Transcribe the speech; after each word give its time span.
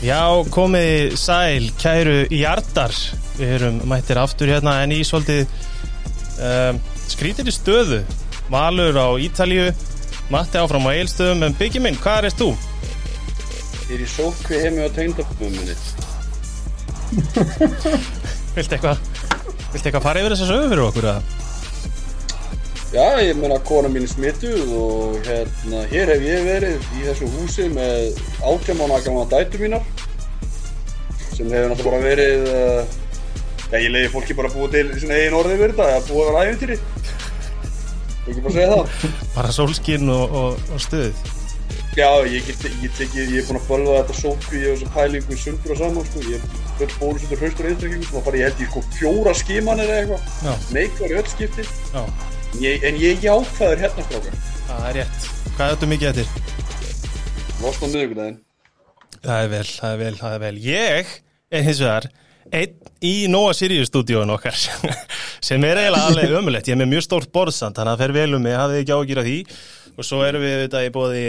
Já, 0.00 0.32
komið 0.48 1.12
sæl, 1.20 1.66
kæru 1.76 2.22
hjartar 2.32 2.94
Við 3.36 3.50
erum 3.58 3.80
mættir 3.90 4.16
aftur 4.16 4.48
hérna 4.48 4.78
en 4.80 4.94
í 4.96 5.02
svolítið 5.04 5.42
um, 6.40 6.78
skrítir 7.04 7.50
í 7.50 7.52
stöðu 7.52 7.98
Valur 8.48 8.96
á 8.96 9.08
Ítalíu 9.20 9.66
Matti 10.32 10.56
áfram 10.56 10.88
á 10.88 10.96
Eilstöðum 10.96 11.44
En 11.44 11.56
Biggi 11.58 11.82
minn, 11.84 12.00
hvað 12.00 12.30
erst 12.30 12.40
þú? 12.40 12.54
Ég 13.90 13.98
er 13.98 14.06
í 14.06 14.08
sókvi 14.08 14.62
heimi 14.62 14.86
á 14.86 14.88
tegndafnum 14.94 15.50
minni. 15.50 15.74
Viltu 18.56 18.76
eitthvað 18.78 19.04
Viltu 19.74 19.84
eitthvað 19.84 20.04
fara 20.06 20.22
yfir 20.22 20.36
þessa 20.36 20.48
sögu 20.48 20.72
fyrir 20.72 20.84
okkur? 20.86 21.10
Að? 21.12 21.39
Já, 22.90 23.04
ég 23.22 23.36
meina 23.38 23.60
kona 23.62 23.86
mín 23.86 24.02
er 24.02 24.10
smituð 24.10 24.70
og 24.74 25.18
hérna, 25.22 25.84
hér 25.92 26.10
hef 26.10 26.24
ég 26.26 26.40
verið 26.42 26.86
í 26.98 27.04
þessu 27.04 27.28
húsi 27.36 27.68
með 27.70 28.16
átjámána 28.42 28.96
gamla 29.04 29.28
dætur 29.30 29.62
mínar 29.62 29.84
sem 31.36 31.46
hefur 31.54 31.70
náttúrulega 31.70 31.86
bara 31.86 32.00
verið, 32.02 32.48
uh, 32.50 32.80
já 33.70 33.76
ég 33.78 33.92
leiði 33.94 34.08
fólki 34.10 34.34
bara 34.34 34.50
að 34.50 34.56
búa 34.58 34.72
til 34.72 34.88
svona 34.96 35.20
eigin 35.20 35.36
orðið 35.38 35.62
verið 35.62 35.78
þetta, 35.78 36.00
að 36.00 36.08
búa 36.10 36.24
að 36.24 36.30
vera 36.30 36.42
æfintýri. 36.48 36.78
Ekki 38.24 38.40
bara 38.40 38.50
að 38.50 38.58
segja 38.58 38.72
það. 38.72 39.14
Bara 39.36 39.54
sólskinn 39.60 40.10
og, 40.16 40.34
og, 40.40 40.66
og 40.74 40.82
stuð 40.82 41.38
Já, 41.94 42.06
ég 42.26 42.44
get, 42.46 42.66
ég 42.82 43.00
ekki, 43.02 43.22
ég 43.22 43.38
er 43.40 43.46
búinn 43.48 43.58
að 43.58 43.70
bölva 43.70 43.96
þetta 44.00 44.18
sókvi 44.18 44.60
og 44.66 44.76
þessu 44.76 44.90
pælingu 44.94 45.38
sundur 45.38 45.74
og 45.74 45.80
saman, 45.80 46.10
sko. 46.10 46.26
Ég 46.26 46.42
er 46.42 46.60
full 46.78 46.92
bólusettur 47.00 47.42
hraustur 47.42 47.70
einstaklingu, 47.70 48.06
svo 48.06 48.22
bara 48.26 48.38
ég 48.38 48.50
held 48.50 48.62
ég 48.62 48.70
sko 48.70 48.84
fjóra 48.98 49.34
skimanir 49.34 49.90
eða 49.90 50.04
eitthvað. 50.04 50.28
Ég, 52.58 52.82
en 52.84 52.96
ég 53.00 53.16
er 53.16 53.22
jákvæður 53.24 53.78
hérna 53.84 54.04
strákar. 54.04 54.38
það 54.66 54.86
er 54.90 54.96
rétt 55.00 55.28
Hvað 55.54 55.66
er 55.66 55.74
þetta 55.76 55.88
mikið 55.90 56.08
eftir? 56.10 56.28
Losna 57.60 57.86
á 57.86 57.92
miðugudaginn. 57.92 58.38
Það 59.20 59.42
er 59.44 59.48
vel, 59.52 59.66
það 59.68 59.92
er 59.94 59.98
vel, 60.00 60.14
það 60.20 60.34
er 60.36 60.42
vel 60.44 60.56
Ég 60.64 61.10
er 61.52 61.64
hins 61.66 61.80
vegar 61.84 62.08
einn 62.50 62.74
í 63.06 63.12
Nóa 63.30 63.52
Sirius 63.54 63.90
stúdíóin 63.92 64.32
okkar 64.34 64.56
sem 65.46 65.62
er 65.68 65.78
eiginlega 65.84 66.08
alveg 66.10 66.32
ömulegt 66.40 66.66
ég 66.70 66.74
er 66.74 66.80
með 66.80 66.90
mjög 66.96 67.04
stórt 67.06 67.30
borðsand, 67.34 67.76
þannig 67.76 67.92
að 67.92 68.00
það 68.00 68.02
fer 68.06 68.14
vel 68.16 68.34
um 68.38 68.42
mig 68.42 68.56
hafði 68.58 68.80
ekki 68.82 68.96
ágjur 68.96 69.20
af 69.22 69.28
því 69.28 69.36
og 70.00 70.08
svo 70.08 70.22
erum 70.26 70.42
við 70.46 70.56
þetta 70.64 70.82
í 70.86 70.90
bóði 70.96 71.22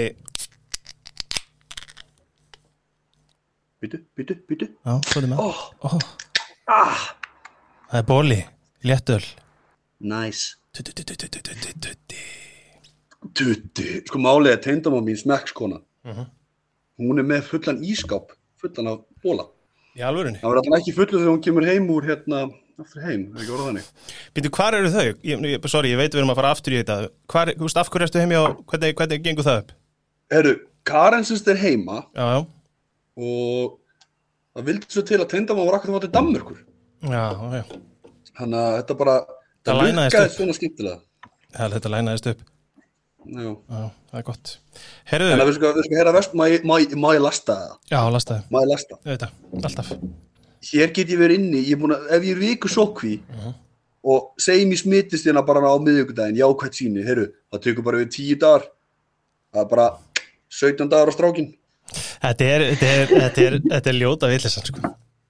Byttu, 3.82 3.98
byttu, 4.18 4.36
byttu. 4.50 4.68
Já, 4.86 4.94
hvað 5.10 5.24
er 5.26 5.30
með? 5.32 5.40
Oh, 5.42 5.62
Ó, 5.82 5.90
Það 7.92 8.00
er 8.00 8.06
bóli, 8.08 8.40
léttöl 8.88 9.24
nice. 10.02 10.56
Tutti 10.72 11.04
Tutti. 13.36 13.88
Sko 14.08 14.20
málið 14.22 14.56
er 14.56 14.62
teyndamá 14.64 15.02
mín 15.04 15.18
smekkskona. 15.20 15.82
Mhm. 16.08 16.26
Hún 17.02 17.20
er 17.20 17.26
með 17.28 17.44
fullan 17.50 17.82
ískáp, 17.84 18.32
fullan 18.62 18.88
af 18.88 19.00
bóla. 19.24 19.46
Það 19.98 20.42
var 20.48 20.56
alltaf 20.62 20.80
ekki 20.80 20.94
fullu 20.96 21.20
þegar 21.20 21.32
hún 21.36 21.44
kemur 21.44 21.66
heim 21.68 21.88
úr 21.92 22.06
hérna, 22.08 22.40
aftur 22.80 23.02
heim, 23.04 23.28
er 23.36 23.42
ekki 23.44 23.52
orðað 23.52 23.68
þannig. 23.70 23.90
Býtu, 24.34 24.50
hvar 24.56 24.74
eru 24.78 24.90
þau? 24.94 25.14
Ég, 25.28 25.68
sorry, 25.68 25.92
ég 25.92 25.98
veit 26.00 26.14
við 26.16 26.22
erum 26.22 26.32
að 26.34 26.40
fara 26.40 26.52
aftur 26.56 26.74
í 26.74 26.80
þetta 26.80 26.98
hvar, 27.28 27.52
þú 27.58 27.68
veist, 27.68 27.78
af 27.82 27.90
hverju 27.92 28.08
ertu 28.08 28.22
heimi 28.22 28.40
á, 28.40 28.44
hvernig, 28.72 28.96
hvernig 28.96 29.24
gengur 29.26 29.44
það 29.44 29.60
upp? 29.64 29.72
Herru, 30.32 30.54
Karen 30.88 31.24
sérst 31.28 31.48
er 31.52 31.60
heima 31.60 32.06
Já, 32.16 32.24
já, 32.32 32.40
og 33.20 33.78
það 34.56 34.66
vildi 34.72 34.88
svo 34.96 35.04
til 35.06 35.20
að 35.20 35.30
teyndamá 35.36 35.66
var 35.68 35.78
akkur 35.80 35.94
það 35.98 36.06
til 36.08 36.14
Danmörkur. 36.16 36.60
já, 37.04 37.26
já 37.60 37.64
Þannig 38.40 38.60
að 38.64 38.76
þetta 38.80 38.98
bara, 38.98 39.16
Það 39.62 39.78
það 39.78 39.82
lukkaði 40.12 40.34
svona 40.36 40.56
skemmtilega. 40.58 41.00
Það 41.52 41.66
þetta 41.76 41.92
lænaðist 41.96 42.32
upp 42.32 42.48
Já. 43.22 43.52
Já, 43.70 43.82
það 44.10 44.18
er 44.18 44.24
gott 44.26 44.52
En 44.52 45.12
Herðu, 45.12 45.28
að 45.36 45.50
við 45.52 45.56
við 45.78 45.86
sko 45.86 45.98
heyra 46.00 46.14
vest, 46.16 46.32
má 46.34 46.44
ég- 46.50 46.64
lasta 48.16 48.34
það? 48.40 48.48
Má 48.50 48.58
ég 48.64 48.70
lasta? 48.72 48.96
alltaf 49.70 49.92
hér 50.72 50.94
get 50.94 51.08
ég 51.14 51.20
verið 51.22 51.36
inni, 51.38 51.62
ég 51.70 51.74
er 51.78 51.82
að, 51.94 52.08
ef 52.18 52.24
ég 52.26 52.32
er 52.36 52.42
viku 52.42 52.68
sókví 52.70 53.20
Mhm. 53.30 53.54
og 54.04 54.32
segjum 54.42 54.72
ég 54.74 54.82
smittist 54.82 55.26
hérna 55.30 55.46
bara 55.46 55.62
á 55.70 55.78
miðvíkudaginn, 55.78 56.38
jákvæmt 56.42 56.74
síni, 56.80 57.06
heyrðu, 57.06 57.28
það 57.54 57.62
tekur 57.62 57.84
bara 57.84 57.98
við 58.02 58.10
tíu 58.16 58.40
dagar, 58.40 58.66
það 59.54 59.62
er 59.62 59.70
bara 59.70 59.88
17 60.50 60.90
dagar 60.90 61.10
á 61.10 61.14
strákin. 61.14 61.54
Þetta 62.22 62.42
er, 62.42 62.62
þetta 62.74 62.90
er, 62.90 63.08
þetta 63.08 63.42
er, 63.46 63.60
þetta 63.70 63.90
er 63.94 63.98
ljóta 64.02 64.28
villisann 64.30 64.66
sko. 64.66 64.82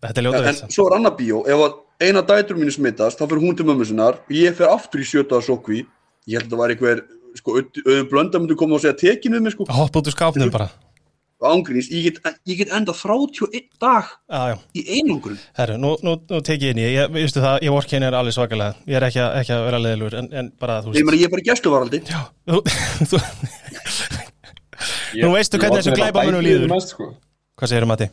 Þetta 0.02 0.18
er 0.18 0.24
ljóta 0.24 0.38
En 0.38 0.44
villisann 0.48 0.72
svo 0.72 0.88
er 0.88 0.96
annar 0.98 1.16
bíó, 1.18 1.44
ef 1.48 1.59
að 1.68 1.74
eina 2.01 2.22
dætur 2.25 2.57
mínu 2.59 2.73
smittast, 2.75 3.19
þá 3.22 3.25
fyrir 3.29 3.44
hún 3.45 3.57
til 3.59 3.67
mömmu 3.69 3.85
sinnar 3.88 4.19
og 4.23 4.31
ég 4.35 4.56
fer 4.57 4.69
aftur 4.73 5.01
í 5.03 5.07
sjötaða 5.07 5.45
sókví, 5.47 5.84
ég 6.28 6.39
held 6.41 6.47
að 6.50 6.56
það 6.56 6.62
var 6.63 6.75
einhver, 6.75 7.03
sko, 7.39 7.57
auðvitað 7.59 8.07
blönda 8.12 8.41
myndi 8.41 8.57
koma 8.59 8.78
og 8.79 8.84
segja 8.85 8.97
tekin 9.06 9.38
við 9.38 9.45
mig, 9.47 9.56
sko, 9.57 9.67
Hopp 9.72 10.00
út 10.01 10.09
úr 10.09 10.16
skápnum 10.17 10.51
bara 10.53 10.69
ángrís, 11.41 11.88
ég 11.89 12.03
get, 12.06 12.17
ég 12.45 12.59
get 12.59 12.69
enda 12.78 12.94
31 12.94 13.63
dag 13.81 14.06
Já, 14.29 14.41
já, 14.51 14.57
í 14.78 14.84
einangrun. 15.00 15.39
herru, 15.57 15.78
nú, 15.81 15.95
nú, 16.06 16.12
nú 16.29 16.41
tek 16.45 16.62
ég 16.62 16.75
inn 16.75 16.81
í 16.84 16.85
ég, 16.94 17.07
veistu 17.16 17.41
það, 17.41 17.63
ég 17.66 17.73
vorkenni 17.73 18.06
er 18.06 18.13
alveg 18.19 18.35
svakalega 18.35 18.75
Ég 18.85 19.00
er 19.00 19.06
ekki 19.07 19.23
að, 19.23 19.38
ekki 19.39 19.56
að 19.56 19.63
vera 19.66 19.79
leðilur 19.81 20.18
en, 20.19 20.28
en 20.38 20.51
bara, 20.62 20.75
þú 20.85 20.94
Ég 20.94 21.00
veist 21.01 21.07
meina, 21.09 21.22
ég 21.23 21.25
er 21.25 21.33
bara 21.33 21.41
í 21.41 21.47
gæsluvaraldi. 21.50 22.01
Já, 22.12 22.22
þú, 22.45 22.62
þú 23.09 23.22
Ég- 25.18 25.25
Nú 25.25 25.31
veistu 25.33 25.57
ég 25.57 25.66
hvernig 25.66 25.97
glæpamönnum 25.97 26.41
dætur 26.41 26.47
líður. 26.47 26.69
mest, 26.75 26.94
sko. 26.94 27.09
Hvað 27.57 27.72
segirðu 27.73 27.89
Matti? 27.89 28.07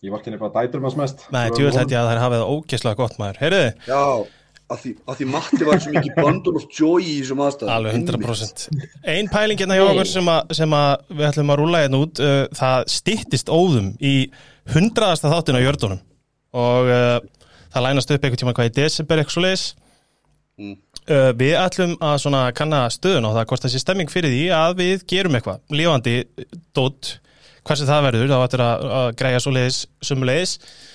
Ég 0.00 0.12
var 0.14 0.22
kynni 0.24 0.38
bara 0.40 0.62
dætur 0.64 0.80
maður 0.80 1.00
mest 1.02 1.24
Nei, 1.34 1.46
djúvel 1.52 1.74
hætti 1.76 1.96
að 1.98 2.06
það 2.06 2.12
er 2.14 2.20
hafið 2.24 2.42
það 2.42 2.52
ógeðslega 2.54 2.96
gott 3.00 3.18
maður. 3.20 3.40
Heyrðu, 3.42 3.64
Já, 3.90 4.04
að 4.70 4.78
því, 4.84 4.92
að 5.10 5.18
því 5.18 5.26
Matti 5.34 5.66
var 5.68 5.82
svo 5.84 5.92
mikið 5.96 6.14
bundle 6.20 6.54
of 6.60 6.64
joy 6.72 7.00
í 7.04 7.16
þessum 7.20 7.42
aðstæðum. 7.44 7.72
alveg 7.74 7.98
100% 7.98 8.62
Ein 9.14 9.28
pæling 9.34 9.60
hérna 9.60 9.76
hjá 9.76 9.84
okkur 9.90 10.08
sem, 10.08 10.30
að, 10.32 10.54
sem 10.60 10.76
að 10.78 10.94
við 11.10 11.26
ætlum 11.28 11.52
að 11.52 11.60
rúla 11.60 11.82
hérna 11.84 12.00
út 12.06 12.22
uh, 12.24 12.38
það 12.56 12.86
stittist 12.94 13.52
óðum 13.52 13.90
í 14.00 14.14
hundraðasta 14.72 15.32
þáttin 15.34 15.58
á 15.60 15.64
jördunum 15.66 16.00
og 16.56 16.90
uh, 16.90 17.18
það 17.74 17.86
lænast 17.90 18.10
upp 18.14 18.24
einhvern 18.24 18.40
tíma 18.44 18.54
hvað 18.56 18.70
í 18.70 18.76
desember 18.80 19.20
eitthvað 19.22 19.36
svo 19.36 19.46
leiðis 19.46 19.66
Mm. 20.60 20.74
uh, 21.08 21.30
Við 21.40 21.54
ætlum 21.56 21.94
að 22.04 22.18
svona 22.20 22.40
kanna 22.52 22.82
stöðun 22.92 23.24
á 23.24 23.32
það 23.32 23.46
hvort 23.48 23.62
sé 23.72 23.78
stemming 23.80 24.10
fyrir 24.12 24.28
því 24.34 24.42
að 24.52 24.74
við 24.82 25.04
gerum 25.08 25.38
eitthvað 25.38 25.62
sem 27.68 27.88
það 27.88 28.06
verður, 28.08 28.30
þá 28.30 28.44
ættir 28.44 28.62
að, 28.64 28.86
að 29.00 29.10
græja 29.20 29.42
svo 29.42 29.52
leiðis 29.54 29.82
sumuleiðis 30.04 30.54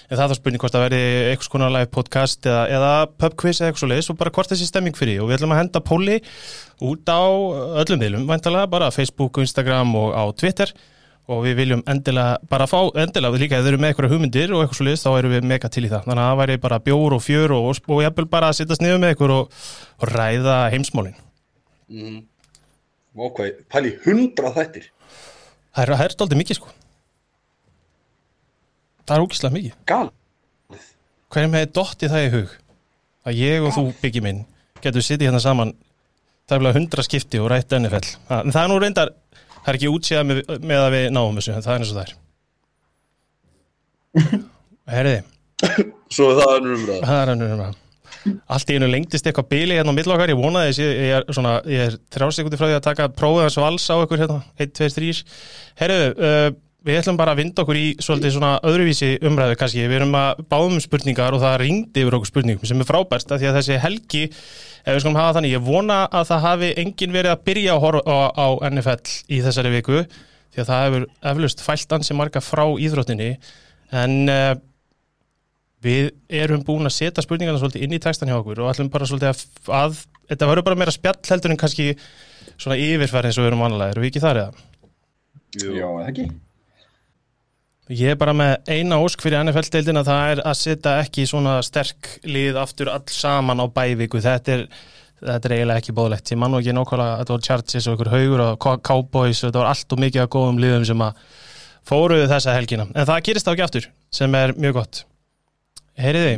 en 0.10 0.20
það 0.20 0.34
er 0.34 0.40
spurning 0.40 0.62
hvort 0.62 0.76
það 0.76 0.84
verði 0.86 1.04
eitthvað 1.32 1.48
skona 1.48 1.70
live 1.74 1.92
podcast 1.94 2.48
eða, 2.50 2.64
eða 2.78 2.90
pub 3.22 3.38
quiz 3.42 3.60
eða 3.60 3.70
eitthvað 3.70 3.84
svo 3.84 3.90
leiðis 3.92 4.10
og 4.12 4.20
bara 4.20 4.34
hvort 4.36 4.54
sé 4.54 4.68
stemming 4.68 4.98
fyrir. 4.98 5.22
Og 5.24 5.30
við 5.30 5.40
ætlum 5.40 5.56
að 5.56 5.62
henda 5.64 5.82
póli 5.86 6.18
út 6.86 7.10
á 7.10 7.22
öllum 7.82 8.02
miðlum, 8.02 8.28
væntalega 8.30 8.70
bara 8.70 8.92
Facebook, 8.94 9.40
Instagram 9.42 9.96
og 9.98 10.14
á 10.14 10.24
Twitter. 10.38 10.74
Og 11.26 11.42
við 11.42 11.56
viljum 11.58 11.82
endilega 11.90 12.38
bara 12.52 12.68
fá, 12.70 12.78
endilega 13.02 13.34
við 13.34 13.46
líka 13.46 13.58
ef 13.58 13.66
þau 13.66 13.72
eru 13.72 13.80
með 13.82 13.92
eitthvað 13.92 14.12
hugmyndir 14.14 14.52
og 14.54 14.62
eitthvað 14.62 14.78
svo 14.78 14.86
liðs 14.86 15.06
þá 15.08 15.10
erum 15.16 15.34
við 15.34 15.48
mega 15.50 15.72
til 15.74 15.82
í 15.88 15.90
það, 15.90 16.04
þannig 16.06 16.22
að 16.22 16.30
það 16.30 16.42
væri 16.44 16.58
bara 16.68 16.82
bjór 16.86 17.16
og 17.18 17.24
fjör 17.26 17.54
og, 17.56 17.70
og, 17.72 17.80
og 17.96 18.04
jafnvel 18.06 18.26
bara 18.30 18.52
að 18.52 18.60
sittast 18.60 18.84
niður 18.86 19.02
með 19.02 19.16
eitthvað 19.16 19.34
og, 19.40 19.64
og 19.98 20.12
ræða 20.12 20.60
heimsmálin. 20.76 21.18
Mm. 21.90 22.20
Ok, 23.26 23.42
pæli 23.74 23.96
hundra 24.06 24.54
þættir. 24.54 24.92
Það 25.76 25.84
er, 25.84 25.94
það 26.02 26.14
stoltið 26.16 26.42
mikið 26.42 26.60
sko 26.60 26.74
það 29.06 29.16
er 29.16 29.26
ógislega 29.26 29.56
mikið 29.58 29.74
Gal. 29.92 30.10
hverjum 31.34 31.58
hefði 31.60 31.72
dottið 31.80 32.16
það 32.16 32.26
í 32.26 32.34
hug 32.36 32.56
að 33.26 33.42
ég 33.42 33.68
og 33.68 33.76
þú 33.76 33.86
byggi 34.02 34.26
minn 34.26 34.42
getur 34.82 35.06
sittið 35.06 35.30
hérna 35.30 35.44
saman 35.44 35.76
það 36.46 36.58
er 36.58 36.66
vel 36.66 36.76
hundra 36.80 37.06
skipti 37.06 37.42
og 37.42 37.50
rætt 37.52 37.78
NFL 37.78 38.12
en 38.40 38.54
það 38.56 38.62
er 38.64 38.70
nú 38.72 38.82
reyndar, 38.82 39.14
það 39.62 39.72
er 39.72 39.80
ekki 39.80 39.94
útsíða 39.94 40.26
með, 40.28 40.44
með 40.62 40.84
að 40.84 40.94
við 40.98 41.08
náum 41.16 41.40
þessu, 41.40 41.56
en 41.56 41.66
það 41.66 41.74
er 41.76 41.86
eins 41.86 41.94
og 41.94 41.98
það 42.02 42.06
er 42.06 42.14
herriði 44.96 45.24
Svo 46.12 46.30
er 46.32 46.40
það 46.40 46.54
ennur 46.60 46.78
umræða. 46.78 47.08
Það 47.08 47.22
er 47.22 47.32
ennur 47.34 47.54
umræða. 47.56 47.85
Allt 48.26 48.72
í 48.74 48.78
einu 48.78 48.90
lengdist 48.90 49.28
eitthvað 49.28 49.50
bíli 49.52 49.78
hérna 49.78 49.94
á 49.94 49.98
millokkar, 49.98 50.32
ég 50.34 50.40
vonaði 50.40 50.72
þess, 50.72 50.82
ég, 50.82 51.02
ég 51.06 51.80
er 51.80 51.82
er 51.86 51.98
þrjásekundi 52.16 52.60
frá 52.60 52.68
því 52.70 52.78
að 52.80 52.86
taka 52.88 53.10
prófið 53.14 53.46
hans 53.46 53.58
vals 53.62 53.88
á 53.92 53.96
ykkur 54.02 54.22
hérna, 54.24 54.40
1, 54.58 54.72
2, 54.80 54.90
3. 54.98 55.26
Herru, 55.82 56.00
uh, 56.16 56.48
við 56.86 57.00
ætlum 57.00 57.18
bara 57.18 57.34
að 57.34 57.42
vinda 57.42 57.64
okkur 57.64 57.80
í 57.80 57.86
svolítið 58.04 58.36
svona 58.36 58.52
öðruvísi 58.66 59.16
umræðu 59.26 59.58
kannski, 59.58 59.86
við 59.90 60.00
erum 60.00 60.18
að 60.20 60.44
báðum 60.52 60.82
spurningar 60.84 61.34
og 61.34 61.42
það 61.42 61.58
ringdi 61.64 62.04
yfir 62.04 62.18
okkur 62.18 62.30
spurningum 62.30 62.70
sem 62.70 62.82
er 62.82 62.90
frábært 62.90 63.32
því 63.32 63.50
að 63.50 63.58
þessi 63.60 63.80
helgi, 63.82 64.24
ef 64.86 64.92
við 64.94 65.02
skulum 65.02 65.18
hafa 65.18 65.40
þannig, 65.40 65.56
ég 65.56 65.66
vona 65.66 66.04
að 66.06 66.30
það 66.30 66.46
hafi 66.46 66.70
engin 66.84 67.16
verið 67.16 67.34
að 67.34 67.44
byrja 67.50 67.80
horfa 67.82 68.04
á, 68.06 68.18
á 68.38 68.48
NFL 68.70 69.16
í 69.34 69.42
þessari 69.48 69.74
viku, 69.74 70.06
því 70.54 70.62
að 70.62 70.70
það 70.70 70.86
hefur 70.86 71.08
eflust 71.34 71.66
fælt 71.66 71.98
ansi 71.98 72.18
marga 72.18 72.44
frá 72.46 72.66
íþróttinni, 72.86 73.32
en 74.06 74.18
uh, 74.30 74.54
við 75.84 76.12
erum 76.32 76.64
búin 76.66 76.88
að 76.88 76.96
setja 76.96 77.24
spurningarna 77.26 77.60
svolítið 77.62 77.84
inn 77.86 77.96
í 77.98 78.00
textan 78.02 78.30
hjá 78.32 78.38
okkur 78.40 78.64
og 78.64 78.72
ætlum 78.72 78.90
bara 78.94 79.06
svolítið 79.10 79.32
að, 79.34 79.44
að 79.82 80.00
þetta 80.32 80.48
verður 80.50 80.68
bara 80.70 80.80
meira 80.82 80.94
spjall 80.96 81.20
heldur 81.30 81.54
en 81.54 81.60
kannski 81.62 81.90
svona 82.56 82.78
yfirfæri 82.80 83.30
eins 83.30 83.38
og 83.38 83.46
við 83.46 83.52
erum 83.52 83.64
vanlega, 83.66 83.92
erum 83.94 84.06
við 84.06 84.12
ekki 84.14 84.24
þar 84.24 84.42
eða? 84.46 84.66
Eða 85.66 86.10
ekki? 86.10 86.26
Ég 87.94 88.16
er 88.16 88.18
bara 88.18 88.34
með 88.34 88.72
eina 88.74 88.98
ósk 89.04 89.22
fyrir 89.22 89.44
NFL-deildina 89.46 90.02
það 90.08 90.32
er 90.34 90.40
að 90.50 90.58
setja 90.58 90.96
ekki 91.04 91.28
svona 91.30 91.60
sterk 91.66 92.16
lið 92.26 92.58
aftur 92.58 92.90
all 92.90 93.04
saman 93.14 93.62
á 93.62 93.66
bæviku. 93.70 94.18
Þetta 94.26 94.56
er, 94.56 94.64
þetta 95.22 95.52
er 95.52 95.54
eiginlega 95.60 95.84
ekki 95.84 95.94
bóðlegt 96.00 96.32
ég 96.34 96.40
man 96.42 96.50
nú 96.56 96.64
ekki 96.64 96.74
nákvæmlega 96.74 97.12
að 97.14 97.22
þetta 97.22 97.36
var 97.36 97.44
Chargers 97.46 97.88
og 97.92 97.98
ykkur 98.00 98.10
haugur 98.16 98.44
og 98.48 98.58
Cow- 98.66 98.82
Cowboys 98.90 99.44
og 99.44 99.52
þetta 99.52 99.62
var 99.62 99.70
allt 99.76 99.94
og 99.94 100.02
mikið 100.02 100.24
af 100.26 100.32
góðum 100.34 100.64
liðum 100.64 100.88
sem 100.90 101.06
að 101.06 101.22
fóruðu 101.86 102.26
þessa 102.32 102.56
helgina. 102.58 102.88
En 102.98 103.06
það 103.06 103.22
gerist 103.30 103.46
þá 103.46 103.54
ekki 103.54 103.68
aftur 103.68 103.88
sem 104.18 104.40
er 104.42 104.56
mjög 104.58 104.80
gott 104.80 105.04
heyriði 106.00 106.36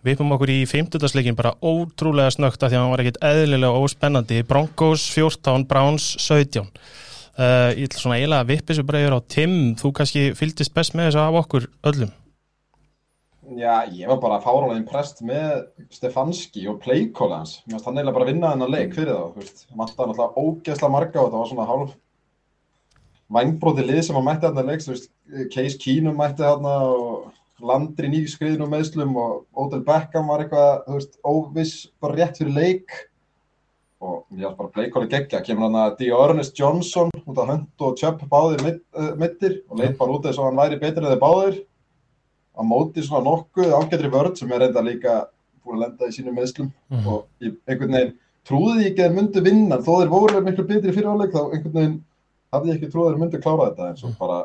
við 0.00 0.16
uppum 0.16 0.32
okkur 0.36 0.52
í 0.54 0.60
50. 0.68 1.10
leikin 1.16 1.36
bara 1.36 1.52
ótrúlega 1.60 2.32
snögt 2.32 2.62
af 2.62 2.70
því 2.70 2.78
að 2.78 2.84
hann 2.84 2.94
var 2.94 3.02
ekkit 3.04 3.20
eðlilega 3.30 3.82
óspennandi 3.84 4.40
Broncos 4.48 5.04
14, 5.12 5.66
Browns 5.68 6.14
17 6.22 6.64
uh, 6.64 7.70
ég 7.76 7.84
ætla 7.88 8.00
svona 8.00 8.16
eiginlega 8.20 8.46
að 8.46 8.54
vippi 8.54 8.72
þessu 8.72 8.86
bara 8.88 9.02
yfir 9.04 9.18
á 9.18 9.20
Tim, 9.36 9.58
þú 9.80 9.92
kannski 9.98 10.24
fylgdist 10.38 10.74
best 10.76 10.96
með 10.96 11.10
þessu 11.10 11.22
af 11.26 11.38
okkur 11.44 11.68
öllum 11.92 12.16
Já, 13.58 13.82
ég 13.90 14.06
var 14.06 14.20
bara 14.22 14.38
fáralega 14.38 14.78
impressed 14.78 15.24
með 15.26 15.64
Stefanski 15.90 16.68
og 16.70 16.84
finnst 16.84 17.64
hann 17.66 17.96
eiginlega 17.98 18.14
bara 18.14 18.26
að 18.26 18.30
vinna 18.30 18.52
þennan 18.52 18.70
leik 18.70 18.94
fyrir 18.94 19.16
þá, 19.16 19.24
veist. 19.40 19.64
Mattaði 19.74 20.12
náttúrulega 20.12 20.44
ógeðslega 20.44 20.92
marga 20.94 21.24
og 21.24 21.32
það 21.32 21.40
var 21.40 21.50
svona 21.50 21.66
hálf 21.66 21.96
vangbróti 23.30 23.86
lið 23.86 24.00
sem 24.06 24.18
hann 24.18 24.26
mætti 24.28 24.46
þarna 24.46 24.64
leik. 24.68 24.86
Case 25.54 25.80
Keenum 25.82 26.18
mætti 26.18 26.46
þarna 26.46 26.76
og 26.92 27.32
Landri 27.60 28.08
nýskriðin 28.08 28.64
og 28.64 28.72
meðslum 28.72 29.14
og 29.20 29.46
Odell 29.58 29.84
Beckham 29.86 30.30
var 30.32 30.44
eitthvað, 30.44 30.82
þú 30.86 30.98
veist, 30.98 31.16
óviss 31.24 31.74
bara 32.00 32.18
rétt 32.18 32.40
fyrir 32.40 32.56
leik. 32.56 32.98
Og 34.00 34.22
ég 34.32 34.46
var 34.46 34.56
bara 34.56 34.72
playkóla 34.74 35.10
geggja. 35.10 35.42
Kemur 35.44 35.68
hann 35.68 35.80
að 35.82 35.98
Dearness 36.00 36.54
Johnson 36.56 37.10
út 37.30 37.38
af 37.38 37.50
hönd 37.50 37.84
og 37.84 37.98
Chubb 38.00 38.22
báðir 38.30 38.80
mittir 39.20 39.60
og 39.68 39.78
leit 39.80 39.98
bara 39.98 40.16
út 40.16 40.26
eins 40.26 40.38
og 40.38 40.48
hann 40.48 40.58
væri 40.60 40.80
betur 40.80 41.04
en 41.04 41.12
þeir 41.12 41.22
báðir 41.22 41.60
á 42.56 42.62
móti 42.66 43.04
svona 43.04 43.24
nokkuð 43.28 43.74
ágættri 43.76 44.10
vörð 44.12 44.36
sem 44.38 44.52
er 44.52 44.64
reynda 44.64 44.82
líka 44.84 45.14
búin 45.64 45.78
að 45.78 45.84
lenda 45.86 46.08
í 46.08 46.16
sínum 46.16 46.36
meðslum 46.36 46.68
mm 46.70 46.98
-hmm. 46.98 47.06
og 47.12 47.26
ég, 47.40 47.54
einhvern 47.66 47.94
veginn 47.96 48.18
trúði 48.44 48.82
ég 48.82 48.90
ekki 48.90 49.02
að 49.02 49.08
þeir 49.08 49.16
myndu 49.16 49.44
vinna 49.44 49.76
þó 49.76 49.92
þeir 50.00 50.12
voru 50.14 50.42
miklu 50.44 50.64
betri 50.66 50.92
fyrir 50.92 51.12
áleik 51.12 51.32
þá 51.32 51.42
einhvern 51.52 51.76
veginn 51.78 52.04
hafði 52.52 52.70
ég 52.70 52.76
ekki 52.76 52.90
trúið 52.92 53.06
að 53.06 53.12
þeir 53.12 53.22
myndu 53.22 53.40
klára 53.40 53.68
þetta 53.70 53.88
en 53.88 53.96
svo 53.96 54.12
bara 54.18 54.38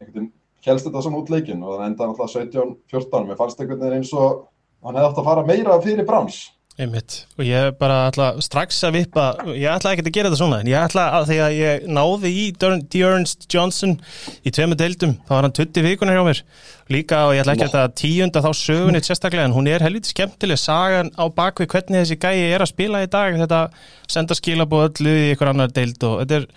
einhvern 0.00 0.14
veginn 0.20 0.32
helst 0.70 0.86
þetta 0.86 1.02
svona 1.04 1.20
út 1.22 1.30
leikin 1.32 1.62
og 1.66 1.76
það 1.76 1.86
enda 1.88 2.08
náttúrulega 2.08 2.46
17-14 2.88 3.28
mér 3.28 3.38
fannst 3.38 3.62
einhvern 3.62 3.82
veginn 3.82 4.00
eins 4.00 4.12
og 4.14 4.42
hann 4.82 4.98
hefði 4.98 5.08
átt 5.10 5.22
að 5.22 5.30
fara 5.30 5.46
meira 5.46 5.78
fyrir 5.82 6.06
Browns. 6.06 6.42
Einmitt. 6.80 7.26
og 7.36 7.44
ég 7.44 7.74
bara 7.76 8.06
ætla 8.08 8.30
strax 8.40 8.78
að 8.88 8.94
vippa 8.96 9.24
ég 9.52 9.68
ætla 9.68 9.90
ekki 9.92 10.06
að 10.06 10.14
gera 10.16 10.30
þetta 10.30 10.38
svona 10.40 10.60
en 10.62 10.70
ég 10.70 10.78
ætla 10.80 11.02
að 11.18 11.26
því 11.28 11.36
að 11.44 11.56
ég 11.58 11.82
náði 11.98 12.30
í 12.32 12.44
Dearnst 12.56 13.44
Johnson 13.52 13.92
í 14.40 14.52
tveimu 14.56 14.78
deildum 14.80 15.12
þá 15.26 15.34
var 15.34 15.46
hann 15.46 15.56
20 15.58 15.84
vikunar 15.84 16.16
hjá 16.16 16.22
mér. 16.30 16.40
Líka 16.96 17.20
og 17.26 17.34
ég 17.36 17.44
ætla 17.44 17.58
ekki 17.58 17.66
að 17.66 17.74
þetta 17.74 18.00
tíunda 18.00 18.44
þá 18.46 18.48
sögunni 18.62 19.04
sérstaklega 19.04 19.50
en 19.50 19.56
hún 19.58 19.68
er 19.68 19.84
helviti 19.84 20.14
skemmtileg 20.14 20.62
sagan 20.62 21.12
á 21.12 21.24
bakvið 21.28 21.70
hvernig 21.74 22.06
þessi 22.06 22.20
gæi 22.24 22.48
er 22.48 22.64
að 22.64 22.72
spila 22.72 23.04
í 23.04 23.12
dag 23.12 23.36
þetta 23.44 23.62
senda 24.16 24.40
skilabóð 24.40 24.88
öllu 24.88 25.14
í 25.26 25.30
ykkur 25.36 25.52
annar 25.52 25.76
deild 25.76 26.00
og 26.08 26.22
þetta 26.24 26.40
er 26.40 26.50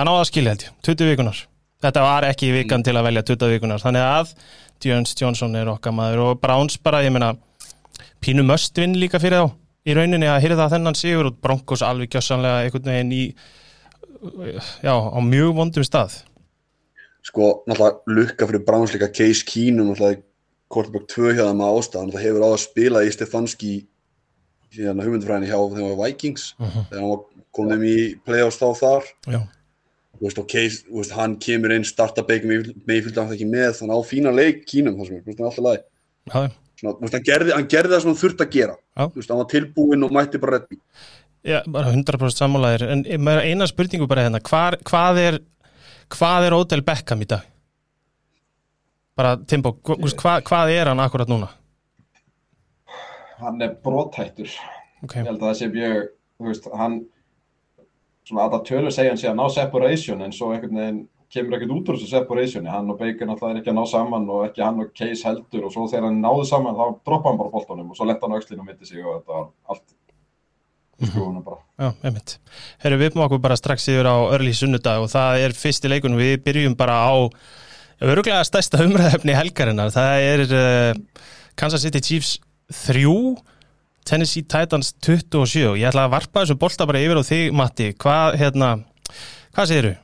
hann 0.00 0.08
á 0.08 0.14
að 0.16 0.28
skilja 0.32 0.56
held 0.56 0.68
ég, 0.70 0.74
20 0.88 1.12
vikunar 1.12 1.44
þetta 1.82 2.04
var 2.04 2.26
ekki 2.28 2.50
vikan 2.54 2.84
til 2.86 2.96
að 2.98 3.08
velja 3.08 3.24
20 3.32 3.52
vikunar 3.54 3.82
þannig 3.82 4.06
að 4.06 4.32
Dearnst 4.82 5.20
Johnson 5.20 5.56
er 5.58 5.70
okkar 5.70 5.94
maður 5.94 6.24
og 6.24 6.40
Browns 6.42 6.78
bara 6.82 7.02
ég 7.02 7.12
meina 7.14 7.32
pínu 8.22 8.44
möstvinn 8.46 8.96
líka 8.98 9.20
fyrir 9.22 9.42
þá. 9.42 9.56
Í 9.88 9.94
rauninni 9.96 10.28
að 10.28 10.42
hýrða 10.44 10.68
þennan 10.74 10.98
sigur 10.98 11.30
út 11.30 11.38
Broncos 11.42 11.82
alveg 11.86 12.12
gjössanlega 12.12 12.66
einhvern 12.66 12.90
veginn 12.90 13.14
í 13.14 13.22
já, 14.84 14.92
á 14.94 15.18
mjög 15.24 15.54
vondum 15.56 15.86
stað. 15.86 16.20
Sko, 17.26 17.62
náttúrulega 17.68 18.18
lukka 18.18 18.48
fyrir 18.50 18.64
Browns 18.66 18.94
líka 18.94 19.10
Case 19.10 19.46
Keenum, 19.46 19.92
náttúrulega 19.92 20.22
Kortberg 20.68 21.06
2 21.08 21.34
hjá 21.38 21.44
það 21.46 21.54
með 21.58 21.78
ástæðan, 21.78 22.10
það 22.12 22.26
hefur 22.26 22.44
á 22.44 22.48
að 22.50 22.62
spila 22.66 23.04
í 23.06 23.12
Stefanski 23.14 23.74
síðan 24.74 25.00
hugmyndfræðinni 25.00 25.48
hjá 25.48 25.58
þeim 25.72 25.86
á 25.88 26.00
Vikings 26.04 26.50
uh 26.58 26.66
-huh. 26.66 26.88
þegar 26.90 27.06
hann 27.06 27.46
kom 27.56 27.70
þeim 27.72 27.86
í 27.88 27.98
play-offs 28.26 28.60
þá 28.60 28.68
þar. 28.82 29.08
Já 29.24 29.40
Veist, 30.22 30.40
Case, 30.50 30.80
veist, 30.90 31.12
hann 31.14 31.36
kemur 31.42 31.74
inn, 31.74 31.86
starta 31.86 32.24
beigjum 32.26 32.54
með 32.88 33.04
fylgdæmt 33.06 33.34
ekki 33.36 33.46
með, 33.50 33.68
þannig 33.78 34.00
á 34.00 34.02
fína 34.08 34.32
leik 34.34 34.64
Keenum, 34.66 34.96
það 34.98 35.10
sem 35.10 35.20
er, 35.20 35.26
það 35.28 35.44
er 35.44 35.50
alltaf 35.50 35.84
Já, 36.28 36.56
Svona, 36.78 36.96
veist, 37.02 37.14
hann, 37.14 37.26
gerði, 37.26 37.54
hann 37.56 37.68
gerði 37.70 37.94
það 37.94 38.02
sem 38.02 38.10
hann 38.12 38.18
þurfti 38.20 38.44
að 38.44 38.50
gera. 38.54 38.74
Veist, 39.14 39.30
hann 39.30 39.40
var 39.40 39.52
tilbúinn 39.52 40.06
og 40.06 40.14
mætti 40.14 40.40
bara 40.42 40.58
reddi 40.58 40.80
Já, 41.46 41.60
bara 41.70 41.92
100% 41.94 42.34
sammálaðir. 42.42 42.84
En 42.92 43.04
eina 43.06 43.66
spurningu 43.70 44.08
bara 44.10 44.26
hérna 44.26 44.42
Hvar, 44.42 44.76
hvað 44.86 45.22
er 45.22 45.38
hvað 46.12 46.48
er 46.48 46.56
Odell 46.56 46.84
Beckham 46.86 47.22
í 47.22 47.28
dag? 47.30 47.46
bara 49.18 49.34
Timbo 49.50 49.74
hva, 49.82 50.38
hvað 50.46 50.72
er 50.74 50.92
hann 50.92 51.02
akkurat 51.02 51.30
núna? 51.30 51.50
Hann 53.38 53.62
er 53.62 53.74
brothættur. 53.82 54.50
Okay. 55.04 55.22
ég 55.22 55.28
held 55.30 55.38
að 55.38 55.46
það 55.46 55.58
sé 55.60 55.68
mjög 55.70 55.98
veist, 56.42 56.64
hann 56.74 56.96
svona 58.28 58.48
það 58.52 58.66
tölur 58.68 58.94
segja 58.94 59.14
hann 59.14 59.20
sé 59.20 59.30
að 59.30 59.38
ná 59.40 59.46
separation 59.54 60.24
en 60.24 60.34
svo 60.36 60.52
einhvern 60.52 60.82
veginn 60.82 61.06
kemur 61.32 61.58
ekkert 61.58 61.74
út 61.74 61.90
úr 61.90 61.98
þessu 61.98 62.08
separationi, 62.08 62.70
hann 62.72 62.88
og 62.88 62.98
Bacon 63.00 63.32
alltaf 63.34 63.50
er 63.50 63.60
ekki 63.60 63.72
að 63.72 63.76
ná 63.76 63.84
saman 63.90 64.28
og 64.32 64.46
ekki 64.46 64.64
hann 64.64 64.80
og 64.80 64.92
Case 64.96 65.26
heldur 65.28 65.66
og 65.68 65.74
svo 65.74 65.84
þegar 65.90 66.08
hann 66.08 66.22
náði 66.24 66.46
saman 66.48 66.78
þá 66.78 66.84
droppa 67.04 67.32
hann 67.32 67.40
bara 67.40 67.52
bóltanum 67.52 67.90
og 67.92 67.98
svo 67.98 68.08
letta 68.08 68.24
hann 68.24 68.36
aukslinu 68.38 68.64
og 68.64 68.68
mitti 68.70 68.88
sig 68.88 69.02
og 69.04 69.18
þetta 69.18 69.34
var 69.34 69.48
allt 69.74 69.84
skrúðunum 70.98 71.44
bara. 71.46 71.60
Já, 71.78 71.90
einmitt. 72.08 72.38
Herru, 72.82 72.98
við 72.98 73.10
erum 73.10 73.24
okkur 73.26 73.42
bara 73.44 73.58
strax 73.60 73.86
yfir 73.92 74.08
á 74.08 74.16
örli 74.34 74.54
sunnudag 74.56 75.04
og 75.04 75.12
það 75.12 75.44
er 75.44 75.54
fyrsti 75.54 75.92
leikunum, 75.92 76.18
við 76.18 76.40
byrjum 76.48 76.78
bara 76.80 76.96
á 77.06 77.14
öruglega 78.08 78.40
stærsta 78.46 78.80
umræðefni 78.86 79.36
helgarinnar, 79.36 79.92
það 79.94 80.24
er 80.32 80.44
uh, 80.48 81.28
Kansas 81.60 81.84
City 81.84 82.02
Chiefs 82.02 82.38
3 82.86 83.04
Tennessee 84.08 84.46
Titans 84.48 84.94
27 85.04 85.66
og 85.68 85.76
ég 85.76 85.90
ætla 85.90 86.06
að 86.08 86.14
varpa 86.16 86.42
þessu 86.42 86.56
bolta 86.60 86.86
bara 86.88 87.02
yfir 87.04 87.20
á 87.20 87.24
þig 87.28 87.56
Matti, 87.56 87.88
hvað 88.00 88.38
hérna 88.40 88.68
hvað 89.52 89.70
segir 89.70 89.88
þú? 89.88 89.96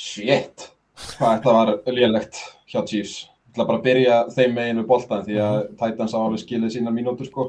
Shit, 0.00 0.66
þetta 1.18 1.54
var 1.54 1.74
lélegt 1.92 2.40
hjá 2.70 2.80
Chiefs. 2.88 3.26
Ég 3.50 3.54
ætla 3.54 3.66
bara 3.68 3.78
að 3.80 3.86
byrja 3.86 4.18
þeim 4.34 4.56
meginu 4.56 4.84
boltan 4.88 5.24
því 5.26 5.38
að 5.44 5.58
Titans 5.82 6.14
á 6.16 6.18
alveg 6.18 6.42
skilið 6.42 6.74
sína 6.74 6.94
mínútur 6.94 7.28
sko. 7.28 7.46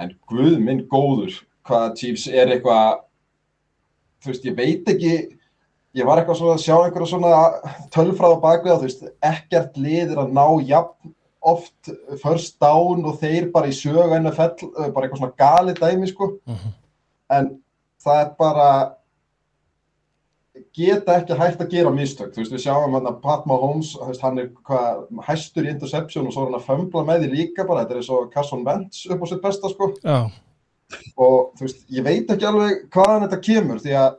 En 0.00 0.14
guð 0.30 0.58
minn 0.62 0.84
góður 0.90 1.36
hvað 1.68 1.96
Chiefs 2.00 2.26
er 2.32 2.50
eitthvað, 2.54 3.02
þú 4.22 4.32
veist, 4.32 4.46
ég 4.48 4.58
veit 4.58 4.92
ekki, 4.94 5.14
ég 5.98 6.08
var 6.08 6.22
eitthvað 6.22 6.40
svona 6.40 6.56
að 6.56 6.64
sjá 6.64 6.76
einhverja 6.78 7.10
svona 7.12 7.86
tölfræð 7.94 8.38
á 8.40 8.44
bakvið 8.46 8.74
að 8.74 8.80
þú 8.80 8.88
veist, 8.88 9.04
ekkert 9.32 9.78
liðir 9.78 10.22
að 10.22 10.32
ná 10.38 10.46
jafn 10.72 11.14
oft 11.42 11.90
first 12.22 12.58
down 12.62 13.04
og 13.04 13.18
þeir 13.20 13.50
bara 13.54 13.70
í 13.70 13.74
sög 13.74 14.14
NFL, 14.20 14.70
bara 14.94 15.06
eitthvað 15.06 15.22
svona 15.22 15.38
gali 15.38 15.74
dæmi 15.78 16.10
sko. 16.10 16.36
Uh 16.46 16.54
-huh. 16.54 16.74
En 17.30 17.50
það 18.02 18.20
er 18.20 18.34
bara 18.38 18.68
geta 20.76 21.16
ekki 21.20 21.36
hægt 21.36 21.62
að 21.64 21.72
gera 21.72 21.90
mistök, 21.92 22.32
þú 22.32 22.42
veist 22.42 22.54
við 22.54 22.62
sjáum 22.66 22.96
hann 22.96 23.08
að 23.08 23.20
Pat 23.24 23.46
Mahomes, 23.48 23.92
hann 24.20 24.40
er 24.40 24.50
hvað, 24.68 25.06
hæstur 25.24 25.66
í 25.66 25.72
interception 25.72 26.28
og 26.28 26.34
svo 26.34 26.44
er 26.44 26.50
hann 26.50 26.58
að 26.60 26.66
fömbla 26.66 27.04
með 27.08 27.24
því 27.24 27.30
líka 27.32 27.66
bara, 27.68 27.84
þetta 27.84 27.94
er 27.94 28.00
eins 28.02 28.10
og 28.12 28.30
Carson 28.34 28.64
Wentz 28.66 29.06
upp 29.08 29.24
á 29.24 29.26
sitt 29.30 29.42
besta 29.44 29.72
sko 29.72 29.88
Já. 30.02 30.18
og 31.16 31.54
þú 31.56 31.66
veist, 31.66 31.82
ég 31.88 32.04
veit 32.04 32.34
ekki 32.34 32.48
alveg 32.48 32.84
hvaðan 32.92 33.26
þetta 33.26 33.40
kemur 33.48 33.80
því 33.80 33.96
að 34.02 34.18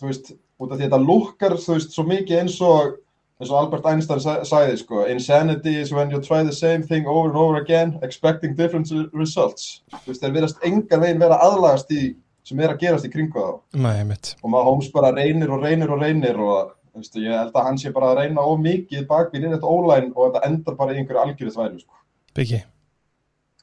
þú 0.00 0.10
veist, 0.10 0.32
út 0.34 0.70
af 0.70 0.76
því 0.76 0.80
að 0.80 0.86
þetta 0.86 1.02
lukkar 1.04 1.58
þú 1.60 1.78
veist, 1.78 1.96
svo 1.96 2.06
mikið 2.08 2.40
eins 2.40 2.60
og 2.64 2.96
eins 3.40 3.50
og 3.50 3.58
Albert 3.58 3.86
Einstein 3.90 4.20
sæði 4.46 4.76
sko 4.78 5.04
insanity 5.10 5.74
is 5.80 5.92
when 5.92 6.12
you 6.12 6.20
try 6.22 6.42
the 6.44 6.54
same 6.54 6.82
thing 6.86 7.06
over 7.06 7.28
and 7.28 7.38
over 7.38 7.56
again 7.60 7.98
expecting 8.02 8.54
different 8.56 8.90
results. 9.12 9.82
Þú 10.04 10.12
veist, 10.12 10.22
þeir 10.22 10.36
verðast 10.36 10.62
engan 10.66 11.02
veginn 11.02 11.22
vera 11.22 11.40
aðlagast 11.42 11.90
í 11.94 12.04
sem 12.44 12.60
er 12.60 12.74
að 12.74 12.82
gerast 12.84 13.08
í 13.08 13.10
kringu 13.10 13.40
þá. 13.40 13.54
Nei, 13.80 14.04
og 14.42 14.52
maður 14.52 14.70
Holmes 14.70 14.90
bara 14.94 15.14
reynir 15.16 15.50
og 15.50 15.64
reynir 15.64 15.90
og 15.90 16.02
reynir 16.04 16.38
og 16.38 16.74
veistu, 16.94 17.24
ég 17.24 17.34
held 17.34 17.56
að 17.56 17.66
hann 17.70 17.80
sé 17.80 17.90
bara 17.94 18.12
að 18.12 18.20
reyna 18.22 18.44
of 18.44 18.60
mikið 18.62 19.08
bakvið 19.10 19.48
í 19.48 19.50
þetta 19.56 19.72
ólæn 19.72 20.12
og 20.12 20.28
þetta 20.28 20.46
endar 20.50 20.78
bara 20.78 20.94
í 20.94 21.00
einhverju 21.00 21.24
algjörðu 21.24 21.56
þvælu 21.56 21.82
sko. 21.82 22.00
Byggi 22.38 22.62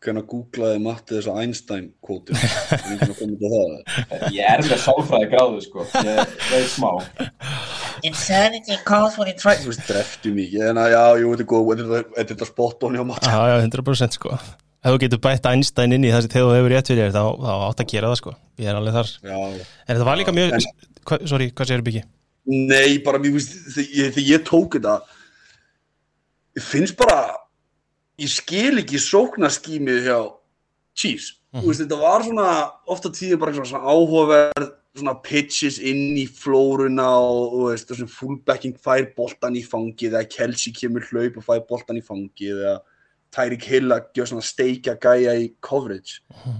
Hvernig 0.02 0.26
googlaði 0.26 0.80
Matti 0.82 1.14
þess 1.14 1.30
að 1.32 1.44
Einstein 1.44 1.92
kvóti 2.02 2.34
Ég 4.34 4.48
er 4.50 4.66
með 4.66 4.80
sálfræði 4.82 5.30
gráðu 5.30 5.62
sko. 5.68 5.86
Ég 6.02 6.40
veit 6.50 6.74
smá 6.74 6.90
Insanity 8.08 8.78
calls 8.88 9.16
for 9.18 9.30
try 9.38 9.56
Þú 9.62 9.72
veist, 9.72 9.86
dreftu 9.88 10.34
mikið 10.36 10.68
en 10.72 10.82
að 10.82 10.94
já, 10.96 11.04
jú, 11.22 11.32
þetta 11.34 11.46
er 11.46 11.50
góð 11.52 11.72
þetta 11.72 12.02
er 12.02 12.30
þetta 12.32 12.50
spot 12.50 12.86
on 12.88 12.98
hjá 12.98 13.06
Matti 13.08 13.32
Já, 13.32 13.40
já, 13.52 13.56
100% 13.62 14.18
sko. 14.18 14.34
Ef 14.82 14.96
þú 14.96 15.02
getur 15.04 15.22
bætt 15.22 15.46
Einstein 15.46 15.94
inn 15.94 16.08
í 16.08 16.14
þessi 16.14 16.32
þegar 16.34 16.48
þú 16.48 16.56
hefur 16.58 16.74
rétt 16.74 16.90
fyrir 16.90 17.04
þér 17.06 17.14
þá, 17.14 17.26
þá 17.46 17.52
átt 17.68 17.84
að 17.84 17.92
gera 17.92 18.10
það 18.10 18.20
sko. 18.22 18.34
Ég 18.62 18.72
er 18.72 18.80
alveg 18.80 18.96
þar. 18.98 19.12
Já, 19.22 19.38
En 19.86 19.92
þetta 19.92 20.08
var 20.08 20.20
líka 20.22 20.34
mjög 20.34 20.56
en, 20.58 20.68
hva, 21.06 21.20
Sorry, 21.30 21.50
hvað 21.54 21.70
segir 21.70 21.86
Byggi? 21.86 22.04
Nei, 22.52 22.98
bara 23.06 23.22
mér 23.22 23.36
finnst 23.38 23.54
þegar 23.76 24.00
ég, 24.00 24.18
ég 24.32 24.46
tók 24.48 24.80
þetta 24.80 24.96
ég 26.58 26.66
finnst 26.66 26.98
bara 26.98 27.20
ég 28.22 28.32
skil 28.34 28.82
ekki 28.82 29.02
sóknarskýmið 29.02 30.10
hjá 30.10 30.18
Chiefs. 30.98 31.36
Mm. 31.52 31.66
veist, 31.68 31.84
þetta 31.84 32.00
var 32.00 32.26
svona 32.26 32.50
ofta 32.90 33.12
tíðin 33.14 33.40
bara 33.42 33.54
svona 33.54 33.84
áhugaverð 33.86 34.72
svona 34.98 35.14
pitches 35.24 35.78
inn 35.80 36.18
í 36.20 36.26
flóruna 36.28 37.08
og, 37.24 37.54
og 37.56 37.68
veist, 37.72 37.94
fullbacking 38.12 38.76
fær 38.84 39.06
boltan 39.16 39.56
í 39.56 39.64
fangið 39.64 40.18
eða 40.18 40.28
Kelsey 40.32 40.74
kemur 40.76 41.06
hlaup 41.08 41.40
og 41.40 41.46
fær 41.46 41.62
boltan 41.70 42.00
í 42.02 42.04
fangið 42.04 42.60
eða 42.60 42.80
Tyreek 43.32 43.68
Hill 43.72 43.96
að 43.96 44.10
gera 44.18 44.32
svona 44.34 44.44
steikja 44.44 44.98
gæja 45.00 45.38
í 45.40 45.54
coverage. 45.64 46.20
Uh 46.34 46.44
-huh. 46.44 46.60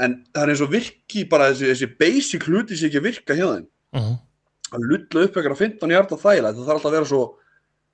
en 0.00 0.24
það 0.34 0.42
er 0.42 0.50
eins 0.50 0.60
og 0.64 0.72
virki 0.72 1.24
bara 1.28 1.50
þessi, 1.50 1.70
þessi 1.72 1.88
basic 2.00 2.44
hluti 2.48 2.76
sem 2.76 2.88
ekki 2.88 3.00
að 3.00 3.08
virka 3.08 3.34
hjá 3.34 3.46
þeim. 3.54 3.66
Uh 3.92 4.00
-huh. 4.00 4.16
að 4.72 4.80
lulla 4.90 5.24
upp 5.24 5.36
eitthvað 5.36 5.58
15 5.58 5.90
hjarta 5.90 6.16
þægilega, 6.16 6.54
það 6.54 6.66
þarf 6.66 6.76
alltaf 6.76 6.90
að 6.90 6.96
vera 6.96 7.10
svo 7.12 7.22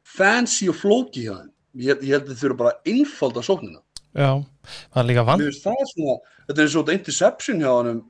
fancy 0.02 0.68
og 0.68 0.74
flóki 0.74 1.22
hjá 1.26 1.34
þeim. 1.38 1.52
Ég, 1.76 2.02
ég 2.02 2.12
held 2.14 2.22
að 2.22 2.28
þið 2.30 2.42
þurfa 2.42 2.56
bara 2.56 2.70
að 2.70 2.92
einfalda 2.92 3.42
sóknina. 3.42 3.80
Já, 4.16 4.44
það 4.92 5.00
er 5.02 5.06
líka 5.06 5.24
finnst 5.24 5.62
það 5.62 5.80
er 5.80 5.88
svona, 5.92 6.14
þetta 6.48 6.62
er 6.62 6.68
svona 6.68 6.92
interception 6.96 7.58
hjá 7.60 7.70
þú 7.70 8.02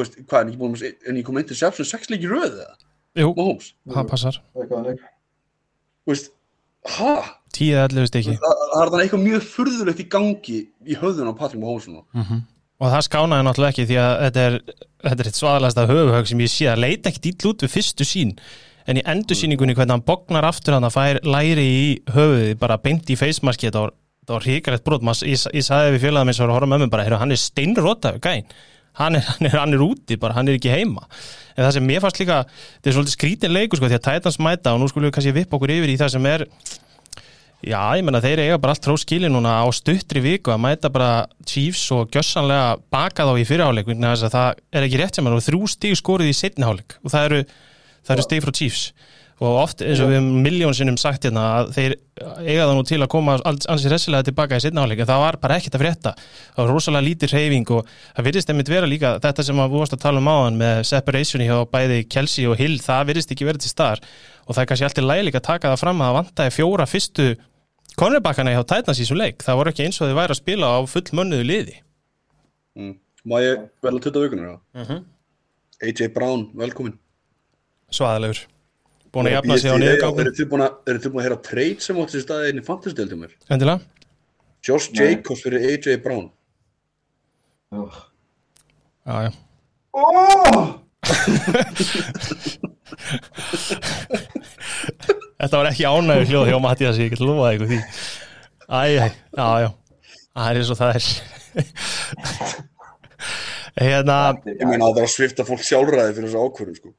veist, 0.00 0.18
hvað 0.24 0.40
er 0.40 0.50
ekki 0.50 0.60
búin 0.60 0.74
með 0.74 1.08
en 1.08 1.20
ég 1.20 1.26
kom 1.26 1.36
með 1.38 1.46
interception 1.46 1.88
sex 1.88 2.10
leiki 2.12 2.30
röð 2.30 2.50
eða? 2.50 2.74
Jú, 3.14 3.30
Mahomes, 3.36 3.70
það 3.94 4.08
passar. 4.10 4.40
þú 4.54 6.10
veist, 6.10 6.32
ha? 6.96 7.14
10-11 7.54 8.10
stykki. 8.10 8.34
Það, 8.42 8.64
það 8.72 8.82
er 8.82 8.90
þannig 8.90 9.04
eitthvað 9.06 9.24
mjög 9.28 9.46
furðulegt 9.52 10.02
í 10.02 10.08
gangi 10.10 10.58
í 10.90 10.98
höfðun 10.98 11.30
á 11.30 11.34
Patrick 11.38 11.62
Mahomes 11.62 11.86
núna. 11.86 12.42
og 12.82 12.90
það 12.90 13.04
skánaði 13.06 13.46
náttúrulega 13.46 13.74
ekki 13.74 13.86
því 13.88 13.98
að 14.02 14.14
þetta 14.24 14.44
er, 14.48 14.56
þetta 15.06 15.22
er 15.24 15.30
eitt 15.30 15.38
svaðalegasta 15.38 15.86
höfuhög 15.92 16.30
sem 16.30 16.42
ég 16.42 16.50
sé. 16.52 16.68
Að 16.72 16.82
leita 16.82 17.12
ekki 17.12 17.22
dýll 17.28 17.52
út 17.52 17.64
við 17.64 17.74
fyrstu 17.76 18.08
sín 18.08 18.34
en 18.84 19.00
í 19.00 19.04
endursýningunni 19.14 19.76
hvernig 19.78 19.94
hann 19.94 20.04
bognar 20.04 20.44
aftur 20.50 20.76
hann 20.76 20.84
að 20.84 20.96
fær 20.98 21.20
læri 21.24 21.64
í 21.64 21.84
höfuði 22.12 22.58
bara 22.60 22.80
beint 22.82 23.08
í 23.08 23.16
feismaski 23.16 23.70
þetta 23.70 23.86
var, 23.86 24.44
hrikalegt 24.44 24.84
brot. 24.84 25.06
Mas, 25.06 25.22
ég, 25.22 25.38
ég 25.54 25.64
sagði 25.64 25.94
við 25.94 26.08
félagum 26.08 26.32
eins 26.32 26.40
og 26.40 26.48
var 26.48 26.52
að 26.52 26.58
horfa 26.58 26.72
með 26.74 26.84
mér 26.84 26.92
bara 26.96 27.22
hann 27.22 27.32
er 27.32 27.40
steinróta 27.40 28.16
gæn 28.18 28.44
hann 29.00 29.18
er, 29.18 29.26
hann, 29.28 29.48
er, 29.48 29.58
hann 29.58 29.76
er 29.76 29.84
úti 29.84 30.18
bara, 30.20 30.36
hann 30.38 30.50
er 30.50 30.58
ekki 30.58 30.72
heima. 30.72 31.06
En 31.54 31.66
það 31.66 31.76
sem 31.76 31.86
mér 31.88 32.02
fannst 32.02 32.22
líka, 32.22 32.40
þetta 32.78 32.90
er 32.90 32.96
svolítið 32.96 33.16
skrítin 33.18 33.54
leikur 33.54 33.80
sko, 33.80 33.90
því 33.90 33.98
að 34.00 34.06
Titans 34.08 34.40
mæta 34.42 34.74
og 34.74 34.82
nú 34.82 34.88
skulum 34.90 35.08
við 35.10 35.18
kannski 35.18 35.36
vipp 35.36 35.54
okkur 35.54 35.74
yfir 35.76 35.92
í 35.94 36.00
það 36.00 36.16
sem 36.16 36.32
er 36.32 36.48
Já, 37.64 37.96
ég 37.96 38.04
menna 38.04 38.20
þeir 38.20 38.42
eiga 38.42 38.56
bara 38.60 38.74
allt 38.74 38.82
tró 38.84 38.92
skili 39.00 39.28
núna 39.32 39.54
á 39.64 39.66
stuttri 39.72 40.20
viku 40.20 40.52
að 40.52 40.60
mæta 40.60 40.90
bara 40.92 41.24
Chiefs 41.48 41.86
og 41.96 42.10
gjössanlega 42.12 42.74
baka 42.92 43.24
þá 43.24 43.40
í 43.40 43.46
fyrirháleik 43.48 43.88
það 43.88 44.58
er 44.68 44.84
ekki 44.84 45.00
rétt 45.00 45.16
sem 45.16 45.24
hann 45.24 45.38
og 45.38 45.44
þrjú 45.46 45.70
stíg 45.72 45.96
skorið 45.96 46.28
í 46.28 46.36
setniháleik 46.36 46.98
og 47.00 47.14
það 47.14 47.28
eru, 47.30 47.38
það 48.04 48.14
eru 48.16 48.26
stíg 48.26 48.44
frá 48.44 48.52
Chiefs 48.58 48.82
og 49.42 49.56
oft 49.64 49.80
eins 49.82 49.98
og 49.98 50.10
við 50.12 50.18
hefum 50.20 50.42
miljón 50.44 50.74
sinnum 50.78 50.96
sagt 51.00 51.24
hérna 51.26 51.42
að 51.58 51.70
þeir 51.74 51.94
eiga 52.46 52.66
það 52.68 52.74
nú 52.78 52.82
til 52.86 52.98
að 53.02 53.08
koma 53.10 53.34
alls- 53.50 53.66
ansi 53.72 53.90
resilega 53.90 54.28
tilbaka 54.28 54.60
í 54.60 54.62
setniháleik 54.62 55.00
en 55.02 55.08
það 55.08 55.22
var 55.24 55.38
bara 55.42 55.56
ekkert 55.58 55.74
að 55.78 55.82
frétta. 55.82 56.12
Það 56.54 56.60
var 56.62 56.70
rosalega 56.70 57.06
lítið 57.08 57.34
hreyfing 57.34 57.72
og 57.74 57.88
það 58.14 58.28
virðist 58.28 58.52
einmitt 58.54 58.70
vera 58.70 58.86
líka 58.90 59.14
þetta 59.24 59.44
sem 59.48 59.58
að 59.64 59.72
við 59.74 59.82
varst 59.82 59.96
að 59.96 60.04
tala 60.04 60.22
um 60.22 60.30
áðan 60.30 60.60
með 60.60 60.82
separationi 60.92 61.48
hjá 61.50 61.56
bæði 61.74 61.98
Kelsey 62.14 62.46
og 62.46 62.56
Hill 62.62 62.78
það 62.84 63.08
virðist 63.10 63.34
ekki 63.34 63.48
verið 63.50 63.64
til 63.66 63.72
staðar. 63.74 64.04
Og 64.46 64.54
það 64.54 64.62
er 64.62 64.70
kannski 64.70 64.88
alltaf 64.88 65.08
lægi 65.10 65.26
líka 65.26 65.40
að 65.42 65.48
taka 65.50 65.72
það 65.74 65.82
fram 65.82 66.00
að 66.04 66.06
það 66.12 66.18
vantaði 66.20 66.54
fjóra 66.54 66.86
fyrstu 66.86 67.26
cornerbackana 67.98 68.54
hjá 68.54 68.62
Titans 68.70 69.00
í 69.02 69.08
svo 69.08 69.18
leik. 69.18 69.42
Það 69.42 69.58
voru 69.58 69.74
ekki 69.74 69.84
eins 69.88 69.98
og 70.00 70.08
þið 70.10 70.18
væri 70.20 70.34
að 70.36 70.40
spila 70.40 70.70
á 70.70 70.78
full 70.86 71.08
mönnuðu 71.18 71.48
liði. 71.50 71.76
Mm. 72.78 72.94
Má 73.26 73.36
ég 73.42 73.66
vel 73.82 73.94
að 73.96 74.02
tutta 74.06 74.22
vikunar? 74.22 74.60
Mm 74.78 75.02
AJ 75.84 76.06
Brown, 76.14 76.46
velkomin. 76.54 76.94
svaðalegur 77.90 78.44
búin 79.14 79.30
að 79.30 79.36
jafna 79.38 79.58
sig 79.62 79.70
á 79.72 79.76
niðurgangun 79.80 80.24
Eru 80.28 80.36
þið 80.38 80.48
búin 80.50 80.64
að, 80.66 81.26
heyra 81.26 81.38
trade 81.48 81.80
sem 81.84 82.00
átti 82.02 82.16
sér 82.16 82.24
staðið 82.26 82.50
inn 82.52 82.60
í 82.62 82.66
fantasy-deildum 82.68 83.24
mér? 83.24 83.32
endilega 83.48 83.78
Josh 84.64 84.88
Jacobs 84.96 85.42
fyrir 85.44 85.60
AJ 85.74 85.98
Brown. 86.00 86.30
Ugh. 87.74 87.96
já, 89.04 89.14
já. 89.26 89.30
Oh! 89.92 90.80
þetta 95.38 95.58
var 95.58 95.68
ekki 95.68 95.84
ánægur 95.84 96.28
hljóð 96.30 96.48
hjá 96.48 96.58
Mattias 96.64 97.00
ég 97.02 97.12
get 97.12 97.22
lofaði 97.22 97.58
ykkur 97.58 97.70
því 97.72 97.80
já, 98.94 99.08
já 99.36 99.68
það 100.34 100.46
er 100.48 100.56
eins 100.60 100.72
og 100.72 100.78
það 100.80 100.90
er 100.94 101.04
hérna 103.84 104.18
Ég 104.48 104.64
meina 104.64 104.86
að 104.86 104.90
það 104.90 104.98
var 104.98 105.06
að 105.06 105.14
svifta 105.14 105.46
fólk 105.48 105.62
sjálfræði 105.66 106.14
fyrir 106.16 106.28
þessu 106.30 106.44
ákvörðum, 106.46 106.76
sko. 106.78 106.90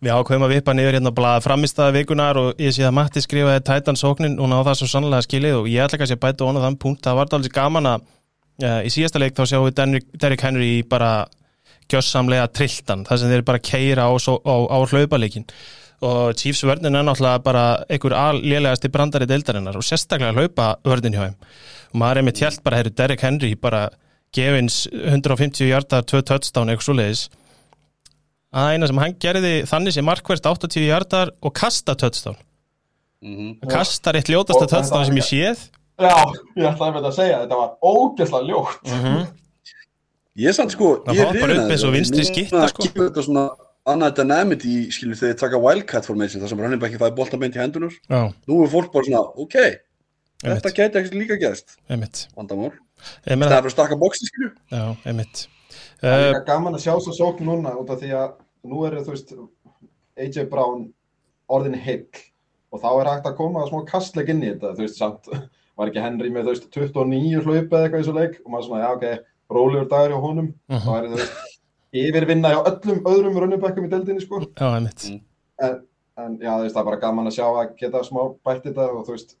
Við 0.00 0.14
ákveðum 0.16 0.44
að 0.46 0.52
vippa 0.54 0.72
niður 0.72 0.96
hérna 0.96 1.10
bara 1.12 1.40
framistæða 1.44 1.94
vikunar 1.98 2.38
og 2.40 2.60
ég 2.62 2.72
sé 2.72 2.86
að 2.88 2.94
Matti 2.96 3.20
skrifaði 3.20 3.64
Titan 3.68 3.98
sóknin 4.00 4.38
og 4.40 4.48
ná 4.48 4.56
það 4.62 4.78
svo 4.80 4.88
sannlega 4.88 5.26
skilið 5.26 5.56
og 5.58 5.66
ég 5.68 5.84
ætla 5.84 5.98
kannski 6.00 6.16
að 6.16 6.22
bæta 6.22 6.46
ofan 6.46 6.60
á 6.60 6.64
þann 6.64 6.78
punkt. 6.80 7.02
Það 7.04 7.18
var 7.18 7.34
alveg 7.36 7.56
gaman 7.58 7.90
að 7.90 8.06
uh, 8.64 8.80
í 8.80 8.92
síðasta 8.94 9.20
leik 9.20 9.36
þá 9.36 9.42
sjáum 9.50 9.66
við 9.66 10.06
Derrick, 10.22 10.44
Henry 10.46 10.70
í 10.78 10.86
bara 10.88 11.10
gjössamlega 11.88 12.48
trilltan 12.52 13.04
það 13.08 13.20
sem 13.20 13.34
þeir 13.34 13.44
bara 13.48 13.60
keira 13.64 14.08
á, 14.08 14.12
á, 14.16 14.56
á 14.72 14.78
hlaupaleikin 14.88 15.46
og 16.04 16.36
Chiefs 16.38 16.62
vörnin 16.64 16.94
er 16.94 17.04
náttúrulega 17.04 17.42
bara 17.42 17.64
einhver 17.90 18.14
lélegasti 18.40 18.90
brandari 18.92 19.26
deildarinnar 19.28 19.76
og 19.76 19.84
sérstaklega 19.84 20.32
hlaupa 20.32 20.76
vörnin 20.86 21.16
hjá 21.16 21.24
þeim. 21.26 21.36
Og 21.92 22.00
maður 22.00 22.20
er 22.20 22.26
með 22.28 22.38
tjælt 22.40 22.62
bara, 22.64 22.80
heyrðu 22.80 22.94
Derrick 22.94 23.24
Henry 23.24 23.52
bara 23.58 23.88
gefins 24.32 24.86
150 24.92 25.68
hjartar, 25.68 26.04
2 26.06 26.22
touchdown 26.28 26.70
eitthvað 26.70 26.88
svoleiðis 26.88 27.28
að 28.54 28.70
eina 28.74 28.86
sem 28.88 28.98
hann 29.02 29.14
gerði 29.20 29.54
þannig 29.68 29.92
sem 29.98 30.04
markverst 30.08 30.46
80 30.48 30.86
hjartar 30.88 31.32
og 31.42 31.52
kasta 31.54 31.94
touchdown 31.94 32.36
Mm 33.22 33.56
hann 33.60 33.70
kastar 33.72 34.14
eitt 34.14 34.28
ljótasta 34.30 34.68
var 34.94 35.04
sem 35.04 35.16
ég 35.16 35.24
ekki- 35.24 35.34
séð 35.34 35.58
Já, 35.98 36.14
ég 36.54 36.66
ætlaði 36.70 36.92
með 36.94 36.98
þetta 37.02 37.08
að 37.10 37.16
segja, 37.18 37.38
þetta 37.42 37.56
var 37.58 37.70
ógeðslega 37.82 38.46
ljótt. 38.46 39.32
Ég 40.38 40.46
er 40.46 40.54
samt 40.54 40.70
sko, 40.70 40.90
Það 41.02 41.16
ég 41.16 41.24
er 41.24 41.26
hoppar 41.32 41.50
upp 41.56 41.72
eins 41.74 41.82
og 41.88 41.94
vinstri 41.96 42.22
Núna 42.22 42.28
skytta, 42.30 42.68
sko. 42.70 42.82
kemur 42.86 43.08
þetta 43.08 43.24
svona 43.26 43.42
annað 43.90 44.12
dynamity, 44.20 44.74
skilur 44.94 45.18
þegar 45.18 45.32
þið 45.34 45.40
taka 45.42 45.58
wildcat 45.64 46.06
formation, 46.06 46.42
það 46.44 46.48
sem 46.52 46.60
running 46.62 46.80
backi 46.84 47.00
fæði 47.02 47.16
bolta 47.18 47.40
beint 47.42 47.56
í 47.58 47.62
hendunar. 47.64 47.90
já, 48.06 48.20
Nú 48.46 48.60
er 48.62 48.70
fólk 48.70 48.92
bara 48.94 49.04
svona, 49.08 49.24
ok, 49.42 49.56
þetta 50.44 50.72
gæti 50.78 51.00
ekki 51.02 51.18
líka 51.18 51.40
gerst. 51.42 51.74
Vandamál. 51.90 52.70
Ég 53.26 53.34
Það 53.34 53.42
er 53.42 53.48
bara 53.50 53.60
að 53.66 53.74
stakka 53.74 53.98
bóksi, 53.98 54.30
skilju. 54.30 54.52
já, 54.70 54.96
einmitt 55.04 55.48
Það 55.98 56.14
er 56.14 56.22
uh, 56.22 56.28
líka 56.28 56.46
gaman 56.46 56.78
að 56.78 56.84
sjá 56.84 56.92
svo 57.02 57.14
sókn 57.16 57.48
núna 57.48 57.74
út 57.80 57.90
af 57.90 58.02
því 58.02 58.12
að 58.14 58.34
nú 58.70 58.82
eru 58.86 59.04
þú 59.06 59.14
veist 59.14 59.32
AJ 60.18 60.48
Brown 60.52 60.88
orðin 61.50 61.78
heill 61.78 62.06
og 62.72 62.82
þá 62.82 62.88
er 62.92 63.10
hægt 63.12 63.28
að 63.30 63.38
koma 63.38 63.64
smá 63.68 63.80
kastleik 63.88 64.30
inn 64.32 64.44
í 64.44 64.50
þetta, 64.52 64.74
þú 64.76 64.84
veist 64.84 65.00
samt 65.00 65.30
var 65.78 65.90
ekki 65.90 66.04
Henry 66.04 66.30
með 66.34 66.48
þú 66.48 66.54
veist 66.54 66.70
29 66.74 67.42
hlaup 67.46 67.72
eða 67.72 67.82
eitthvað 67.86 68.02
í 68.02 68.06
svo 68.08 68.16
leik 68.16 68.38
og 68.44 68.52
maður 68.52 68.68
svona 68.68 68.82
já 68.82 68.88
ok, 68.92 69.06
rólegur 69.54 69.90
dagur 69.90 70.14
hjá 70.14 70.22
honum. 70.26 70.48
Mhm. 70.68 70.84
þá 70.84 70.90
er 70.98 71.08
þú 71.08 71.20
veist 71.22 71.58
yfirvinna 72.02 72.52
hjá 72.52 72.60
öllum 72.68 73.04
öðrum 73.08 73.38
runnubekkum 73.42 73.86
í 73.86 73.92
deildinni 73.92 74.24
sko. 74.24 74.42
Já, 74.44 74.68
en, 74.76 74.88
en 76.18 76.38
já 76.42 76.50
þú 76.52 76.64
veist 76.66 76.76
það 76.76 76.82
er 76.82 76.88
bara 76.90 77.02
gaman 77.06 77.30
að 77.30 77.38
sjá 77.38 77.46
að 77.48 77.76
geta 77.80 78.04
smá 78.06 78.20
bætt 78.44 78.66
þetta 78.68 78.90
og 78.92 79.06
þú 79.06 79.16
veist 79.16 79.38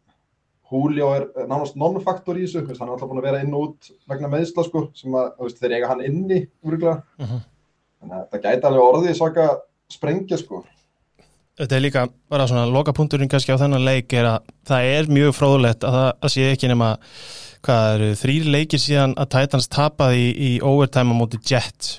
Julio 0.68 1.12
er 1.16 1.28
nánast 1.48 1.78
non-faktor 1.80 2.36
í 2.36 2.44
þessu, 2.44 2.64
hann 2.68 2.88
er 2.88 2.94
alltaf 2.94 3.08
búin 3.08 3.22
að 3.22 3.28
vera 3.30 3.42
inn 3.44 3.54
og 3.56 3.68
út 3.68 3.92
vegna 4.10 4.28
meðsla 4.32 4.64
sko, 4.66 4.88
sem 4.98 5.14
að, 5.16 5.30
þú 5.38 5.46
veist, 5.46 5.60
þeir 5.62 5.76
eiga 5.78 5.92
hann 5.92 6.02
inni, 6.04 6.40
úruglega. 6.64 7.02
Mhm. 7.18 7.44
Þannig 7.98 8.18
að 8.18 8.26
það 8.32 8.42
gæti 8.44 8.68
alveg 8.68 8.88
orðið 8.88 9.16
svaka 9.18 9.46
sprengja 9.90 10.38
sko. 10.38 10.64
þetta 11.58 11.74
er 11.74 11.82
líka 11.82 12.08
bara 12.30 12.46
svona 12.46 12.68
lokapunkturinn 12.70 13.28
kannski 13.28 13.50
á 13.50 13.58
þennan 13.58 13.82
leik 13.82 14.12
er 14.14 14.28
að 14.30 14.50
það 14.68 14.90
er 14.94 15.08
mjög 15.10 15.32
fróðulegt 15.34 15.82
að 15.82 15.96
það 15.96 16.10
að 16.22 16.32
sé 16.34 16.44
ekki 16.52 16.68
nema 16.70 16.90
hvað 17.66 17.94
eru 17.94 18.10
þrýr 18.20 18.50
leikir 18.54 18.78
síðan 18.78 19.14
að 19.18 19.30
Titans 19.34 19.66
tapaði 19.72 20.20
í, 20.22 20.28
í 20.38 20.50
overtime 20.62 21.10
á 21.10 21.18
móti 21.18 21.40
Jets 21.42 21.96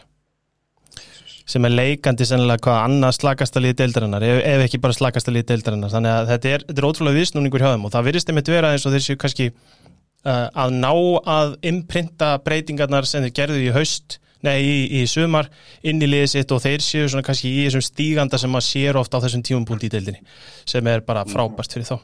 sem 1.50 1.66
er 1.66 1.74
leikandi 1.74 2.28
sennilega 2.30 2.62
hvað 2.68 2.80
annað 2.84 3.16
slakasta 3.18 3.62
liði 3.64 3.80
deildarinnar 3.82 4.26
ef, 4.26 4.40
ef 4.46 4.64
ekki 4.68 4.82
bara 4.84 4.96
slakasta 4.96 5.34
liði 5.34 5.48
deildarinnar. 5.50 5.92
Þannig 5.94 6.14
að 6.14 6.32
þetta 6.34 6.52
er, 6.54 6.66
þetta 6.70 6.82
er 6.82 6.88
ótrúlega 6.90 7.18
viðsnúningur 7.20 7.64
hjá 7.64 7.72
þeim 7.74 7.86
og 7.88 7.94
það 7.96 8.10
virðist 8.10 8.32
einmitt 8.32 8.52
vera 8.54 8.74
eins 8.76 8.86
og 8.86 8.94
þeir 8.94 9.06
séu 9.06 9.20
kannski 9.24 9.48
uh, 9.50 10.48
að 10.54 10.76
ná 10.78 10.92
að 11.36 11.56
imprinta 11.72 12.34
breytingarnar 12.46 13.10
sem 13.10 13.26
þeir 13.26 13.38
gerðu 13.42 13.64
í 13.64 13.72
haust 13.76 14.20
nei, 14.46 14.58
í, 14.62 14.76
í 15.02 15.08
sumar 15.10 15.50
inn 15.82 16.02
í 16.02 16.10
liðið 16.10 16.32
sitt 16.36 16.54
og 16.56 16.62
þeir 16.64 16.86
séu 16.86 17.10
svona 17.10 17.26
kannski 17.26 17.52
í 17.52 17.66
þessum 17.66 17.86
stíganda 17.88 18.40
sem 18.40 18.54
maður 18.54 18.68
sér 18.70 19.00
ofta 19.02 19.20
á 19.20 19.24
þessum 19.26 19.44
tímupunkt 19.50 19.88
í 19.88 19.92
deildinni 19.92 20.22
sem 20.70 20.86
er 20.92 21.04
bara 21.08 21.26
frábært 21.28 21.74
fyrir 21.74 21.90
þá. 21.90 21.98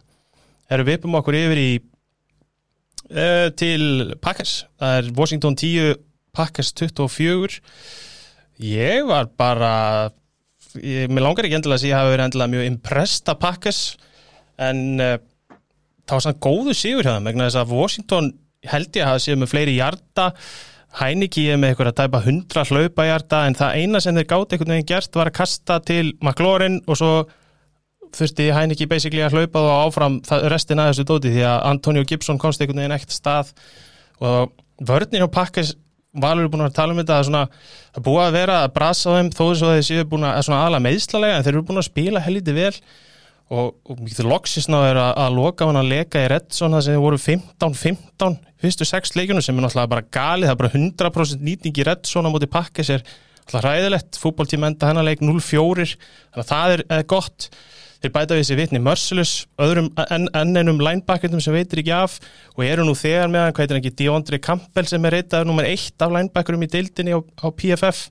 Erum 0.74 0.90
við 0.90 1.00
uppum 1.00 1.20
okkur 1.22 1.38
yfir 1.38 1.62
í 1.62 1.70
uh, 3.14 3.48
til 3.54 4.16
Packers. 4.25 4.64
Það 4.82 5.00
er 5.00 5.14
Washington 5.22 5.62
10 5.62 5.96
Packers 6.36 6.74
24 6.75 7.62
ég 8.62 9.06
var 9.08 9.30
bara 9.38 9.72
ég, 10.80 11.10
mér 11.12 11.26
langar 11.26 11.48
ekki 11.48 11.58
endilega 11.60 11.80
að 11.80 11.86
að 11.86 11.90
ég 11.90 11.98
hafi 12.00 12.14
verið 12.14 12.26
endilega 12.28 12.54
mjög 12.56 12.70
impressed 12.72 13.32
að 13.32 13.42
Packers 13.44 13.82
en 14.62 14.84
uh, 15.04 15.18
það 16.06 16.16
var 16.18 16.26
svona 16.28 16.44
góðu 16.48 16.76
sigur 16.78 17.04
hjá 17.08 17.16
þeim 17.18 17.30
vegna 17.32 17.50
þess 17.50 17.62
að 17.64 17.76
Washington 17.76 18.32
held 18.66 18.96
ég 18.96 19.04
að 19.06 19.12
hafa 19.12 19.24
séð 19.26 19.42
með 19.42 19.52
fleiri 19.52 19.76
hjarta 19.80 20.30
Hæniki 20.96 21.42
er 21.52 21.58
með 21.60 21.74
eitthvað 21.74 21.90
að 21.92 21.98
tæpa 22.00 22.20
100 22.24 22.70
hlaupa 22.72 23.06
hjarta 23.10 23.40
en 23.50 23.58
það 23.60 23.80
eina 23.82 24.00
sem 24.00 24.16
þeir 24.16 24.28
gátt 24.30 24.54
einhvern 24.56 24.72
veginn 24.78 24.88
gert 24.94 25.18
var 25.20 25.28
að 25.28 25.36
kasta 25.42 25.80
til 25.84 26.06
McLaurin 26.24 26.78
og 26.88 26.96
svo 27.02 27.10
þurfti 28.16 28.46
Hæniki 28.56 28.88
basically 28.88 29.26
að 29.26 29.36
hlaupa 29.36 29.60
þá 29.66 29.72
áfram 29.82 30.16
það- 30.24 30.46
restina 30.54 30.86
af 30.88 30.94
þessu 30.94 31.06
dóti 31.10 31.34
því 31.36 31.44
að 31.50 31.66
Antonio 31.74 32.06
Gibson 32.08 32.40
komst 32.40 32.64
einhvern 32.64 32.80
veginn 32.80 32.96
ekkert 32.96 33.12
stað. 33.12 33.52
Og 34.24 34.54
vörnir 34.88 35.26
og 35.28 35.34
Pakkes 35.36 35.74
Valur 36.24 36.48
er 36.48 36.51
búin 36.53 36.65
að 36.65 36.77
tala 36.77 36.95
um 36.95 37.01
þetta 37.01 37.17
að 37.19 37.27
svona, 37.29 37.41
það 37.91 38.00
er 38.00 38.05
búið 38.07 38.24
að 38.25 38.38
vera 38.38 38.60
að 38.62 38.72
brasa 38.77 39.12
á 39.12 39.15
þeim 39.17 39.34
þó 39.34 39.43
þess 39.43 39.65
að 39.65 39.74
þeir 39.75 39.88
séu 39.89 40.07
búin 40.13 40.29
að 40.29 40.39
svona 40.48 40.62
aðla 40.65 40.81
meðslalega 40.86 41.36
en 41.36 41.45
þeir 41.45 41.53
eru 41.53 41.65
búin 41.67 41.81
að 41.81 41.89
spila 41.89 42.24
helviti 42.25 42.55
vel. 42.55 42.72
Og, 43.45 43.75
og 43.86 44.00
mikið 44.01 44.25
loksist 44.25 44.72
ná 44.74 44.79
er 44.88 44.98
að, 44.98 45.12
að 45.22 45.36
loka 45.38 45.67
hann 45.69 45.77
að 45.77 45.91
leka 45.91 46.24
í 46.24 46.29
Redson 46.31 46.74
það 46.74 46.79
sem 46.81 46.95
þeir 46.95 47.03
voru 47.03 47.19
15-15 47.22 48.38
fyrstu 48.63 48.88
sex 48.89 49.13
leikjunum 49.13 49.45
sem 49.45 49.60
er 49.60 49.67
náttúrulega 49.67 49.91
bara 49.91 50.05
galið 50.17 50.50
það 50.50 50.55
er 50.55 50.62
bara 50.63 50.72
100% 50.79 51.45
nýting 51.45 51.77
í 51.77 51.86
á 51.86 52.34
móti 52.34 52.50
Pakkes 52.50 52.89
er 52.95 53.05
Það 53.45 53.60
er 53.60 53.65
ræðilegt, 53.67 54.17
fútboltíma 54.17 54.72
enda 54.72 54.89
hennar 54.89 55.05
leik 55.05 55.22
0-4, 55.22 55.86
þannig 56.34 56.41
að 56.41 56.48
það 56.50 56.72
er, 56.75 56.81
er 56.98 57.03
gott 57.12 57.50
þeir 58.06 58.14
bæta 58.16 58.36
við 58.38 58.44
þessi 58.44 58.58
vitni 58.60 58.82
Merciless 58.84 59.44
öðrum 59.62 59.92
enn 60.06 60.28
en 60.38 60.60
einum 60.60 60.82
linebackernum 60.82 61.42
sem 61.44 61.56
veitir 61.56 61.82
ekki 61.82 61.94
af 61.96 62.18
og 62.54 62.64
eru 62.66 62.86
nú 62.88 62.96
þegar 62.98 63.32
með 63.32 63.44
hann, 63.44 63.54
hvað 63.56 63.66
heitir 63.66 63.80
ekki, 63.82 63.94
Deondre 64.02 64.40
Campbell 64.46 64.90
sem 64.90 65.08
er 65.08 65.18
reytaður 65.18 65.50
nummer 65.50 65.68
eitt 65.68 66.06
af 66.06 66.14
linebackerum 66.14 66.66
í 66.66 66.72
deildinni 66.72 67.16
á, 67.18 67.20
á 67.20 67.48
PFF 67.50 68.02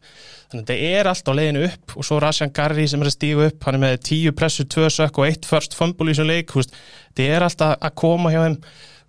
þannig 0.50 0.60
að 0.60 0.62
þetta 0.62 0.78
er 1.00 1.10
allt 1.10 1.30
á 1.30 1.32
leiðinu 1.38 1.66
upp 1.68 1.96
og 1.98 2.08
svo 2.08 2.20
Rashan 2.22 2.54
Garri 2.54 2.86
sem 2.90 3.02
er 3.02 3.10
að 3.10 3.16
stígu 3.16 3.48
upp 3.48 3.68
hann 3.68 3.78
er 3.78 3.84
með 3.86 3.98
10 4.10 4.38
pressu, 4.38 4.66
2 4.70 4.88
sök 4.98 5.20
og 5.20 5.28
1 5.30 5.48
first 5.48 5.76
fumble 5.78 6.10
í 6.10 6.14
þessum 6.14 6.30
leik, 6.30 6.54
þetta 6.54 7.28
er 7.28 7.46
allt 7.48 7.68
að 7.68 7.92
koma 7.98 8.34
hjá 8.34 8.42
þeim. 8.44 8.58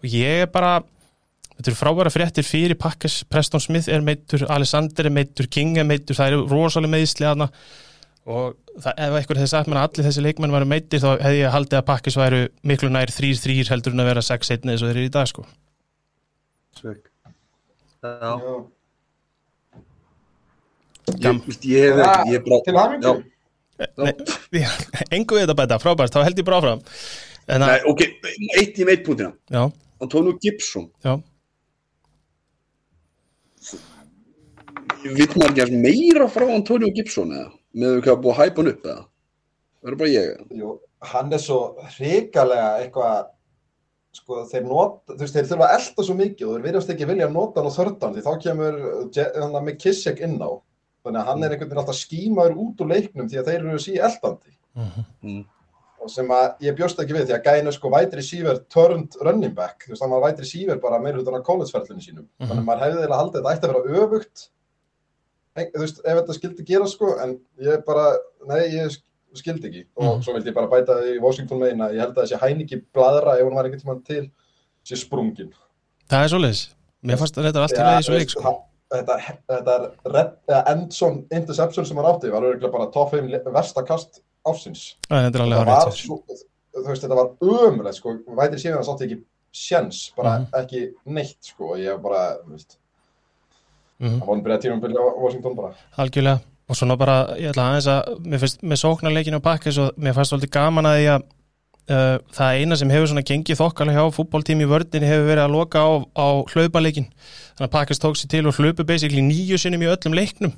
Og 0.01 0.11
ég 0.11 0.45
er 0.45 0.51
bara 0.53 0.75
Þetta 1.55 1.71
eru 1.71 1.77
frábæra 1.79 2.11
fréttir 2.11 2.43
fyrir 2.43 2.75
Pakkes, 2.75 3.21
Preston 3.31 3.61
Smith 3.63 3.87
er 3.87 4.01
meittur, 4.03 4.41
Alexander 4.51 5.07
er 5.07 5.13
meittur, 5.15 5.47
King 5.47 5.77
er 5.79 5.87
meittur, 5.87 6.17
það 6.17 6.33
eru 6.33 6.41
rosalega 6.51 6.91
meðisli 6.91 7.27
aðna 7.29 7.47
og 8.25 8.55
það, 8.81 8.93
ef 9.05 9.15
einhver 9.19 9.37
hefði 9.39 9.49
sagt 9.51 9.69
mér 9.69 9.79
að 9.81 9.87
allir 9.89 10.07
þessi 10.07 10.23
leikmenn 10.25 10.53
varu 10.55 10.67
meittir 10.69 11.01
þá 11.03 11.09
hefði 11.21 11.41
ég 11.43 11.51
haldið 11.53 11.77
að 11.79 11.85
Pakkes 11.89 12.15
væru 12.17 12.39
miklu 12.71 12.89
nær 12.93 13.11
3-3 13.13 13.57
heldur 13.69 13.93
en 13.93 14.01
að 14.03 14.09
vera 14.11 14.23
6-1 14.25 14.65
eins 14.71 14.81
og 14.81 14.89
þeir 14.89 14.97
eru 15.01 15.09
í 15.09 15.13
dag 15.13 15.29
sko. 15.29 15.45
Sveg. 16.79 17.03
Já, 18.05 18.33
Gam- 21.21 21.43
ég, 21.45 21.93
hef 21.93 22.01
ekki, 22.01 22.33
ég 22.33 22.43
bara, 22.49 22.97
Til. 22.97 23.23
Nei, 24.01 24.63
engu 25.19 25.35
við 25.37 25.43
þetta 25.45 25.55
bæta, 25.59 25.77
frábært, 25.83 26.13
þá 26.15 26.23
held 26.25 26.39
ég 26.41 26.47
bara 26.47 26.59
áfram. 26.61 26.81
En 27.51 27.61
Nei, 27.61 27.77
ok, 27.91 28.01
eitt 28.57 28.79
í 28.81 28.85
meitt 28.87 29.03
punktina. 29.05 29.35
já, 29.53 29.67
Antonio 30.01 30.33
Gibson, 30.41 30.87
já, 31.05 31.13
vill 35.05 35.29
maður 35.37 35.61
ekki 35.65 35.77
meira 35.83 36.25
frá 36.31 36.47
Antonio 36.55 36.89
Gibson 36.95 37.33
eða? 37.35 37.51
Með 37.75 38.01
hvað 38.05 38.19
búið 38.23 38.33
að 38.33 38.41
hæpa 38.41 38.61
hann 38.61 38.71
upp 38.71 38.85
eða? 38.89 39.05
Það 39.81 39.91
er 39.91 39.97
bara 40.01 40.11
ég. 40.15 40.43
Jú, 40.59 40.73
hann 41.11 41.33
er 41.35 41.41
svo 41.43 41.57
hrikalega 41.97 42.69
eitthvað 42.83 43.17
sko 44.15 44.37
þeir 44.47 44.63
nota, 44.69 45.11
þú 45.11 45.19
veist, 45.25 45.35
þeir 45.35 45.47
þurfa 45.49 45.65
að 45.67 45.73
elda 45.79 46.03
svo 46.07 46.13
mikið 46.15 46.45
og 46.47 46.53
þeir 46.55 46.63
virðast 46.69 46.91
ekki 46.93 47.07
vilja 47.09 47.25
að 47.27 47.33
nota 47.35 47.59
hann 47.59 47.67
á 47.67 47.77
þördan 47.77 48.13
því 48.15 48.21
þá 48.23 48.31
kemur 48.45 48.77
hann 49.41 49.57
með 49.67 49.75
Kissek 49.83 50.21
inn 50.23 50.37
á 50.39 50.49
þannig 51.05 51.19
að 51.19 51.27
hann 51.29 51.43
er 51.43 51.51
einhvern 51.55 51.69
veginn 51.69 51.81
alltaf 51.83 51.97
skímaður 51.99 52.55
út 52.63 52.79
úr 52.85 52.89
leiknum 52.93 53.27
því 53.29 53.41
að 53.41 53.49
þeir 53.51 53.59
eru 53.65 53.81
sí 53.83 53.97
eldandi 53.99 54.55
Mm. 55.23 55.45
og 56.03 56.09
sem 56.11 56.27
að 56.35 56.57
ég 56.65 56.73
bjóst 56.75 56.97
ekki 56.99 57.13
við 57.15 57.29
því 57.29 57.35
að 57.37 57.45
gæna 57.45 57.71
sko 57.71 57.87
vætri 57.93 58.23
síver 58.27 58.57
turned 58.67 59.13
running 59.23 59.53
back 59.55 59.85
þú 59.85 59.93
veist, 59.93 60.01
hann 60.03 60.11
var 60.11 60.25
vætri 60.25 60.47
síver 60.49 60.81
bara 60.83 60.99
meira 60.99 61.15
hlutan 61.21 61.37
á 61.39 61.47
collegeferlinu 61.47 62.03
sínum 62.03 62.25
þannig 62.41 62.59
að 62.59 62.65
maður 62.67 62.83
hefði 62.83 63.05
þú 65.55 65.79
veist, 65.81 65.99
ef 66.03 66.17
þetta 66.19 66.35
skildi 66.37 66.65
gera 66.67 66.87
sko 66.91 67.13
en 67.23 67.37
ég 67.63 67.85
bara, 67.87 68.17
nei, 68.47 68.61
ég 68.75 68.89
sk- 68.91 69.03
skildi 69.39 69.67
ekki 69.69 69.83
og 69.97 70.03
Mhm. 70.17 70.23
svo 70.23 70.33
vildi 70.35 70.49
ég 70.51 70.55
bara 70.55 70.67
bæta 70.71 70.97
í 71.03 71.19
Washington 71.21 71.59
megin 71.59 71.79
að 71.83 71.93
ég 71.95 71.99
held 71.99 72.15
að 72.15 72.23
þessi 72.25 72.39
hæniki 72.39 72.81
bladra 72.93 73.37
ef 73.39 73.43
hún 73.45 73.55
var 73.55 73.65
einhvern 73.65 73.81
tímann 73.81 74.03
til 74.05 74.31
sé 74.85 74.95
sprungin 74.97 75.51
það 76.09 76.23
er 76.23 76.29
svoleiðis. 76.29 76.69
Mér 77.03 77.17
fannst 77.17 77.35
að 77.37 77.45
þetta 77.51 77.61
allt 77.63 77.71
í 77.71 77.77
Já, 77.77 77.83
lagi 77.85 77.99
í 77.99 78.05
svo 78.05 78.13
veist, 78.15 78.29
sko. 78.31 78.63
þetta, 78.91 79.15
þetta 79.49 80.37
er 80.47 80.63
endzone 80.75 81.25
interception 81.31 81.85
sem 81.85 81.97
hann 81.97 82.05
átti 82.05 82.31
var 82.31 82.41
örgulega 82.41 82.71
bara 82.71 82.91
top 82.91 83.11
5 83.11 83.29
versta 83.53 83.85
kast 83.85 84.21
ársins 84.45 84.95
Það 85.09 85.35
er 85.35 85.41
alveg 85.41 85.57
þetta 85.57 85.65
að 85.65 85.85
rétt. 85.85 85.93
svo, 86.05 86.23
þú 86.75 86.87
veist, 86.87 87.03
þetta 87.03 87.15
var 87.15 87.29
ömulegt 87.41 87.95
sko, 87.95 88.17
vætri 88.27 88.59
síðan 88.61 88.79
að 88.79 88.87
sátti 88.89 89.05
ekki 89.09 89.23
sjens, 89.51 90.11
bara 90.15 90.39
Mhm. 90.39 90.47
ekki 90.53 90.93
neitt 91.07 91.37
sko, 91.41 91.75
ég 91.77 92.01
bara, 92.01 92.37
þú 92.45 92.51
veist 92.51 92.77
Mhm. 93.99 94.19
það 94.19 94.27
var 94.27 94.43
byrjað 94.45 94.61
tímum 94.65 94.81
byrjað 94.83 95.07
á 95.07 95.21
Washington 95.23 95.55
bara. 95.55 95.73
Algjörlega. 95.97 96.39
Og 96.67 96.75
svona 96.75 96.97
bara, 96.97 97.15
ég 97.37 97.51
ætla 97.51 97.69
aðeins 97.69 97.87
að 97.87 98.25
mér 98.25 98.39
finnst 98.41 98.63
með 98.65 98.81
sóknarleikinu 98.81 99.37
á 99.37 99.47
Pakkes 99.47 99.77
og 99.77 99.97
mér 100.01 100.15
fannst 100.17 100.33
svolítið 100.33 100.51
gaman 100.55 100.87
að 100.89 100.95
því 100.97 101.09
að 101.13 101.25
uh, 101.93 102.17
það 102.33 102.59
eina 102.59 102.77
sem 102.79 102.89
hefur 102.89 103.11
svona 103.11 103.25
gengið 103.29 103.59
þokkalega 103.59 104.01
hjá 104.01 104.15
fútbóltími 104.15 104.65
í 104.65 104.69
vördinni 104.71 105.09
hefur 105.09 105.29
verið 105.29 105.43
að 105.45 105.53
loka 105.53 105.83
á, 105.85 105.89
á 106.17 106.27
hlaupaleikin 106.49 107.05
þannig 107.05 107.67
að 107.67 107.73
Pakkes 107.75 108.01
tók 108.01 108.17
sér 108.17 108.31
til 108.33 108.47
og 108.49 108.57
hlaupu 108.57 108.85
basically 108.87 109.21
nýju 109.21 109.59
sinnum 109.61 109.85
í 109.85 109.91
öllum 109.91 110.17
leiknum. 110.17 110.55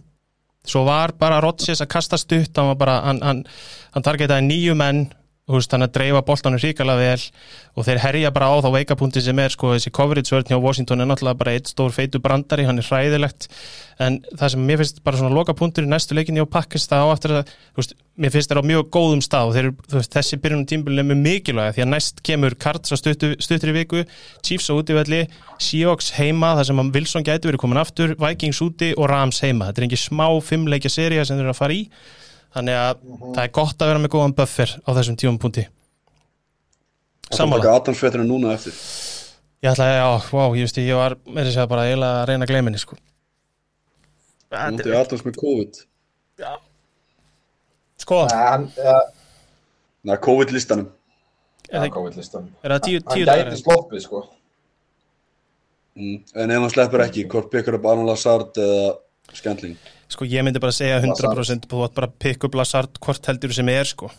Svo 0.67 0.83
var 0.87 1.13
bara 1.19 1.41
Rodgers 1.43 1.83
að 1.83 1.91
kasta 1.91 2.19
stutt 2.19 2.55
hann 2.55 2.71
var 2.71 2.79
bara, 2.79 2.97
hann, 3.03 3.21
hann, 3.23 4.03
targetaði 4.03 4.47
nýju 4.47 4.75
menn 4.79 5.07
veist, 5.55 5.71
hann 5.71 5.85
að 5.85 5.93
dreifa 5.95 6.21
boltanum 6.27 6.59
hrikalega 6.59 6.99
vel 6.99 7.21
og 7.79 7.85
þeir 7.87 8.01
herja 8.03 8.31
bara 8.35 8.49
á 8.51 8.55
þá 8.59 8.67
veikapunkti 8.73 9.21
sem 9.23 9.39
er 9.39 9.53
sko 9.53 9.69
þessi 9.71 9.91
coverage 9.95 10.33
vörn 10.33 10.49
hjá 10.49 10.57
Washington 10.59 10.99
er 10.99 11.07
náttúrulega 11.07 11.39
bara 11.39 11.53
eitt 11.55 11.71
stór 11.71 11.93
feitu 11.95 12.19
brandari, 12.19 12.65
hann 12.67 12.81
er 12.81 12.87
hræðilegt. 12.87 13.47
En 14.03 14.19
það 14.27 14.51
sem 14.53 14.65
mér 14.67 14.77
finnst 14.81 14.99
bara 15.05 15.17
svona 15.21 15.31
loka 15.31 15.55
punktur 15.55 15.87
í 15.87 15.89
næstu 15.89 16.17
leikinni 16.17 16.43
á 16.43 16.47
Pakkist 16.51 16.91
það 16.91 17.07
á 17.07 17.13
eftir 17.13 17.31
að 17.37 17.47
þú 17.47 17.79
veist, 17.79 17.95
mér 18.19 18.31
finnst 18.35 18.51
þeir 18.51 18.59
á 18.59 18.69
mjög 18.73 18.91
góðum 18.97 19.23
stað 19.23 19.47
og 19.47 19.55
þeir, 19.55 19.71
veist, 19.95 20.11
þessi 20.17 20.35
byrjunum 20.43 20.67
tímbilin 20.67 20.99
er 21.05 21.07
mjög 21.13 21.21
mikilvæga 21.23 21.73
því 21.77 21.85
að 21.85 21.91
næst 21.93 22.21
kemur 22.27 22.53
Karts 22.59 22.91
á 22.91 22.95
stuttu, 22.99 23.27
stuttri 23.39 23.71
viku 23.71 24.03
Chiefs 24.43 24.67
á 24.67 24.75
útivelli, 24.75 25.21
Seahawks 25.63 26.11
heima 26.19 26.59
þar 26.59 26.67
sem 26.73 26.91
Wilson 26.91 27.23
gæti 27.23 27.47
verið 27.47 27.63
komin 27.63 27.79
aftur 27.79 28.19
Vikings 28.19 28.59
úti 28.67 28.91
og 28.97 29.07
Rams 29.09 29.39
heima. 29.45 29.71
Þetta 29.71 29.79
er 29.79 29.87
eru 32.59 32.77
að 32.77 33.01
þannig 33.01 33.23
að 33.27 33.33
það 33.35 33.41
er 33.43 33.51
gott 33.57 33.81
að 33.83 33.91
vera 33.91 34.01
með 34.03 34.13
góðan 34.15 34.35
buffer 34.37 34.73
á 34.83 34.89
þessum 34.97 35.17
tímum 35.19 35.39
punkti 35.41 35.67
Sammála. 37.27 37.63
Það 37.65 37.89
er 37.91 37.97
fréttina 37.99 38.23
núna 38.23 38.53
eftir. 38.55 38.75
Ég 39.65 39.73
ætla 39.73 39.87
að, 39.89 39.97
já, 39.97 40.31
wow, 40.31 40.53
ég 40.55 40.63
veist 40.67 40.77
ég, 40.79 40.93
var 40.95 41.15
með 41.25 41.49
þess 41.49 41.59
að 41.59 41.69
bara 41.73 41.85
eiginlega 41.89 42.21
að 42.21 42.27
reyna 42.29 42.45
að 42.45 42.51
gleyma 42.53 42.69
henni, 42.69 42.79
sko. 42.79 42.97
Núndi 44.53 44.93
Adams 44.95 45.25
með 45.25 45.39
COVID. 45.41 45.79
Sko, 47.97 48.21
Nei, 48.31 48.37
hann, 48.45 48.67
ja, 48.77 48.95
Nei, 50.07 50.15
COVID-listanum. 50.23 50.87
er 51.67 51.81
hann 51.81 51.91
það, 51.91 52.53
er 52.63 52.75
það 52.77 52.83
tíu 52.87 53.25
dagar? 53.27 53.49
gæti 53.51 53.63
sloppið 53.65 54.05
sko 54.05 54.23
Mm. 55.97 56.19
En 56.37 56.51
ef 56.53 56.59
hann 56.61 56.69
sleppur 56.69 57.01
ekki, 57.01 57.23
hvort 57.25 57.47
byggur 57.49 57.79
upp 57.79 57.85
Alan 57.89 58.05
Lazard 58.05 58.53
eða 58.61 58.99
Scantling? 59.33 59.77
Sko, 60.07 60.27
ég 60.29 60.45
myndi 60.45 60.61
bara 60.63 60.75
segja 60.75 61.01
100% 61.03 61.67
þú 61.67 61.83
átt 61.83 61.97
bara 61.97 62.07
að 62.07 62.15
pikka 62.23 62.47
upp 62.47 62.55
Lazard 62.55 62.99
hvort 63.03 63.27
heldur 63.27 63.53
sem 63.55 63.69
er, 63.73 63.87
sko. 63.89 64.09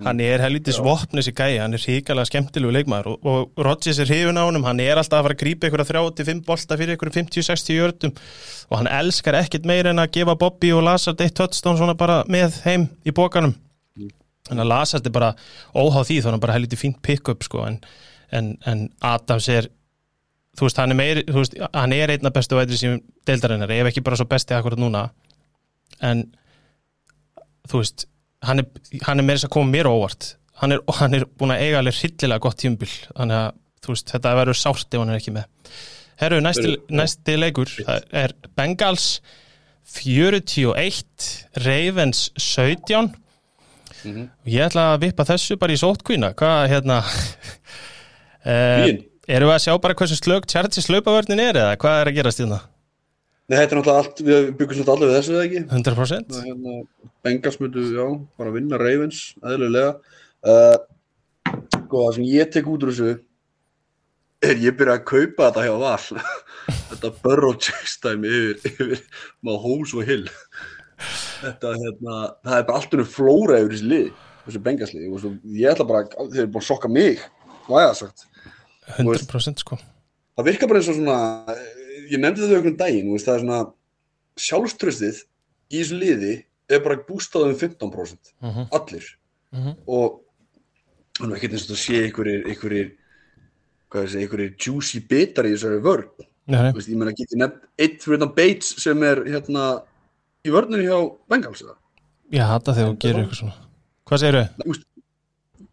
Hann 0.00 0.20
er 0.24 0.40
helvitis 0.40 0.78
vopn 0.80 1.18
þessi 1.18 1.32
gæi, 1.36 1.58
hann 1.60 1.76
er 1.76 1.82
ríkalega 1.84 2.28
skemmtilegu 2.30 2.72
leikmaður 2.72 3.10
og, 3.10 3.26
og 3.28 3.64
Rodgers 3.66 3.98
er 4.00 4.08
hrifun 4.08 4.38
á 4.40 4.48
honum, 4.48 4.64
hann 4.64 4.80
er 4.80 4.96
alltaf 4.96 5.18
að 5.18 5.26
fara 5.26 5.36
að 5.36 5.42
grípa 5.42 5.68
ykkur 5.68 5.82
að 5.84 5.90
35 5.92 6.40
bolta 6.46 6.78
fyrir 6.80 6.96
ykkur 6.96 7.10
50-60 7.18 7.76
jördum 7.76 8.14
og 8.70 8.78
hann 8.78 8.88
elskar 8.96 9.36
ekkert 9.42 9.68
meira 9.68 9.92
en 9.92 10.00
að 10.00 10.14
gefa 10.16 10.36
Bobby 10.40 10.72
og 10.72 10.86
Lazard 10.86 11.20
eitt 11.20 11.36
touchdown 11.36 11.76
svona 11.76 11.96
bara 12.00 12.22
með 12.32 12.56
heim 12.64 12.88
í 13.04 13.12
bókanum. 13.12 13.52
Þannig 14.48 14.64
að 14.64 14.70
Lazard 14.72 15.10
er 15.10 15.14
bara 15.14 15.34
óháð 15.76 16.08
því, 16.08 16.16
þá 16.16 16.30
er 16.30 16.32
hann 16.32 16.44
bara 16.46 16.56
helviti 16.56 16.80
fínt 16.80 17.02
pick-up, 17.04 17.44
sko, 17.44 17.66
en, 17.68 17.76
en, 18.32 18.54
en 18.66 18.86
Adams 19.04 19.50
er 19.52 19.68
þú 20.58 20.66
veist, 20.66 20.80
hann 20.82 20.90
er 20.94 20.98
meiri, 20.98 21.22
þú 21.28 21.38
veist, 21.42 21.54
hann 21.74 21.92
er 21.96 22.12
einna 22.14 22.30
bestu 22.34 22.56
vætri 22.58 22.76
sem 22.80 22.98
deildarinnar, 23.28 23.70
ef 23.70 23.90
ekki 23.92 24.02
bara 24.06 24.16
svo 24.18 24.26
besti 24.30 24.56
akkurat 24.56 24.80
núna. 24.82 25.04
En 26.02 26.24
þú 27.70 27.82
veist, 27.82 28.06
hann 28.42 28.62
er, 28.64 28.66
hann 29.06 29.20
er 29.22 29.26
meira 29.26 29.38
þess 29.40 29.48
að 29.50 29.54
koma 29.56 29.70
mér 29.76 29.88
óvart. 29.90 30.34
Hann 30.60 30.72
er, 30.76 30.82
hann 30.98 31.14
er 31.16 31.24
búin 31.40 31.54
að 31.54 31.62
eiga 31.64 31.78
alveg 31.80 31.96
hryllilega 32.00 32.42
gott 32.44 32.58
tíumbil 32.60 32.90
þannig 33.16 33.36
að, 33.38 33.54
þú 33.80 33.94
veist, 33.94 34.10
þetta 34.12 34.34
verður 34.40 34.58
sárt 34.60 34.94
ef 34.96 35.00
hann 35.04 35.12
er 35.14 35.20
ekki 35.20 35.32
með. 35.38 35.70
Herru, 36.20 36.40
næsti, 36.44 36.74
næsti 36.92 37.36
leikur 37.40 37.70
er 38.12 38.34
Bengals 38.58 39.06
41 39.88 41.46
Ravens 41.64 42.26
17 42.36 43.14
Mhm. 44.04 44.22
og 44.44 44.46
ég 44.48 44.62
ætla 44.64 44.94
að 44.94 45.00
vippa 45.02 45.24
þessu 45.28 45.56
bara 45.60 45.72
í 45.74 45.80
sótkvína 45.80 46.34
hvað, 46.34 46.68
hérna? 46.72 47.00
Eh, 48.40 48.84
Fín. 48.86 49.00
Erum 49.28 49.50
við 49.50 49.56
að 49.58 49.64
sjá 49.66 49.74
bara 49.84 49.96
hversu 49.98 50.16
slög 50.16 50.46
Chargers 50.48 50.88
laupavörnin 50.88 51.42
er 51.44 51.58
eða 51.60 51.78
hvað 51.80 51.98
er 52.00 52.10
að 52.10 52.16
gerast 52.16 52.40
hérna? 52.40 52.60
Nei, 53.50 53.56
þetta 53.58 53.74
er 53.74 53.78
náttúrulega 53.80 54.00
allt, 54.04 54.20
við 54.22 54.44
byggum 54.60 54.76
svolítið 54.78 54.92
allir 54.94 55.08
við 55.10 55.16
þessu 55.16 55.32
eða 55.34 55.46
ekki? 55.48 55.60
100%? 55.76 56.28
Það 56.30 56.40
er 56.40 56.46
hérna, 56.46 57.08
Bengals 57.26 57.58
myndu, 57.58 57.86
já, 57.96 58.04
bara 58.38 58.52
vinna 58.54 58.78
Ravens, 58.78 59.22
eðlulega. 59.42 59.90
Uh, 60.46 60.76
sko, 61.74 62.04
það 62.04 62.14
sem 62.16 62.28
ég 62.30 62.52
tek 62.54 62.70
út 62.70 62.86
úr 62.86 62.92
þessu 62.92 63.10
er 64.46 64.62
ég 64.62 64.78
byrja 64.78 64.96
að 65.00 65.04
kaupa 65.10 65.48
þetta 65.50 65.66
hjá 65.66 65.74
Val. 65.82 66.22
þetta 66.92 67.12
Burrow 67.26 67.58
chase 67.66 67.98
dæmi 68.06 68.30
yfir, 68.38 68.70
yfir 68.70 69.04
Mahomes 69.50 69.96
og 69.98 70.06
Hill. 70.06 70.30
Þetta, 71.40 71.74
hérna, 71.82 72.22
það 72.46 72.56
er 72.60 72.66
bara 72.70 72.80
allt 72.80 72.96
unum 72.96 73.12
flóra 73.18 73.60
yfir 73.64 73.74
þessi 73.74 73.90
lið, 73.90 74.08
þessu 74.46 74.64
Bengals 74.70 74.94
lið. 74.94 75.10
Og 75.10 75.24
svo, 75.24 75.34
ég 75.58 75.74
ætla 75.74 75.90
bara, 75.90 76.06
þeir 76.22 76.46
eru 76.46 76.54
búin 76.54 76.62
að 76.62 76.70
sokka 76.70 76.94
mig, 77.00 77.26
væga 77.66 77.92
sagt. 77.98 78.29
100% 78.98 79.58
sko 79.64 79.78
það 80.36 80.44
virkar 80.50 80.68
bara 80.68 80.80
eins 80.80 80.88
og 80.88 80.96
svona 80.98 81.18
ég 82.10 82.18
nefndi 82.20 82.42
þetta 82.42 82.56
einhvern 82.58 82.76
daginn 82.80 83.06
þú 83.10 83.12
veist, 83.16 83.26
það 83.28 83.34
er 83.34 83.44
svona 83.44 83.60
sjálfströstið 84.40 85.20
í 85.70 85.80
þessu 85.82 85.98
liði 86.00 86.32
er 86.70 86.80
bara 86.84 86.96
bústað 87.06 87.50
um 87.50 87.54
15% 87.58 88.32
Mhm. 88.42 88.68
allir 88.72 89.04
Mhm. 89.52 89.76
og 89.86 90.20
hann 91.20 91.32
er 91.32 91.36
ekkert 91.36 91.52
eins 91.52 91.66
og 91.70 91.76
það 91.76 91.84
sé 91.84 91.94
einhverjir 92.06 92.90
einhverjir 93.92 94.54
juicy 94.58 95.00
bitar 95.00 95.44
í 95.48 95.54
þessari 95.56 95.80
vörn 95.82 96.08
Nei. 96.50 96.72
Þú 96.72 96.80
ég 96.88 96.96
meina 96.98 97.12
geti 97.14 97.36
nefnt 97.38 97.60
eitt 97.78 98.00
fyrir 98.02 98.18
þetta 98.18 98.34
Bates 98.34 98.70
sem 98.82 99.02
er 99.06 99.20
hérna 99.24 99.82
í 100.44 100.50
vörninu 100.50 100.82
hjá 100.82 100.96
Bengals 101.30 101.60
eða? 101.62 101.76
Ég 102.32 102.42
hata 102.46 102.72
þegar 102.72 102.88
þú 102.94 102.98
gerir 103.04 103.20
eitthvað 103.22 103.38
svona 103.40 103.54
Hvað 104.06 104.18
segirðu? 104.18 104.84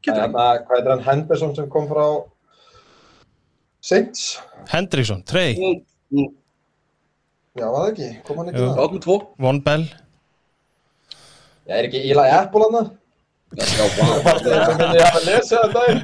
Getur 0.04 0.22
Hérna, 0.22 0.44
hvað 0.68 0.76
heitir 0.76 0.92
hann 0.92 1.04
Henderson 1.08 1.56
sem 1.56 1.70
kom 1.70 1.88
frá 1.90 2.04
Saints? 3.88 4.24
Hendriksson, 4.72 5.22
Trey, 5.28 5.54
Já, 7.58 7.66
var 7.72 7.80
það 7.88 7.92
ekki? 7.94 8.08
Kom 8.28 8.40
hann 8.42 8.52
ekki? 8.52 8.66
Áttum 8.84 9.02
tvo 9.04 9.16
Von 9.42 9.60
Bell 9.66 9.86
Já, 11.68 11.74
er 11.80 11.88
ekki 11.90 12.02
Eli 12.12 12.26
Apple 12.36 12.68
hann 12.68 12.78
það? 12.78 12.90
Ég 13.58 15.00
hef 15.00 15.16
að 15.16 15.28
lesa 15.30 15.62
þetta 15.62 15.70
daginn. 15.78 16.02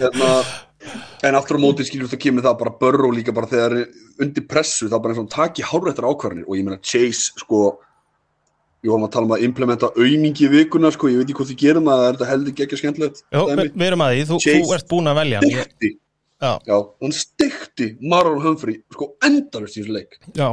hérna, 0.00 0.30
En 1.28 1.36
aftur 1.38 1.58
á 1.58 1.60
móti 1.62 1.86
skilur 1.86 2.08
þetta 2.10 2.22
kemur 2.24 2.44
það 2.46 2.56
bara 2.64 2.72
Burrow 2.80 3.12
líka 3.14 3.34
bara 3.34 3.48
þegar 3.50 3.76
er 3.78 3.86
undir 4.22 4.44
pressu 4.50 4.88
þá 4.90 4.96
bara 4.98 5.14
eins 5.14 5.20
og 5.20 5.24
hann 5.26 5.34
taki 5.34 5.64
hárrættar 5.66 6.06
ákvarðanir 6.10 6.46
og 6.50 6.58
ég 6.58 6.66
meina 6.66 6.80
Chase 6.82 7.30
sko 7.42 7.62
ég 8.82 8.90
vorum 8.92 9.06
að 9.08 9.14
tala 9.16 9.26
um 9.30 9.34
að 9.38 9.46
implementa 9.46 9.90
aumingi 9.98 10.46
í 10.46 10.50
vikuna 10.52 10.90
sko, 10.94 11.10
ég 11.10 11.18
veit 11.22 11.26
ekki 11.30 11.38
hvað 11.40 11.50
þið 11.52 11.62
gerum 11.62 11.88
að 11.90 11.98
það 12.02 12.08
er 12.10 12.18
þetta 12.18 12.30
heldur 12.32 12.66
ekki 12.66 12.78
skemmtilegt 12.82 13.22
Jó, 13.34 13.40
við, 13.50 13.86
erum 13.88 14.04
að 14.06 14.12
því, 14.14 14.26
þú, 14.28 14.38
Chase. 14.44 14.60
þú 14.66 14.76
ert 14.76 14.88
búin 14.92 15.10
að 15.10 15.18
velja. 15.18 15.40
Ég- 15.50 15.98
Já, 16.38 16.76
hann 17.02 17.14
stikti 17.14 17.96
Marlon 18.00 18.42
Humphrey 18.44 18.80
sko 18.94 19.12
endalust 19.26 19.76
í 19.78 19.82
þessu 19.82 19.94
leik. 19.96 20.18
Já. 20.38 20.52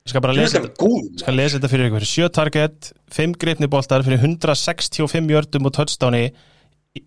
Ég 0.00 0.12
skal 0.14 0.22
bara 0.24 0.32
lesa 0.36 0.60
skal 1.20 1.36
lesa 1.36 1.58
þetta 1.58 1.70
fyrir 1.72 1.90
ykkur. 1.90 2.06
Sjö 2.08 2.28
target, 2.32 2.92
fimm 3.12 3.34
greipni 3.36 3.68
boltar 3.70 4.02
fyrir 4.06 4.22
165 4.22 5.28
jördum 5.34 5.66
og 5.68 5.74
touchdowni 5.76 6.30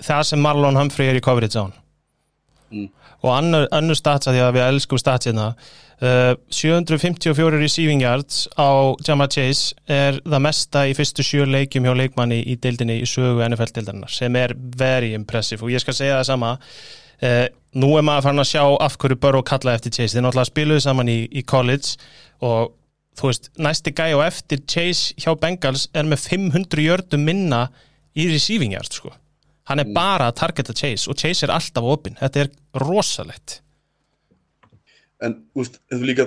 það 0.03 0.21
sem 0.29 0.43
Marlon 0.43 0.77
Humphrey 0.79 1.09
er 1.11 1.17
í 1.19 1.23
coverage 1.25 1.57
á 1.59 1.63
hann 1.67 1.79
Mm. 2.73 2.87
og 3.21 3.29
annar, 3.37 3.67
annar 3.69 3.93
stats 3.93 4.25
að 4.25 4.33
því 4.33 4.39
að 4.41 4.55
við 4.55 4.63
elskum 4.65 4.97
stats 4.97 5.27
hérna. 5.29 5.43
Uh, 6.01 6.33
754 6.49 7.59
receiving 7.61 8.01
yards 8.01 8.47
á 8.57 8.97
Jamar 9.05 9.29
Chase 9.29 9.75
er 9.85 10.17
það 10.25 10.41
mesta 10.41 10.81
í 10.89 10.95
fyrstu 10.97 11.21
sjö 11.21 11.45
leikjum 11.45 11.85
hjá 11.85 11.93
leikmanni 11.99 12.39
í 12.49 12.55
deildinni 12.57 12.95
í 13.03 13.05
sögu 13.05 13.45
NFL-deildarinnar 13.45 14.09
sem 14.09 14.35
er 14.41 14.55
very 14.57 15.13
impressive. 15.13 15.61
Og 15.61 15.69
ég 15.69 15.83
skal 15.85 15.93
segja 15.93 16.17
það 16.17 16.25
sama 16.31 16.51
uh, 17.23 17.47
nú 17.79 17.89
er 17.97 18.05
maður 18.05 18.27
farin 18.27 18.43
að 18.43 18.51
sjá 18.51 18.63
af 18.85 18.99
hverju 19.01 19.19
Burrow 19.23 19.45
kalla 19.47 19.75
eftir 19.77 19.93
Chase. 19.95 20.13
Þeir 20.15 20.27
náttúrulega 20.27 20.51
spiluðu 20.51 20.85
saman 20.85 21.11
í, 21.11 21.19
í 21.31 21.43
college 21.47 21.95
og 22.43 22.73
þú 23.17 23.29
veist, 23.29 23.49
næsti 23.61 23.93
gæi 23.95 24.13
og 24.17 24.23
eftir 24.25 24.61
Chase 24.69 25.17
hjá 25.21 25.33
Bengals 25.39 25.87
er 25.93 26.07
með 26.09 26.27
500 26.27 26.85
jördum 26.85 27.25
minna 27.27 27.67
í 28.17 28.29
receiving 28.29 28.73
yards 28.75 28.99
sko. 28.99 29.13
hann 29.69 29.79
er 29.79 29.91
bara 29.95 30.27
að 30.27 30.39
targeta 30.41 30.73
Chase 30.75 31.07
og 31.07 31.15
Chase 31.15 31.45
er 31.45 31.53
alltaf 31.55 31.85
opinn, 31.87 32.17
þetta 32.19 32.41
er 32.41 32.49
rosalegt. 32.83 33.61
En 35.23 35.37
úst, 35.55 35.79
líka 35.87 36.25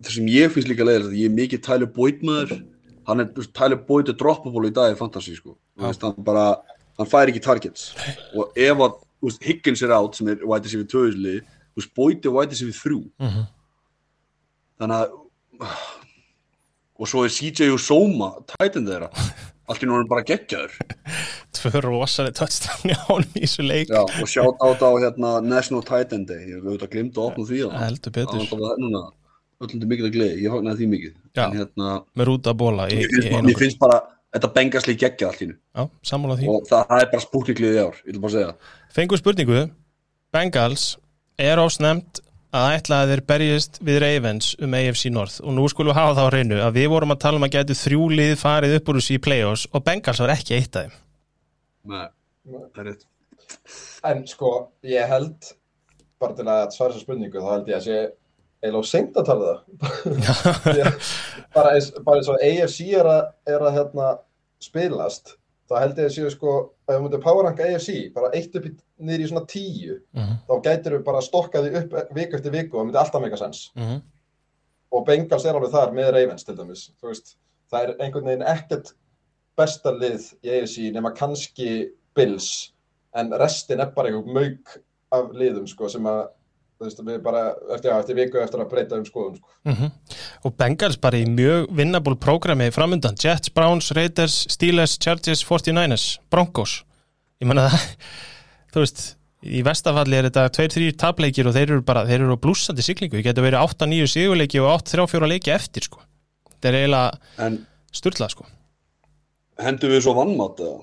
það 0.00 0.14
sem 0.16 0.30
ég 0.32 0.52
finnst 0.52 0.70
líka 0.70 0.86
leiðilegt 0.86 1.18
ég 1.18 1.28
er 1.28 1.34
mikið 1.34 1.64
Tyler 1.66 1.90
Boyd 1.92 2.22
maður. 2.24 2.62
Hann 3.04 3.20
er, 3.20 3.28
Tyler 3.52 3.76
Boyd 3.76 4.08
er 4.08 4.16
droppable 4.16 4.70
í 4.70 4.72
dag 4.72 4.94
í 4.94 4.96
fantasy 4.96 5.36
sko, 5.36 5.58
veist, 5.76 6.00
hann 6.00 6.24
bara 6.24 6.54
hann 6.96 7.10
fær 7.10 7.28
ekki 7.28 7.42
targets. 7.44 7.90
Og 8.32 8.56
ef 8.56 8.80
að 8.80 8.96
úst, 9.24 9.42
Higgins 9.44 9.82
er 9.82 9.92
out 9.96 10.16
sem 10.18 10.28
er 10.32 10.44
white 10.44 10.68
receiver 10.68 10.86
2 10.90 11.04
liði, 11.16 11.42
úst, 11.78 11.92
Boyd 11.96 12.24
er 12.28 12.34
white 12.36 12.52
receiver 12.54 12.76
3 12.76 13.02
Mhm. 13.24 13.46
þannig 14.80 15.00
að 15.00 15.68
og 16.94 17.08
svo 17.10 17.24
er 17.26 17.32
CJ 17.34 17.72
og 17.74 17.80
Soma 17.82 18.30
tætin 18.54 18.86
þeirra. 18.86 19.08
Allt 19.70 19.80
í 19.80 19.86
núna 19.88 20.04
bara 20.06 20.20
geggjaður. 20.28 20.74
Tvö 21.56 21.80
rosaleg 21.86 22.34
touchdown 22.36 22.90
í 22.90 22.96
ánum 23.08 23.30
í 23.38 23.46
þessu 23.46 23.64
leik. 23.64 23.88
Já, 23.88 24.02
og 24.04 24.28
sjátt 24.28 24.60
át 24.60 24.82
á 24.84 24.90
hérna, 25.00 25.30
National 25.40 25.80
Titan 25.88 26.26
Day. 26.28 26.42
Ég 26.50 26.58
hef 26.58 26.66
auðvitað 26.68 26.90
glimt 26.92 27.16
að 27.16 27.28
opna 27.30 27.46
því 27.48 27.60
á. 27.64 27.68
Heldur 27.86 28.12
betur, 28.12 28.42
núna. 28.82 29.00
Öllum 29.64 29.86
mikið 29.88 30.08
að 30.10 30.12
gleði, 30.18 30.42
ég 30.44 30.52
fagnaði 30.52 30.82
því 30.82 30.88
mikið. 30.92 31.14
Já. 31.38 31.46
hérna, 31.54 31.94
með 32.20 32.28
rúta 32.28 32.52
bóla 32.60 32.88
í, 32.92 32.98
mér 32.98 33.06
í 33.06 33.08
finnst, 33.08 33.30
bara, 33.30 33.38
einu 33.40 33.48
mér 33.48 33.58
finnst 33.62 33.80
bara 33.80 33.98
þetta 34.34 34.50
bengasli 34.58 34.94
geggjað 35.00 35.38
nú 36.28 36.36
því. 36.42 36.48
Og 36.52 36.68
það, 36.68 36.84
er 37.00 37.10
bara 37.14 37.24
spúkniklið 37.24 37.78
í 37.78 37.80
ár, 37.86 38.00
ég 38.04 38.12
vil 38.12 38.22
bara 38.26 38.34
segja 38.34 38.52
Fengur 38.94 39.18
spurningu. 39.18 39.64
Bengals 40.30 40.92
er 41.34 41.58
ásnemt 41.58 42.20
að 42.54 42.74
ætla 42.76 43.00
að 43.02 43.08
þeir 43.10 43.22
berjist 43.26 43.80
við 43.82 43.96
Ravens 44.04 44.52
um 44.62 44.76
AFC 44.78 45.10
North. 45.10 45.40
Og 45.42 45.56
nú 45.56 45.64
skulum 45.70 45.90
við 45.90 45.98
hafa 45.98 46.12
það 46.14 46.28
á 46.30 46.30
hreinu 46.30 46.60
að 46.62 46.78
við 46.78 46.86
vorum 46.92 47.14
að 47.14 47.22
tala 47.24 47.40
um 47.40 47.46
að 47.48 47.56
gætu 47.56 47.76
þrjú 47.80 48.06
lið 48.12 48.34
farið 48.38 48.76
upp 48.76 48.92
úr 48.92 49.00
þessu 49.00 49.16
í 49.16 49.22
play-offs 49.26 49.66
og 49.74 49.82
Bengals 49.88 50.22
var 50.22 50.34
ekki 50.36 50.54
eitt 50.60 50.78
af 50.78 50.86
þeim. 50.86 50.94
Nei, 51.90 52.06
það 52.46 52.78
er 52.84 52.88
rétt. 52.92 53.04
En 54.06 54.22
sko, 54.30 54.52
ég 54.86 55.10
held 55.10 55.50
bara 56.22 56.38
til 56.38 56.46
að 56.46 56.64
svara 56.76 56.94
þessa 56.94 57.02
spurningu 57.02 57.42
þá 57.42 57.50
held 57.50 57.74
ég 57.74 57.80
að 57.80 57.86
sé 57.88 58.00
eiginlega 58.62 58.90
seint 58.92 59.18
að 59.18 59.30
tala 59.32 59.50
það. 59.50 59.58
Bara 61.58 61.74
eins 61.74 62.30
og 62.30 62.38
AFC 62.38 62.92
er 62.94 63.10
að, 63.10 63.24
er 63.50 63.66
að 63.66 63.80
hérna, 63.80 64.12
spilast 64.62 65.34
þá 65.70 65.74
held 65.80 66.00
ég 66.00 66.08
að 66.10 66.14
séu 66.16 66.30
sko 66.32 66.54
ef 66.88 66.94
við 66.94 67.04
mútum 67.04 67.22
powerranka 67.24 67.68
AFC 67.68 67.94
bara 68.14 68.32
eitt 68.36 68.56
upp 68.58 68.66
niður 68.98 69.24
í 69.24 69.28
svona 69.30 69.46
tíu 69.50 70.00
Mhm, 70.14 70.34
þá 70.48 70.54
gætir 70.66 70.96
við 70.98 71.04
bara 71.06 71.22
stokkað 71.24 71.68
því 71.68 71.80
upp 71.82 72.16
viku 72.18 72.36
eftir 72.38 72.52
viku 72.54 72.76
og 72.76 72.80
það 72.82 72.86
myndi 72.90 73.00
alltaf 73.02 73.24
meika 73.24 73.40
sens 73.40 73.62
mhm. 73.76 74.02
og 74.92 75.06
Bengals 75.08 75.44
er 75.46 75.56
alveg 75.56 75.72
þar 75.72 75.96
með 75.96 76.12
Ravens 76.18 76.44
til 76.44 76.56
dæmis 76.58 76.84
þú 77.00 77.10
veist, 77.10 77.36
það 77.70 77.82
er 77.82 77.94
einhvern 78.04 78.30
veginn 78.30 78.46
ekkert 78.54 78.94
besta 79.56 79.92
lið 79.94 80.30
í 80.44 80.52
AFC 80.58 80.90
nema 80.94 81.14
kannski 81.16 81.70
Bills 82.14 82.72
en 83.14 83.32
restin 83.40 83.80
er 83.80 83.92
bara 83.94 84.10
einhver 84.10 84.26
mauk 84.34 84.78
af 85.14 85.30
liðum 85.32 85.66
sko 85.70 85.88
sem 85.88 86.06
að 86.10 86.26
veist, 86.86 87.00
við 87.06 87.18
bara 87.24 87.42
eftir, 87.74 87.90
já, 87.90 87.96
eftir 88.02 88.18
viku 88.18 88.40
eftir 88.42 88.62
að 88.62 88.70
breyta 88.70 88.98
um 89.00 89.04
skoðum 89.08 89.34
sko. 89.38 89.50
Mhm. 89.70 89.90
og 90.44 90.56
Bengals 90.60 90.96
bara 91.00 91.20
í 91.20 91.26
mjög 91.28 91.68
vinnabúl 91.74 92.16
prógrami 92.20 92.70
framundan, 92.74 93.18
Jets, 93.20 93.52
Browns, 93.54 93.90
Raiders 93.96 94.46
Steelers, 94.52 94.96
Chargers, 94.98 95.44
49ers 95.44 96.06
Broncos, 96.30 96.82
ég 97.40 97.50
menna 97.50 97.68
það 97.68 97.86
þú 98.74 98.84
veist, 98.84 99.04
í 99.44 99.62
vestafalli 99.66 100.18
er 100.18 100.30
þetta 100.30 100.48
2-3 100.56 100.96
tapleikir 101.00 101.48
og 101.50 101.56
þeir 101.56 101.68
eru 101.68 101.84
bara 101.84 102.06
þeir 102.08 102.22
eru 102.24 102.36
á 102.36 102.42
blúsandi 102.42 102.84
siglingu, 102.84 103.18
það 103.18 103.28
getur 103.30 103.48
verið 103.48 103.64
8-9 103.66 104.10
sigurleiki 104.14 104.62
og 104.62 104.72
8-3-4 104.80 105.32
leiki 105.34 105.54
eftir 105.54 105.88
sko 105.88 106.00
þetta 106.54 106.70
er 106.70 106.80
eiginlega 106.82 107.50
styrlað 107.94 108.36
sko 108.36 108.46
hendur 109.62 109.92
við 109.92 110.04
svo 110.06 110.14
vannmátt 110.16 110.62
eða? 110.64 110.80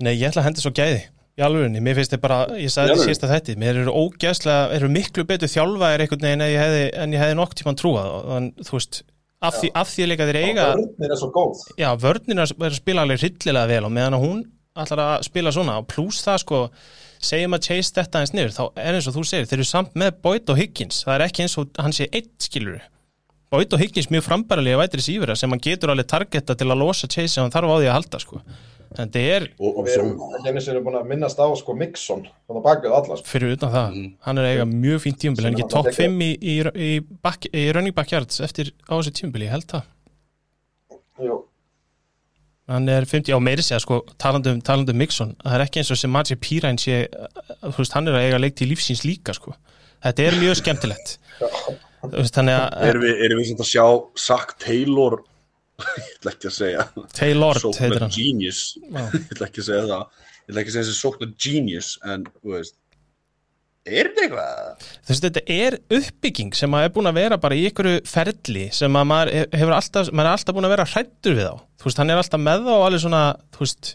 Nei, 0.00 0.14
ég 0.16 0.30
ætla 0.30 0.40
að 0.40 0.48
henda 0.48 0.62
svo 0.64 0.72
gæði 0.72 1.02
í 1.40 1.44
alvörinni, 1.46 1.80
mér 1.84 1.96
finnst 1.98 2.14
þið 2.14 2.22
bara, 2.22 2.38
ég 2.60 2.72
sagði 2.72 2.98
þetta 3.00 3.28
að 3.28 3.34
þetta 3.34 3.56
mér 3.62 3.80
eru 3.82 3.94
ógæslega, 3.96 4.68
eru 4.76 4.90
miklu 4.92 5.24
betur 5.28 5.50
þjálfaðir 5.50 6.04
einhvern 6.04 6.26
veginn 6.26 6.44
en 6.44 6.52
ég 6.52 6.60
hefði, 6.60 6.84
en 7.00 7.16
ég 7.16 7.24
hefði 7.24 7.38
nokk 7.40 7.56
tímann 7.58 7.80
trúað. 7.80 8.12
Þannig, 8.28 8.64
þú 8.68 8.76
veist, 8.76 9.02
af 9.48 9.58
því, 9.58 9.72
af 9.82 9.92
því 9.94 10.08
líka 10.10 10.28
þeir 10.28 10.40
eiga, 10.44 10.68
Vörnir 10.76 11.14
er 11.16 11.20
svo 11.20 11.30
góð. 11.34 11.66
Já, 11.80 11.88
vörnina 12.04 12.46
er 12.46 12.68
að 12.68 12.78
spila 12.78 13.06
alveg 13.06 13.22
hryllilega 13.24 13.72
vel 13.72 13.84
og 13.88 13.94
meðan 13.96 14.18
að 14.18 14.26
hún 14.26 14.42
ætlar 14.80 15.04
að 15.06 15.26
spila 15.26 15.52
svona 15.54 15.80
og 15.80 15.88
pluss 15.90 16.22
það 16.24 16.42
sko 16.44 16.62
segjum 17.20 17.56
að 17.56 17.66
chase 17.66 17.96
þetta 17.96 18.22
eins 18.22 18.32
niður, 18.36 18.54
þá 18.56 18.64
er 18.80 18.96
eins 18.96 19.08
og 19.10 19.16
þú 19.16 19.26
segir 19.28 19.48
þeir 19.50 19.58
eru 19.58 19.68
samt 19.68 19.98
með 19.98 20.22
Boyd 20.24 20.52
og 20.52 20.60
Higgins. 20.60 21.02
Það 21.04 21.16
er 21.16 21.26
ekki 21.26 21.44
eins 21.44 21.56
og 21.60 21.80
hann 21.80 21.96
sé 21.96 22.06
eitt 22.08 22.32
skilur 22.46 22.80
Boyd 23.50 23.72
og 23.74 23.80
Higgins 23.82 24.06
mjög 24.12 24.28
frambærilega 24.28 24.78
vætri 24.78 25.02
sífura 25.02 25.34
sem 25.36 25.50
hann 25.50 25.62
getur 25.62 25.90
alveg 25.90 26.06
targeta 26.10 26.54
til 26.54 26.68
að 26.70 26.78
losa 26.84 27.08
chase 27.10 27.34
sem 27.34 27.42
hann 27.42 27.50
þarf 27.50 27.72
á 27.74 27.76
því 27.80 27.88
að 27.88 27.96
halda 27.96 28.20
sko 28.22 28.42
en 28.90 29.10
þetta 29.10 29.20
er 29.36 29.44
Og, 29.60 29.76
og 29.78 29.84
við 29.86 29.94
erum, 29.98 30.08
erum 30.58 30.84
búin 30.88 30.98
að 30.98 31.06
minnast 31.12 31.38
á 31.38 31.46
sko 31.60 31.74
Mixon 31.78 32.24
þannig 32.26 32.58
að 32.60 32.66
bakið 32.66 32.96
alla 32.98 33.16
sko. 33.20 33.26
fyrir 33.30 33.52
utan 33.56 33.70
það, 33.74 33.90
Mhm. 33.94 34.08
hann 34.26 34.38
er 34.38 34.48
eiga 34.50 34.64
mjög 34.66 34.98
fínt 35.04 35.18
tíumbil, 35.22 35.44
hann 35.46 35.54
er 35.54 35.60
ekki 35.60 35.68
tekur. 35.76 35.94
5 35.94 36.18
í, 36.26 36.30
í, 36.40 36.56
í, 36.74 36.90
back, 37.22 37.46
í 37.52 37.72
running 37.74 37.94
back 37.94 38.10
yards 38.12 38.40
eftir 38.40 38.72
á 38.88 38.92
þessu 38.98 39.12
tíumbil, 39.20 39.42
ég 39.46 39.50
held 39.54 39.66
það. 39.66 39.82
Jú, 41.20 41.44
hann 42.70 42.88
er 42.88 43.04
50, 43.04 43.34
á 43.34 43.38
meiri 43.42 43.62
segja 43.66 43.80
sko 43.82 44.00
talandi 44.18 44.50
um, 44.54 44.60
talandi 44.62 44.92
um 44.94 44.98
Mixon, 45.02 45.34
það 45.44 45.54
er 45.58 45.64
ekki 45.66 45.80
eins 45.82 45.90
og 45.90 45.98
sem 46.00 46.10
Maggi 46.14 46.36
Píræn 46.38 46.78
sé, 46.78 47.06
þú 47.62 47.76
veist, 47.82 47.92
hann 47.96 48.08
er 48.08 48.14
að 48.18 48.26
eiga 48.28 48.40
leik 48.40 48.54
til 48.56 48.68
lífsins 48.70 49.02
líka 49.04 49.34
sko, 49.34 49.54
þetta 50.02 50.26
er 50.26 50.38
mjög 50.40 50.60
skemmtilegt. 50.62 51.18
Þannig 52.00 52.54
að 52.56 52.86
Erum 52.88 53.02
við, 53.04 53.18
erum 53.26 53.38
við 53.42 53.48
sem 53.50 53.58
að 53.60 53.68
sjá 53.68 53.84
Zach 54.16 54.54
Taylor 54.62 55.18
ég 56.00 56.10
ætla 56.18 56.34
ekki 56.34 56.50
að 56.50 56.56
segja 56.58 56.86
Taylor 57.16 57.62
heitir 57.64 58.04
hann. 58.04 58.12
Genius 58.14 58.62
ég 58.82 59.32
ætla 59.34 59.48
ekki 59.50 59.64
að 59.64 59.70
segja 59.70 59.86
það. 59.90 60.04
Ég 60.40 60.52
ætla 60.52 60.62
ekki 60.62 60.72
að 60.72 60.76
segja 60.76 60.86
þessi 60.90 61.00
sóknar 61.00 61.34
genius 61.46 61.90
en, 62.10 62.28
þú 62.40 62.54
veist 62.56 62.76
er 63.88 64.10
þetta 64.10 64.24
eitthvað? 64.26 64.88
veist, 65.08 65.24
þetta 65.24 65.42
er 65.54 65.76
uppbygging 65.96 66.56
sem 66.56 66.74
að 66.76 66.86
er 66.86 66.92
búin 66.94 67.10
að 67.10 67.20
vera 67.20 67.38
bara 67.40 67.56
í 67.56 67.64
ykkur 67.70 67.88
ferli 68.08 68.66
sem 68.76 68.98
að 68.98 69.08
maður 69.08 69.32
hefur 69.56 69.76
alltaf, 69.76 70.10
maður 70.12 70.28
er 70.28 70.36
alltaf 70.36 70.56
búin 70.56 70.68
að 70.68 70.74
vera 70.74 70.88
hrættur 70.90 71.38
við 71.38 71.48
á, 71.48 71.56
þú 71.80 71.88
veist, 71.88 72.02
hann 72.02 72.12
er 72.12 72.20
alltaf 72.20 72.44
með 72.44 72.66
þá 72.68 72.74
alveg 72.76 73.04
svona, 73.06 73.22
þú 73.56 73.64
veist 73.64 73.92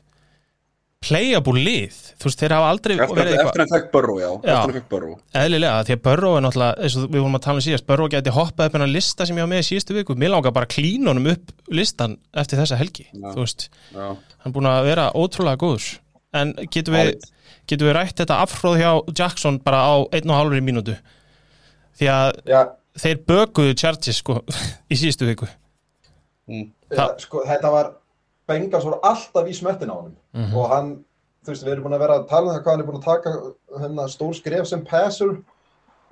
playable 1.04 1.62
lið, 1.62 1.98
þú 2.18 2.30
veist, 2.30 2.40
þeir 2.42 2.54
hafa 2.56 2.70
aldrei 2.74 2.94
Eftir, 2.96 3.18
verið 3.20 3.40
eftir 3.44 3.62
hann 3.62 3.72
fekk 3.76 3.90
Burrow, 3.94 4.16
já, 4.22 4.30
Já. 4.30 4.38
eftir 4.40 4.56
hann 4.62 4.74
fekk 4.78 4.88
Burrow. 4.90 5.18
Eðlilega, 5.42 5.84
því 5.86 5.96
að 5.98 6.02
Burrow 6.08 6.38
er 6.38 6.46
náttúrulega 6.46 6.86
eins 6.88 6.96
og 6.98 7.04
við 7.06 7.22
vorum 7.22 7.38
að 7.38 7.44
tala 7.46 7.60
um 7.62 7.66
síðast, 7.66 7.86
Burrow 7.90 8.10
geti 8.14 8.34
hoppað 8.34 8.70
upp 8.72 8.78
en 8.80 8.86
að 8.88 8.94
lista 8.96 9.28
sem 9.28 9.38
ég 9.38 9.46
var 9.46 9.52
með 9.52 9.62
í 9.62 9.68
síðustu 9.70 9.98
viku, 10.00 10.16
mér 10.18 10.34
langar 10.34 10.56
bara 10.56 10.66
að 10.70 10.74
klína 10.78 11.12
honum 11.14 11.30
upp 11.36 11.54
listan 11.70 12.16
eftir 12.34 12.62
þessa 12.62 12.80
helgi 12.80 13.06
Já. 13.12 13.28
þú 13.36 13.44
veist, 13.44 13.68
já, 13.94 14.08
hann 14.08 14.50
er 14.50 14.56
búin 14.56 14.70
að 14.72 14.88
vera 14.90 15.06
ótrúlega 15.14 15.62
góður, 15.62 15.90
en 16.42 16.56
getum 16.74 16.98
við 16.98 17.12
getum 17.70 17.90
við 17.90 17.96
rætt 17.98 18.18
þetta 18.24 18.40
afhróð 18.46 18.80
hjá 18.82 18.92
Jackson 19.20 19.60
bara 19.66 19.84
á 19.86 19.94
einn 20.14 20.30
og 20.34 20.40
hálfri 20.40 20.62
mínútu? 20.66 20.96
Því 22.00 22.10
að 22.12 22.32
já, 22.50 22.60
þeir 23.02 23.22
bökuðu 23.30 23.78
Chargers 23.78 24.20
sko 24.22 24.40
í 24.92 24.98
síðustu 25.00 25.30
viku. 25.30 25.48
Mm. 26.50 26.68
ja, 26.94 27.08
sko, 27.22 27.42
þetta 27.48 27.72
var 27.74 27.94
Bengals 28.48 28.86
voru 28.86 29.00
alltaf 29.04 29.50
í 29.50 29.56
smettin 29.58 29.92
á 29.92 29.96
honum. 29.96 30.16
Mhm. 30.34 30.56
og 30.56 30.70
hann, 30.70 30.92
þú 31.46 31.54
veist, 31.54 31.66
við 31.66 31.72
erum 31.74 31.88
búin 31.88 31.98
að 31.98 32.04
vera 32.06 32.20
að 32.20 32.28
tala 32.30 32.52
um 32.52 32.54
það 32.56 32.64
hvað 32.64 32.72
hann 32.72 32.84
er 32.84 32.90
búin 32.90 33.02
að 33.02 33.10
taka 33.10 33.34
hérna, 33.82 34.08
stór 34.10 34.36
skref 34.36 34.68
sem 34.68 34.86
passer. 34.86 35.38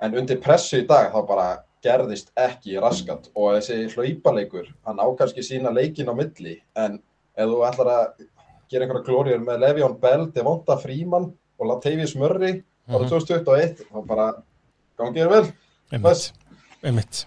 En 0.00 0.14
undir 0.18 0.40
pressu 0.42 0.82
í 0.82 0.86
dag 0.86 1.12
þá 1.12 1.26
bara 1.26 1.48
gerðist 1.84 2.30
ekki 2.36 2.80
raskat. 2.80 3.28
Og 3.36 3.54
þessi 3.56 3.94
hlaupaleikur, 3.94 4.68
hann 4.86 4.98
á 4.98 5.06
kannski 5.16 5.44
sína 5.44 5.72
leikin 5.72 6.08
á 6.10 6.14
milli. 6.16 6.60
En 6.76 6.98
ef 7.36 7.48
þú 7.48 7.60
ætlar 7.68 7.90
að 7.94 8.26
gera 8.70 8.86
einhverja 8.86 9.06
glóriður 9.06 9.44
með 9.44 9.60
Le'Veon 9.64 9.98
Bell, 10.00 10.26
Devonta 10.34 10.76
Freeman 10.80 11.32
og 11.58 11.66
Latavius 11.70 12.16
Murray 12.16 12.62
árið 12.88 13.12
2021 13.14 13.84
þá 13.90 14.00
bara 14.06 14.26
gangið 14.98 15.26
er 15.26 15.32
vel. 15.32 15.44
Einmitt, 15.92 16.32
einmitt 16.82 17.24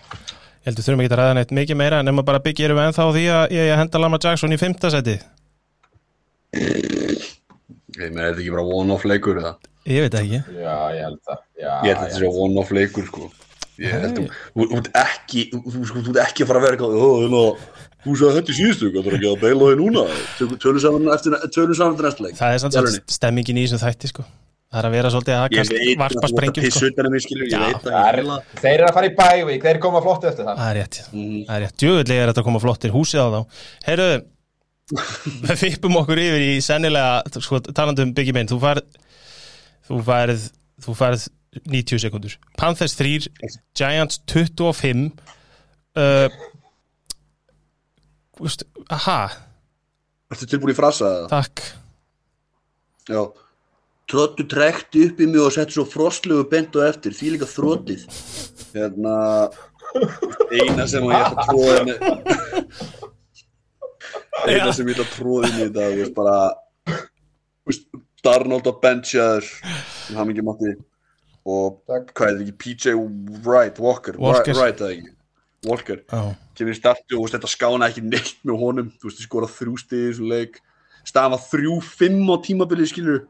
heldur 0.67 0.83
þurfum 0.85 1.03
ekki 1.05 1.13
að 1.15 1.19
ræða 1.21 1.35
neitt 1.37 1.53
mikið 1.55 1.79
meira 1.79 2.03
nema 2.03 2.23
bara 2.27 2.41
byggjum 2.43 2.75
við 2.75 2.85
ennþá 2.89 3.07
því 3.15 3.25
að 3.37 3.55
ég 3.55 3.73
henda 3.79 4.01
Lamar 4.03 4.21
Jackson 4.23 4.53
í 4.55 4.59
fimmta 4.59 4.91
seti 4.93 5.17
Ég 7.97 8.11
meina, 8.13 8.27
er 8.27 8.35
þetta 8.35 8.43
ekki 8.43 8.53
bara 8.53 8.65
one-off 8.77 9.05
leikur 9.09 9.39
eða? 9.41 9.53
Ég 9.87 10.03
veit 10.05 10.13
það 10.13 10.23
ekki 10.27 10.61
Já, 10.61 10.75
ég 10.93 11.03
held 11.07 11.19
það 11.27 11.39
Já, 11.57 11.71
Ég 11.87 11.91
held 11.91 12.01
þetta 12.03 12.19
sé 12.21 12.31
one-off 12.43 12.73
leikur, 12.77 13.07
sko. 13.09 13.29
Ég 13.77 13.93
held 13.93 14.05
að, 14.07 14.29
þú 14.57 14.67
þú 14.71 14.77
ert 14.81 14.89
ekki, 15.03 15.43
þú 15.53 15.61
þú- 15.73 15.85
sko, 15.91 16.03
þú 16.05 16.13
ert 16.13 16.21
ekki 16.25 16.43
að 16.45 16.49
fara 16.51 16.61
að 16.61 16.65
vera 16.67 16.77
eitthvað, 16.77 16.97
ó, 16.97 17.09
þú 17.23 18.07
þú 18.07 18.17
sagði 18.21 18.37
þetta 18.39 18.53
í 18.53 18.57
síðustu, 18.57 18.89
hvað 18.93 19.07
þarf 19.07 19.17
ekki 19.17 19.29
að 19.31 19.41
beila 19.43 19.69
þau 19.71 19.79
núna? 19.81 20.03
Tölum 20.63 20.81
saman 20.83 21.09
eftir, 21.15 21.37
tölum 21.55 21.77
saman 21.79 21.95
eftir 21.95 22.07
næsta 22.07 22.25
leik. 22.27 22.37
Það 22.39 22.53
er 22.57 22.61
svolítið 22.63 22.99
stemmingin 23.17 23.59
í 23.61 23.65
þessum 23.67 23.81
þætti 23.83 24.11
sko 24.13 24.25
Það 24.67 24.79
er 24.81 24.85
að 24.89 24.95
vera 24.97 25.09
svolítið 25.13 25.33
að 25.37 25.45
Ég 25.47 25.57
kast, 25.61 25.71
veit 25.77 25.99
varpa 26.01 26.27
sprengjum 26.27 26.65
sko 26.67 26.79
er, 28.09 28.17
að. 28.19 28.49
þeir 28.59 28.73
eru 28.73 28.87
að 28.89 28.95
fara 28.97 29.07
í 29.07 29.13
bævík, 29.15 29.61
þeir 29.63 29.77
koma 29.85 30.01
flott 30.03 30.25
eftir 30.27 30.43
það. 30.49 30.57
Það 30.59 30.71
er 30.73 30.77
rétt, 30.81 30.97
Mhm. 31.13 31.37
það 31.47 31.55
er 31.55 31.61
rétt 31.63 31.77
Djöfullega 31.83 32.23
er 32.25 32.31
þetta 32.33 32.41
að 32.43 32.47
koma 32.49 32.59
flottir 32.65 32.91
húsið 32.91 33.21
á 33.23 33.27
þá 33.31 33.39
Heyrðu, 33.87 34.09
við 35.47 35.55
fippum 35.63 35.95
okkur 36.01 36.19
yfir 36.25 36.43
í 36.49 36.51
sennilega, 36.63 37.39
sko, 37.47 37.59
talandi 37.71 38.03
um 38.03 38.11
Biggie 38.17 38.33
Main 38.35 38.47
Þú 38.51 38.59
færð 38.59 38.83
þú 39.87 40.01
færð, 40.03 40.45
þú 40.83 40.97
færð 40.99 41.27
90 41.63 42.03
sekundur 42.03 42.35
Panthers 42.59 42.95
3, 42.99 43.31
Giants 43.73 44.19
25 44.27 45.11
uh, 45.95 46.27
aha, 48.91 49.19
Ertu 50.31 50.45
tilbúin 50.51 50.73
í 50.75 50.77
frasa 50.77 51.07
eða? 51.07 51.27
takk 51.31 51.63
Já. 53.07 53.21
Trottu 54.07 54.45
trekti 54.47 55.03
upp 55.09 55.17
í 55.19 55.27
mig 55.27 55.41
og 55.43 55.51
setti 55.51 55.75
svo 55.75 55.83
frostlegu 55.87 56.45
bent 56.47 56.75
og 56.79 56.85
eftir, 56.87 57.11
því 57.15 57.33
líka 57.33 57.47
þrótið. 57.51 58.05
Hérna, 58.71 59.15
eina 60.51 60.85
sem 60.87 61.03
ég 61.07 61.17
ætla 61.17 61.33
að 61.33 61.49
tróða 61.49 61.79
eina 64.47 64.71
sem 64.75 64.87
ég 64.87 64.95
ætla 64.95 65.05
að 65.05 65.13
tróða 65.15 65.51
í 65.51 65.67
dag, 65.75 65.91
þú 65.91 66.01
veist, 66.03 66.15
bara, 66.15 66.37
veist, 67.67 67.89
Darnold 68.25 68.65
að 68.67 68.79
benchaður, 68.81 69.51
sem 70.05 70.17
hann 70.17 70.31
ekki 70.33 70.43
mátti, 70.45 70.73
og 71.47 71.77
hvað 71.85 71.99
er 71.99 72.39
þetta 72.39 72.45
ekki, 72.47 72.55
PJ 72.63 72.95
Wright, 73.45 73.77
Walker, 73.83 74.17
Walker. 74.19 74.57
Wright, 74.57 74.81
eða 74.81 74.95
ekki, 74.95 75.13
Walker, 75.67 76.01
Já, 76.07 76.21
kemur 76.57 76.73
í 76.73 76.79
startu 76.79 77.19
og 77.19 77.25
veist, 77.25 77.37
þetta 77.37 77.51
skána 77.51 77.91
ekki 77.91 78.03
neitt 78.07 78.39
með 78.47 78.63
honum, 78.63 78.89
þú 78.97 79.09
veist, 79.09 79.21
þið 79.21 79.29
skora 79.29 79.51
þrjú 79.51 79.79
stið 79.83 79.99
í 79.99 80.09
þessu 80.09 80.31
leik, 80.31 80.61
var 81.17 81.41
þrjú, 81.51 81.77
fimm 81.87 82.31
á 82.31 82.35
tímabilið, 82.47 82.91
skilur, 82.91 83.21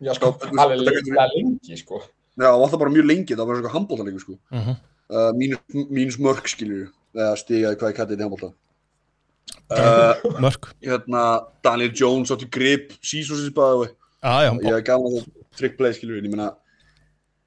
Já, 0.00 0.12
sko, 0.14 0.30
Sko, 0.38 0.52
alveg 0.62 0.78
þetta 0.84 0.94
getur- 1.00 1.34
lengi, 1.34 1.76
sko. 1.80 1.98
Já, 2.38 2.46
það 2.52 2.60
var 2.62 2.70
það 2.70 2.78
bara 2.84 2.94
mjög 2.94 3.06
lengi, 3.10 3.34
það 3.34 3.46
var 3.48 3.56
svona 3.58 3.74
handbóltaleikur 3.74 4.20
sko. 4.26 4.38
mhm. 4.54 4.76
Uh, 5.08 5.30
mínus, 5.32 5.58
mínus 5.88 6.18
mörg 6.20 6.44
skiljur 6.52 6.90
eða 7.16 7.32
stigaði 7.40 7.78
hvað 7.80 7.88
ég 7.88 7.96
kætti 7.96 8.12
þetta 8.12 8.20
í 8.20 8.26
handbólta 8.26 8.50
uh, 9.72 10.40
Mörk. 10.44 10.66
hérna 10.84 11.22
Daniel 11.64 11.94
Jones 11.96 12.28
átti 12.34 12.44
grip 12.52 12.92
sísósins 13.00 13.54
bæði 13.56 13.88
Já, 14.20 14.34
já, 14.44 14.50
ég 14.52 14.74
hef 14.76 14.84
gaman 14.84 15.06
að 15.08 15.14
það 15.22 15.56
trick 15.56 15.78
play 15.78 15.94
skiljur 15.96 16.20
ég 16.20 16.28
meina 16.28 16.50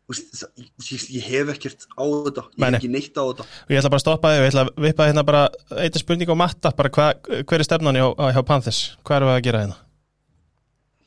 þú 0.10 0.16
veist, 0.16 0.34
það- 0.42 1.14
ég, 1.14 1.22
hef 1.30 1.52
ekkert 1.54 1.86
á 1.94 2.04
þetta. 2.26 2.44
Ég 2.58 2.66
hef 2.66 2.80
ekki 2.82 2.90
neitt 2.92 3.14
á 3.16 3.24
þetta. 3.30 3.46
Og 3.46 3.70
ég 3.72 3.78
ætla 3.80 3.92
bara 3.94 4.00
að 4.02 4.06
stoppa 4.08 4.32
þig 4.34 4.42
og 4.42 4.44
ég 4.48 4.52
ætla 4.52 4.66
að 4.66 4.74
vippa 4.88 5.08
hérna 5.12 5.24
bara 5.30 5.44
eitthvað 5.78 6.02
spurning 6.02 6.34
á 6.34 6.42
matta, 6.42 6.74
bara 6.82 6.90
hva, 6.98 7.06
hver 7.46 7.62
er 7.62 7.68
stefnan 7.70 7.96
hjá, 8.02 8.08
hjá 8.34 8.42
Panthers, 8.50 8.82
hvað 9.06 9.22
erum 9.22 9.30
við 9.32 9.38
að 9.38 9.46
gera 9.48 9.62
hérna? 9.64 9.78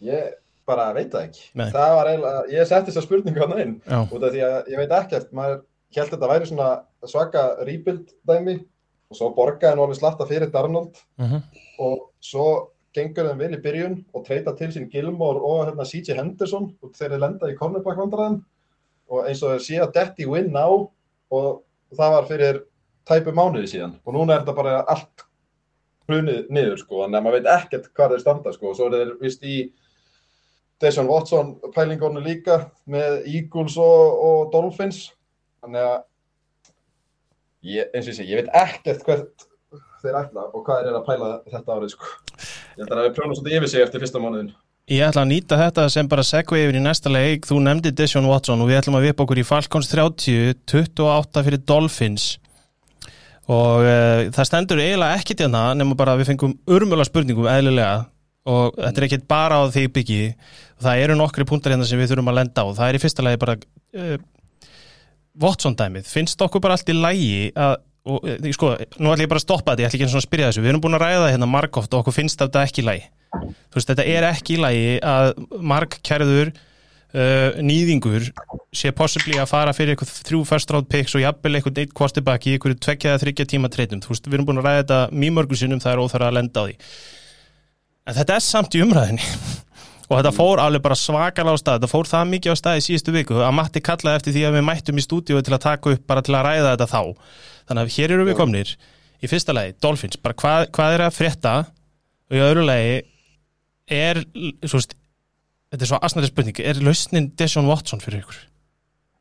Ég 0.07 0.33
bara 0.67 0.89
veit 0.97 1.11
það 1.13 1.29
ekki. 1.29 1.47
Nei. 1.61 1.67
Það 1.75 1.95
var 1.99 2.11
eiginlega, 2.11 2.43
ég 2.55 2.69
setti 2.69 2.91
þessa 2.91 3.05
spurningu 3.05 3.43
hann 3.45 3.61
inn, 3.65 3.75
Já, 3.85 3.99
út 4.05 4.23
af 4.23 4.33
því 4.35 4.45
að 4.49 4.71
ég 4.73 4.81
veit 4.83 4.95
ekkert, 4.99 5.33
maður 5.37 5.59
held 5.95 6.13
þetta 6.15 6.31
væri 6.31 6.49
svona 6.51 6.69
svaka 7.07 7.43
rebuild 7.69 8.15
dæmi 8.27 8.55
og 9.11 9.19
svo 9.19 9.29
borgaði 9.37 9.79
nú 9.79 9.85
alveg 9.85 10.01
slatta 10.01 10.27
fyrir 10.29 10.51
Darnold. 10.53 10.97
Mhm. 11.21 11.43
Og 11.85 12.09
svo 12.25 12.49
gengur 12.95 13.29
þeim 13.29 13.43
vel 13.43 13.55
í 13.57 13.63
byrjun 13.63 13.97
og 14.15 14.25
treyta 14.27 14.55
til 14.57 14.71
sín 14.73 14.91
Gilmore 14.91 15.43
og 15.43 15.67
hérna 15.67 15.87
CJ 15.87 16.15
Henderson 16.19 16.71
og 16.83 16.93
þeir 16.95 17.19
lenda 17.19 17.51
í 17.51 17.57
cornerback 17.59 17.99
vandræðin 17.99 18.41
og 19.11 19.27
eins 19.29 19.43
og 19.43 19.55
þeir 19.55 19.65
sé 19.67 19.81
að 19.83 19.95
Detti 19.97 20.27
win 20.31 20.53
ná 20.55 20.65
og 20.65 21.63
það 21.95 22.15
var 22.17 22.29
fyrir 22.31 22.61
tæpu 23.07 23.35
mánuði 23.35 23.71
síðan. 23.75 23.97
Og 24.07 24.15
núna 24.15 24.35
er 24.37 24.45
þetta 24.45 24.57
bara 24.57 24.77
allt 24.89 25.25
hrunið 26.09 26.51
niður 26.53 26.79
sko 26.81 27.05
að 27.05 27.17
maður 27.17 27.39
veit 27.39 27.51
ekkert 27.55 27.91
hvað 27.97 28.15
þeir 28.15 28.23
standa 28.25 28.53
sko. 28.55 28.71
Og 28.71 28.79
svo 28.79 28.89
er 28.89 28.97
þeir 28.97 29.13
vist 29.21 29.45
í 29.45 29.57
Deshaun 30.83 31.11
Watson 31.11 31.55
pælingunni 31.75 32.23
líka 32.25 32.59
með 32.91 33.23
Eagles 33.31 33.79
og, 33.81 34.25
og 34.29 34.53
Dolphins 34.53 35.07
þannig 35.63 35.87
að 35.87 35.97
ég, 37.71 37.91
eins 37.95 38.11
og 38.11 38.17
sé, 38.17 38.27
ég 38.29 38.43
veit 38.43 38.53
ekkert 38.65 39.05
hvert 39.07 39.49
þeir 40.05 40.21
ætla 40.21 40.47
og 40.51 40.67
hvað 40.67 40.91
eru 40.91 41.01
að 41.01 41.07
pæla 41.09 41.33
þetta 41.49 41.79
árið 41.79 41.95
sko. 41.95 42.13
Ég 42.75 42.85
held 42.85 42.95
að 42.95 43.07
við 43.07 43.17
prjónum 43.17 43.39
svolítið 43.39 43.59
yfir 43.59 43.73
sig 43.73 43.85
eftir 43.85 44.05
fyrsta 44.05 44.23
mánuðin. 44.23 44.53
Ég 44.93 45.07
ætla 45.07 45.23
að 45.25 45.31
nýta 45.31 45.57
þetta 45.57 45.87
sem 45.95 46.09
bara 46.11 46.27
segvi 46.29 46.61
yfir 46.61 46.77
í 46.77 46.83
næsta 46.85 47.13
leik, 47.13 47.47
þú 47.49 47.63
nefndi 47.65 47.93
Deshaun 47.97 48.29
Watson 48.29 48.61
og 48.61 48.69
við 48.69 48.83
ætlum 48.83 48.99
að 48.99 49.07
vipa 49.09 49.25
okkur 49.25 49.41
í 49.41 49.47
Falcons 49.49 49.89
30 49.89 50.59
28 50.69 51.45
fyrir 51.47 51.63
Dolphins 51.65 52.35
og 53.45 53.85
uh, 53.85 54.25
það 54.33 54.49
stendur 54.49 54.81
eiginlega 54.81 55.21
ekkit 55.21 55.43
hérna 55.45 55.67
nema 55.77 55.97
bara 55.97 56.15
við 56.17 56.31
fengum 56.31 56.55
urmjöla 56.65 57.05
spurningum 57.05 57.49
eðlilega 57.49 58.07
og 58.51 58.77
þetta 58.77 59.01
er 59.01 59.09
ekkit 59.09 59.27
bara 59.31 59.59
á 59.61 59.63
því 59.73 59.87
byggi. 59.97 60.21
Það 60.85 61.03
eru 61.07 61.19
nokkri 61.19 61.49
punktar 61.49 61.75
hérna 61.75 61.89
sem 61.89 62.01
við 62.01 62.13
þurfum 62.13 62.31
að 62.33 62.39
lenda 62.43 62.65
á. 62.65 62.67
Það 62.77 62.91
er 62.91 62.99
í 62.99 63.03
fyrsta 63.03 63.25
lagi 63.25 63.41
bara 63.41 63.57
uh, 63.57 64.15
Watson 65.41 65.75
dæmið, 65.79 66.07
finnst 66.07 66.43
okkur 66.45 66.63
bara 66.63 66.77
allt 66.79 66.93
í 66.93 66.95
lægi 66.95 67.51
að 67.59 67.81
og, 68.05 68.27
eh, 68.29 68.51
sko, 68.53 68.75
nú 69.01 69.15
ætlum 69.15 69.25
ég 69.25 69.31
bara 69.33 69.41
að 69.41 69.47
stoppa 69.47 69.73
þetta, 69.73 69.81
ég 69.81 69.89
ætla 69.89 69.97
ekki 69.97 70.05
eins 70.05 70.15
og 70.15 70.21
að 70.21 70.27
spyrja 70.27 70.49
þessu. 70.51 70.61
Við 70.61 70.71
erum 70.75 70.83
búin 70.85 70.97
að 70.99 71.07
ræða 71.07 71.31
hérna 71.33 71.47
margóft 71.49 71.95
og 71.97 72.03
okkur 72.03 72.15
finnst 72.19 72.43
þetta 72.43 72.65
ekki 72.69 72.83
í 72.83 72.85
lægi 72.85 73.07
þú 73.43 73.79
veist, 73.79 73.91
þetta 73.91 74.07
er 74.11 74.29
ekki 74.29 74.57
í 74.57 74.61
lægi 74.63 74.95
að 75.09 75.33
margkærður 75.73 76.53
uh, 76.53 77.59
nýðingur 77.65 78.29
sé 78.75 78.93
possibly 78.97 79.39
að 79.41 79.51
fara 79.51 79.75
fyrir 79.77 79.95
eitthvað 79.95 80.15
þrjú 80.29 80.43
first 80.49 80.75
round 80.75 80.91
picks 80.91 81.17
og 81.17 81.25
jafnvel 81.25 81.59
eitthvað 81.59 81.83
eitt 81.85 81.97
quarterback 81.97 82.49
í 82.49 82.55
eitthvað 82.55 82.79
tveggja 82.87 83.15
eða 83.15 83.25
þryggja 83.25 83.51
tíma 83.55 83.71
treytum, 83.73 84.03
þú 84.05 84.15
veist, 84.15 84.29
við 84.29 84.39
erum 84.39 84.49
búin 84.51 84.63
að 84.63 84.69
ræða 84.69 84.83
þetta 84.83 85.01
mjög 85.25 85.37
mörgum 85.39 85.61
sinnum, 85.63 85.83
það 85.83 85.95
er 85.95 86.05
óþara 86.05 86.31
að 86.31 86.39
lenda 86.41 86.65
á 86.65 86.65
því 86.69 86.79
en 88.05 88.17
þetta 88.19 88.37
er 88.37 88.45
samt 88.45 88.77
í 88.77 88.83
umræðinni 88.85 89.29
og 90.09 90.17
þetta 90.17 90.33
fór 90.37 90.63
alveg 90.63 90.85
bara 90.85 90.99
svakalega 90.99 91.57
á 91.57 91.61
stað. 91.61 91.79
Þetta 91.79 91.93
fór 91.93 92.11
það 92.11 92.33
mikið 92.33 92.55
á 92.55 92.57
stað 92.61 92.81
í 92.81 92.85
síðustu 92.89 93.15
viku. 93.15 93.39
Að 93.41 93.55
Matti 93.59 93.85
kallaði 93.85 94.21
eftir 94.21 94.37
því 94.37 94.45
að 94.49 94.59
við 94.59 94.67
mættum 94.69 95.01
í 95.01 95.05
stúdíu 95.07 95.41
til 95.45 95.57
að 95.57 95.65
taka 95.65 95.95
upp 95.95 96.05
bara 96.11 96.25
til 96.25 96.37
að 96.37 96.47
ræða 96.49 96.75
þetta 96.75 96.91
þá. 96.91 97.01
Þannig 97.65 97.85
að 97.85 97.95
hér 97.97 98.15
eru 98.17 98.29
við 98.29 98.39
komnir. 98.41 98.75
Í 99.25 99.31
fyrsta 99.31 99.55
lagi, 99.57 99.77
Dolphins, 99.81 100.21
bara 100.21 100.37
hvað, 100.37 100.67
hvað 100.77 100.97
er 100.99 101.05
að 101.07 101.15
frétta? 101.17 101.55
Og 102.29 102.37
í 102.37 102.43
öðru 102.45 102.67
lagi 102.69 102.99
er, 103.95 104.21
svo 104.67 104.81
veist 104.81 104.93
þetta 105.73 105.87
er 105.87 105.91
svo 105.91 106.01
asnari 106.07 106.29
spurning, 106.29 106.61
er 106.61 106.83
lausnin 106.85 107.31
Deshaun 107.39 107.71
Watson 107.71 108.03
fyrir 108.05 108.23
ykkur? 108.25 108.43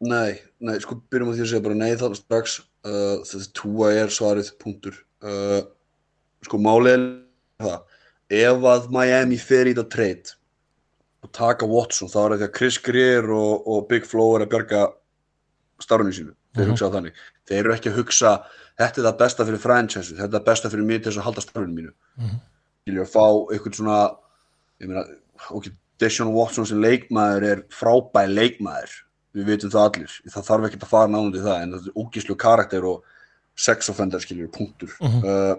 nei, 0.04 0.36
nei, 0.60 0.76
sko 0.84 0.98
byrjum 1.12 1.32
á 1.32 1.34
því 1.34 1.43
að 1.43 1.50
segja 1.52 1.63
bara 1.63 1.80
nei 1.80 1.93
það 2.00 2.17
strax. 2.19 2.60
Uh, 2.84 3.22
þetta 3.24 3.50
túa 3.56 3.91
er 3.96 4.12
svarið 4.12 4.52
punktur. 4.60 4.98
Uh, 5.24 5.62
sko 6.43 6.60
er 6.91 7.06
það 7.63 7.92
ef 8.34 8.65
að 8.74 8.89
Miami 8.93 9.38
fer 9.41 9.69
í 9.69 9.74
þetta 9.76 9.89
trade 9.93 10.34
og 11.24 11.32
taka 11.36 11.65
Watson 11.69 12.10
þá 12.12 12.17
er 12.26 12.34
það 12.34 12.39
því 12.41 12.48
að 12.50 12.56
Chris 12.58 12.78
Greer 12.84 13.30
og, 13.32 13.67
og 13.67 13.86
Big 13.89 14.06
Flo 14.10 14.26
er 14.38 14.46
að 14.46 14.52
bjarga 14.56 14.82
starfinu 15.84 16.13
sínu, 16.15 16.34
þeir 16.56 16.65
Mhm. 16.65 16.72
hugsa 16.74 16.86
það 16.89 16.96
þannig 16.98 17.22
þeir 17.48 17.60
eru 17.63 17.74
ekki 17.76 17.89
að 17.91 17.98
hugsa, 18.00 18.32
þetta 18.80 18.98
er 19.02 19.06
það 19.08 19.17
besta 19.19 19.46
fyrir 19.48 19.60
franchise, 19.63 20.13
þetta 20.13 20.24
er 20.30 20.34
það 20.39 20.46
besta 20.50 20.69
fyrir 20.74 20.86
mig 20.86 21.04
til 21.04 21.12
þess 21.12 21.19
að 21.22 21.28
halda 21.30 21.41
starfinu 21.46 21.74
mínu 21.78 21.93
Mhm. 22.17 22.36
ég 22.88 22.93
vil 23.00 23.06
fá 23.06 23.26
eitthvað 23.54 23.76
svona 23.80 24.15
ég 24.82 24.88
meina, 24.88 25.06
ok, 25.52 25.72
Deshaun 26.00 26.34
Watson 26.34 26.65
sem 26.65 26.82
leikmaður 26.82 27.43
er 27.43 27.62
frábær 27.72 28.28
leikmaður 28.34 28.91
við 29.36 29.46
vitum 29.46 29.69
það 29.72 29.86
allir, 29.89 30.12
það 30.30 30.48
þarf 30.50 30.65
ekki 30.69 30.80
að 30.82 30.88
fara 30.89 31.08
nánundi 31.08 31.41
það, 31.41 31.62
en 31.63 31.72
það 31.74 31.88
er 31.88 31.93
ógíslu 32.04 32.36
karakter 32.38 32.84
og 32.86 33.04
sex 33.56 33.89
offender 33.89 34.19
skiljur, 34.19 34.48
punktur 34.52 34.89
Mhm. 35.02 35.24
uh, 35.26 35.56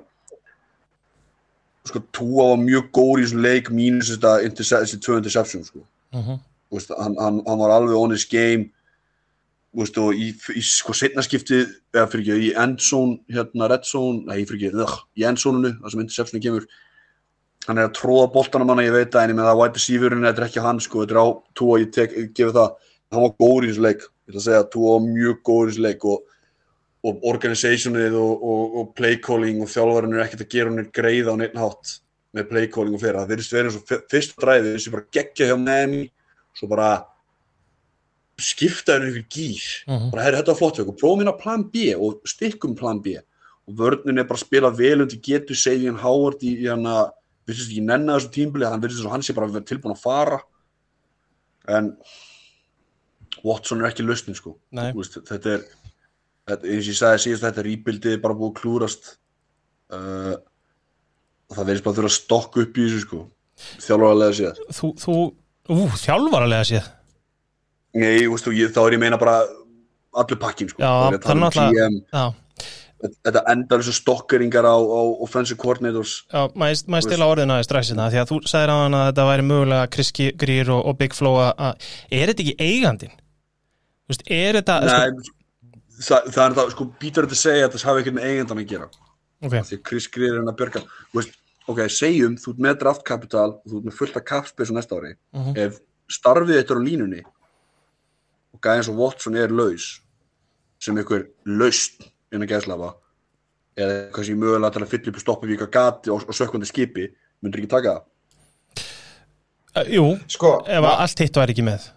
sko, 1.88 2.00
Tua 2.16 2.50
var 2.52 2.62
mjög 2.62 2.90
góður 2.96 3.20
í 3.20 3.26
þessum 3.26 3.44
leik 3.44 3.70
mínus 3.70 4.12
þessi 4.14 5.00
tvö 5.00 5.18
interception 5.20 5.64
sko. 5.64 5.84
Uh 6.14 6.28
-huh. 6.28 6.40
Þú 6.70 6.78
veist, 6.78 6.94
hann, 6.98 7.16
hann, 7.20 7.42
hann 7.46 7.60
var 7.60 7.70
alveg 7.70 7.96
on 7.96 8.10
his 8.10 8.24
game 8.24 8.70
veist, 9.74 9.98
og 9.98 10.14
í, 10.14 10.30
í 10.54 10.62
sko 10.64 10.94
setna 10.96 11.22
skiptið, 11.24 11.72
eða 11.94 12.06
fyrir 12.12 12.24
ekki, 12.24 12.48
í 12.48 12.54
endzone, 12.64 13.18
hérna, 13.34 13.68
red 13.70 13.86
zone, 13.88 14.22
nei, 14.28 14.44
fyrir 14.46 14.70
ekki, 14.70 14.82
ugh, 14.84 14.96
í 15.18 15.26
endzone-unu, 15.28 15.72
það 15.80 15.94
sem 15.94 16.04
interceptionu 16.04 16.44
kemur, 16.44 16.68
hann 17.66 17.80
er 17.80 17.88
að 17.88 17.96
tróða 17.98 18.28
boltanum 18.34 18.70
hann, 18.72 18.84
ég 18.84 18.94
veit 18.94 19.10
það, 19.14 19.24
en 19.24 19.34
ég 19.34 19.38
með 19.40 19.48
það 19.50 19.60
wide 19.62 19.80
receiverinn, 19.80 20.26
þetta 20.28 20.42
er 20.42 20.48
ekki 20.48 20.64
hann, 20.66 20.82
sko, 20.84 21.02
þetta 21.02 21.16
er 21.16 21.22
á 21.24 21.28
Tua, 21.58 21.80
ég 21.82 21.98
ég 22.04 22.30
gefi 22.36 22.54
það, 22.58 22.78
hann 23.14 23.26
var 23.26 23.34
góður 23.42 23.66
í 23.66 23.72
þessu 23.72 23.86
leik, 23.88 24.04
ég 24.04 24.34
ætla 24.34 24.42
að 24.42 24.46
segja, 24.46 24.68
Tua 24.74 24.94
var 24.94 25.04
mjög 25.08 25.42
góður 25.48 25.66
í 25.66 25.72
þessu 25.72 25.86
leik 25.88 26.08
og, 26.12 26.22
og 27.04 27.24
organizationið 27.28 28.14
og, 28.16 28.44
og, 28.48 28.76
og 28.80 28.92
play 28.96 29.18
calling 29.20 29.60
og 29.60 29.68
þjálfarinn 29.68 30.14
er 30.16 30.22
ekkert 30.24 30.44
að 30.46 30.52
gera 30.54 30.70
hann 30.72 30.86
greið 30.96 31.28
á 31.28 31.34
neitt 31.36 31.58
hátt 31.60 31.98
með 32.34 32.48
play 32.50 32.66
calling 32.72 32.94
og 32.96 33.02
fyrir, 33.02 33.18
það 33.20 33.32
virðist 33.34 33.52
verið 33.54 33.68
eins 33.68 33.76
og 33.80 33.84
fyr- 33.90 34.06
fyrsta 34.10 34.40
dræfið, 34.42 34.70
þessi 34.78 34.92
bara 34.94 35.04
geggja 35.18 35.48
hjá 35.50 35.58
Miami, 35.60 36.00
svo 36.56 36.68
bara 36.72 36.88
skipta 38.40 38.96
henni 38.96 39.12
ykkur 39.12 39.28
gýr 39.30 39.66
Mhm. 39.86 40.08
bara 40.10 40.22
herri 40.24 40.36
þetta 40.40 40.50
var 40.54 40.58
flott 40.62 40.80
okkur, 40.82 40.96
prófum 40.98 41.20
hérna 41.22 41.36
plan 41.38 41.62
B 41.70 41.92
og 41.94 42.22
stikkum 42.26 42.74
plan 42.76 42.98
B. 43.00 43.18
Og 43.68 43.74
vörnin 43.78 44.18
er 44.18 44.24
bara 44.24 44.36
að 44.40 44.44
spila 44.46 44.70
vel 44.70 45.00
undir 45.04 45.20
getur 45.22 45.54
Savian 45.56 45.96
Howard 46.02 46.40
í, 46.42 46.66
hann 46.68 46.82
að 46.84 47.12
syns 47.48 47.68
ekki 47.70 47.84
nenni 47.84 48.12
þessu 48.12 48.32
tímbili 48.34 48.66
hann 48.68 48.80
virðist 48.82 49.00
svo 49.04 49.10
hann 49.12 49.22
sé 49.22 49.32
bara 49.36 49.46
að 49.46 49.52
vera 49.60 49.64
tilbúin 49.70 49.94
að 49.94 50.02
fara. 50.02 50.40
En 51.68 51.96
Watson 53.44 53.80
er 53.84 53.90
ekki 53.90 54.04
lausnin 54.04 54.36
sko. 54.36 54.56
Nei. 54.72 54.90
Þetta 54.92 55.46
er 55.54 55.64
þetta, 56.48 56.68
eins 56.70 56.84
og 56.84 56.90
ég 56.92 56.98
sagði 56.98 57.22
síðast 57.24 57.46
þetta 57.46 57.64
rýpildið 57.68 58.16
er 58.16 58.20
bara 58.24 58.36
búið 58.38 58.52
að 58.52 58.60
klúrast 58.60 59.10
uh, 59.94 60.34
og 61.48 61.56
það 61.56 61.70
verðist 61.70 61.86
bara 61.86 61.94
að 61.94 61.98
þurfa 62.00 62.12
að 62.12 62.16
stokka 62.18 62.62
upp 62.64 62.78
í 62.78 62.86
þessu 62.86 63.02
sko. 63.04 63.24
Þjálfarlega 63.84 64.38
séð. 64.38 64.62
Þú, 64.74 64.92
þú, 65.02 65.18
ú, 65.70 65.82
þjálfaralega 66.02 66.70
séð. 66.70 66.88
Nei, 67.94 68.24
veist, 68.26 68.46
þú, 68.46 68.54
ég, 68.58 68.72
þá 68.74 68.80
er 68.86 68.96
ég 68.96 69.04
meina 69.04 69.20
bara 69.20 69.36
allur 70.14 70.40
pakkin 70.40 70.70
sko. 70.70 70.82
Já, 70.82 70.90
ég 71.14 71.20
að 71.20 71.28
er 71.30 72.24
um 72.24 72.40
þetta 73.04 73.42
endar 73.52 73.82
þessu 73.82 73.98
stokkeringar 73.98 74.64
á, 74.64 74.76
á 74.80 75.00
offensive 75.24 75.60
coordinators. 75.60 76.22
Já 76.32 76.48
maður 76.56 76.92
maður 76.92 77.06
stila 77.08 77.28
orðina 77.28 77.58
í 77.60 77.66
strax 77.66 77.90
hérna, 77.92 78.08
því 78.12 78.20
að 78.22 78.30
þú 78.30 78.38
sagðir 78.48 78.72
á 78.72 78.76
hann 78.80 78.96
að 78.96 79.06
þetta 79.10 79.26
væri 79.28 79.46
mögulega 79.48 79.90
Chris 79.92 80.12
Greer 80.14 80.70
og, 80.72 80.80
og 80.88 80.98
Big 81.00 81.16
Flo 81.16 81.34
að, 81.42 81.88
er 82.08 82.32
þetta 82.32 82.44
ekki 82.46 82.56
eigandinn? 82.64 83.16
Þú 84.04 84.14
veist, 84.14 84.24
er 84.38 84.60
þetta 84.60 84.78
sko, 84.84 85.02
Nei, 85.02 85.34
það, 86.00 86.28
það 86.34 86.44
er 86.44 86.58
það, 86.58 86.74
sko, 86.74 86.86
býtur 87.00 87.26
þetta 87.26 87.38
að 87.38 87.42
segja 87.44 87.68
að 87.68 87.74
það 87.76 87.88
hafi 87.90 88.04
ekkert 88.04 88.18
með 88.18 88.28
eigendan 88.30 88.62
að 88.62 88.68
gera. 88.74 88.90
Ok, 89.44 89.54
því 89.54 89.78
að 89.78 89.82
Chris 89.88 90.06
Greer 90.14 90.32
er 90.34 90.40
hann 90.40 90.52
að 90.52 90.60
björga 90.60 90.84
þú 90.84 91.18
veist, 91.20 91.38
ok, 91.68 91.80
segjum, 91.92 92.36
þú 92.40 92.54
ert 92.54 92.62
með 92.66 92.78
draft 92.82 93.04
capital 93.08 93.50
og 93.50 93.66
þú 93.68 93.80
ert 93.80 93.88
með 93.88 93.98
fullt 93.98 94.18
af 94.20 94.26
capspace 94.30 94.72
á 94.72 94.76
næsta 94.76 94.98
ári. 94.98 95.14
Mhm. 95.34 95.56
ef 95.56 95.80
starfið 96.10 96.58
þetta 96.60 96.74
er 96.74 96.80
á 96.80 96.86
línunni 96.88 97.22
og 98.54 98.60
gæði 98.62 98.80
eins 98.80 98.90
og 98.92 98.98
Watson 99.00 99.36
er 99.40 99.52
laus 99.54 100.00
sem 100.82 100.96
einhver 100.96 101.28
laust 101.46 102.04
innan 102.32 102.48
gæðslafa 102.50 102.92
eða 103.74 103.94
eitthvað 103.94 104.26
sem 104.26 104.34
ég 104.34 104.42
mögulega 104.42 104.74
til 104.74 104.82
að 104.84 104.92
fylla 104.92 105.12
upp 105.12 105.22
stoppa 105.22 105.46
við 105.48 105.56
eitthvað 105.56 105.72
gati 105.78 106.12
og, 106.14 106.26
og 106.28 106.36
sökkvandi 106.36 106.68
skipi 106.68 107.08
myndir 107.42 107.62
ekki 107.62 107.72
taka 107.72 107.94
það? 107.94 108.10
Uh, 109.74 109.88
jú 109.90 110.04
Sko, 110.30 110.52
ef 110.70 110.88
allt 110.90 111.24
hitt 111.24 111.40
væri 111.40 111.56
ekki 111.56 111.66
með 111.66 111.88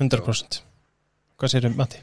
100% 0.00 0.62
hvað 1.36 1.52
sér 1.52 1.68
um 1.68 1.76
Matti? 1.80 2.00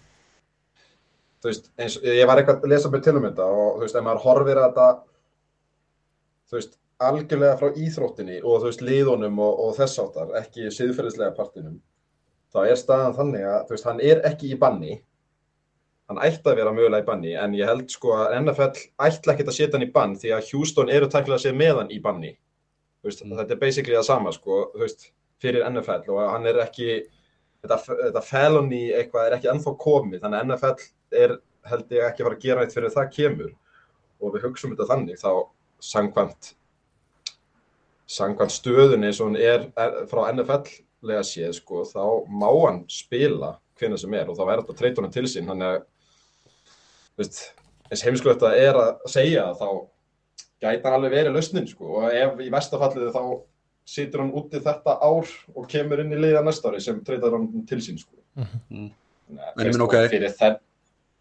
Þú 1.40 1.52
veist, 1.52 1.72
eins, 1.80 1.98
ég 2.04 2.28
var 2.28 2.42
eitthvað 2.42 2.66
að 2.66 2.74
lesa 2.74 2.92
mér 2.92 3.04
til 3.06 3.16
um 3.18 3.26
þetta 3.28 3.48
og 3.48 3.70
þú 3.78 3.86
veist, 3.86 3.98
ef 3.98 4.06
maður 4.06 4.24
horfir 4.26 4.60
að 4.60 4.68
þetta 4.68 4.88
þú 6.50 6.58
veist, 6.60 6.80
algjörlega 7.10 7.60
frá 7.60 7.78
íþróttinni 7.80 8.40
og 8.42 8.58
þú 8.64 8.72
veist, 8.72 8.82
liðunum 8.84 9.44
og, 9.44 9.62
og 9.66 9.78
þess 9.78 10.02
áttar, 10.04 10.34
ekki 10.42 10.72
siðferðislega 10.76 11.36
partinum, 11.38 11.78
þá 12.52 12.60
er 12.66 12.80
staðan 12.80 13.16
þannig 13.20 13.46
að, 13.46 13.62
þú 13.68 13.76
veist, 13.76 13.88
hann 13.88 14.04
er 14.04 14.26
ekki 14.30 14.52
í 14.52 14.60
banni. 14.60 14.98
Hann 16.10 16.20
ætti 16.26 16.50
að 16.50 16.58
vera 16.58 16.74
mögulega 16.74 17.06
í 17.06 17.06
banni 17.06 17.36
en 17.38 17.54
ég 17.54 17.70
held 17.70 17.92
sko 17.94 18.16
að 18.18 18.34
NFL 18.40 18.72
ætla 19.06 19.36
ekkert 19.36 19.52
að 19.52 19.58
setja 19.60 19.78
hann 19.78 19.86
í 19.86 19.92
bann 19.94 20.16
því 20.18 20.32
að 20.34 20.48
Houston 20.50 20.90
eru 20.90 21.06
tæknilega 21.06 21.38
að 21.38 21.44
segja 21.44 21.60
með 21.60 21.82
hann 21.84 21.94
í 21.94 22.00
banni. 22.02 22.32
Þú 23.00 23.12
veist, 23.12 23.22
þetta 23.22 23.56
er 23.56 23.62
basically 23.62 23.98
það 24.00 24.08
sama 24.08 24.34
sko, 24.34 24.64
þú 24.74 24.82
veist, 24.82 25.12
fyrir 25.40 25.68
NFL 25.70 26.10
og 26.10 26.24
hann 26.34 26.50
er 26.50 26.64
ekki 26.66 26.90
þetta, 27.64 27.80
þetta 28.06 28.26
felony 28.26 28.84
eitthvað 28.98 29.28
er 29.28 29.38
ekki 29.38 29.52
ennþá 29.54 29.76
komið 29.84 30.24
þannig 30.24 30.40
að 30.40 30.50
NFL 30.50 31.24
er 31.24 31.36
held 31.70 31.92
ég 31.96 32.06
ekki 32.08 32.24
að 32.24 32.30
fara 32.30 32.38
að 32.38 32.46
gera 32.46 32.64
eitt 32.66 32.76
fyrir 32.76 32.96
það 32.96 33.12
kemur. 33.16 33.52
Og 34.20 34.34
við 34.36 34.46
hugsaum 34.48 34.74
þetta 34.76 34.90
þannig 34.90 35.20
þá 35.22 35.32
samkvæmt 35.90 36.54
samkvæmt 38.10 38.54
stöðunni 38.54 39.12
hún 39.20 39.38
er, 39.38 39.68
er 39.78 40.00
frá 40.10 40.24
NFL 40.32 40.66
lega 41.06 41.22
séð 41.24 41.54
sko, 41.60 41.84
þá 41.88 42.26
má 42.28 42.50
hann 42.50 42.82
spila 42.92 43.54
hvenær 43.80 44.02
sem 44.02 44.16
er 44.18 44.32
og 44.32 44.38
þá 44.38 44.44
verður 44.48 44.66
þetta 44.66 44.80
treyta 44.80 45.02
honum 45.02 45.14
til 45.14 45.26
sín 45.30 45.48
þannig 45.48 45.76
að 45.76 45.78
veist, 47.20 47.40
eins 47.88 48.04
heimskulegt 48.08 48.44
að 48.48 48.58
er 48.64 48.80
að 48.80 49.06
segja 49.14 49.46
þá 49.60 49.68
gæti 50.60 50.84
hann 50.84 50.98
alveg 50.98 51.16
verið 51.16 51.38
lausnin 51.38 51.70
sko 51.70 52.02
og 52.02 52.10
ef 52.10 52.42
í 52.44 52.50
vestafalliði 52.52 53.14
þá 53.16 53.22
situr 53.90 54.22
hann 54.24 54.32
úti 54.38 54.62
þetta 54.62 54.96
ár 55.02 55.28
og 55.56 55.68
kemur 55.72 56.02
inn 56.04 56.14
í 56.14 56.20
liða 56.22 56.44
næsta 56.46 56.70
ári 56.72 56.82
sem 56.84 57.00
treytar 57.06 57.34
hann 57.36 57.66
til 57.70 57.82
sín 57.84 57.98
sko. 58.02 58.16
Mhm. 58.38 58.90
Nei, 59.30 59.46
En 59.60 59.66
ég 59.66 59.70
veist, 59.70 59.78
meina, 59.78 59.84
og 59.86 59.94
ok. 59.94 60.10
fyrir 60.14 60.34
þenn- 60.38 60.60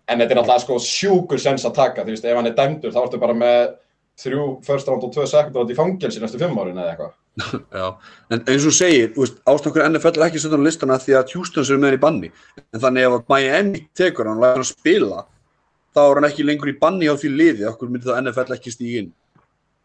En 0.08 0.18
þetta 0.22 0.30
er 0.32 0.38
náttúrulega 0.38 0.60
sko 0.64 0.76
sjúkur 0.80 1.38
sens 1.40 1.64
að 1.68 1.74
taka, 1.76 2.02
þú 2.04 2.14
veist, 2.14 2.24
ef 2.24 2.36
hann 2.36 2.46
er 2.48 2.54
dæmdur 2.56 2.92
þá 2.94 3.02
ertu 3.02 3.18
bara 3.20 3.34
með 3.36 3.74
þrjú 4.18 4.44
first 4.64 4.88
round 4.88 5.04
og 5.04 5.12
tvö 5.12 5.26
second 5.28 5.54
round 5.54 5.70
í 5.70 5.76
fangelsi 5.76 6.20
næstu 6.22 6.38
fimm 6.40 6.56
árin 6.58 6.78
eða 6.80 6.94
eitthvað. 6.94 7.12
Já, 7.78 7.88
en 8.34 8.40
eins 8.48 8.64
og 8.66 8.72
segir, 8.74 9.12
ástangur 9.46 9.84
NFL 9.84 10.16
er 10.16 10.24
ekki 10.26 10.40
setja 10.42 10.58
á 10.58 10.64
listana 10.64 10.96
því 10.98 11.14
að 11.20 11.34
Houston 11.36 11.64
sér 11.68 11.78
með 11.78 11.90
hann 11.92 11.98
í 11.98 12.00
banni 12.02 12.30
en 12.72 12.80
þannig 12.80 13.04
ef 13.06 13.18
að 13.18 13.28
Miami 13.34 13.82
tekur 13.94 14.26
hann 14.26 14.40
og 14.40 14.42
lætur 14.42 14.62
hann 14.64 14.70
spila 14.72 15.20
þá 15.94 16.00
er 16.02 16.14
hann 16.18 16.28
ekki 16.30 16.46
lengur 16.48 16.72
í 16.72 16.78
banni 16.80 17.06
á 17.06 17.14
því 17.14 17.30
liði 17.36 17.68
okkur 17.70 17.92
myndi 17.92 18.08
þá 18.08 18.18
NFL 18.24 18.56
ekki 18.56 18.72
stíga 18.74 19.04
inn 19.04 19.12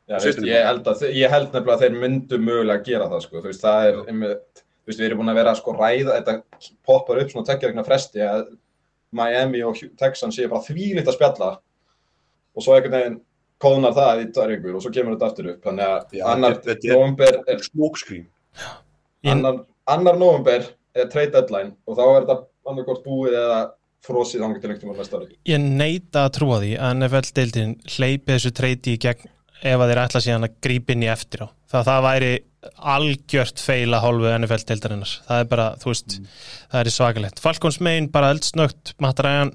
Já, 0.10 0.18
veist, 0.20 0.42
ég, 0.44 0.66
held 0.68 0.88
að, 0.92 1.04
ég 1.16 1.32
held 1.32 1.54
nefnilega 1.54 1.76
að 1.78 1.84
þeir 1.86 1.94
myndu 2.02 2.40
mögulega 2.44 2.80
að 2.82 2.88
gera 2.90 3.06
það 3.12 3.22
sko, 3.24 3.40
þú 3.40 3.48
veist, 3.52 3.62
það 3.64 3.86
er, 3.90 4.00
einmitt, 4.12 4.64
þú 4.84 4.92
veist, 4.92 5.00
við 5.00 5.06
erum 5.08 5.22
búin 5.22 5.32
að 5.32 5.38
vera 5.40 5.54
að 5.54 5.60
sko 5.62 5.76
ræða, 5.78 6.18
þetta 6.18 6.72
poppar 6.90 7.22
upp 7.24 7.32
svona 7.32 7.48
tekja 7.48 7.70
vegna 7.72 7.86
fresti 7.88 8.24
að 8.28 8.42
Miami 9.16 9.62
og 9.64 9.80
Texans 10.02 10.36
séu 10.36 10.50
bara 10.52 10.66
þvílitt 10.66 11.08
að 11.08 11.16
spjalla 11.16 11.52
og 12.54 12.66
svo 12.66 12.76
einhvern 12.76 12.98
veginn 12.98 13.20
kóðnar 13.64 13.96
það 13.96 14.24
í 14.26 14.48
vikur 14.52 14.76
og 14.76 14.84
svo 14.84 14.92
kemur 14.92 15.16
þetta 15.16 15.30
aftur 15.30 15.52
upp, 15.54 15.62
þannig 15.64 15.94
að 15.94 16.18
Já, 16.20 16.26
annar 16.34 16.58
er- 16.60 16.82
november 16.92 17.38
er, 17.48 17.62
smokescreen 17.64 18.26
Ég- 19.24 19.32
annar, 19.32 19.62
annar 19.88 20.20
november 20.20 20.68
er 20.94 21.08
trade 21.14 21.32
deadline 21.32 21.78
og 21.88 21.96
þá 21.98 22.04
er 22.10 22.26
þetta 22.26 22.38
annarkort 22.68 23.06
búið 23.08 23.38
eða 23.40 23.62
frosið 24.04 24.44
þannig 24.44 24.60
til 24.60 24.70
einhvern 24.70 24.90
veginn 24.90 25.00
næsta 25.00 25.20
ári. 25.22 25.38
Ég 25.48 25.62
neita 25.64 26.26
að 26.28 26.34
trúa 26.36 26.58
því 26.60 26.74
að 26.76 26.98
NFL-deildin 26.98 27.72
hleypi 27.96 28.34
þessu 28.34 28.52
treyti 28.52 28.98
í 28.98 29.00
gegn 29.00 29.30
ef 29.64 29.80
að 29.80 29.92
þeir 29.92 30.02
ætla 30.04 30.22
síðan 30.24 30.48
að 30.48 30.58
grípa 30.66 30.94
inn 30.94 31.06
í 31.06 31.12
eftir 31.12 31.46
á. 31.46 31.48
Það, 31.72 31.86
það 31.90 32.04
væri 32.08 32.32
algjört 32.94 33.64
feila 33.64 34.02
hálfu 34.04 34.32
NFL-deildarinnar. 34.38 35.14
Það 35.28 35.44
er 35.44 35.50
bara, 35.52 35.68
þú 35.82 35.92
veist, 35.92 36.18
það 36.72 36.82
er 36.82 36.92
svakalegt. 36.96 37.42
Falcons 37.44 37.80
megin 37.84 38.10
bara 38.14 38.32
eldsnögt, 38.34 38.94
Matt 39.04 39.22
Ryan, 39.24 39.54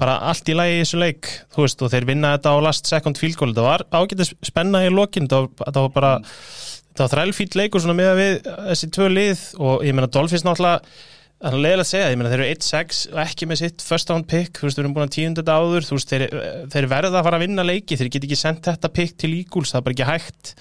bara 0.00 0.16
allt 0.30 0.48
í 0.48 0.56
lagi 0.56 0.78
í 0.78 0.82
þessu 0.82 1.00
leik, 1.00 1.30
þú 1.54 1.66
veist, 1.66 1.84
og 1.84 1.92
þeir 1.92 2.08
vinna 2.08 2.34
þetta 2.36 2.54
á 2.56 2.64
last 2.64 2.90
second 2.90 3.20
field 3.20 3.38
goal. 3.40 3.52
Það 3.56 3.68
var 3.68 3.86
ágætið 3.92 4.34
spenna 4.48 4.84
í 4.86 4.92
lokin, 4.92 5.28
það 5.30 5.48
var, 5.48 5.72
það 5.74 5.80
var 5.86 5.94
bara, 5.96 6.12
það 6.94 7.04
var 7.04 7.14
þrælfýtt 7.14 7.58
leikur 7.60 7.84
svona 7.84 7.98
með 8.00 8.12
við 8.20 8.50
þessi 8.70 8.90
tvö 8.96 9.08
lið 9.12 9.46
og 9.60 9.86
ég 9.88 9.96
meina 9.96 10.12
Dolphins 10.12 10.46
náttúrulega 10.46 10.80
Það 11.40 11.54
er 11.56 11.62
leiðilegt 11.64 11.86
að 11.86 11.88
segja, 11.88 12.08
ég 12.12 12.18
meina 12.20 12.30
þeir 12.30 12.42
eru 12.42 12.54
1-6 12.54 12.98
og 13.14 13.20
ekki 13.22 13.46
með 13.48 13.60
sitt 13.62 13.84
first 13.84 14.10
round 14.12 14.26
pick, 14.28 14.58
þú 14.58 14.66
veist, 14.66 14.76
við 14.76 14.82
erum 14.82 14.96
búin 14.96 15.06
að 15.06 15.14
tíunda 15.14 15.40
þetta 15.40 15.54
áður, 15.56 15.86
þú 15.86 15.96
veist, 15.96 16.10
þeir, 16.12 16.24
þeir 16.74 16.88
verða 16.90 17.16
að 17.16 17.24
fara 17.24 17.38
að 17.38 17.44
vinna 17.46 17.64
leiki, 17.64 17.96
þeir 17.96 18.10
get 18.12 18.26
ekki 18.26 18.36
sendt 18.36 18.68
þetta 18.68 18.90
pick 18.92 19.14
til 19.16 19.30
Eagles, 19.38 19.72
það 19.72 19.80
er 19.80 19.86
bara 19.86 19.96
ekki 19.96 20.08
hægt. 20.10 20.52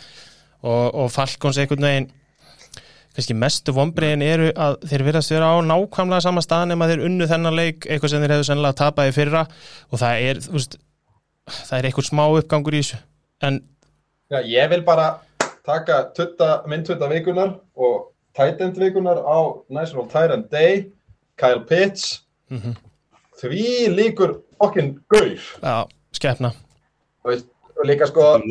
Og, 0.63 0.85
og 1.03 1.11
Falcons 1.11 1.59
einhvern 1.59 1.87
veginn 1.87 2.07
kannski 3.19 3.35
mestu 3.35 3.73
vonbreiðin 3.75 4.23
eru 4.23 4.51
að 4.55 4.77
þeir 4.87 5.03
verðast 5.07 5.33
vera 5.33 5.49
á 5.51 5.55
nákvæmlega 5.65 6.23
sama 6.23 6.43
stað 6.45 6.69
nema 6.71 6.87
þeir 6.87 7.03
unnu 7.09 7.27
þennan 7.27 7.57
leik, 7.57 7.87
eitthvað 7.87 8.13
sem 8.13 8.23
þeir 8.23 8.35
hefðu 8.37 8.47
sennilega 8.47 8.79
tapað 8.79 9.11
í 9.11 9.15
fyrra. 9.15 9.41
Og 9.91 9.99
það 9.99 10.27
er, 10.29 10.39
þú 10.45 10.55
veist 10.55 10.77
það 11.57 11.75
er 11.79 11.89
eitthvað 11.89 12.07
smá 12.07 12.23
uppgangur 12.29 12.77
í 12.77 12.83
þessu. 12.83 13.01
En 13.43 13.59
Já, 14.29 14.39
ég 14.45 14.69
vil 14.71 14.83
bara 14.85 15.09
taka 15.65 16.03
tutta, 16.15 16.61
minn 16.69 16.85
tutta 16.85 17.09
vikunar 17.11 17.55
og 17.75 18.08
tight 18.35 18.61
end 18.61 18.77
vikunar 18.77 19.19
á 19.23 19.37
National 19.69 20.07
Tyrant 20.11 20.49
Day, 20.51 20.91
Kyle 21.37 21.63
Pitts, 21.65 22.23
mm 22.51 22.75
því 23.39 23.87
líkur 23.95 24.33
okkin 24.59 24.97
gaur. 25.07 25.39
já, 25.63 25.87
skepna. 26.11 26.51
Og 27.23 27.85
líka 27.87 28.07
sko, 28.07 28.41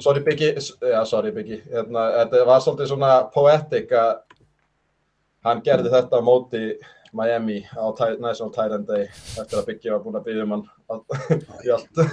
sorry 0.00 0.20
Biggi, 0.22 0.52
já 0.80 1.04
sorry 1.06 1.32
Biggi, 1.34 1.62
hérna, 1.72 2.04
þetta 2.20 2.44
var 2.46 2.60
svolítið 2.62 2.92
svona 2.92 3.10
poetic 3.34 3.90
að 3.90 4.20
hann 5.44 5.62
gerði 5.66 5.90
þetta 5.90 6.20
á 6.20 6.22
móti 6.22 6.62
Miami 7.12 7.64
á 7.74 7.90
National 8.20 8.52
Tyrant 8.54 8.86
Day 8.86 9.08
eftir 9.40 9.58
að 9.58 9.66
Biggi 9.66 9.90
var 9.90 10.04
búin 10.04 10.20
að 10.20 10.28
byggja 10.28 10.46
um 10.46 10.54
hann 10.54 10.64
í 11.66 11.74
allt. 11.74 12.04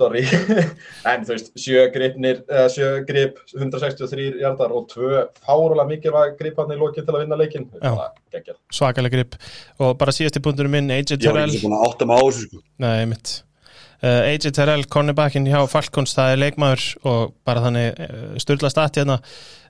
Sorry. 0.00 0.22
En 1.10 1.26
þú 1.26 1.34
veist, 1.34 1.52
sjö 1.60 1.84
gripnir 1.94 2.40
eða 2.48 2.66
sjö 2.72 2.88
grip, 3.08 3.38
163 3.56 4.40
hjartar 4.40 4.72
og 4.76 4.88
tvö 4.90 5.26
fárulega 5.44 5.86
mikilvæg 5.90 6.34
gripanir 6.40 6.80
í 6.80 6.82
lokin 6.82 7.06
til 7.06 7.14
að 7.14 7.22
vinna 7.24 7.38
leikin 7.40 7.68
Já. 7.76 7.92
geggjað. 8.34 8.58
Svakalega 8.80 9.16
grip. 9.18 9.38
Og 9.80 9.94
bara 10.00 10.14
síðasti 10.16 10.42
punkturinn 10.44 10.74
minn 10.74 10.90
AJ 10.96 11.14
Ég 11.14 11.28
var 11.28 11.40
Terrell. 11.40 11.54
ekki 11.54 11.62
búin 11.66 11.78
að 11.78 11.86
átta 11.90 12.08
mig 12.10 12.18
á 12.18 12.22
þessu 12.26 12.48
sko. 12.48 12.64
Nei, 12.86 12.98
mitt 13.12 13.36
uh, 14.02 14.22
AJ 14.30 14.50
Terrell, 14.56 14.86
cornerbackin 14.90 15.48
hjá 15.48 15.60
Falcons 15.70 16.16
það 16.16 16.34
er 16.34 16.42
leikmaður 16.44 16.86
og 17.10 17.34
bara 17.46 17.64
þannig 17.66 18.00
uh, 18.06 18.26
styrla 18.42 18.72
stati 18.72 19.02
hérna. 19.02 19.20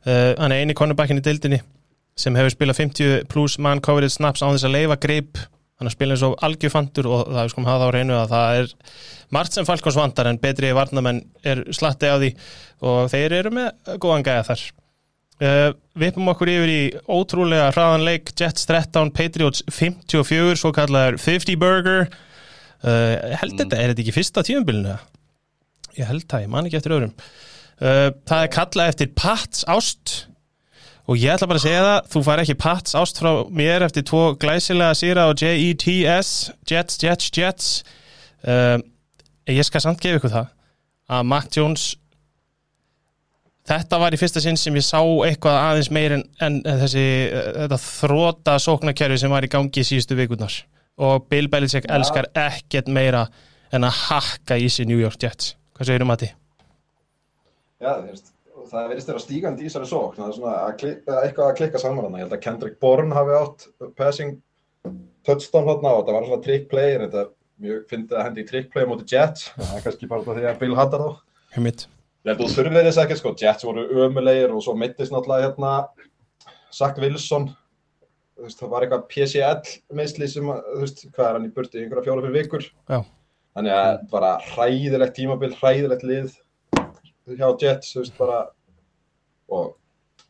Uh, 0.07 0.33
hann 0.39 0.55
er 0.55 0.64
eini 0.64 0.76
cornerbackin 0.78 1.20
í 1.20 1.24
dildinni 1.24 1.61
sem 2.20 2.37
hefur 2.37 2.53
spilað 2.53 2.83
50 2.83 3.24
plus 3.31 3.57
man 3.62 3.81
coverage 3.85 4.12
snaps 4.16 4.43
á 4.45 4.49
þess 4.51 4.66
að 4.68 4.76
leifa 4.76 4.99
grip 5.01 5.41
hann 5.81 5.93
spilað 5.93 6.16
eins 6.16 6.26
og 6.28 6.37
algjöfandur 6.47 7.09
og 7.11 7.22
það 7.31 7.43
er 7.43 7.53
sko 7.53 7.64
hafa 7.66 7.78
það 7.81 7.91
á 7.91 7.97
reynu 7.97 8.16
að 8.18 8.35
það 8.35 8.59
er 8.59 8.72
margt 9.37 9.57
sem 9.57 9.68
Falcons 9.68 9.99
vandar 10.01 10.31
en 10.31 10.41
betri 10.43 10.72
varnamenn 10.76 11.22
er 11.47 11.64
slatti 11.76 12.11
á 12.11 12.16
því 12.20 12.31
og 12.91 13.11
þeir 13.12 13.37
eru 13.41 13.55
með 13.57 13.97
góðan 14.03 14.26
gæða 14.26 14.47
þar. 14.51 14.66
Uh, 15.41 15.70
vippum 15.97 16.28
okkur 16.28 16.51
yfir 16.53 16.70
í 16.70 16.81
ótrúlega 17.09 17.70
hraðan 17.72 18.05
leik 18.05 18.35
Jets 18.37 18.66
13, 18.68 19.09
Patriots 19.16 19.64
54 19.72 20.59
svo 20.61 20.72
kallaður 20.76 21.16
50 21.22 21.57
burger. 21.61 22.11
Uh, 22.85 23.16
held 23.41 23.57
þetta, 23.57 23.78
er 23.81 23.93
þetta 23.95 24.05
ekki 24.05 24.16
fyrsta 24.18 24.45
tíumbilinu? 24.45 24.99
ég 25.99 26.11
held 26.11 26.26
það, 26.28 26.45
ég 26.45 26.53
man 26.53 26.68
ekki 26.68 26.78
eftir 26.81 26.97
öðrum. 26.97 27.14
Uh, 27.81 28.09
það 28.28 28.45
er 28.45 28.53
kallað 28.53 28.93
eftir 28.93 29.12
Pats 29.16 29.64
Ást 29.70 30.16
og 31.11 31.19
ég 31.19 31.35
ætla 31.35 31.49
bara 31.51 31.59
að 31.59 31.67
segja 31.67 31.87
það 31.87 32.11
þú 32.13 32.23
fær 32.27 32.43
ekki 32.45 32.59
Pats 32.61 32.97
Ást 32.99 33.19
frá 33.19 33.31
mér 33.51 33.83
eftir 33.87 34.05
tvo 34.07 34.23
glæsilega 34.39 34.95
sýra 34.99 35.27
á 35.27 35.31
J-E-T-S 35.35 36.53
Jets, 36.71 37.01
Jets, 37.03 37.31
Jets 37.35 37.71
uh, 38.47 38.79
ég 39.51 39.67
skal 39.67 39.83
samt 39.83 40.03
gefa 40.03 40.21
ykkur 40.21 40.35
það 40.37 40.53
að 41.11 41.27
Mac 41.33 41.51
Jones 41.57 41.89
Þetta 43.71 43.99
var 44.03 44.15
í 44.15 44.19
fyrsta 44.19 44.41
sinn 44.43 44.57
sem 44.59 44.75
ég 44.75 44.83
sá 44.83 44.99
eitthvað 44.99 45.59
aðeins 45.61 45.91
meir 45.95 46.15
en, 46.17 46.23
en 46.43 46.57
þessi 46.65 47.03
eh, 47.29 47.51
þetta 47.55 47.77
þróta 47.85 48.57
sóknarkerfi 48.59 49.19
sem 49.21 49.31
var 49.31 49.47
í 49.47 49.51
gangi 49.53 49.83
í 49.83 49.87
síðustu 49.87 50.17
vikurnar 50.19 50.57
og 51.01 51.29
Bill 51.31 51.47
Belichick 51.53 51.87
Já. 51.87 51.93
elskar 51.99 52.27
ekkert 52.35 52.91
meira 52.91 53.27
en 53.71 53.87
að 53.87 54.01
hakka 54.09 54.59
í 54.59 54.67
sig 54.73 54.89
New 54.91 54.99
York 54.99 55.21
Jets 55.23 55.55
Hvað 55.77 55.91
segir 55.91 56.05
um 56.05 56.11
að 56.13 56.25
því? 56.25 56.31
Já, 57.81 57.91
þú 57.93 58.09
veist, 58.09 58.27
og 58.27 58.39
það 58.71 58.89
verðist 58.93 59.11
vera 59.11 59.23
stígandi 59.25 59.64
í 59.64 59.68
þessari 59.68 59.91
sókn, 59.91 60.16
það 60.18 60.29
er 60.29 60.37
svona 60.39 60.55
að 60.62 60.73
klikka, 60.83 61.18
eitthvað 61.25 61.51
að 61.51 61.59
klikka 61.61 61.83
saman 61.83 62.05
þarna. 62.07 62.21
Ég 62.21 62.27
held 62.27 62.37
að 62.37 62.43
Kendrick 62.47 62.81
Bourne 62.83 63.16
hafi 63.16 63.37
átt 63.37 63.66
passing 63.99 64.37
touchdown 65.27 65.68
þarna 65.68 65.95
og 65.97 66.05
það 66.07 66.16
var 66.16 66.29
svona 66.29 66.45
trick 66.47 66.68
play, 66.71 66.97
en 66.97 67.07
þetta 67.07 67.25
mjög 67.61 67.81
fyndið 67.91 68.18
að 68.18 68.27
hendi 68.27 68.45
í 68.45 68.49
trick 68.49 68.71
play 68.73 68.89
móti 68.89 69.09
Jets, 69.11 69.51
það 69.57 69.73
er 69.77 69.87
kannski 69.87 70.11
bara 70.11 70.37
því 70.37 70.47
að 70.49 70.61
Bill 70.62 70.77
hattar 70.79 71.05
þá. 71.05 71.25
Heimitt. 71.57 71.87
Ég 72.21 72.31
held 72.31 72.37
að 72.37 72.45
þú 72.45 72.55
þurfið 72.57 72.87
þess 72.87 73.01
ekkert 73.05 73.21
sko, 73.21 73.35
Jets 73.41 73.66
voru 73.66 73.87
ömulegir 74.05 74.53
og 74.55 74.64
svo 74.64 74.77
mittist 74.77 75.12
náttúrulega 75.14 75.49
hérna 75.49 75.73
Zach 76.73 77.01
Wilson, 77.01 77.49
veist, 78.41 78.61
það 78.61 78.73
var 78.75 78.87
eitthvað 78.87 79.07
PCL 79.11 79.97
meðsli 79.97 80.29
sem, 80.31 80.53
að, 80.53 80.68
þú 80.75 80.85
veist, 80.85 81.03
hvað 81.16 81.27
er 81.27 81.39
hann 81.39 81.49
í 81.49 81.53
burti, 81.57 81.81
einhverja 81.81 82.07
fjóra 82.07 82.25
fyrir 82.27 82.37
vikur. 82.37 82.68
Já. 82.93 83.01
Þannig 83.57 83.75
að 83.75 84.05
bara 84.12 84.31
hræðilegt 84.53 85.16
tímabil, 85.16 85.51
hræðilegt 85.59 86.07
lið 86.07 86.37
hjá 87.41 87.49
Jets, 87.61 87.93
þú 87.95 88.05
veist, 88.05 88.16
bara 88.21 88.39
og 89.51 89.75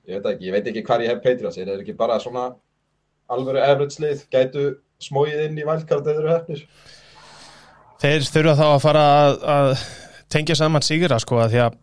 ég 0.09 0.17
veit 0.19 0.31
ekki, 0.33 0.49
ég 0.49 0.57
veit 0.57 0.71
ekki 0.71 0.85
hvar 0.87 1.05
ég 1.05 1.13
hef 1.13 1.23
Patriots, 1.25 1.59
er 1.59 1.69
það 1.71 1.85
ekki 1.85 1.97
bara 1.99 2.19
svona 2.23 2.49
alvöru 3.31 3.61
average 3.63 4.01
lið, 4.03 4.25
gætu 4.33 4.65
smóið 5.01 5.45
inn 5.47 5.61
í 5.61 5.67
vælkart 5.67 6.09
eða 6.09 6.23
eru 6.23 6.33
hefnir? 6.33 6.65
Þeir 8.01 8.27
þurfa 8.33 8.57
þá 8.57 8.67
að 8.67 8.83
fara 8.83 9.05
að, 9.21 9.39
að 9.55 9.71
tengja 10.33 10.57
saman 10.59 10.85
sigra 10.85 11.19
sko 11.21 11.41
að 11.43 11.55
því 11.55 11.61
að, 11.67 11.77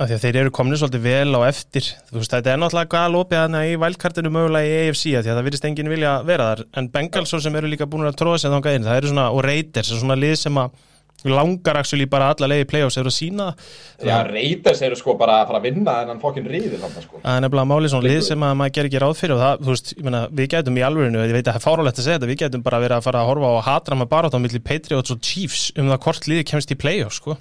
að 0.00 0.08
því 0.08 0.16
að 0.16 0.24
þeir 0.24 0.38
eru 0.40 0.54
komin 0.56 0.80
svolítið 0.80 1.04
vel 1.04 1.36
á 1.36 1.40
eftir. 1.50 1.90
Þú 2.08 2.20
veist 2.20 2.34
þetta 2.34 2.52
er 2.54 2.62
náttúrulega 2.62 2.92
gal 2.96 3.18
opið 3.20 3.42
hana 3.42 3.62
í 3.68 3.76
vælkartinu 3.82 4.32
mögulega 4.32 4.70
í 4.70 4.88
AFC 4.88 5.04
að 5.12 5.26
því 5.26 5.32
að 5.34 5.38
það 5.38 5.48
virðist 5.48 5.68
enginn 5.68 5.92
vilja 5.92 6.14
vera 6.30 6.48
þar. 6.50 6.64
En 6.80 6.90
Bengals 6.96 7.34
svo 7.34 7.42
sem 7.44 7.60
eru 7.60 7.70
líka 7.70 7.88
búin 7.90 8.08
að 8.08 8.18
tróða 8.22 8.40
sér 8.40 8.56
þangað 8.56 8.78
inn 8.78 8.88
það 8.88 9.00
eru 9.02 9.12
svona 9.12 9.28
og 9.34 9.50
er 9.52 9.90
svona 9.90 10.18
lið 10.18 10.36
sem 10.40 10.62
að 10.64 10.80
langar 11.24 11.78
actually 11.80 12.04
bara 12.10 12.28
alla 12.34 12.48
leiði 12.50 12.66
playoffs 12.68 12.98
eru 13.00 13.08
að 13.08 13.16
sína 13.16 13.46
Já, 14.04 14.16
Raiders 14.28 14.82
eru 14.84 14.96
sko 14.98 15.14
bara 15.16 15.38
að 15.40 15.46
fara 15.48 15.60
að 15.62 15.66
vinna 15.70 15.94
en 16.02 16.12
hann 16.12 16.20
fokkin 16.20 16.44
ríðir 16.48 16.82
hann 16.82 16.92
sko. 17.00 17.20
Það 17.22 17.38
er 17.38 17.44
nefnilega 17.46 17.70
máli 17.70 17.88
svona 17.92 18.08
lið 18.08 18.20
sem 18.28 18.44
að 18.44 18.54
maður 18.60 18.74
ger 18.76 18.88
ekki 18.90 19.02
ráð 19.04 19.16
fyrir 19.20 19.36
og 19.36 19.42
það, 19.44 19.64
þú 19.64 19.72
veist, 19.74 19.92
ég 19.96 20.04
meina, 20.08 20.22
við 20.28 20.50
gætum 20.54 20.78
í 20.80 20.84
alvörinu, 20.84 21.24
ég 21.24 21.32
veit 21.38 21.46
að 21.48 21.52
það 21.54 21.60
er 21.60 21.64
fárálegt 21.64 21.98
að 21.98 22.04
segja 22.08 22.18
þetta, 22.18 22.30
við 22.32 22.40
gætum 22.44 22.64
bara 22.66 22.80
verið 22.84 22.96
að 22.98 23.06
fara 23.08 23.22
að 23.22 23.28
horfa 23.32 23.52
á 23.54 23.60
hatra 23.70 23.98
með 24.00 24.10
barátt 24.12 24.36
á 24.36 24.40
milli 24.44 24.60
Patriots 24.60 25.14
og 25.14 25.20
Chiefs 25.24 25.64
um 25.78 25.88
það 25.88 26.00
hvort 26.04 26.28
liði 26.28 26.44
kemst 26.52 26.74
í 26.74 26.78
playoffs, 26.80 27.20
sko. 27.22 27.38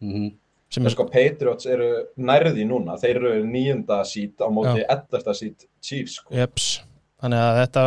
Mhm. 0.00 0.30
Sem 0.70 0.84
En 0.84 0.86
er, 0.86 0.94
sko 0.94 1.04
Patriots 1.10 1.66
eru 1.66 1.88
nærði 2.18 2.62
núna, 2.66 2.94
þeir 2.98 3.16
eru 3.18 3.32
nýjunda 3.42 4.04
sít 4.06 4.38
á 4.38 4.46
móti 4.50 4.84
ellefta 4.86 5.34
sít 5.34 5.66
Chiefs 5.82 6.20
sko. 6.20 6.34
jeps, 6.34 6.80
þannig 7.22 7.38
að 7.42 7.58
þetta 7.64 7.82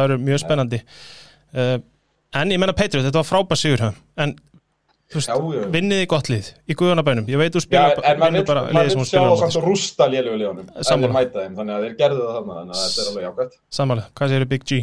vinniði 5.74 6.08
gott 6.10 6.30
lið 6.32 6.50
í 6.68 6.78
guðunabænum, 6.80 7.28
ég 7.30 7.38
veit 7.38 7.54
þú 7.54 7.62
Já, 7.62 7.66
spila, 7.68 8.06
en 8.08 8.20
maður 8.24 8.90
sem 8.90 8.98
vill 8.98 8.98
hún 8.98 9.10
sjá 9.10 9.22
móti, 9.22 9.44
samt 9.44 9.66
rústa 9.68 10.08
lélögu 10.10 10.40
liðunum 10.42 10.68
þannig 10.74 11.76
að 11.76 11.86
þeir 11.86 11.96
gerðu 12.00 12.24
það 12.24 12.36
þarna 12.40 12.58
þannig 12.60 12.76
að 12.76 12.84
þetta 12.88 13.04
er 13.04 13.12
alveg 13.12 13.28
jákvæmt 13.28 13.60
Samanlega, 13.70 14.10
hvað 14.18 14.34
segir 14.34 14.50
Big 14.54 14.66
G? 14.66 14.82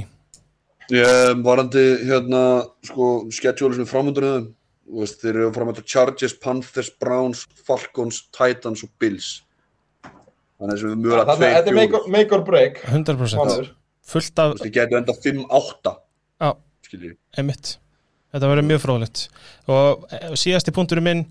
Ég 0.91 1.43
varandi 1.47 1.85
hérna 2.07 2.45
sko 2.83 3.11
schedule 3.31 3.75
sem 3.79 4.51
Þú 4.91 5.05
veist, 5.05 5.21
þeir 5.23 5.37
eru 5.37 5.51
framöndur 5.55 5.85
Chargers, 5.87 6.33
Panthers, 6.43 6.89
Browns, 6.99 7.45
Falcons, 7.66 8.25
Titans 8.35 8.83
og 8.83 8.91
Bills. 8.99 9.29
Þannig 10.03 10.64
að 10.66 10.73
þessu 10.75 10.89
er 10.91 10.97
mjög 10.99 11.14
að 11.14 11.29
Þannig 11.31 11.45
að 11.47 11.55
þetta 11.55 11.71
er 11.71 11.77
make 11.79 11.95
or- 12.01 12.09
make 12.11 12.35
or 12.35 12.43
break 12.49 12.81
100% 12.91 13.39
Mánuður. 13.39 13.68
fullt 14.11 14.43
af, 14.43 14.57
Þeir 14.59 14.73
getur 14.75 14.99
enda 14.99 15.14
5-8 15.14 15.95
Já. 16.41 16.51
Skiljið 16.89 17.14
Einmitt. 17.39 17.79
Þetta 18.31 18.51
verður 18.53 18.68
mjög 18.68 18.83
fróðlegt. 18.85 19.24
Og 19.70 20.05
eh, 20.14 20.31
síðasti 20.39 20.74
punkturinn 20.74 21.07
minn 21.07 21.24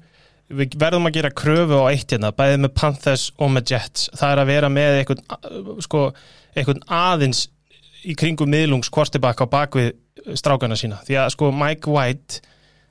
við 0.50 0.76
verðum 0.82 1.08
að 1.08 1.20
gera 1.20 1.32
kröfu 1.36 1.80
á 1.86 1.91
eitt 1.91 2.12
hérna 2.12 2.34
bæðið 2.36 2.62
með 2.66 2.76
Panthers 2.80 3.30
og 3.38 3.52
með 3.54 3.74
Jets. 3.74 4.10
Það 4.18 4.34
er 4.34 4.41
að 4.41 4.52
vera 4.52 4.70
með 4.74 5.00
einhvern, 5.00 5.24
sko, 5.86 6.04
aðeins 7.00 7.45
í 8.08 8.16
kringum 8.18 8.50
miðlungs 8.52 8.89
quarterback 8.93 9.43
á 9.43 9.47
bakvið 9.52 9.91
strákana 10.39 10.78
sína. 10.80 11.00
Því 11.06 11.20
að 11.22 11.34
sko 11.36 11.52
Mike 11.56 11.91
White 11.91 12.41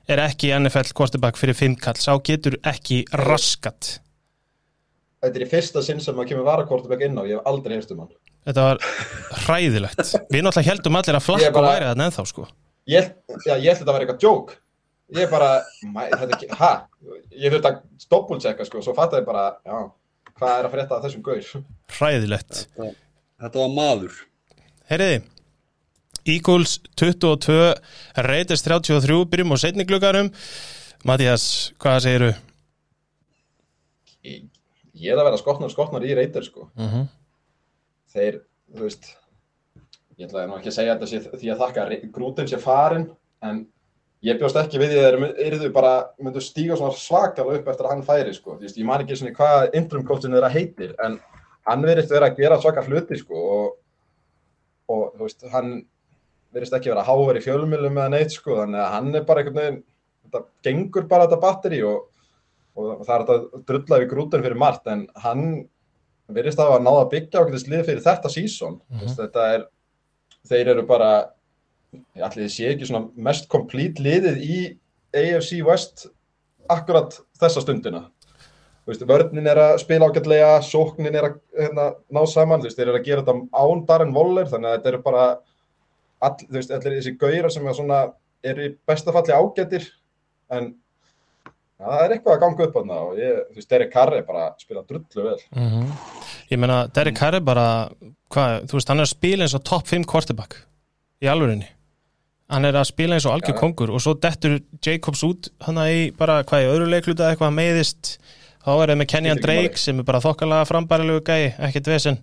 er 0.09 0.23
ekki 0.25 0.53
NFL 0.57 0.95
quarterback 0.97 1.41
fyrir 1.41 1.57
fimmkall 1.59 1.99
sá 2.01 2.15
getur 2.25 2.57
ekki 2.69 3.03
raskat. 3.27 3.99
Þetta 5.19 5.35
er 5.35 5.45
í 5.45 5.51
fyrsta 5.51 5.83
sinn 5.83 6.01
sem 6.01 6.15
maður 6.15 6.33
kemur 6.33 6.47
varakortubæk 6.47 7.09
inn 7.09 7.19
á, 7.19 7.27
ég 7.27 7.41
hef 7.41 7.51
aldrei 7.51 7.75
heyrst 7.75 7.91
um 7.93 8.05
hann. 8.05 8.15
Þetta 8.49 8.65
var 8.69 8.81
hræðilegt. 9.43 10.15
Við 10.31 10.47
náttúrulega 10.47 10.71
heldum 10.71 11.01
allir 11.01 11.19
að 11.19 11.27
flakka 11.27 11.65
væri 11.67 11.91
þarna 11.91 12.07
ennþá 12.09 12.25
sko 12.31 12.47
Ég, 12.89 13.13
já, 13.45 13.55
ég 13.57 13.69
held 13.69 13.75
að 13.75 13.83
þetta 13.83 13.95
var 13.95 14.05
eitthvað 14.05 14.25
joke 14.25 14.59
Ég 15.17 15.31
bara, 15.33 15.63
þetta 15.81 16.37
er 16.37 16.59
ha? 16.61 16.73
Ég 17.33 17.53
þurfti 17.53 17.71
að 17.71 17.79
doppelchecka 18.13 18.67
sko, 18.69 18.83
svo 18.85 18.93
fattaði 18.97 19.23
ég 19.23 19.29
bara, 19.29 19.45
já, 19.65 19.79
hvað 20.37 20.55
er 20.55 20.69
að 20.69 20.75
frétta 20.75 20.99
af 20.99 21.07
þessum 21.07 21.25
gaur? 21.25 21.53
hræðilegt 21.99 22.65
Þetta 22.77 23.55
var 23.63 23.73
maður 23.73 24.19
Heyriði, 24.89 25.21
Eagles 26.29 26.79
22, 26.97 27.57
Raiders 28.25 28.65
33, 28.65 29.19
byrjum 29.29 29.53
á 29.53 29.57
setni 29.61 29.85
gluggarum. 29.89 30.31
Mattias, 31.05 31.75
hvað 31.81 31.99
segiru? 32.05 32.31
Ég, 34.25 34.47
ég 34.97 35.13
er 35.13 35.21
að 35.21 35.29
vera 35.29 35.41
skotnar 35.41 35.69
og 35.69 35.75
skotnar 35.75 36.05
í 36.09 36.17
reytir 36.17 36.47
sko. 36.47 36.71
Uh 36.77 36.95
-huh. 36.95 37.05
Þeir, 38.13 38.41
þú 38.73 38.89
veist, 38.89 39.11
ég 40.19 40.27
ætlaði 40.27 40.51
nú 40.51 40.59
ekki 40.59 40.71
að 40.73 40.77
segja 40.77 40.95
þetta 40.97 41.09
sé, 41.11 41.21
því 41.41 41.51
að 41.53 41.61
þakka 41.63 41.85
að 41.85 42.07
grútin 42.15 42.49
sé 42.51 42.59
farin, 42.63 43.09
en 43.47 43.61
ég 44.27 44.39
bjóst 44.41 44.59
ekki 44.59 44.81
við 44.83 44.95
því 44.95 45.03
að 45.03 45.11
þeir 45.13 45.43
yrðu 45.47 45.69
bara, 45.75 45.93
myndu 46.23 46.43
stíga 46.43 46.79
svona 46.79 46.97
svakalega 46.99 47.61
upp 47.61 47.71
eftir 47.71 47.87
að 47.87 47.93
hann 47.95 48.07
færi 48.07 48.35
sko. 48.35 48.57
Þú 48.57 48.67
veist, 48.67 48.81
ég 48.81 48.89
man 48.89 49.05
ekki 49.05 49.19
svona 49.21 49.37
hvað 49.37 50.03
coachin 50.09 50.35
þeirra 50.35 50.51
heitir, 50.55 50.97
en 51.05 51.21
hann 51.69 51.87
verðist 51.87 52.11
vera 52.15 52.31
að 52.31 52.43
gera 52.43 52.59
svaka 52.63 52.85
hluti 52.89 53.21
sko 53.21 53.45
og, 53.53 53.79
og 54.91 55.15
þú 55.15 55.29
veist, 55.29 55.47
hann 55.53 55.73
verðist 56.55 56.77
ekki 56.79 56.93
vera 56.93 57.07
háver 57.07 57.39
í 57.39 57.45
fjölumilum 57.45 57.99
eða 58.01 58.13
neitt 58.17 58.35
sko, 58.35 58.59
þannig 58.63 58.83
að 58.83 58.93
hann 58.97 59.15
er 59.15 59.27
bara 59.29 59.45
einhvern 59.45 59.61
veginn, 59.63 59.81
þetta 60.27 60.45
gengur 60.67 61.09
bara 61.11 61.29
þetta 61.29 61.43
batteri 61.45 61.83
og, 61.87 62.07
og 62.79 63.03
það 63.05 63.15
er 63.15 63.27
þetta 63.29 63.65
drullaði 63.71 64.07
við 64.07 64.15
grútin 64.15 64.47
fyrir 64.47 64.63
margt, 64.67 64.89
en 64.91 65.07
hann 65.23 65.45
verðist 66.29 66.61
að 66.61 66.73
hafa 66.73 66.85
náða 66.85 67.05
að 67.05 67.11
byggja 67.15 67.43
ákveðis 67.43 67.69
lið 67.69 67.85
fyrir 67.87 68.07
þetta 68.09 68.33
sísón, 68.33 68.81
mm 68.91 69.13
þetta 69.21 69.51
er, 69.55 69.69
þeir 70.49 70.73
eru 70.75 70.85
bara, 70.89 71.11
ég 71.93 72.25
ætli 72.27 72.45
þið 72.45 72.55
sé 72.55 72.71
ekki 72.73 72.89
svona 72.91 73.09
mest 73.29 73.49
komplít 73.51 74.01
liðið 74.03 74.39
í 74.45 74.61
AFC 75.17 75.59
West 75.67 76.07
akkurat 76.71 77.19
þessa 77.41 77.65
stundina. 77.65 78.07
Veist, 78.89 79.05
vörnin 79.05 79.49
er 79.51 79.59
að 79.61 79.75
spila 79.83 80.09
ágætlega, 80.09 80.63
sóknin 80.65 81.17
er 81.19 81.27
að 81.29 81.39
hérna, 81.59 81.91
ná 82.09 82.23
saman, 82.29 82.63
veist, 82.65 82.79
þeir 82.79 82.89
eru 82.89 83.01
að 83.01 83.09
gera 83.09 83.25
þetta 83.25 83.65
án 83.65 83.85
Darren 83.89 84.15
Waller, 84.17 84.49
þannig 84.49 84.71
að 84.71 84.77
þetta 84.79 84.93
eru 84.93 85.01
bara, 85.05 85.25
all, 86.25 86.37
veist, 86.57 86.73
allir 86.73 86.97
þessi 86.97 87.17
gaurar 87.21 87.53
sem 87.53 87.69
er 87.69 87.77
svona, 87.77 88.03
eru 88.49 88.65
í 88.65 88.75
bestafalli 88.89 89.37
ágættir, 89.37 89.91
en 90.57 90.71
Já, 91.79 91.87
það 91.87 92.01
er 92.03 92.13
eitthvað 92.17 92.33
að 92.33 92.41
ganga 92.43 92.65
upp 92.65 92.73
þarna 92.75 92.97
og 93.07 93.19
ég, 93.21 93.35
þú 93.47 93.61
veist, 93.61 93.69
Derek 93.71 93.91
Carr 93.93 94.15
er 94.17 94.25
bara 94.27 94.41
að 94.49 94.63
spila 94.65 94.81
drullu 94.83 95.27
vel. 95.29 95.43
Mhm. 95.55 95.85
Ég 96.51 96.59
meina, 96.59 96.79
Derek 96.91 97.15
Carr 97.15 97.37
er 97.39 97.45
bara 97.47 97.67
hvað, 98.35 98.69
þú 98.69 98.79
veist, 98.79 98.93
hann 98.93 99.03
er 99.03 99.09
að 99.09 99.15
spila 99.15 99.47
eins 99.47 99.57
og 99.59 99.67
top 99.69 99.91
5 99.91 100.07
quarterback 100.09 100.63
í 101.25 101.31
alvörinni 101.31 101.69
hann 102.53 102.65
er 102.65 102.79
að 102.81 102.89
spila 102.89 103.17
eins 103.17 103.27
og 103.29 103.35
algjör 103.37 103.57
kongur 103.59 103.93
og 103.93 104.03
svo 104.03 104.15
dettur 104.21 104.59
Jacobs 104.85 105.25
út 105.27 105.51
hann 105.67 105.81
í 105.85 106.09
bara, 106.17 106.41
hvað 106.49 106.65
í 106.65 106.71
öðru 106.71 106.89
leikluta 106.89 107.29
eitthvað 107.29 107.57
meiðist, 107.57 108.15
þá 108.65 108.71
er 108.73 108.93
það 108.93 109.01
með 109.01 109.11
Kenyan 109.13 109.43
Drake 109.43 109.81
sem 109.81 110.01
er 110.01 110.09
bara 110.09 110.23
þokkalega 110.25 110.69
frambærilegu 110.69 111.25
gæi, 111.29 111.53
ekkert 111.69 111.91
vesen. 111.93 112.19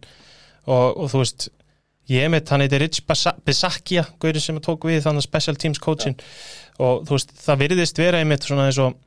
Og, 0.66 0.98
og 0.98 1.12
þú 1.14 1.22
veist 1.22 1.48
ég 2.10 2.30
mitt, 2.34 2.50
hann 2.50 2.64
heitir 2.66 2.82
Rich 2.82 3.04
Bisaccia 3.06 4.06
gaurið 4.22 4.48
sem 4.48 4.62
tók 4.66 4.88
við 4.90 5.04
þannig 5.06 5.26
special 5.26 5.58
teams 5.62 5.82
coachin 5.82 6.18
og 6.82 7.06
þú 7.06 7.18
veist, 7.18 7.36
það 7.46 7.62
virðist 7.62 8.02
vera 8.02 8.22
einmitt 8.22 8.46
svona 8.46 8.70
eins 8.70 8.82
og 8.82 8.98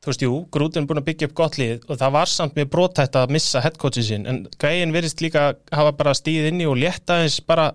þú 0.00 0.10
veist, 0.10 0.22
jú, 0.24 0.36
Grútin 0.54 0.84
er 0.84 0.88
búin 0.88 1.00
að 1.02 1.08
byggja 1.10 1.28
upp 1.28 1.36
gott 1.36 1.58
lið 1.60 1.84
og 1.86 1.98
það 2.00 2.14
var 2.16 2.30
samt 2.32 2.56
mjög 2.56 2.70
brotætt 2.72 3.18
að 3.20 3.34
missa 3.36 3.60
headcoachin 3.64 4.06
sin, 4.06 4.24
en 4.30 4.40
gæin 4.60 4.94
virðist 4.94 5.20
líka 5.20 5.50
hafa 5.76 5.92
bara 5.98 6.16
stíð 6.16 6.48
inni 6.50 6.68
og 6.68 6.78
létta 6.80 7.20
eins 7.24 7.36
bara, 7.44 7.70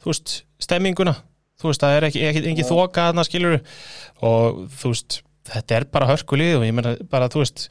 þú 0.00 0.12
veist, 0.14 0.38
stemminguna. 0.62 1.18
Þú 1.60 1.68
veist, 1.68 1.84
það 1.84 1.96
er 1.98 2.06
ekki, 2.08 2.22
ekki, 2.30 2.42
ekki 2.54 2.66
þoka 2.66 3.06
þarna 3.10 3.24
skilur 3.28 3.58
og 4.24 4.62
þú 4.80 4.94
veist 4.94 5.18
þetta 5.52 5.76
er 5.76 5.88
bara 5.92 6.08
hörkulið 6.10 6.56
og 6.58 6.64
ég 6.66 6.76
meina 6.76 6.94
bara, 7.10 7.28
þú 7.30 7.42
veist 7.44 7.66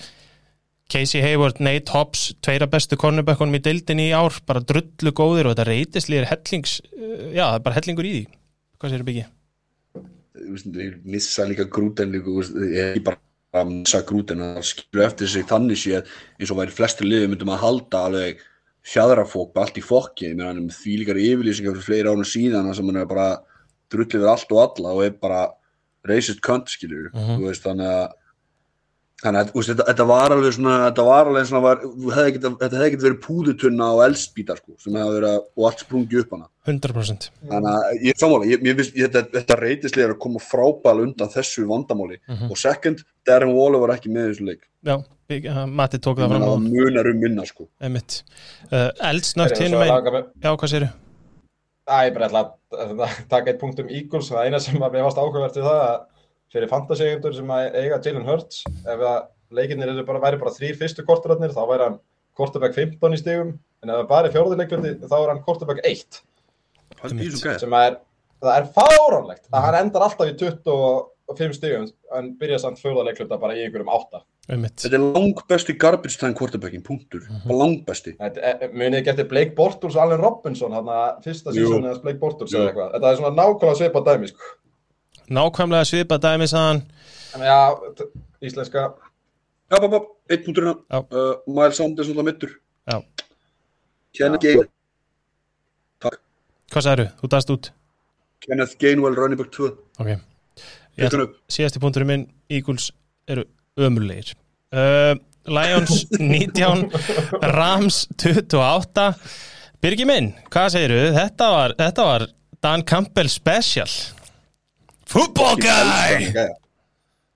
Casey 0.91 1.23
Hayward, 1.23 1.61
Nate 1.63 1.93
Hobbs, 1.95 2.29
tveira 2.43 2.67
bestu 2.69 2.97
kornubökkunum 2.99 3.55
í 3.55 3.63
deildinni 3.63 4.09
í 4.09 4.15
ár, 4.15 4.35
bara 4.47 4.63
drullu 4.67 5.13
góðir 5.15 5.47
og 5.47 5.55
þetta 5.55 5.67
reytislið 5.69 6.21
er 6.21 6.29
hellings 6.33 6.77
uh, 6.83 7.29
já, 7.31 7.45
það 7.45 7.57
er 7.57 7.65
bara 7.67 7.77
hellingur 7.79 8.09
í 8.09 8.13
því. 8.15 8.23
Hvað 8.81 8.93
sér 8.93 9.05
byggja? 9.07 9.27
Þú 10.35 10.47
veist, 10.51 10.71
þeir 10.75 10.97
missa 11.15 11.47
líka 11.47 11.67
grúten 11.71 12.11
líka, 12.11 12.35
ég 12.67 12.75
er 12.75 12.89
ekki 12.91 13.05
bara 13.07 13.21
að 13.53 13.71
missa 13.71 14.01
grúten 14.07 14.39
það 14.39 14.63
skilur 14.69 15.05
eftir 15.05 15.27
sig 15.27 15.43
þannig 15.49 15.79
séð 15.81 16.11
eins 16.39 16.51
og 16.53 16.59
væri 16.61 16.75
flestir 16.75 17.07
liðið 17.09 17.31
myndum 17.33 17.51
að 17.51 17.63
halda 17.65 18.03
alveg 18.07 18.43
fjadrafók, 18.87 19.51
allt 19.61 19.77
í 19.77 19.83
fokki 19.85 20.31
meina 20.33 20.49
hann 20.49 20.61
er 20.61 20.67
með 20.69 20.77
því 20.81 20.93
líkar 21.01 21.19
yfirlýsingar 21.21 21.75
fyrir 21.77 21.87
fleiri 21.87 22.13
ánum 22.13 22.25
síðan 22.31 22.71
sem 22.73 22.87
hann 22.89 23.01
er 23.03 23.09
bara 23.11 23.27
drullið 23.91 24.23
við 24.23 24.31
allt 24.31 24.55
og 24.55 24.61
alla 24.63 24.93
og 24.95 25.03
er 25.05 25.17
bara 25.21 25.41
racist 26.07 26.41
cunt 26.41 26.71
skilur 26.71 27.11
Mhm. 27.13 27.37
þú 27.37 27.45
veist, 27.49 27.63
þannig 27.67 27.91
að 27.91 28.13
Þannig 29.21 29.37
að 29.41 29.49
veist, 29.53 29.69
þetta, 29.69 29.85
þetta 29.91 30.05
var 30.09 30.33
alveg 30.33 30.53
svona, 30.55 30.75
þetta 30.87 31.03
var 31.05 31.27
alveg 31.29 31.43
svona, 31.45 31.59
var, 31.61 31.81
þú 31.85 32.13
hefði 32.15 32.31
getað- 32.37 32.55
þetta 32.61 32.77
hefði 32.79 32.91
getið 32.93 33.05
verið 33.07 33.19
púðutunna 33.25 33.89
og 33.93 33.99
eldspýta 34.07 34.55
sko, 34.57 34.71
sem 34.81 34.93
hefði 34.97 35.13
verið 35.19 35.29
að, 35.35 35.43
og 35.57 35.67
allt 35.69 35.83
sprungi 35.83 36.19
upp 36.23 36.31
hana. 36.35 36.47
100% 36.65 37.27
Þannig 37.51 37.69
að 37.75 38.01
ég 38.01 38.09
er 38.15 38.19
sammála, 38.23 38.47
ég, 38.49 38.63
ég, 38.65 38.75
finnst- 38.79 38.95
ég, 38.97 39.11
þetta, 39.13 39.31
þetta 39.37 39.59
reytislega 39.61 40.07
er 40.07 40.13
að 40.15 40.19
koma 40.25 40.39
frábæl 40.41 41.03
undan 41.05 41.29
þessu 41.29 41.67
vandamáli 41.69 42.17
Mhm. 42.27 42.49
og 42.51 42.57
second, 42.57 43.03
Darren 43.25 43.53
Waller 43.53 43.79
var 43.79 43.95
ekki 43.97 44.09
með 44.09 44.25
í 44.25 44.33
þessu 44.33 44.45
leik. 44.49 44.61
já, 44.85 44.95
uh, 44.97 45.65
Matti 45.67 45.97
tók 45.99 46.17
það 46.17 46.29
fram 46.33 46.41
á 46.41 46.49
það 46.49 46.65
munar 46.73 47.07
um 47.13 47.19
minna 47.21 47.45
sko. 47.45 47.67
einmitt 47.79 48.23
uh, 48.71 48.89
eldsnögt 49.05 49.57
hinn 49.61 49.71
mig- 49.77 50.25
já, 50.41 50.49
hvað 50.57 50.69
séru? 50.73 50.89
Æ, 51.89 52.09
ég 52.09 52.13
bara 52.13 52.27
ætla 52.29 52.41
að 52.73 52.97
að 52.97 53.27
taka 53.29 53.51
eitt 53.51 53.59
punkt 53.59 53.79
um 53.79 53.87
Eagles, 53.89 54.29
það 54.31 54.45
eina 54.47 54.59
sem 54.59 54.75
að 54.81 54.91
mér 54.93 55.03
varst 55.05 55.17
áhugavert 55.17 55.55
við 55.57 55.65
það 55.65 55.81
að 55.85 56.01
fyrir 56.51 56.69
fantasy-eigendur 56.71 57.35
sem 57.37 57.51
að 57.55 57.75
eiga 57.79 57.99
Jalen 58.05 58.25
Hurts, 58.27 58.63
ef 58.83 59.03
að 59.07 59.19
leikinnir 59.55 59.91
eru 59.93 60.05
bara, 60.07 60.21
væri 60.23 60.39
bara 60.41 60.53
þrýr 60.55 60.77
fyrstu 60.79 61.05
korturarnir, 61.07 61.53
þá 61.55 61.61
væri 61.69 61.87
hann 61.87 61.99
quarterback 62.37 62.75
15 62.77 63.15
í 63.15 63.19
stigum, 63.21 63.53
en 63.83 63.89
ef 63.93 64.01
það 64.01 64.09
bara 64.11 64.27
er 64.29 64.35
fjórðuleikluti, 64.35 64.93
þá 65.07 65.15
er 65.21 65.31
hann 65.33 65.43
quarterback 65.47 65.83
1, 65.87 66.21
Hvað 67.01 67.11
er 67.11 67.17
því 67.21 67.29
svo 67.35 67.45
gæð? 67.49 67.59
sem 67.63 67.75
að 67.79 67.87
er, 67.89 67.97
það 68.43 68.57
er 68.59 68.69
fáránlegt, 68.77 69.47
að 69.51 69.65
hann 69.67 69.79
endar 69.85 70.05
alltaf 70.07 70.31
í 70.31 70.35
25 70.41 71.55
stigum, 71.59 71.87
en 72.19 72.33
byrja 72.39 72.59
samt 72.65 72.79
fjórðuleikluta 72.83 73.39
bara 73.39 73.55
í 73.55 73.63
einhverjum 73.65 73.91
8. 73.95 74.23
einmitt 74.51 74.81
Þetta 74.83 74.97
er 74.97 75.03
langbesti 75.15 75.75
garbage 75.79 76.17
time 76.19 76.35
quarterbackin, 76.35 76.81
punktur. 76.83 77.23
Langbesti. 77.47 78.15
Þetta 78.19 78.41
er- 78.49 78.73
Munið 78.75 79.07
eftir 79.07 79.27
Blake 79.29 79.53
Bortles 79.55 79.95
og 79.95 80.01
Allen 80.03 80.19
Robinson, 80.19 80.73
hann 80.75 80.89
að 80.91 81.21
fyrsta 81.23 81.53
sísónu 81.55 81.87
hans 81.87 82.01
Blake 82.03 82.19
Bortles 82.19 82.51
eða 82.51 82.71
eitthvað. 82.73 82.91
Þetta 82.97 83.11
er 83.11 83.19
svona 83.21 83.35
nákvæmlega 83.37 83.79
svipað 83.79 84.07
dæmi, 84.09 84.27
sko. 84.33 84.49
Nákvæmlega 85.31 85.87
svipað 85.87 86.25
dæmi 86.27 86.49
saðan 86.51 86.83
En 87.35 87.41
já, 87.47 87.59
íslenska, 88.43 88.89
Já, 89.71 89.77
bara, 89.79 89.87
bara, 89.87 90.03
eitt 90.27 90.41
punktur. 90.43 90.65
Já. 90.91 90.99
Uh, 90.99 91.37
Miles 91.47 91.77
Sanders 91.79 92.09
alltaf 92.11 92.25
mittur. 92.27 92.49
Já. 92.91 92.97
Kenneth. 94.11 94.43
Gainwell. 94.43 94.67
hvað 96.71 96.85
særu? 96.87 97.07
þú 97.21 97.29
dast 97.31 97.51
út 97.53 97.71
Kenneth 98.45 98.77
Gainwell, 98.81 99.17
running 99.19 99.39
back 99.39 99.51
2. 99.55 99.71
ok 100.01 100.11
síðasti 101.51 101.81
punkturinn 101.81 102.09
minn 102.09 102.23
Eagles 102.51 102.89
eru 103.31 103.45
ömurlegir 103.79 104.33
uh, 104.75 105.15
Lions 105.47 106.05
19 106.19 106.87
Rams 107.55 108.05
28 108.19 109.07
Birgi 109.81 110.05
minn, 110.05 110.33
hvað 110.53 110.67
segiru? 110.75 110.97
Þetta 111.15 111.45
var, 111.49 111.71
þetta 111.79 112.03
var 112.05 112.27
Dan 112.61 112.83
Campbell 112.85 113.31
special 113.33 113.89
Football 115.11 115.55
guy. 115.57 116.31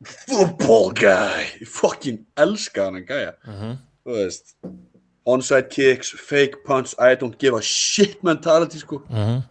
Football 0.03 0.91
guy. 0.93 1.43
Ég 1.59 1.67
fucking 1.67 2.19
elska 2.39 2.83
hann 2.87 3.01
gæja. 3.07 3.33
Mhm. 3.47 3.77
Þú 4.05 4.15
veist. 4.15 4.55
Onside 5.25 5.69
kicks, 5.69 6.11
fake 6.13 6.57
punch, 6.65 6.93
I 6.99 7.15
don't 7.15 7.37
give 7.39 7.55
a 7.57 7.61
shit 7.61 8.23
mentality 8.23 8.77
sko. 8.79 9.01
Mhm. 9.09 9.41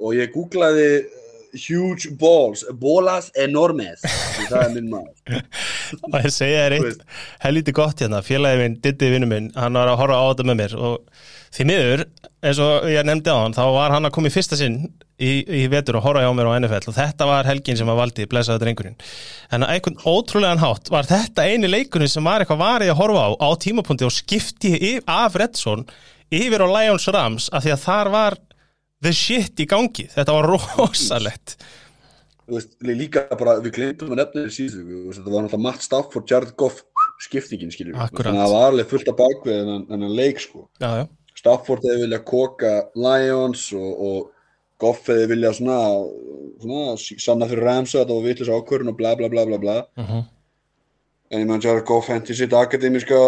Og 0.00 0.14
ég 0.14 0.32
googlaði 0.34 0.88
uh, 1.04 1.25
huge 1.54 2.10
balls, 2.20 2.64
bolas 2.80 3.30
enormes. 3.38 4.02
Það 4.48 4.60
er 4.62 4.74
minn 4.74 4.90
maður. 4.92 5.42
og 6.12 6.20
ég 6.20 6.34
segja 6.34 6.66
þér 6.66 6.76
eitt 6.76 7.02
helviti 7.44 7.74
gott 7.76 8.02
hérna, 8.02 8.22
félagi 8.24 8.62
minn, 8.62 8.76
Diddi 8.82 9.10
vinnu 9.12 9.28
minn 9.30 9.50
hann 9.56 9.78
var 9.78 9.90
að 9.90 10.00
horfa 10.02 10.20
á 10.20 10.24
þetta 10.30 10.46
með 10.50 10.58
mér 10.60 10.76
og 10.78 11.26
því 11.56 11.66
miður, 11.70 12.04
eins 12.44 12.60
og 12.62 12.86
ég 12.90 13.06
nefndi 13.06 13.32
á 13.32 13.38
hann 13.38 13.56
þá 13.56 13.64
var 13.74 13.94
hann 13.94 14.08
að 14.08 14.14
koma 14.16 14.30
í 14.30 14.34
fyrsta 14.34 14.58
sinn 14.58 14.80
í, 15.16 15.30
í 15.42 15.62
vetur 15.72 15.98
og 16.00 16.06
horfa 16.06 16.24
hjá 16.24 16.32
mér 16.36 16.50
á 16.52 16.56
NFL 16.58 16.90
og 16.92 16.96
þetta 16.98 17.28
var 17.30 17.48
helgin 17.48 17.78
sem 17.80 17.92
að 17.92 18.00
valdi, 18.02 18.26
blessaði 18.30 18.64
drengurinn 18.64 18.98
en 19.56 19.66
einhvern 19.66 20.00
ótrúlegan 20.04 20.62
hátt 20.62 20.90
var 20.92 21.08
þetta 21.08 21.46
eini 21.46 21.70
leikurinn 21.70 22.12
sem 22.12 22.26
var 22.26 22.44
eitthvað 22.44 22.62
varið 22.64 22.92
að 22.92 23.00
horfa 23.00 23.24
á 23.24 23.30
á 23.40 23.48
tímapunkti 23.62 24.08
og 24.08 24.14
skipti 24.14 24.74
af 25.06 25.38
Redson 25.38 25.86
yfir 26.34 26.66
á 26.66 26.68
Lions 26.68 27.08
Rams 27.14 27.48
af 27.54 27.64
því 27.64 27.76
að 27.76 27.84
þar 27.86 28.12
var 28.12 28.38
the 29.02 29.12
shit 29.12 29.58
í 29.60 29.66
gangi, 29.68 30.06
þetta 30.12 30.32
var 30.38 30.48
rosalegt 30.54 31.56
Þú 32.46 32.54
veist, 32.54 32.76
lí- 32.86 32.94
líka 32.94 33.24
bara, 33.34 33.56
við 33.58 33.72
glemdum 33.74 34.12
að 34.14 34.20
nefna 34.20 34.44
þú 34.46 34.66
veist, 35.08 35.18
þetta 35.18 35.32
var 35.34 35.42
náttúrulega 35.42 35.62
Matt 35.64 35.82
Stafford, 35.82 36.28
Jared 36.30 36.52
Goff, 36.56 36.84
skiptingin, 37.26 37.72
skiljum 37.74 37.98
Akkurat. 37.98 38.28
Þannig 38.30 38.44
að 38.44 38.46
það 38.46 38.54
var 38.54 38.68
alveg 38.70 38.90
fullt 38.92 39.10
að 39.10 39.16
bakvið 39.18 39.56
þennan, 39.60 39.82
þennan 39.90 40.14
leik, 40.14 40.38
sko. 40.44 40.62
já, 40.78 40.88
já, 41.00 41.06
Stafford 41.36 41.82
hefði 41.88 42.04
viljað 42.06 42.22
koka 42.30 42.70
Lions 42.94 43.64
og, 43.74 43.90
og 44.06 44.30
Goff 44.78 45.10
hefði 45.10 45.26
viljað 45.34 45.58
svona, 45.58 45.80
svona 46.62 46.94
sanna 47.26 47.50
fyrir 47.50 47.66
Ramsa 47.66 47.98
að 47.98 48.04
þetta 48.04 48.16
var 48.20 48.26
vitlis 48.30 48.52
ákvörðun 48.54 48.92
og 48.94 48.98
bla 49.02 49.14
bla 49.18 49.28
bla 49.32 49.44
bla 49.50 49.58
bla. 49.66 49.76
uh 49.98 50.16
En 51.30 51.42
ég 51.42 51.48
meðan 51.48 51.64
Jared 51.64 51.86
Goff 51.88 52.08
hendi 52.12 52.36
sitt 52.38 52.54
akademiska 52.54 53.18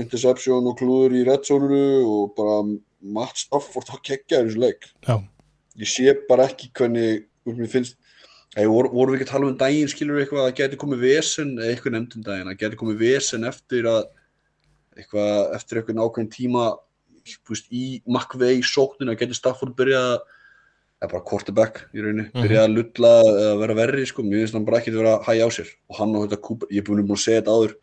interception 0.00 0.68
og 0.70 0.78
klúður 0.80 1.18
í 1.18 1.24
redzónuru 1.26 1.82
og 2.08 2.34
bara 2.38 2.62
Matt 3.16 3.42
Stafford 3.42 3.90
á 3.92 3.96
kekkja 4.00 4.40
í 4.40 4.48
þessu 4.48 4.62
leik. 4.62 4.88
já, 5.04 5.16
Ég 5.76 5.90
sé 5.92 6.14
bara 6.28 6.46
ekki 6.48 6.70
hvernig, 6.72 7.26
mér 7.44 7.68
finnst, 7.68 7.98
Hey, 8.56 8.64
voru, 8.72 8.88
voru 8.88 9.12
við 9.12 9.18
ekki 9.18 9.26
að 9.26 9.32
tala 9.34 9.46
um 9.50 9.56
daginn, 9.60 9.88
skilur 9.92 10.22
eitthvað 10.22 10.38
að 10.40 10.46
það 10.46 10.54
geti 10.62 10.76
komið 10.80 11.02
vesen, 11.02 11.48
eða 11.58 11.72
eitthvað 11.74 11.92
nefnd 11.92 12.14
um 12.16 12.22
daginn, 12.24 12.48
að 12.48 12.60
geti 12.62 12.78
komið 12.80 13.02
vesen 13.02 13.42
eftir 13.44 13.88
að 13.90 13.98
eitthvað, 14.96 15.32
eftir 15.58 15.80
eitthvað 15.80 15.98
nákvæm 15.98 16.30
tíma 16.32 16.62
veist, 17.50 17.68
í 17.68 18.62
sókninu 18.64 19.12
að 19.12 19.20
geti 19.20 19.36
Stafford 19.36 19.74
byrjað 19.76 20.08
að 20.14 20.22
eða 21.06 21.12
bara 21.12 21.24
quarterback 21.30 21.80
í 21.94 22.02
rauninni, 22.02 22.30
Mhm. 22.32 22.42
byrjað 22.42 22.66
að 22.66 22.74
lulla 22.76 23.12
eða 23.24 23.58
vera 23.60 23.74
verri, 23.74 24.06
sko, 24.06 24.22
mér 24.22 24.42
finnst 24.42 24.52
hann 24.54 24.64
bara 24.64 24.78
ekki 24.80 24.92
að 24.92 24.98
vera 25.00 25.18
að 25.18 25.24
hæja 25.24 25.46
á 25.46 25.50
sér. 25.50 25.68
Og 25.90 25.96
hann 25.96 26.16
og 26.16 26.28
þetta 26.28 26.42
Cooper, 26.42 26.68
ég 26.70 26.78
er 26.78 26.82
búin 26.82 27.06
að 27.06 27.16
segja 27.24 27.40
þetta 27.42 27.54
áður. 27.56 27.74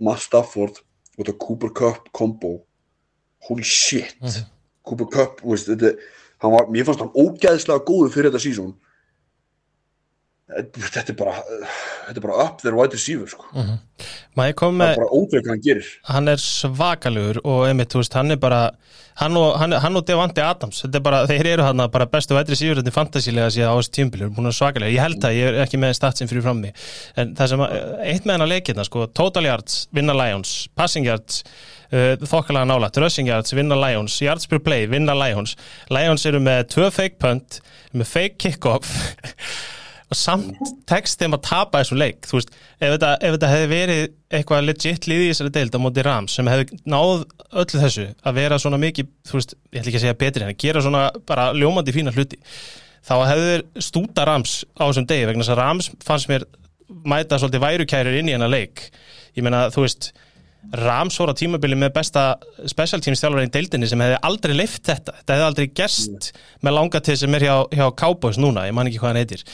Matt 0.00 0.20
Stafford 0.20 0.80
og 1.18 1.24
þetta 1.24 1.38
Cooper 1.38 1.70
Cup 1.70 2.12
combo. 2.12 2.62
Holy 3.48 3.62
shit. 3.62 4.14
Mhm. 4.20 4.44
Cooper 4.84 5.06
Cup, 5.06 5.40
veist, 5.42 5.68
þetta 5.68 5.96
var, 6.42 6.66
mér 6.66 6.84
fannst 6.84 7.00
hann 7.00 7.14
ógæðslega 7.14 7.84
góður 7.84 8.12
fyrir 8.12 8.30
þetta 8.30 8.44
sísón 8.44 8.74
þetta 10.48 11.12
er 11.12 11.16
bara 11.18 11.34
þetta 11.42 12.14
er 12.16 12.24
bara 12.24 12.44
up 12.46 12.62
their 12.64 12.76
wide 12.78 12.96
receiver 12.96 13.28
sko. 13.28 13.44
maður 14.38 14.54
kom 14.56 14.78
það 14.78 14.80
með 14.80 14.92
er 14.94 15.00
bara 15.02 15.16
ótrúið 15.18 15.42
hvað 15.44 15.52
hann 15.52 15.64
gerir. 15.66 15.88
Hann 16.08 16.32
er 16.32 16.40
svakalugur 16.40 17.40
og 17.44 17.66
einmitt, 17.68 17.96
veist, 17.98 18.16
hann 18.16 18.32
er 18.32 18.40
bara 18.40 18.60
hann 19.18 19.34
og, 19.36 19.56
hann, 19.58 19.74
hann 19.82 19.98
og 19.98 20.04
Devante 20.06 20.44
Adams 20.46 20.84
er 20.86 21.02
bara, 21.04 21.24
þeir 21.28 21.48
eru 21.56 21.64
hann 21.66 21.82
bara 21.92 22.06
bestu 22.08 22.36
vætri 22.36 22.56
síður 22.56 22.78
þetta 22.80 22.92
er 22.92 22.96
fantasílega 22.96 23.50
síðan 23.50 23.74
á 23.74 23.76
þessu 23.82 24.44
að 24.48 24.54
svakalega 24.60 24.94
ég 24.94 25.02
held 25.02 25.24
að 25.26 25.34
ég 25.36 25.48
er 25.50 25.64
ekki 25.64 25.80
með 25.82 25.96
statsin 25.98 26.30
fyrir 26.30 26.44
frammi 26.46 26.70
en 27.18 27.32
það 27.36 27.50
sem, 27.52 27.64
að- 27.66 28.04
eitt 28.12 28.28
með 28.28 28.36
hann 28.38 28.46
að 28.46 28.52
leikina 28.54 28.86
sko, 28.86 29.08
total 29.18 29.48
yards, 29.50 29.80
vinna 29.92 30.14
Lions, 30.16 30.52
passing 30.78 31.08
yards 31.10 31.42
uh, 31.90 32.14
þokkalega 32.22 32.68
nálægt, 32.70 33.00
rushing 33.02 33.28
yards 33.28 33.52
vinna 33.58 33.76
Lions, 33.76 34.20
yards 34.22 34.46
per 34.46 34.62
play, 34.62 34.86
vinna 34.86 35.16
Lions. 35.18 35.56
Lions 35.90 36.24
eru 36.30 36.38
með 36.44 36.68
tvö 36.76 36.88
fake 36.94 37.18
punt 37.18 37.58
með 37.92 38.06
fake 38.14 38.38
kickoff 38.46 38.94
og 40.08 40.16
samt 40.16 40.72
tekst 40.88 41.20
þeim 41.20 41.36
að 41.36 41.44
tapa 41.44 41.82
þessu 41.82 41.98
leik. 42.00 42.28
Veist, 42.32 42.52
ef 42.80 42.94
þetta, 42.94 43.12
ef 43.20 43.34
þetta 43.36 43.50
hefði 43.52 43.68
verið 43.72 44.02
eitthvað 44.38 44.64
legit 44.64 45.08
liði 45.10 45.26
í 45.26 45.30
þessari 45.32 45.54
deild 45.58 45.76
á 45.76 45.84
móti 45.84 46.04
Rams 46.06 46.36
sem 46.38 46.48
hefði 46.48 46.80
náð 46.88 47.26
öllu 47.62 47.82
þessu 47.82 48.06
að 48.24 48.38
vera 48.40 48.60
svona 48.62 48.80
mikið, 48.80 49.10
þú 49.28 49.38
veist, 49.38 49.56
ég 49.72 49.80
ætla 49.80 49.92
ekki 49.92 50.00
að 50.00 50.06
segja 50.06 50.20
betri 50.22 50.44
en 50.46 50.52
að 50.52 50.60
gera 50.64 50.84
svona 50.84 51.02
bara 51.28 51.50
ljómandi 51.56 51.94
fína 51.96 52.14
hluti 52.16 52.40
þá 53.08 53.14
hefði 53.28 53.84
stúta 53.84 54.24
Rams 54.28 54.62
á 54.76 54.84
þessum 54.88 55.08
degi 55.08 55.28
vegna 55.28 55.44
þess 55.44 55.54
að 55.54 55.60
Rams 55.62 55.90
fannst 56.04 56.30
mér 56.32 56.46
mæta 57.08 57.38
svolítið 57.40 57.64
værukærir 57.64 58.18
inn 58.18 58.30
í 58.30 58.34
hennar 58.34 58.52
leik. 58.52 58.88
Ég 59.36 59.44
meina, 59.44 59.66
þú 59.72 59.84
veist 59.84 60.10
Rams 60.76 61.16
voru 61.16 61.32
á 61.32 61.38
tímabili 61.38 61.76
með 61.80 61.94
besta 61.96 62.22
special 62.68 63.00
teams 63.00 63.22
þjálfur 63.22 63.46
í 63.46 63.50
deildinni 63.52 63.88
sem 63.88 64.02
hefði 64.04 64.18
aldrei 64.28 64.54
leift 64.56 64.82
þetta, 64.84 65.14
þetta 65.20 65.36
hefði 65.36 65.46
aldrei 65.46 65.68
gerst 65.80 66.30
með 66.66 66.76
langatið 66.76 67.20
sem 67.22 67.36
er 67.38 67.46
hjá, 67.46 67.54
hjá 67.72 67.84
Cowboys 68.02 68.40
núna, 68.40 68.66
ég 68.68 68.76
man 68.76 68.90
ekki 68.90 69.00
hvað 69.00 69.14
hann 69.14 69.20
heitir. 69.22 69.44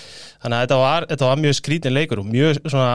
Þannig 0.42 0.56
að 0.56 0.64
þetta 0.64 0.78
var, 0.82 1.06
þetta 1.12 1.28
var 1.30 1.42
mjög 1.44 1.58
skrítin 1.60 1.94
leikur 1.94 2.22
og 2.24 2.26
mjög 2.30 2.58
svona 2.64 2.88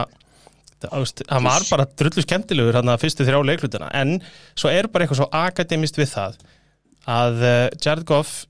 það, 0.84 1.46
var 1.46 1.66
bara 1.70 1.88
drullu 2.02 2.24
skemmtilegur 2.26 2.80
hann 2.80 2.92
að 2.92 3.00
fyrstu 3.06 3.26
þrjá 3.28 3.40
leiklutina, 3.46 3.88
en 3.96 4.18
svo 4.52 4.72
er 4.72 4.88
bara 4.92 5.06
eitthvað 5.06 5.22
svo 5.22 5.30
akademist 5.40 6.00
við 6.00 6.12
það 6.12 6.38
að 7.10 7.42
uh, 7.42 7.66
Jared 7.80 8.06
Goff 8.08 8.44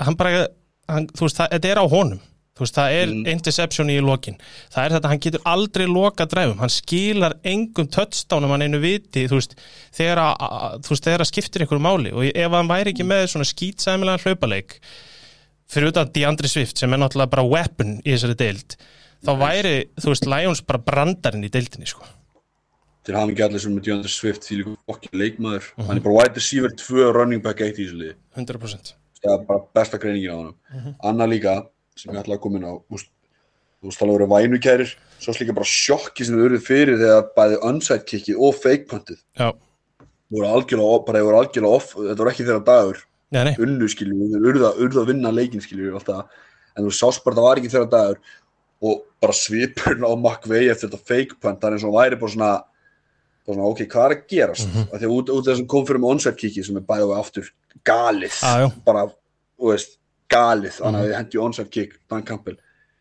hann 0.00 0.16
bara, 0.16 0.46
hann, 0.88 1.08
þú 1.12 1.26
veist, 1.26 1.40
það, 1.40 1.54
þetta 1.56 1.72
er 1.74 1.80
á 1.80 1.86
honum 1.92 2.20
þú 2.60 2.66
veist, 2.66 2.76
það 2.76 2.94
er 2.98 3.12
interception 3.32 3.90
í 3.92 3.96
lokin. 4.04 4.36
Það 4.72 4.84
er 4.84 4.94
þetta, 4.96 5.10
hann 5.12 5.22
getur 5.24 5.46
aldrei 5.48 5.86
loka 5.88 6.26
dræfum 6.28 6.60
hann 6.60 6.72
skilar 6.74 7.36
engum 7.48 7.88
touchdownum 7.88 8.52
hann 8.52 8.66
einu 8.66 8.82
viti, 8.82 9.24
þú 9.30 9.38
veist 9.38 9.56
þegar 9.96 10.20
að, 10.26 10.76
þú 10.84 10.92
veist, 10.92 11.08
þegar 11.08 11.24
að 11.24 11.30
skiptir 11.30 11.64
einhverju 11.64 11.86
máli. 11.86 12.12
Og 12.12 12.28
ef 12.28 12.56
hann 12.58 12.70
væri 12.70 12.92
ekki 12.92 13.08
með 13.08 13.26
svona 13.32 13.48
skýtsæmilega 13.48 14.20
hlaupaleik 14.26 14.76
fyrir 15.70 15.94
utan 15.94 16.12
DeAndre 16.12 16.52
Swift 16.52 16.80
sem 16.80 16.92
er 16.92 17.00
náttúrulega 17.00 17.32
bara 17.32 17.48
weapon 17.48 17.98
í 18.04 18.12
þessari 18.12 18.36
deild 18.36 18.76
þá 19.24 19.34
væri, 19.40 19.74
þú 20.00 20.12
veist, 20.12 20.28
Lions 20.28 20.64
bara 20.66 20.84
brandarinn 20.84 21.44
í 21.46 21.52
deildinni, 21.52 21.88
sko. 21.88 22.04
Til 23.06 23.16
hann 23.16 23.32
ekki 23.32 23.44
allir 23.46 23.62
sem 23.62 23.72
með 23.72 23.88
DeAndre 23.88 24.12
Swift 24.12 24.44
því 24.44 24.60
líka 24.60 24.78
fokkin 24.90 25.20
leikmaður. 25.20 25.68
Hann 25.86 26.00
er 26.00 26.04
bara 26.04 26.16
wide 26.18 26.40
receiver 26.40 26.72
2 26.76 27.12
running 27.16 27.44
back 27.44 27.62
1 27.64 27.76
í 27.78 27.86
þessu 27.86 28.00
liði 28.00 28.16
100% 28.36 28.96
það 29.20 29.34
er 29.34 29.44
bara 29.48 29.66
besta 29.76 30.00
greiningin 30.00 30.32
á 30.32 30.38
hann 30.40 30.96
Anna 31.10 31.28
líka, 31.28 31.60
sem 32.00 32.12
ég 32.14 32.22
ætla 32.22 32.38
að 32.38 32.44
koma 32.44 32.60
inn 32.60 32.68
á. 32.68 32.74
Þú 32.80 32.96
veist, 32.96 33.10
veist 33.86 34.04
alveg 34.04 34.18
verið 34.18 34.34
vænukærir 34.34 34.94
svo 35.20 35.34
er 35.34 35.42
líka 35.42 35.56
bara 35.56 35.68
sjokki 35.68 36.26
sem 36.26 36.38
þau 36.38 36.46
eruð 36.48 36.64
fyrir 36.64 37.00
þegar 37.00 37.26
bæði 37.36 37.60
onside 37.68 38.06
kickið 38.08 38.40
og 38.40 38.56
fake 38.56 38.86
puntið 38.90 39.20
já, 39.36 39.50
voru 40.32 40.48
algjörlega, 40.48 41.00
bara 41.06 41.20
þeir 41.20 41.28
voru 41.28 41.40
algjörlega 41.40 41.76
off 41.76 41.92
þetta 41.96 42.20
voru 42.22 42.32
ekki 42.32 42.46
þeirra 42.46 42.66
dagur. 42.68 43.02
Nei, 43.30 43.42
nei, 43.46 43.52
unnu 43.62 43.86
skilju, 43.90 44.30
þeir 44.32 44.46
urðu 44.50 44.66
að, 44.66 44.80
að 45.02 45.12
vinna 45.12 45.30
leikin 45.34 45.62
skilju 45.62 45.92
alltaf, 45.94 46.40
en 46.74 46.86
þú 46.86 46.94
sást 46.96 47.22
bara 47.26 47.38
það 47.38 47.46
var 47.46 47.60
ekki 47.60 47.72
þeirra 47.74 47.90
dagur 47.92 48.18
og 48.80 49.04
bara 49.20 49.36
svipurinn 49.36 50.08
á 50.08 50.12
McVay 50.16 50.72
eftir 50.72 50.88
þetta 50.88 51.10
fake 51.12 51.38
punt, 51.38 51.60
það 51.60 51.76
eins 51.76 51.84
og 51.84 51.92
hann 51.92 51.98
væri 52.00 52.18
bara 52.22 52.34
svona, 52.34 52.50
bara 53.44 53.58
svona 53.58 53.70
ok, 53.70 53.84
hvað 53.92 54.06
er 54.06 54.16
að 54.16 54.26
gerast? 54.32 54.66
Mm 54.66 54.72
-hmm. 54.74 54.88
af 54.88 55.00
því 55.00 55.10
að 55.10 55.16
út, 55.18 55.30
af 55.36 55.46
þessum 55.50 55.70
kom 55.70 55.86
fyrir 55.86 56.00
með 56.00 56.12
onside 56.14 56.40
kicki 56.40 56.64
sem 56.64 56.80
er 56.80 56.88
bæðið 56.88 57.12
og 57.12 57.18
aftur 57.20 57.52
galið. 57.84 58.34
Já. 58.40 58.72
bara, 58.84 59.06
þú 59.60 59.70
veist, 59.70 59.99
galið 60.30 60.78
þannig 60.78 61.00
að 61.00 61.08
við 61.08 61.16
hendi 61.18 61.42
onside 61.42 61.72
kick, 61.74 61.98
Dan 62.10 62.24
Campbell. 62.26 62.56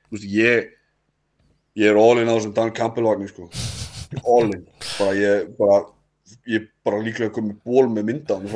Þú 0.10 0.18
veist, 0.18 0.30
ég 0.34 0.70
ég 1.80 1.92
er 1.92 2.00
all 2.00 2.20
in 2.20 2.30
á 2.30 2.36
þessum 2.36 2.56
Dan 2.58 2.74
Campbell 2.76 3.08
vagnir 3.08 3.32
sko. 3.32 3.50
All 4.26 4.50
in, 4.50 4.66
bara 4.98 5.14
ég 5.18 5.52
bara, 5.60 5.84
ég 6.50 6.70
bara 6.86 7.04
líklega 7.06 7.34
komið 7.36 7.60
ból 7.66 7.88
með 7.94 8.10
mynda 8.10 8.40
hann 8.40 8.50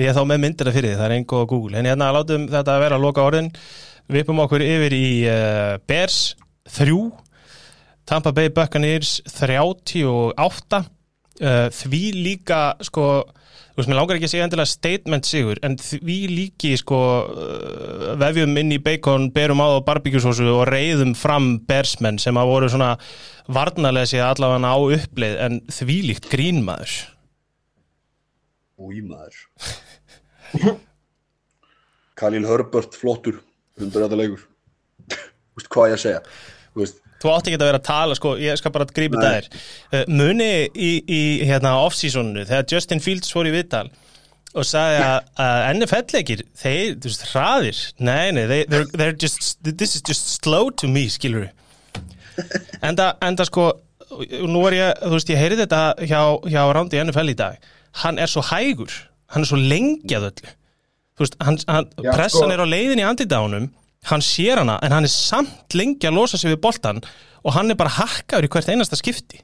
ég 0.00 0.08
er 0.08 0.16
þá 0.16 0.22
með 0.24 0.40
myndina 0.40 0.72
fyrir 0.72 0.94
því, 0.94 0.96
það 0.96 1.06
er 1.06 1.14
engu 1.18 1.36
á 1.36 1.50
Google. 1.50 1.76
En 1.76 1.88
hérna 1.90 2.12
látum 2.16 2.46
þetta 2.48 2.76
að 2.78 2.82
vera 2.86 2.96
að 2.96 3.04
loka 3.04 3.26
orðin. 3.28 3.50
Við 4.08 4.22
uppum 4.22 4.40
okkur 4.46 4.62
yfir 4.64 4.94
í 4.96 5.06
uh, 5.28 5.76
Bears 5.84 6.20
3 6.78 6.94
Tampa 8.06 8.30
Bay 8.32 8.48
Buccaneers 8.54 9.18
38 9.34 10.78
uh, 10.78 11.66
því 11.74 12.02
líka 12.14 12.60
sko, 12.86 13.26
þú 13.76 13.82
veist, 13.82 13.90
mér 13.92 13.98
langar 13.98 14.16
ekki 14.16 14.24
að 14.24 14.32
segja 14.32 14.44
endilega 14.48 14.72
statement 14.72 15.28
sigur, 15.28 15.58
en 15.66 15.74
því 15.76 16.16
líki 16.32 16.70
sko, 16.80 17.00
uh, 17.28 18.14
vefjum 18.16 18.56
inn 18.62 18.72
í 18.72 18.80
bacon, 18.80 19.28
berum 19.34 19.60
á 19.60 19.76
barbíkjusósu 19.84 20.48
og 20.54 20.64
reyðum 20.70 21.12
fram 21.18 21.58
bersmenn 21.68 22.16
sem 22.22 22.40
að 22.40 22.54
voru 22.54 22.70
svona 22.72 22.94
varnarlega 23.52 24.08
séð 24.08 24.24
allavega 24.30 24.72
á 24.72 24.78
uppleið 24.80 25.36
en 25.44 25.60
því 25.68 25.98
líkt 26.08 26.30
grínmaður 26.32 26.96
Új 28.76 28.98
maður. 29.08 29.36
Khalil 32.16 32.44
Herbert 32.48 32.96
flottur 32.96 33.40
100 33.80 34.16
leikur 34.16 34.42
Þú 35.08 35.60
veist 35.60 35.70
hvað 35.72 35.88
ég 35.88 35.96
að 35.96 36.02
segja? 36.02 36.20
Þú 36.74 36.82
veist, 36.82 36.98
Þú 37.22 37.30
átti 37.32 37.52
ekki 37.52 37.58
að 37.60 37.68
vera 37.70 37.80
að 37.80 37.86
tala, 37.88 38.16
sko, 38.18 38.34
ég 38.40 38.58
skal 38.60 38.72
bara 38.74 38.86
grípa 38.92 39.20
þetta 39.20 39.36
þér. 39.36 39.46
Uh, 39.92 40.02
muni 40.12 40.50
í, 40.74 40.90
í 41.08 41.20
hérna, 41.48 41.76
off-seasonu, 41.86 42.44
þegar 42.48 42.66
Justin 42.74 43.00
Fields 43.04 43.32
fór 43.32 43.48
í 43.48 43.54
viðtal 43.54 43.86
og 44.56 44.64
sagði 44.64 45.00
að, 45.04 45.56
NFL-leikir, 45.76 46.42
þeir, 46.56 46.94
þú 47.00 47.10
veist, 47.10 47.24
hraðir, 47.32 47.80
nei, 48.00 48.30
nei, 48.32 48.44
they, 48.48 48.62
they're, 48.72 48.86
they're 48.96 49.16
just, 49.16 49.58
this 49.64 49.96
is 49.98 50.04
just 50.06 50.30
slow 50.38 50.70
to 50.80 50.88
me, 50.88 51.06
skilur. 51.12 51.50
Enda, 52.84 53.10
enda, 53.24 53.44
sko, 53.48 53.70
nú 54.48 54.62
er 54.70 54.78
ég, 54.78 55.02
þú 55.02 55.12
veist, 55.16 55.32
ég 55.32 55.40
heyri 55.40 55.58
þetta 55.60 55.82
hjá, 56.08 56.20
hjá 56.48 56.62
Rándi 56.76 57.00
NFL 57.02 57.32
í 57.32 57.36
dag, 57.36 57.68
hann 58.04 58.20
er 58.22 58.32
svo 58.32 58.44
hægur, 58.48 58.92
hann 59.34 59.44
er 59.44 59.50
svo 59.50 59.60
lengi 59.60 60.16
að 60.16 60.30
öllu. 60.30 60.54
Þú 61.16 61.24
veist, 61.24 61.36
hann, 61.48 61.60
hann, 61.72 61.90
pressan 62.06 62.46
sko- 62.48 62.52
er 62.56 62.64
á 62.64 62.66
leiðin 62.68 63.00
í 63.02 63.06
andidánum, 63.08 63.68
hann 64.10 64.24
sér 64.24 64.62
hana, 64.62 64.78
en 64.82 64.94
hann 64.94 65.06
er 65.06 65.12
samt 65.12 65.74
lengi 65.76 66.08
að 66.08 66.18
losa 66.18 66.38
sig 66.40 66.52
við 66.52 66.62
boltan 66.64 67.02
og 67.44 67.54
hann 67.56 67.70
er 67.70 67.78
bara 67.78 67.94
hakkaður 67.98 68.48
í 68.48 68.50
hvert 68.54 68.70
einasta 68.72 68.98
skipti. 68.98 69.42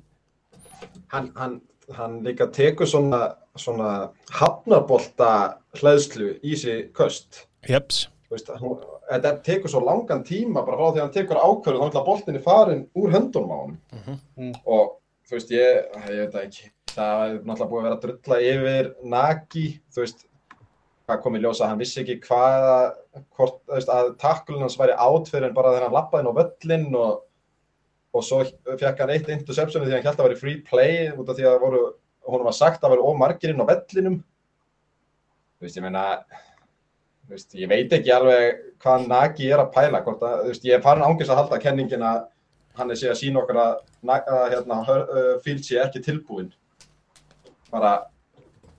hann, 1.13 1.31
hann, 1.37 1.61
hann 1.97 2.21
líka 2.25 2.49
tekur 2.53 2.89
svona, 2.89 3.35
svona 3.57 4.11
hafnarbolta 4.33 5.59
hlæðslu 5.79 6.39
í 6.43 6.57
sig 6.57 6.91
köst. 6.97 7.47
Jeps. 7.69 8.07
Þú 8.27 8.37
veist, 8.39 8.51
hún, 8.63 8.79
þetta 9.11 9.33
tekur 9.45 9.71
svo 9.71 9.83
langan 9.85 10.25
tíma 10.25 10.65
bara 10.65 10.79
frá 10.79 10.87
því 10.89 11.01
að 11.01 11.05
hann 11.05 11.17
tekur 11.19 11.41
ákvörðu 11.43 11.89
þá 11.93 11.99
er 12.01 12.07
boltin 12.07 12.39
er 12.39 12.45
farin 12.47 12.85
úr 12.97 13.13
höndunum 13.13 13.53
á 13.53 13.59
hann 13.61 14.55
og 14.65 14.95
þú 15.29 15.37
veist 15.37 15.53
ég, 15.53 15.83
ég 16.09 16.23
veit 16.23 16.33
það 16.33 16.47
ekki. 16.47 16.71
Það 16.93 17.23
er 17.27 17.37
náttúrulega 17.41 17.71
búið 17.71 17.81
að 17.81 17.87
vera 17.87 17.97
að 17.99 18.03
drulla 18.07 18.39
yfir 18.49 18.89
Nagi, 19.13 19.67
þú 19.93 20.05
veist 20.05 20.27
hvað 21.13 21.25
kom 21.25 21.37
í 21.37 21.43
ljósa, 21.43 21.69
hann 21.71 21.81
vissi 21.81 22.01
ekki 22.03 22.19
hvaða 22.27 22.77
hvort, 23.37 23.59
veist, 23.71 23.91
að 23.93 24.15
takkulinn 24.23 24.65
hans 24.65 24.79
væri 24.81 24.97
átt 24.97 25.31
fyrir 25.33 25.49
en 25.49 25.57
bara 25.57 25.75
þegar 25.75 25.87
hann 25.89 25.97
lappaði 25.97 26.25
inn 26.25 26.33
á 26.33 26.39
völlin 26.41 26.87
og, 26.99 27.19
og 28.13 28.25
svo 28.27 28.43
fekk 28.81 29.03
hann 29.05 29.13
eitt 29.15 29.33
interception 29.33 29.85
því 29.85 29.97
hann 29.97 30.07
held 30.07 30.15
að 30.15 30.23
það 30.23 30.31
væri 30.31 30.41
free 30.41 30.63
play 30.69 31.11
út 31.13 31.29
af 31.29 31.39
því 31.39 31.49
að 31.51 31.59
voru, 31.65 31.83
hún 32.33 32.47
var 32.47 32.57
sagt 32.57 32.81
að 32.81 32.87
það 32.87 32.95
væri 32.97 33.11
ómargir 33.11 33.53
inn 33.53 33.63
á 33.65 33.71
vellinum. 33.73 34.19
Þú 35.59 35.69
veist, 35.69 35.79
ég 35.79 35.85
meina 35.85 36.07
veist, 37.33 37.55
ég 37.57 37.71
veit 37.71 37.93
ekki 37.95 38.13
alveg 38.15 38.63
hvað 38.83 39.07
Nagi 39.11 39.51
er 39.53 39.63
að 39.63 39.73
pæla 39.75 40.03
hvort 40.05 40.25
að, 40.27 40.41
þú 40.45 40.53
veist, 40.53 40.67
ég 40.69 40.79
er 40.79 40.85
farin 40.85 41.07
ángis 41.07 41.31
að 41.31 41.43
halda 41.43 41.61
kenningin 41.63 42.07
að 42.07 42.25
hann 42.79 42.93
er 42.93 42.99
sé 42.99 43.11
að 43.13 43.21
sína 43.21 43.43
okkur 43.43 43.61
að, 43.61 43.75
að 44.09 44.45
hérna, 44.55 44.81
uh, 44.81 45.35
Fields 45.45 45.69
sé 45.69 45.81
ekki 45.83 46.03
tilbúin 46.05 46.51
bara 47.73 47.93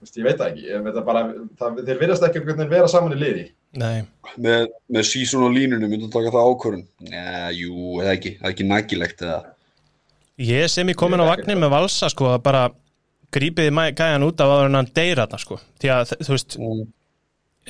veist, 0.04 0.20
ég 0.20 0.28
veit 0.28 0.38
það 0.38 0.52
ekki, 0.52 0.66
ég 0.70 0.84
veit 0.84 0.94
það 0.94 1.08
bara 1.08 1.24
það, 1.58 1.82
þeir 1.88 2.00
virðast 2.04 2.28
ekki 2.28 2.40
einhvern 2.40 2.60
veginn 2.60 2.74
vera 2.76 2.92
saman 2.92 3.16
í 3.16 3.20
liði 3.20 3.48
Nei. 3.74 4.04
með, 4.38 4.68
með 4.94 5.08
season 5.08 5.48
og 5.48 5.56
línunum 5.56 5.90
myndum 5.90 6.12
taka 6.14 6.30
það 6.34 6.52
ákvörun 6.52 6.86
Nei, 7.08 7.58
jú, 7.58 7.74
það 7.98 8.06
er 8.06 8.14
ekki, 8.14 8.36
það 8.38 8.48
er 8.48 8.54
ekki 8.54 8.68
nægilegt 8.70 9.26
eða 9.26 9.42
Ég 10.34 10.66
sem 10.66 10.88
ég 10.90 10.98
komin 10.98 11.22
á 11.22 11.30
vagnin 11.30 11.60
með 11.62 11.70
valsa, 11.70 12.08
sko, 12.10 12.32
að 12.34 12.40
bara 12.42 12.62
grípiði 13.34 13.70
gæjan 13.94 14.26
út 14.26 14.40
af 14.42 14.50
áður 14.50 14.66
en 14.66 14.78
hann 14.80 14.90
deyr 14.90 15.20
þarna, 15.22 15.38
sko. 15.38 15.58
Því 15.78 15.92
að, 15.94 16.14
þú 16.26 16.32
veist, 16.34 16.56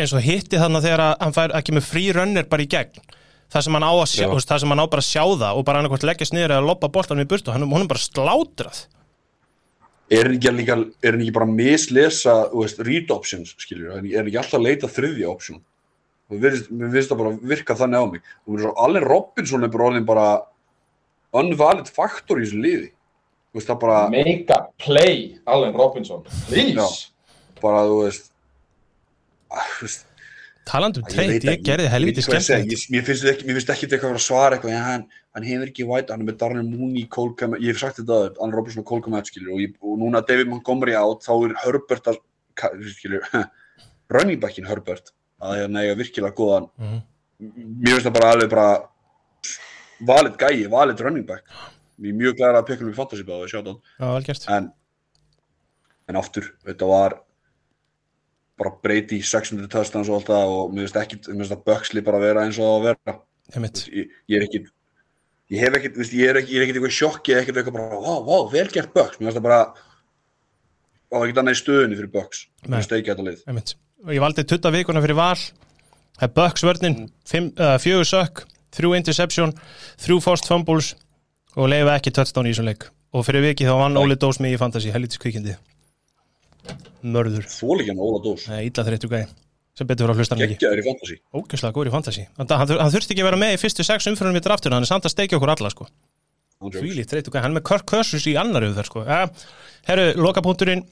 eins 0.01 0.14
og 0.16 0.24
hitti 0.24 0.61
þarna 0.61 0.80
þegar 0.85 1.03
að 1.05 1.12
hann 1.20 1.37
fær 1.37 1.55
ekki 1.59 1.74
með 1.76 1.85
frí 1.91 2.07
rönnir 2.16 2.49
bara 2.49 2.64
í 2.64 2.70
gegn. 2.72 3.05
Það 3.53 3.66
sem 3.66 3.76
hann 3.76 3.85
á 3.85 3.93
að 3.93 4.09
sjá, 4.14 4.26
veist, 4.32 4.49
það 4.49 4.62
sem 4.62 4.72
hann 4.72 4.80
á 4.80 4.93
bara 4.95 5.05
að 5.05 5.11
sjá 5.11 5.24
það 5.45 5.61
og 5.61 5.66
bara 5.68 5.82
annarkvort 5.82 6.07
leggja 6.09 6.30
sniður 6.30 6.57
eða 6.57 6.68
loppa 6.70 6.91
boltanum 6.95 7.26
í 7.26 7.28
burtu, 7.28 7.53
hann 7.53 7.68
er 7.68 7.91
bara 7.93 8.05
slátrað. 8.07 8.80
Er 10.11 10.31
ekki, 10.35 10.51
líka, 10.53 10.77
er 11.03 11.17
ekki 11.19 11.33
bara 11.35 11.47
að 11.49 11.55
mislesa 11.59 12.35
veist, 12.53 12.81
read 12.85 13.11
options, 13.15 13.55
skiljur 13.59 13.95
er 13.97 14.25
ekki 14.27 14.41
alltaf 14.41 14.59
að 14.61 14.67
leita 14.69 14.91
þriðja 14.91 15.31
option? 15.31 15.63
Og 16.31 16.41
mér 16.41 16.57
finnst- 16.57 16.71
það 17.13 17.19
bara 17.21 17.37
virka 17.53 17.75
þannig 17.77 18.01
á 18.01 18.05
mig. 18.13 18.23
Og 18.49 18.61
er 18.61 18.73
Allen 18.77 19.05
Robinson 19.05 19.65
er 19.65 19.69
bara 19.69 19.89
orðin 19.91 20.07
bara 20.07 20.29
unvalid 21.35 21.89
faktor 21.89 22.41
í 22.41 22.47
þessu 22.47 22.61
liði. 22.63 22.91
Veist 23.55 23.69
bara, 23.81 24.09
make 24.11 24.51
a 24.51 24.67
play, 24.79 25.39
Allen 25.47 25.75
Robinson 25.75 26.23
please. 26.49 26.75
Já. 26.75 27.11
bara 27.63 27.85
þú 27.87 28.01
veist 28.05 28.31
að, 29.51 29.69
þú 29.79 29.87
veist 29.87 30.07
Talandi 30.65 31.01
um 31.03 31.07
Ég 31.45 31.62
gerði 31.67 31.89
helviti 31.93 32.23
ég- 32.73 32.85
Mér 32.95 33.05
finnst 33.05 33.25
ekki, 33.29 33.45
mér 33.49 33.59
ekki 33.75 33.87
eitthvað 33.89 34.15
að 34.15 34.21
að 34.21 34.25
svara 34.27 34.57
eitthvað, 34.59 34.77
hann, 34.85 35.03
hann 35.35 35.45
hefur 35.49 35.69
ekki 35.71 35.87
white, 35.89 36.11
hann 36.15 36.23
er 36.25 36.29
með 36.33 36.39
Darnell 36.41 36.69
Mooney, 36.71 37.05
Cole 37.07 37.35
ég 37.61 37.75
hef 37.75 37.79
sagt 37.83 37.99
þetta 38.01 38.17
aður, 38.17 38.39
Allen 38.41 38.55
Robinson 38.57 38.81
og 38.81 38.87
Cole 38.89 39.03
Komet, 39.05 39.29
og, 39.53 39.77
og 39.85 39.99
núna 40.01 40.23
David 40.27 40.49
Montgomery 40.49 40.97
átt, 40.97 41.27
þá 41.27 41.33
er 41.51 41.55
Herbert 41.65 42.09
að, 42.15 42.17
skilur, 42.97 43.29
running 44.15 44.41
backin 44.41 44.65
Herbert, 44.69 45.12
að 45.43 45.59
hérna 45.61 45.85
eiga 45.85 45.99
virkilega 46.01 46.35
góðan, 46.39 46.71
Mhm. 46.81 47.03
mér 47.85 47.99
finnst 47.99 48.07
það 48.09 48.17
bara 48.21 48.33
alveg 48.33 48.51
bara 48.51 48.89
valid 50.01 50.39
gæi, 50.41 50.69
valid 50.71 51.01
running 51.01 51.27
back. 51.27 51.45
Ég 52.01 52.11
er 52.11 52.17
mjög 52.19 52.39
glæður 52.41 52.57
að 52.62 52.67
pekka 52.67 52.83
um 52.85 52.91
í 52.91 52.97
fantasy 52.97 53.23
báðu 53.23 53.45
það 53.45 54.57
en 54.57 54.73
en 56.09 56.17
aftur, 56.21 56.51
þetta 56.67 56.87
var 56.89 57.15
bara 58.61 58.73
breyti 58.85 59.19
600 59.25 59.69
touchdowns 59.73 60.11
og 60.11 60.21
allt 60.21 60.31
það 60.31 60.55
og 60.55 60.73
mér 60.75 60.87
finnst 60.87 61.01
ekki, 61.01 61.21
mér 61.27 61.43
finnst 61.43 61.57
að 61.57 61.65
Buxley 61.69 62.05
bara 62.07 62.23
vera 62.23 62.45
eins 62.47 62.61
og 62.63 62.71
að 62.71 62.89
vera. 62.91 63.17
Ég, 63.55 64.13
ég 64.31 64.39
er 64.39 64.47
ekki 64.47 64.63
ég 65.53 65.61
hef 65.61 65.77
ekkert, 65.79 65.99
veist, 66.01 66.15
ég 66.17 66.31
er 66.31 66.39
ekki, 66.41 66.55
ég 66.55 66.61
er 66.61 66.67
ekkert 66.67 66.79
eitthvað 66.81 66.97
sjokki 66.99 67.37
ekkert 67.37 67.61
eitthvað 67.61 67.77
bara, 67.77 67.99
vá, 68.01 68.15
vá, 68.25 68.37
vel 68.53 68.67
gert 68.73 68.95
Bucks. 68.95 69.19
Mér 69.19 69.29
finnst 69.29 69.41
það 69.41 69.47
bara 69.49 69.61
það 69.75 71.19
var 71.19 71.27
ekkert 71.27 71.43
annað 71.43 71.57
í 71.57 71.61
stöðunni 71.61 71.99
fyrir 72.01 72.13
Nei. 72.15 72.79
mér 72.79 72.97
ekki 72.99 73.13
þetta 73.13 73.29
lið 73.29 73.45
Einmitt. 73.51 73.77
Og 74.05 74.15
ég 74.15 74.25
valdi 74.25 74.47
tutta 74.49 74.73
vikuna 74.75 75.05
fyrir 75.05 75.19
val. 75.19 75.37
Það 76.15 76.27
er 76.29 76.35
Bucks 76.39 76.65
vörnin. 76.65 76.99
Uh, 77.35 77.77
Fjögur 77.83 78.09
sökk, 78.09 78.45
þrjú 78.77 78.95
interception 78.99 79.55
Þrjú 80.03 80.21
forced 80.23 80.51
fumbles 80.51 80.93
Og 81.55 81.71
leifa 81.71 81.99
ekki 81.99 82.13
touchdown 82.15 82.49
í 82.49 82.55
þessum 82.55 82.69
leik. 82.71 82.89
Og 83.15 83.23
fyrir 83.27 83.45
vikið 83.45 83.71
þá 83.71 83.79
vann 83.79 84.01
Óli 84.01 84.19
Dós 84.19 84.41
mig 84.43 84.57
í 84.57 84.59
fantasy 84.59 84.91
Hellitis 84.95 85.23
kvikindi 85.23 85.55
Mörður. 87.05 87.45
Þólikjan 87.53 88.01
Óla 88.01 88.21
Dós, 88.25 88.47
illa 88.49 88.87
þreyttu 88.87 89.11
gæði 89.12 89.27
Sem 89.75 89.89
betur 89.91 90.07
fyrir 90.07 90.15
að 90.15 90.21
hlusta 90.23 90.37
hann 90.37 90.45
ekki. 90.45 90.55
Geggjaður 90.55 90.81
í 90.81 90.85
fantasy. 90.87 91.17
Ógjörslega 91.35 91.75
góður 91.75 91.89
í 91.91 91.93
fantasy. 91.97 92.25
Hann, 92.39 92.51
hann, 92.61 92.75
hann 92.79 92.93
þurfti 92.95 93.15
ekki 93.17 93.25
að 93.25 93.29
vera 93.29 93.39
með 93.41 93.55
í 93.57 93.59
fyrstu 93.59 93.87
sex 93.87 94.07
umfyrir 94.07 94.37
með 94.37 94.45
draftur 94.47 94.75
Hann 94.77 94.87
er 94.87 94.91
samt 94.91 95.09
að 95.09 95.15
steikja 95.17 95.41
okkur 95.41 95.51
alla 95.57 95.73
sko. 95.73 95.89
Fvílít 96.77 97.11
þreyttu 97.11 97.33
gæði 97.35 97.43
Hann 97.43 97.51
er 97.51 97.59
með 97.59 97.65
Kirk 97.73 97.89
Cousins 97.91 98.29
í 98.31 98.37
annar 98.39 98.69
auðvitað 98.69 98.87
sko. 98.87 99.03
Herru, 99.89 100.07
lokapunkturinn. 100.23 100.85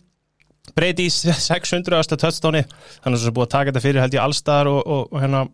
Brady 0.74 1.08
600. 1.10 2.16
touchdowni 2.16 2.62
Þannig 2.66 3.16
að 3.16 3.22
það 3.22 3.30
er 3.30 3.36
búið 3.38 3.46
að 3.48 3.54
taka 3.54 3.70
þetta 3.70 3.82
fyrir 3.82 4.02
held 4.02 4.14
ég 4.14 4.22
allstar 4.22 4.70
og, 4.70 4.82
og, 4.82 5.08
og 5.10 5.22
hérna 5.22 5.46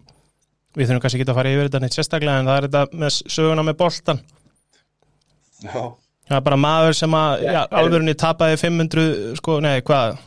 Við 0.77 0.91
þurfum 0.91 1.01
kannski 1.05 1.19
ekki 1.19 1.33
að 1.33 1.39
fara 1.39 1.53
yfir 1.55 1.69
þetta 1.69 1.81
neitt 1.83 1.97
sérstaklega 1.97 2.43
en 2.43 2.51
það 2.51 2.59
er 2.59 2.67
þetta 2.67 3.01
með 3.03 3.15
söguna 3.35 3.65
með 3.65 3.79
boltan 3.81 4.21
já, 5.65 5.81
Það 6.29 6.37
er 6.37 6.45
bara 6.45 6.59
maður 6.61 6.97
sem 6.99 7.15
að 7.17 7.45
já, 7.47 7.61
alvörunni 7.81 8.15
tapaði 8.21 8.59
500 8.61 9.37
sko, 9.41 9.59
nei, 9.65 9.79
hvað? 9.87 10.19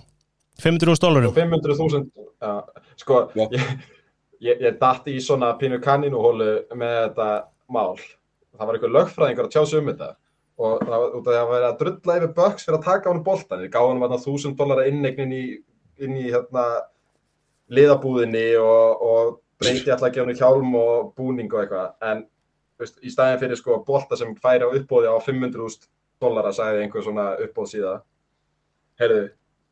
500.000 0.61 1.01
dólarum? 1.01 1.35
500.000 1.35 2.01
já, 2.41 2.53
sko, 3.01 3.19
Já. 3.37 3.45
ég, 3.53 3.67
ég, 4.41 4.63
ég 4.65 4.79
datti 4.81 5.15
í 5.17 5.21
svona 5.21 5.53
pínu 5.61 5.77
kanninuhólu 5.83 6.49
með 6.77 6.97
þetta 7.03 7.29
mál. 7.73 8.01
Það 8.57 8.67
var 8.67 8.77
einhver 8.77 8.95
lögfræðingur 8.97 9.47
að 9.47 9.53
tjá 9.53 9.63
sig 9.65 9.81
um 9.81 9.91
þetta 9.91 10.11
og 10.61 10.81
það 10.85 10.97
var 11.01 11.13
út 11.17 11.21
af 11.21 11.31
því 11.31 11.35
að 11.35 11.39
það 11.39 11.51
var 11.51 11.63
að 11.65 11.77
drulla 11.79 12.15
yfir 12.19 12.33
Bucks 12.37 12.65
fyrir 12.67 12.77
að 12.77 12.87
taka 12.87 13.09
hann 13.09 13.23
boltan, 13.25 13.61
við 13.63 13.71
gáðum 13.73 14.03
hann 14.05 14.17
1000 14.17 14.57
dólar 14.59 14.81
innegn 14.85 15.23
inn 15.23 15.31
í, 15.33 15.45
inn 16.05 16.17
í 16.19 16.25
hérna, 16.27 16.65
liðabúðinni 17.73 18.45
og, 18.61 19.05
og 19.07 19.31
breyti 19.61 19.89
alltaf 19.89 20.09
að 20.09 20.17
gefa 20.17 20.27
hann 20.27 20.41
hjálm 20.41 20.75
og 20.77 21.13
búning 21.17 21.49
og 21.53 21.63
eitthvað. 21.63 21.95
En 22.05 22.25
veist, 22.81 22.97
í 23.01 23.11
staðin 23.13 23.41
fyrir 23.41 23.59
sko 23.59 23.81
bolta 23.87 24.17
sem 24.19 24.33
færi 24.41 24.65
á 24.65 24.69
uppbóði 24.69 25.11
á 25.11 25.17
500.000 25.21 25.89
dólara 26.21 26.53
sagði 26.55 26.85
einhver 26.85 27.05
svona 27.05 27.27
uppbóð 27.41 27.69
síða 27.71 27.93
heyrðu, 29.01 29.23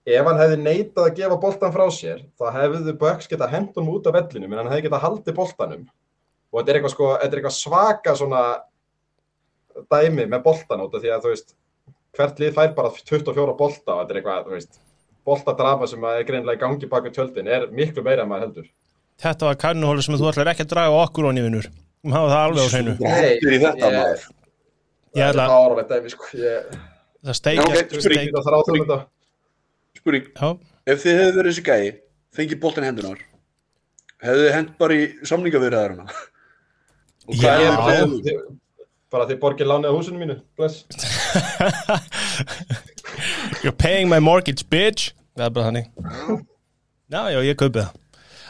ef 0.09 0.29
hann 0.29 0.41
hefði 0.41 0.57
neitað 0.63 1.05
að 1.05 1.15
gefa 1.19 1.37
boltan 1.43 1.75
frá 1.75 1.85
sér 1.93 2.23
þá 2.39 2.45
hefðu 2.55 2.95
Bucks 3.01 3.29
geta 3.29 3.49
hendt 3.51 3.77
honum 3.77 3.99
út 3.99 4.09
af 4.09 4.17
vellinu 4.17 4.49
en 4.49 4.61
hann 4.61 4.71
hefði 4.71 4.87
geta 4.87 5.01
haldið 5.03 5.37
boltanum. 5.37 5.87
Og 6.49 6.59
þetta 6.59 6.71
er 6.71 6.79
eitthvað, 6.79 6.93
sko, 6.95 7.09
þetta 7.21 7.35
er 7.35 7.41
eitthvað 7.41 7.57
svaka 7.59 8.15
svona 8.17 8.43
dæmi 9.93 10.25
með 10.25 10.45
boltan 10.47 10.85
út 10.85 10.95
af 10.97 11.03
því 11.03 11.11
að 11.13 11.25
þú 11.25 11.33
veist 11.35 11.55
hvert 12.17 12.41
lið 12.41 12.55
fær 12.55 12.71
bara 12.77 12.93
24 12.97 13.57
bolta 13.59 13.95
og 13.95 14.01
þetta 14.01 14.15
er 14.15 14.21
eitthvað, 14.21 14.47
þú 14.47 14.55
veist 14.57 14.79
boltadrama 15.29 15.89
sem 15.89 16.07
er 16.09 16.25
greinlega 16.25 16.57
í 16.57 16.63
gangi 16.63 16.89
baka 16.89 17.13
tjöldin 17.13 17.51
er 17.51 17.67
miklu 17.69 18.01
meira 18.05 18.25
en 18.25 18.31
maður 18.31 18.47
heldur. 18.47 18.71
Þetta 19.19 19.49
var 19.49 19.61
kannuhólu 19.61 20.01
sem 20.01 20.17
þú 20.17 20.31
ætlar 20.31 20.53
ekki 20.53 20.65
að 20.65 20.73
draga 20.73 21.03
okkur 21.03 21.29
og 21.29 21.37
nývinur 21.37 21.69
Um 22.05 22.11
hafa 22.15 22.27
það 22.31 22.43
alveg 22.47 22.63
á 22.63 22.65
hreinu. 22.73 22.93
Hættur 23.03 23.51
í 23.51 23.59
þetta 23.63 23.87
Ég- 23.89 23.95
maður. 23.99 24.21
Ég 25.19 25.23
ætla 25.25 25.43
það 25.43 25.49
er 25.49 25.53
áralegt 25.59 25.89
dæmi 25.93 26.09
sko. 26.13 26.23
Ég, 26.39 26.49
það 27.25 27.35
steikja 27.39 27.63
spurning. 27.89 28.31
að 28.39 28.43
þetta. 28.79 28.97
Ef 30.89 30.97
þið 31.03 31.13
hefðu 31.19 31.35
verið 31.39 31.51
þessi 31.51 31.65
gæi 31.69 31.85
fengið 32.37 32.61
boltan 32.63 32.85
í 32.85 32.87
hendunar 32.89 33.19
hefðu 34.23 34.41
þið 34.45 34.53
hend 34.55 34.69
bara 34.79 34.93
í 34.95 34.97
samningavirðaðurina 35.27 36.05
og 37.29 37.33
Já. 37.35 37.39
hvað 37.59 37.87
þið- 37.89 38.23
þið- 38.29 38.47
bara 39.09 39.25
þið 39.29 39.37
borgir 39.43 39.67
lánið 39.69 39.89
á 39.89 39.91
húsinu 39.97 40.19
mínu 40.21 40.35
bless. 40.55 40.75
You're 43.63 43.71
paying 43.75 44.07
my 44.09 44.19
mortgage, 44.19 44.63
bitch. 44.69 45.13
Það 45.35 45.45
er 45.45 45.49
bara 45.55 45.65
þannig. 45.69 45.85
Já, 47.09 47.21
já, 47.33 47.39
ég 47.43 47.55
kaupi 47.59 47.79
það 47.81 47.91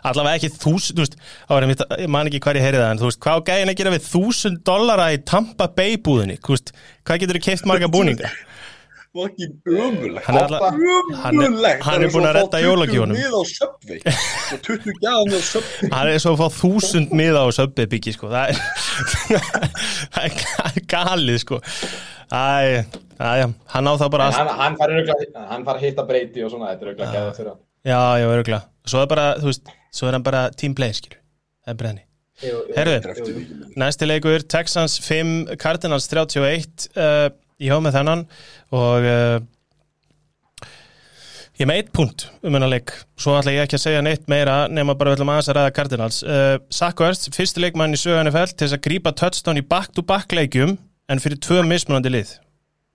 Allavega 0.03 0.39
ekki 0.39 0.51
þúsund, 0.55 0.95
þú 0.99 1.03
veist, 1.05 1.15
það 1.47 1.55
var 1.57 1.65
einmitt, 1.67 1.83
ég 1.99 2.07
man 2.15 2.27
ekki 2.29 2.39
hvað 2.45 2.59
ég 2.61 2.67
heyrið 2.67 2.83
það, 2.83 2.91
en 2.91 3.01
þú 3.01 3.09
veist, 3.09 3.19
hvað 3.25 3.43
gæðin 3.49 3.71
að 3.73 3.79
gera 3.81 3.95
við 3.95 4.05
þúsund 4.13 4.61
dollara 4.69 5.09
í 5.15 5.17
Tampa 5.27 5.67
Bay 5.75 5.97
búðinni, 5.97 6.37
þú 6.39 6.55
veist, 6.55 6.71
hvað 7.05 7.19
getur 7.25 7.39
þú 7.39 7.43
keift 7.49 7.65
marga 7.69 7.91
búninga? 7.91 8.29
fucking 9.09 9.55
umulegt 9.65 10.25
Hann 10.27 10.37
er 10.37 10.43
alla- 10.45 10.59
hann 10.69 11.39
er- 11.41 11.47
umulegt 11.49 11.81
hann 11.83 12.03
er 12.05 12.11
búinn 12.13 12.27
að 12.29 12.35
redda 12.37 12.59
jólagjöfunum. 12.61 13.17
mið 13.17 13.33
á 13.33 13.43
Subway. 13.49 13.99
Og 14.53 14.59
20 14.67 14.93
gæðan 15.01 15.33
á 15.33 15.39
Subway. 15.47 15.89
Hann 15.95 16.07
er 16.11 16.19
svo 16.21 16.33
að 16.35 16.43
fá 16.43 16.47
þúsund 16.59 17.09
miða 17.17 17.41
á 17.41 17.47
söpbi 17.57 17.87
byggi, 17.89 18.13
sko, 18.13 18.29
það 18.29 18.53
er, 18.53 18.59
það 20.13 20.27
er 20.27 20.35
ga- 20.37 20.85
galið, 20.93 21.39
sko. 21.41 21.59
Æ, 22.29 22.85
æ, 23.17 23.53
hann 23.73 23.89
á 23.89 23.93
það 23.97 24.11
bara 24.13 24.27
allt, 24.29 24.37
hann, 24.37 24.53
hann 24.61 24.77
fær 24.77 24.93
örugglega- 24.93 25.47
hann 25.49 25.65
fær 25.65 25.79
að 25.79 25.85
hitta 25.87 26.05
breyti 26.05 26.43
og 26.45 26.51
svona 26.53 26.69
þetta 26.69 26.85
er 26.85 26.91
auðvitað 26.93 27.13
gæða 27.17 27.35
fyrir 27.39 27.49
hann 27.49 27.61
já, 27.89 28.01
já, 28.21 28.27
örgulega. 28.37 28.61
Svo 28.85 29.01
er 29.01 29.07
bara, 29.09 29.25
þú 29.41 29.49
veist, 29.49 29.73
svo 29.93 30.09
er 30.09 30.17
hann 30.17 30.25
bara 30.25 30.47
team 30.55 30.75
play, 30.77 30.93
skilur, 30.95 31.19
það 31.65 31.73
er 31.75 31.79
Dreftu 33.03 33.33
vikið 33.35 33.77
Næsti 33.79 34.07
leikur, 34.07 34.43
Texans 34.47 34.97
5, 35.03 35.55
Cardinals 35.59 36.07
31 36.07 36.89
uh, 36.95 37.29
Ég 37.59 37.73
hafa 37.73 37.83
með 37.83 37.97
þennan 37.97 38.21
og 38.71 39.07
uh, 39.09 39.39
ég 41.59 41.67
með 41.67 41.81
eitt 41.81 41.89
punkt 41.91 42.29
um 42.39 42.55
hennar 42.55 42.71
leik. 42.71 42.93
Svo 43.19 43.33
ætla 43.35 43.51
ég 43.51 43.65
ekki 43.65 43.75
að 43.75 43.83
segja 43.83 44.03
neitt 44.05 44.29
meira 44.31 44.61
nema 44.71 44.95
bara 44.95 45.11
við 45.11 45.19
ætlum 45.19 45.33
aðeins 45.33 45.51
að 45.51 45.59
ræða 45.59 45.73
Cardinals. 45.75 46.21
Uh, 46.23 46.55
Sackvers, 46.71 47.25
fyrsti 47.35 47.65
leikmann 47.65 47.97
í 47.97 47.99
sögu 47.99 48.21
NFL 48.23 48.53
til 48.53 48.69
þess 48.69 48.77
að 48.77 48.85
grípa 48.87 49.15
touchdown 49.19 49.59
í 49.59 49.65
back-to-back 49.67 50.37
leikjum 50.39 50.77
en 51.11 51.23
fyrir 51.23 51.43
tvö 51.43 51.65
mismunandi 51.67 52.15
lið. 52.15 52.33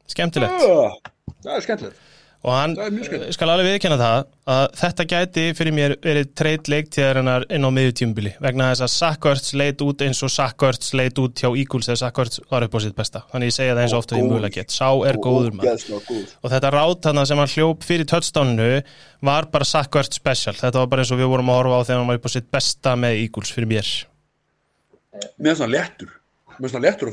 Skemmtilegt. 0.09 0.65
Það 0.65 1.53
er 1.59 1.69
skemmtilegt 1.69 2.03
og 2.45 2.53
hann 2.53 2.75
er 2.77 3.33
skal 3.33 3.49
alveg 3.49 3.71
viðkjanna 3.71 3.97
það 3.97 4.27
að 4.53 4.65
þetta 4.77 5.05
gæti 5.09 5.45
fyrir 5.57 5.75
mér 5.75 5.95
verið 6.05 6.31
treyt 6.37 6.69
leiktíðarinnar 6.69 7.47
inn 7.57 7.65
á 7.65 7.71
miðjutímubili 7.73 8.35
vegna 8.45 8.67
þess 8.71 8.85
að 8.85 8.91
Sackvörts 8.95 9.55
leit 9.57 9.81
út 9.85 10.05
eins 10.05 10.21
og 10.27 10.33
Sackvörts 10.35 10.93
leit 10.99 11.21
út 11.23 11.41
hjá 11.41 11.49
Eagles 11.49 11.89
þegar 11.89 12.01
Sackvörts 12.03 12.43
var 12.51 12.67
upp 12.67 12.77
á 12.77 12.79
sitt 12.85 12.97
besta. 12.99 13.23
Þannig 13.33 13.49
ég 13.49 13.57
segja 13.57 13.75
það 13.77 13.83
eins 13.87 13.95
og 13.97 14.03
ofta 14.03 14.19
ég 14.19 14.21
Góður. 14.21 14.35
mjögulega 14.35 14.55
get. 14.59 14.75
Sá 14.77 14.89
er 15.09 15.21
góður 15.25 15.57
maður. 15.57 15.87
góður. 16.11 16.35
og 16.43 16.55
þetta 16.55 16.73
rát 16.77 17.09
hann 17.11 17.27
sem 17.27 17.41
hann 17.41 17.53
hljóp 17.55 17.89
fyrir 17.89 18.11
touchdowninu 18.13 18.71
var 19.25 19.49
bara 19.55 19.65
Sackvörts 19.65 20.21
special. 20.21 20.55
Þetta 20.61 20.85
var 20.85 20.91
bara 20.93 21.01
eins 21.05 21.15
og 21.17 21.23
við 21.25 21.33
vorum 21.33 21.49
að 21.49 21.61
horfa 21.63 21.81
á 21.81 21.87
þegar 21.89 22.03
hann 22.03 22.13
var 22.13 22.21
upp 22.21 22.29
á 22.29 22.35
sitt 22.37 22.51
besta 22.53 22.97
með 23.01 23.23
Eagles 23.25 23.55
fyrir 23.57 23.73
mér. 23.73 23.89
Mér 25.41 25.55
finnst 25.55 25.65
hann 25.65 25.73
léttur. 25.73 26.13
Mér 26.59 26.69
finnst 26.69 26.77
hann 26.77 26.85
léttur 26.85 27.09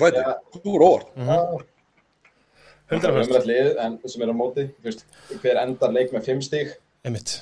umrætt 2.92 3.48
lið 3.48 3.70
en 3.80 3.98
sem 4.06 4.22
er 4.26 4.32
á 4.32 4.36
móti 4.36 4.66
veist, 4.84 5.06
hver 5.42 5.60
endar 5.64 5.94
leik 5.96 6.12
með 6.14 6.26
fimm 6.28 6.42
stíg 6.44 6.74
einmitt. 7.08 7.42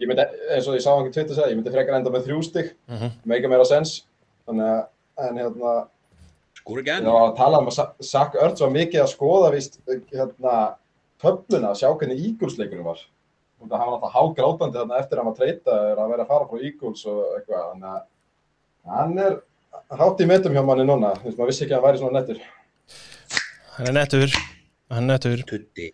Ég 0.00 0.08
myndi, 0.08 0.24
eins 0.50 0.66
og 0.68 0.74
ég 0.78 0.82
sá 0.84 0.90
hann 0.96 1.10
Twitter 1.12 1.34
segja, 1.36 1.50
ég 1.52 1.58
myndi 1.58 1.72
frekar 1.74 1.98
enda 1.98 2.10
með 2.10 2.26
þrjú 2.26 2.40
stíg 2.46 2.72
Mhm. 2.88 3.10
meika 3.24 3.48
meira 3.48 3.64
sens 3.68 4.02
þannig 4.48 4.66
að, 4.66 4.86
en 5.28 5.36
hérna 5.36 5.74
Skóri 6.60 6.82
ekki 6.82 6.92
enn 6.98 7.04
var 7.08 7.30
að 7.30 7.36
tala 7.36 7.58
um 7.60 7.66
að 7.70 7.72
Sa- 7.72 7.92
Zach 8.02 8.34
Ertz 8.34 8.60
var 8.60 8.70
mikið 8.70 9.00
að 9.00 9.12
skoða 9.14 9.52
víst, 9.54 9.78
hérna, 10.12 10.74
töfluna, 11.22 11.70
að 11.70 11.78
sjá 11.80 11.88
hvernig 11.98 12.20
Eagles 12.20 12.56
leikunum 12.58 12.84
var. 12.84 12.98
Og 13.62 13.68
það 13.68 13.78
hann 13.78 13.90
var 13.90 13.96
alltaf 14.00 14.12
hágrátandi 14.16 14.76
þarna 14.80 14.98
eftir 15.00 15.16
að 15.16 15.22
hann 15.22 15.30
var 15.30 15.38
treyta 15.38 15.70
að 15.70 16.10
vera 16.10 16.24
að 16.24 16.28
fara 16.28 16.46
frá 16.48 16.60
Eagles 16.64 17.06
og 17.06 17.24
eitthvað 17.38 17.64
þannig 17.72 17.88
að 17.94 18.02
hann 18.96 19.18
er 19.18 19.40
hátt 19.90 20.20
í 20.20 20.26
metum 20.26 20.52
hjá 20.52 20.64
manni 20.64 20.84
núna, 20.84 21.14
þú 21.16 21.24
veist, 21.24 21.38
maður 21.38 21.46
vissi 21.52 21.64
ekki 21.64 21.74
að 21.76 21.80
hann 21.80 21.88
væri 21.88 21.98
svona 22.00 22.20
nettur. 22.20 22.40
Hann 23.76 23.86
er 23.88 23.92
nettur 23.92 24.30
hann 24.90 25.10
nettur 25.10 25.42
Tutti 25.46 25.92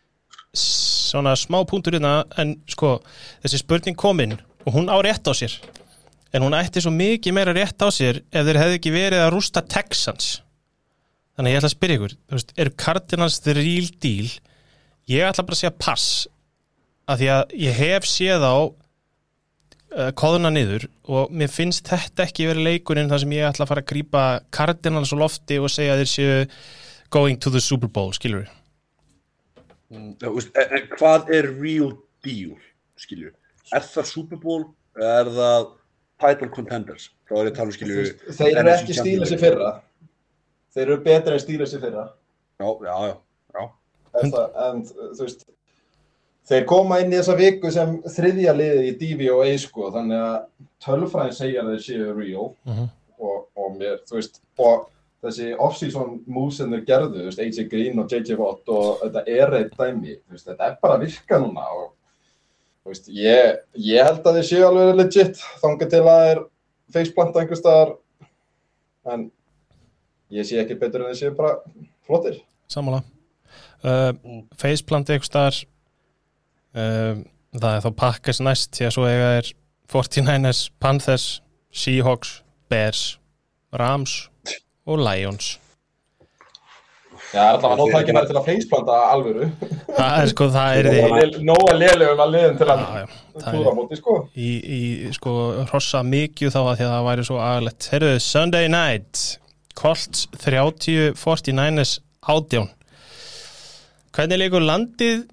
svona 0.57 1.35
smá 1.39 1.61
punktur 1.69 1.97
hérna 1.97 2.21
en 2.41 2.57
sko, 2.71 2.97
þessi 3.45 3.61
spurning 3.63 3.99
komin 3.99 4.37
og 4.67 4.75
hún 4.75 4.91
á 4.91 4.97
rétt 5.05 5.27
á 5.29 5.33
sér. 5.37 5.55
En 6.35 6.45
hún 6.45 6.57
ætti 6.57 6.83
svo 6.83 6.93
mikið 6.93 7.37
meira 7.37 7.55
rétt 7.57 7.81
á 7.81 7.89
sér 7.95 8.23
ef 8.33 8.47
þeir 8.47 8.61
hefði 8.61 8.81
ekki 8.81 8.95
verið 8.95 9.25
að 9.25 9.33
rústa 9.35 9.63
Texans. 9.63 10.41
Þannig 11.37 11.51
að 11.51 11.55
ég 11.55 11.61
ætla 11.61 11.71
að 11.71 11.77
spyrja 11.77 11.99
ykkur 11.99 12.17
veist, 12.33 12.57
eru 12.57 12.75
Cardinals 12.81 13.39
the 13.45 13.55
real 13.57 13.89
deal? 14.03 14.33
Ég 15.07 15.29
ætla 15.29 15.45
bara 15.47 15.57
að 15.57 15.63
segja 15.63 15.77
pass 15.79 16.27
af 17.07 17.21
því 17.21 17.31
að 17.37 17.57
ég 17.63 17.79
hef 17.79 18.09
séð 18.11 18.43
á 18.43 18.57
uh, 18.67 20.11
kóðuna 20.19 20.51
niður 20.51 20.89
og 21.07 21.31
mér 21.31 21.53
finnst 21.53 21.87
þetta 21.87 22.27
ekki 22.27 22.49
verið 22.51 22.71
leikurinn 22.73 23.13
þar 23.13 23.23
sem 23.23 23.37
ég 23.37 23.47
ætla 23.47 23.67
að 23.67 23.73
fara 23.73 23.85
að 23.85 23.91
grípa 23.93 24.27
Cardinals 24.51 25.15
á 25.15 25.17
lofti 25.21 25.61
og 25.63 25.71
segja 25.71 25.99
þeir 26.01 26.11
séu 26.11 26.39
going 27.15 27.39
to 27.39 27.53
the 27.55 27.63
Super 27.63 27.87
Bowl, 27.87 28.11
skilur 28.17 28.43
við 28.43 28.66
En 29.91 30.17
hvað 30.97 31.31
er 31.37 31.51
real 31.61 31.93
deal 32.25 32.57
skilju, 32.99 33.31
er 33.75 33.85
það 33.87 34.09
Super 34.11 34.41
Bowl 34.43 34.65
eða 34.97 35.19
er 35.21 35.31
það 35.37 35.67
title 36.23 36.49
contenders 36.55 37.11
þá 37.29 37.35
er 37.37 37.43
ég 37.45 37.51
að 37.53 37.59
tala 37.59 37.71
um 37.71 37.77
skilju 37.77 38.07
þeir 38.39 38.61
eru 38.63 38.73
ekki 38.73 38.97
stíla 38.97 39.29
sér 39.29 39.43
fyrra 39.43 39.73
þeir 40.77 40.87
eru 40.87 40.97
betri 41.05 41.37
en 41.37 41.41
Steelers 41.43 41.75
í 41.77 41.79
fyrra. 41.81 42.07
Já, 42.61 42.69
já, 42.85 42.95
já, 43.09 43.15
já. 43.57 43.63
En, 44.23 44.33
það, 44.33 44.59
en 44.65 44.83
þú 45.17 45.23
veist, 45.27 45.47
þeir 46.49 46.67
koma 46.69 46.99
inn 47.03 47.13
í 47.15 47.17
þessa 47.21 47.37
viku 47.39 47.71
sem 47.73 47.95
þriðja 48.17 48.55
liðið 48.57 48.89
í 48.91 48.93
DVOA 49.01 49.47
sko, 49.61 49.91
þannig 49.95 50.21
að 50.25 50.37
tölfræðin 50.85 51.37
segja 51.39 51.63
að 51.65 51.71
þeir 51.75 51.85
séu 51.87 52.11
real 52.17 52.51
Mhm. 52.69 52.91
og, 53.19 53.47
og 53.57 53.73
mér, 53.79 54.01
þú 54.09 54.19
veist, 54.19 54.41
og 54.61 54.89
þessi 55.27 55.51
off-season 55.63 56.17
moves 56.31 56.61
sem 56.61 56.73
þeir 56.73 56.87
gerðu, 56.89 57.21
þú 57.21 57.29
veist, 57.29 57.43
AJ 57.43 57.69
Green 57.73 58.01
og 58.03 58.13
JJ 58.13 58.39
Watt 58.41 58.73
og 58.73 59.05
þetta 59.05 59.23
er 59.37 59.55
eitt 59.61 59.77
dæmi, 59.77 60.17
þú 60.23 60.37
veist, 60.37 60.49
þetta 60.49 60.69
er 60.69 60.77
bara 60.83 60.99
að 60.99 61.07
virka 61.07 61.41
núna 61.43 61.67
og 61.77 61.87
þú 62.83 62.93
veist, 62.93 63.11
ég, 63.13 63.61
ég 63.87 64.11
held 64.11 64.27
að 64.27 64.41
þeir 64.41 64.49
séu 64.51 64.67
alveg 64.67 64.93
legit 65.01 65.43
þangað 65.63 65.93
til 65.95 66.03
að 66.05 66.23
þeir 66.27 66.43
faceplanta 66.97 67.43
einhvers 67.43 67.63
staðar 67.63 67.95
en 69.13 69.29
ég 70.35 70.47
sé 70.47 70.59
ekki 70.63 70.79
betur 70.81 71.05
en 71.05 71.13
þeir 71.13 71.21
séu 71.21 71.37
bara 71.37 71.57
flottir. 72.07 72.41
Sammála. 72.71 73.03
Uh, 73.85 74.43
Faceplant 74.59 75.11
eitthvað 75.13 75.29
staðar 75.29 75.59
uh, 76.75 77.19
Það 77.57 77.71
er 77.71 77.83
þá 77.85 77.91
Packers 78.01 78.41
næst 78.43 78.73
því 78.77 78.87
að 78.87 78.95
svo 78.97 79.05
eiga 79.07 79.29
er 79.39 79.51
49ers, 79.93 80.63
Panthers 80.83 81.27
Seahawks, 81.71 82.41
Bears 82.73 83.03
Rams 83.77 84.17
og 84.87 85.01
Lions 85.03 85.57
Já, 87.35 87.41
það 87.43 87.49
alltaf 87.51 87.73
að 87.73 87.81
nóta 87.81 88.01
ekki 88.01 88.15
verið 88.15 88.29
til 88.31 88.37
að 88.39 88.45
faceplanta 88.47 88.97
alvöru. 89.11 89.47
Það 89.97 90.19
er 90.21 90.29
sko, 90.31 90.47
það 90.55 90.77
er 90.79 90.89
því 90.93 91.45
Nóa 91.49 91.73
lélegum 91.75 92.21
að 92.23 92.35
liðin 92.35 92.59
til 92.61 92.69
að 92.71 92.83
er 93.51 93.77
móti, 93.77 93.99
sko. 93.99 94.15
í, 94.39 94.51
í 94.77 95.11
sko 95.17 95.33
hrossa 95.67 96.03
mikið 96.07 96.55
þá 96.55 96.61
að 96.63 96.71
því 96.71 96.87
að 96.87 96.93
það 96.93 97.09
væri 97.09 97.27
svo 97.29 97.41
aðlegt 97.43 97.89
Herruðu, 97.93 98.21
Sunday 98.23 98.71
night 98.73 99.25
Colts 99.77 100.27
30, 100.45 101.17
49ers 101.19 101.97
átján 102.25 102.71
Hvernig 104.17 104.41
leikur 104.41 104.65
landið 104.65 105.27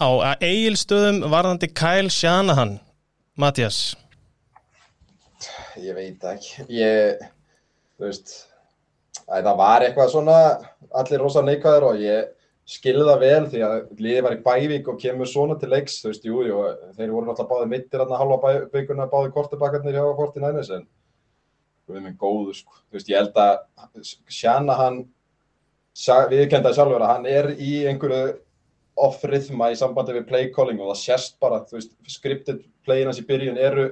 á 0.00 0.08
eigilstöðum 0.40 1.20
varðandi 1.30 1.70
Kyle 1.76 2.10
Shanahan 2.10 2.78
Mattias 3.38 3.82
Ég 5.82 5.94
veit 5.96 6.22
ekki. 6.30 6.64
Ég, 6.70 7.22
þú 7.98 8.06
veist, 8.06 8.34
að 8.38 8.53
það 9.28 9.58
var 9.58 9.84
eitthvað 9.84 10.10
svona, 10.12 10.38
allir 10.94 11.22
rosa 11.22 11.42
neikvæður 11.44 11.86
og 11.90 12.02
ég 12.02 12.32
skilði 12.68 13.06
það 13.08 13.22
vel 13.24 13.46
því 13.52 13.62
að 13.66 13.74
liðið 14.00 14.24
var 14.24 14.34
í 14.36 14.42
bævík 14.44 14.86
og 14.88 15.00
kemur 15.00 15.28
svona 15.28 15.56
til 15.60 15.70
leiks, 15.72 15.98
þú 16.00 16.10
veist, 16.10 16.28
jú, 16.28 16.44
jú, 16.48 16.60
þeir 16.96 17.12
voru 17.12 17.28
náttúrulega 17.28 17.50
báði 17.50 17.70
mittir 17.72 18.00
hérna 18.00 18.20
halva 18.20 18.38
bævíkuna, 18.44 19.08
báði 19.12 19.32
kortebakkarnir 19.34 19.98
hjá 19.98 20.06
Fortinænis, 20.20 20.70
en 20.72 20.86
við 21.88 22.00
erum 22.00 22.16
góður, 22.20 22.56
sko. 22.56 22.78
Þú 22.88 22.98
veist, 22.98 23.10
ég 23.12 23.20
held 23.20 23.42
að 23.42 24.14
sjana 24.32 24.78
hann, 24.80 25.02
viðkendaði 26.32 26.78
sjálfur 26.78 27.04
að 27.04 27.12
hann 27.12 27.28
er 27.28 27.50
í 27.60 27.74
einhverju 27.90 28.38
off-rhythma 29.04 29.72
í 29.74 29.76
sambandi 29.76 30.14
við 30.16 30.28
play 30.30 30.48
calling 30.54 30.80
og 30.80 30.94
það 30.94 31.02
sérst 31.02 31.36
bara, 31.42 31.60
þú 31.68 31.80
veist, 31.80 31.92
scripted 32.14 32.64
playin 32.86 33.10
hans 33.10 33.20
í 33.20 33.28
byrjun 33.28 33.60
eru 33.60 33.90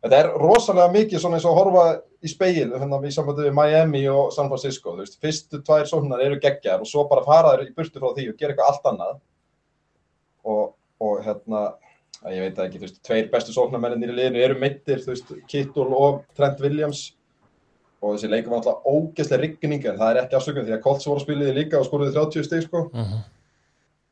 Þetta 0.00 0.16
er 0.16 0.30
rosalega 0.40 0.92
mikið 0.94 1.20
svona 1.20 1.36
eins 1.36 1.44
og 1.44 1.52
að 1.52 1.58
horfa 1.60 1.82
í 2.20 2.28
speil 2.28 2.72
hérna 2.74 3.00
í 3.06 3.12
sambandi 3.14 3.46
við 3.46 3.54
Miami 3.56 4.02
og 4.12 4.32
San 4.34 4.50
Francisco, 4.50 4.92
veist, 4.98 5.16
fyrstu 5.22 5.62
tvær 5.64 5.86
sóknar 5.88 6.22
eru 6.24 6.40
geggjar 6.42 6.82
og 6.82 6.88
svo 6.88 7.06
bara 7.08 7.24
fara 7.24 7.54
þeir 7.54 7.70
í 7.70 7.76
burtu 7.76 8.02
frá 8.02 8.10
því 8.16 8.26
og 8.32 8.40
gera 8.40 8.52
eitthvað 8.52 8.72
allt 8.72 8.90
annað. 8.90 9.14
Og, 10.50 10.66
og 11.00 11.22
hérna, 11.24 11.62
ég 12.34 12.44
veit 12.44 12.60
ekki, 12.66 12.80
þú 12.80 12.86
veist, 12.86 13.00
tveir 13.06 13.32
bestu 13.32 13.56
sóknarmenninir 13.56 14.12
í 14.12 14.18
liðinu 14.18 14.44
eru 14.44 14.60
meittir, 14.60 15.00
þú 15.04 15.14
veist, 15.14 15.32
Kittul 15.48 15.88
og 15.96 16.22
Trent 16.36 16.60
Williams. 16.64 17.10
Og 18.00 18.14
þessi 18.14 18.30
leikum 18.32 18.54
var 18.54 18.62
alltaf 18.62 18.86
ógeðslega 18.88 19.42
rigning 19.42 19.84
en 19.84 19.98
það 20.00 20.14
er 20.14 20.22
ekki 20.22 20.36
afsökun 20.38 20.64
því 20.64 20.76
að 20.76 20.84
Colts 20.86 21.08
voru 21.08 21.24
því 21.24 21.50
líka 21.56 21.80
og 21.80 21.88
skoruði 21.88 22.14
30 22.16 22.46
stig 22.46 22.62
sko. 22.64 22.86
Uh 22.92 23.00
-huh. 23.00 23.26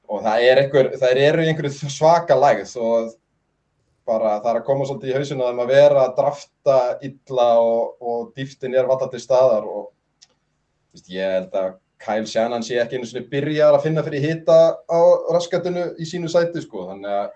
og 0.08 0.22
það 0.24 0.42
er 0.48 0.58
einhver, 0.62 0.90
það 1.00 1.22
eru 1.24 1.42
einhverju 1.44 1.90
svaka 1.92 2.36
lægð 2.36 2.76
og 2.76 3.14
bara 4.08 4.38
það 4.40 4.50
er 4.52 4.60
að 4.60 4.66
koma 4.68 4.86
svolítið 4.88 5.10
í 5.12 5.16
hausinu 5.18 5.44
að 5.46 5.58
maður 5.58 5.74
vera 5.74 6.04
að 6.06 6.14
drafta 6.18 6.78
illa 7.08 7.48
og, 7.60 7.96
og 8.00 8.32
dýftin 8.38 8.76
er 8.78 8.88
valla 8.88 9.08
til 9.12 9.20
staðar 9.22 9.68
og 9.68 9.90
veist, 10.94 11.10
ég 11.12 11.36
held 11.36 11.54
að 11.60 11.76
Kyle 11.98 12.26
Shannon 12.30 12.62
sé 12.62 12.78
ekki 12.78 12.98
einu 12.98 13.08
svona 13.10 13.26
byrjar 13.32 13.74
að 13.74 13.84
finna 13.88 14.04
fyrir 14.06 14.22
hita 14.22 14.58
á 14.86 15.00
raskatinu 15.34 15.84
í 15.98 16.06
sínu 16.06 16.30
sæti 16.30 16.62
sko 16.62 16.86
þannig 16.92 17.16
að 17.18 17.28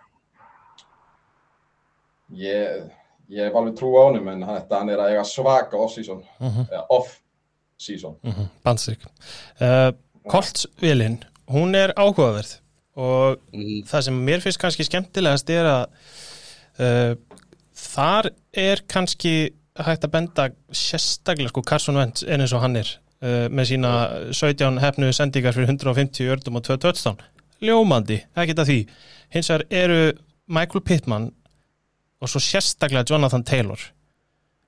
ég, 2.42 2.86
ég 3.32 3.48
hef 3.48 3.58
alveg 3.58 3.76
trú 3.78 3.92
á 3.98 4.02
honum 4.06 4.30
en 4.32 4.46
þetta 4.46 4.80
hann 4.80 4.92
er 4.94 5.02
að 5.02 5.12
eiga 5.14 5.26
svaka 5.28 5.80
off-season 5.82 6.22
-huh. 6.40 6.64
eða 6.70 6.86
off-season 6.88 8.16
uh 8.22 8.38
-huh. 8.38 8.48
Bandstrik 8.64 9.04
uh, 9.60 9.92
Colts-vélinn, 10.30 11.24
hún 11.50 11.74
er 11.74 11.92
áhugaverð 11.96 12.58
og 12.94 13.38
Mhm. 13.52 13.82
það 13.88 14.00
sem 14.00 14.26
mér 14.26 14.40
finnst 14.40 14.60
kannski 14.60 14.84
skemmtilegast 14.84 15.50
er 15.50 15.64
að 15.64 15.86
þar 16.78 18.30
er 18.56 18.82
kannski 18.88 19.34
hægt 19.80 20.04
að 20.04 20.12
benda 20.12 20.48
sérstaklega 20.76 21.52
sko 21.52 21.62
Carson 21.64 21.96
Wentz 21.96 22.24
en 22.26 22.44
eins 22.44 22.52
og 22.52 22.62
hann 22.64 22.76
er 22.80 22.88
uh, 23.24 23.46
með 23.48 23.72
sína 23.72 23.92
17 24.34 24.80
hefnu 24.82 25.12
sendingar 25.16 25.56
fyrir 25.56 25.70
150 25.70 26.32
ördum 26.34 26.58
og 26.60 26.66
2 26.68 26.78
touchdown 26.82 27.22
ljómandi, 27.62 28.18
ekkert 28.34 28.64
að 28.64 28.70
því 28.72 28.78
hins 29.36 29.50
vegar 29.52 29.64
eru 29.70 30.00
Michael 30.52 30.84
Pittman 30.84 31.30
og 32.22 32.30
svo 32.30 32.42
sérstaklega 32.42 33.06
Jonathan 33.08 33.44
Taylor 33.46 33.80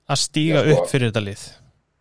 að 0.09 0.21
stíga 0.21 0.61
Já, 0.61 0.65
sko. 0.65 0.81
upp 0.81 0.91
fyrir 0.91 1.11
þetta 1.11 1.25
lið 1.25 1.45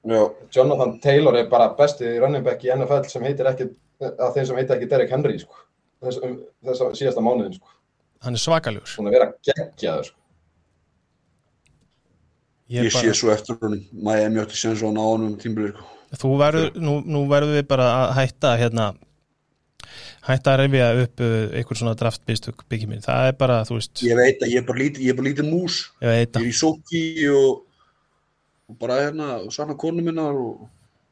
Já, 0.04 0.20
Jonathan 0.52 0.98
Taylor 1.00 1.38
er 1.40 1.48
bara 1.50 1.72
besti 1.76 2.16
running 2.20 2.44
back 2.44 2.64
í 2.64 2.72
NFL 2.74 3.06
sem 3.10 3.24
heitir 3.24 3.48
ekki 3.50 3.68
að 4.04 4.34
þeim 4.36 4.48
sem 4.48 4.58
heitir 4.60 4.76
ekki 4.76 4.90
Derek 4.90 5.12
Henry 5.12 5.38
sko. 5.40 5.56
þess, 6.04 6.20
um, 6.24 6.36
þess 6.64 6.84
að 6.84 6.98
síðasta 7.00 7.24
mánuðin 7.24 7.56
sko. 7.56 7.70
Hann 8.24 8.36
er 8.38 8.42
svakaljúr 8.42 8.88
svona 8.90 9.12
vera 9.14 9.30
geggjaður 9.46 10.10
sko. 10.10 10.20
Ég 12.74 12.88
sé 12.94 13.12
svo 13.14 13.28
eftir 13.34 13.58
honum, 13.60 13.82
Miami 13.92 14.40
átti 14.40 14.56
sér 14.56 14.76
svo 14.80 14.88
að 14.88 14.94
ná 14.96 15.02
honum 15.04 15.34
tímbilið, 15.40 15.74
sko. 15.76 16.16
þú 16.22 16.30
verður, 16.40 16.68
nú, 16.80 16.94
nú 17.04 17.24
verður 17.28 17.58
við 17.58 17.66
bara 17.68 17.88
að 17.98 18.14
hætta 18.18 18.54
hérna 18.60 18.86
hætta 20.24 20.54
að 20.54 20.62
reyfja 20.62 20.86
upp 21.02 21.20
uh, 21.20 21.34
einhver 21.60 21.76
svona 21.78 21.92
draftbistug 22.00 22.62
byggjum 22.72 22.94
minn, 22.94 23.02
það 23.04 23.26
er 23.28 23.36
bara, 23.42 23.58
þú 23.68 23.76
veist 23.76 24.00
Ég 24.06 24.16
veit 24.16 24.40
að 24.46 24.54
ég 24.54 24.62
er 24.62 24.66
bara 24.70 24.80
lítið, 24.80 25.02
ég 25.04 25.12
er 25.12 25.18
bara 25.18 25.28
lítið 25.28 25.50
mús. 25.50 25.76
ég 26.00 26.08
veit 26.14 26.24
Ég 26.24 26.38
að, 26.38 26.40
er 26.40 26.48
í 26.48 26.54
sóki 26.56 27.02
og, 27.28 27.50
og 28.72 28.78
bara 28.80 28.96
hérna, 29.02 29.28
sanna 29.52 29.76
konu 29.84 30.06
minnar 30.06 30.40
og... 30.40 30.64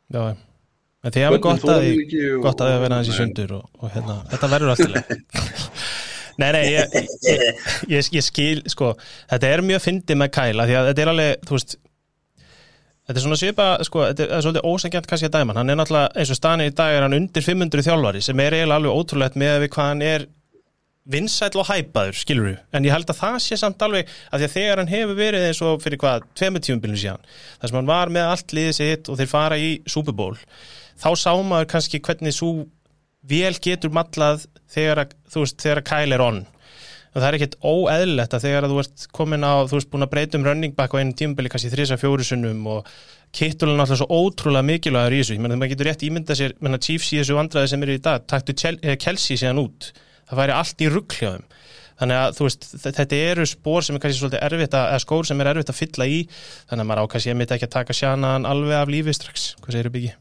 já, 0.08 0.22
en 0.32 1.12
því 1.12 1.26
hafi 1.26 1.36
börnin 1.36 1.44
gott 1.44 1.68
að 1.74 1.84
og- 1.90 2.46
gott 2.46 2.64
að 2.64 2.72
þið 2.72 2.80
vera 2.86 2.96
aðeins 2.96 3.12
í 3.12 3.18
sundur 3.20 3.54
og, 3.58 3.68
og 3.82 3.92
hérna, 3.92 4.16
þetta 4.32 4.50
verður 4.56 4.72
alltaf 4.72 4.96
leið 4.96 5.06
Nei, 6.40 6.50
nei, 6.56 6.62
ég, 6.72 6.98
ég, 7.28 7.62
ég, 7.92 8.10
ég 8.16 8.24
skil, 8.24 8.62
sko, 8.72 8.92
þetta 9.32 9.50
er 9.52 9.64
mjög 9.66 9.82
fyndið 9.86 10.20
með 10.22 10.34
kæla 10.38 10.68
því 10.68 10.76
að 10.78 10.90
þetta 10.90 11.04
er 11.04 11.12
alveg, 11.12 11.48
þú 11.48 11.58
veist 11.58 11.78
þetta 13.02 13.16
er 13.18 13.24
svona 13.26 13.40
svipa, 13.40 13.70
sko, 13.88 14.04
þetta 14.10 14.28
er, 14.28 14.44
svolítið 14.44 14.68
ósengjant 14.70 15.08
kannski 15.10 15.28
að 15.28 15.34
dæma, 15.38 15.56
hann. 15.58 15.72
Er 15.72 15.80
náttúrulega 15.80 16.22
eins 16.22 16.32
og 16.32 16.38
stani 16.38 16.68
í 16.70 16.76
dag 16.78 16.94
er 16.94 17.06
hann 17.06 17.18
undir 17.18 17.44
500 17.44 17.88
þjálfari 17.88 18.22
sem 18.24 18.44
er 18.44 18.56
eiginlega 18.58 18.80
alveg 18.80 19.02
ótrúlegt 19.02 19.40
með 19.42 19.58
við 19.64 19.74
hvað 19.74 19.90
hann 19.92 20.06
er 20.06 20.28
vinsæll 21.12 21.58
og 21.58 21.66
hæpaður, 21.66 22.14
skilur 22.14 22.46
við 22.46 22.58
en 22.78 22.84
ég 22.86 22.94
held 22.94 23.08
að 23.10 23.18
það 23.18 23.38
sé 23.42 23.56
samt 23.58 23.82
alveg 23.82 24.10
að 24.30 24.42
því 24.42 24.46
að 24.46 24.52
þegar 24.54 24.80
hann 24.80 24.92
hefur 24.92 25.18
verið 25.18 25.46
eins 25.48 25.60
og 25.66 25.80
fyrir 25.82 25.98
hvað 25.98 26.28
tveimur 26.38 26.62
tímumbilinu 26.62 27.00
síðan, 27.02 27.24
þar 27.58 27.72
sem 27.72 27.78
hann 27.80 27.90
var 27.90 28.12
með 28.14 28.28
allt 28.30 28.54
liðið 28.54 28.76
sitt 28.78 29.10
og 29.10 29.18
þeir 29.18 29.32
fara 29.32 29.58
í 29.58 29.72
Super 29.90 30.14
Bowl 30.14 30.36
þá 31.02 31.08
sá 31.18 31.32
maður 31.42 31.72
kannski 31.74 32.02
hvernig 32.06 32.36
svo 32.36 32.52
vel 33.28 33.54
getur 33.62 33.92
mallað 33.94 34.46
þegar 34.72 35.04
að, 35.04 35.14
veist, 35.36 35.60
þegar 35.62 35.82
að 35.82 35.88
Kyle 35.90 36.16
er 36.16 36.24
on. 36.24 36.42
Og 37.12 37.18
það 37.20 37.26
er 37.28 37.36
ekkert 37.36 37.56
óeðlilegt 37.60 38.36
að 38.36 38.44
þegar 38.46 38.66
að 38.66 38.72
þú 38.72 38.78
ert 38.82 39.02
komin 39.18 39.44
á, 39.44 39.52
þú 39.68 39.78
veist, 39.78 39.90
búin 39.92 40.06
að 40.06 40.12
breyta 40.14 40.38
um 40.38 40.46
running 40.48 40.76
back 40.76 40.94
á 40.96 41.00
einu 41.00 41.16
tímubili 41.16 41.52
kannski 41.52 41.72
þrisa 41.72 41.98
fjóru 42.00 42.24
sunnum 42.24 42.62
og 42.72 42.88
Kittul 43.32 43.70
er 43.72 43.78
náttúrulega 43.78 44.00
svo 44.02 44.24
ótrúlega 44.28 44.64
mikilvægur 44.68 45.14
í 45.16 45.20
þessu, 45.22 45.36
ég 45.38 45.40
menn 45.40 45.54
það 45.56 45.70
getur 45.72 45.88
rétt 45.88 46.02
ímynda 46.04 46.36
sér 46.36 46.52
menna 46.60 46.80
Chiefs 46.80 47.12
í 47.14 47.20
þessu 47.20 47.36
vandræði 47.38 47.70
sem 47.72 47.84
eru 47.86 47.94
í 47.96 48.02
dag. 48.04 48.26
Taktu 48.28 48.56
eh, 48.72 48.96
Kelsey 49.00 49.40
síðan 49.40 49.62
út. 49.62 49.88
Það 50.28 50.40
væri 50.42 50.56
allt 50.56 50.84
í 50.84 50.90
ruggljáðum 50.92 51.46
þannig 52.02 52.18
að 52.18 52.36
þú 52.38 52.48
veist, 52.48 52.68
þetta 52.82 53.20
eru 53.30 53.46
spór 53.48 53.86
sem 53.86 53.96
er 53.96 54.02
kannski 54.02 54.20
svolítið 54.20 54.44
erfitt 54.48 54.76
að, 54.78 54.96
skór 55.04 55.28
sem 55.28 55.42
er 55.42 55.52
erfitt 55.52 55.72
að 55.72 55.78
fylla 55.78 56.08
í. 56.10 56.18
Þannig 56.66 56.84
að 56.84 56.90
maður 56.90 57.06
ákast 57.06 57.30
ég 57.30 57.38
mitt 57.38 57.54
ekki 57.54 57.68
að 57.68 57.76
taka 57.78 57.96
sjanan 57.96 58.48
alveg 58.48 58.80
af 58.80 58.92
lífi 58.92 59.16
strax, 59.16 59.52
hvað 59.62 59.78
segir 59.78 59.94
byggi? 59.94 60.12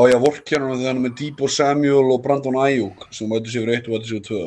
Og 0.00 0.08
ég 0.08 0.20
vorkjörnum 0.22 0.76
þegar 0.78 0.88
hann 0.94 1.00
er 1.02 1.04
með 1.04 1.16
Debo 1.20 1.48
Samuel 1.52 2.12
og 2.14 2.22
Brandon 2.24 2.56
Ayuk 2.62 3.02
sem 3.12 3.28
væti 3.28 3.52
sér 3.52 3.68
eitt 3.74 3.88
og 3.90 3.98
væti 3.98 4.08
sér 4.14 4.22
tvö. 4.24 4.44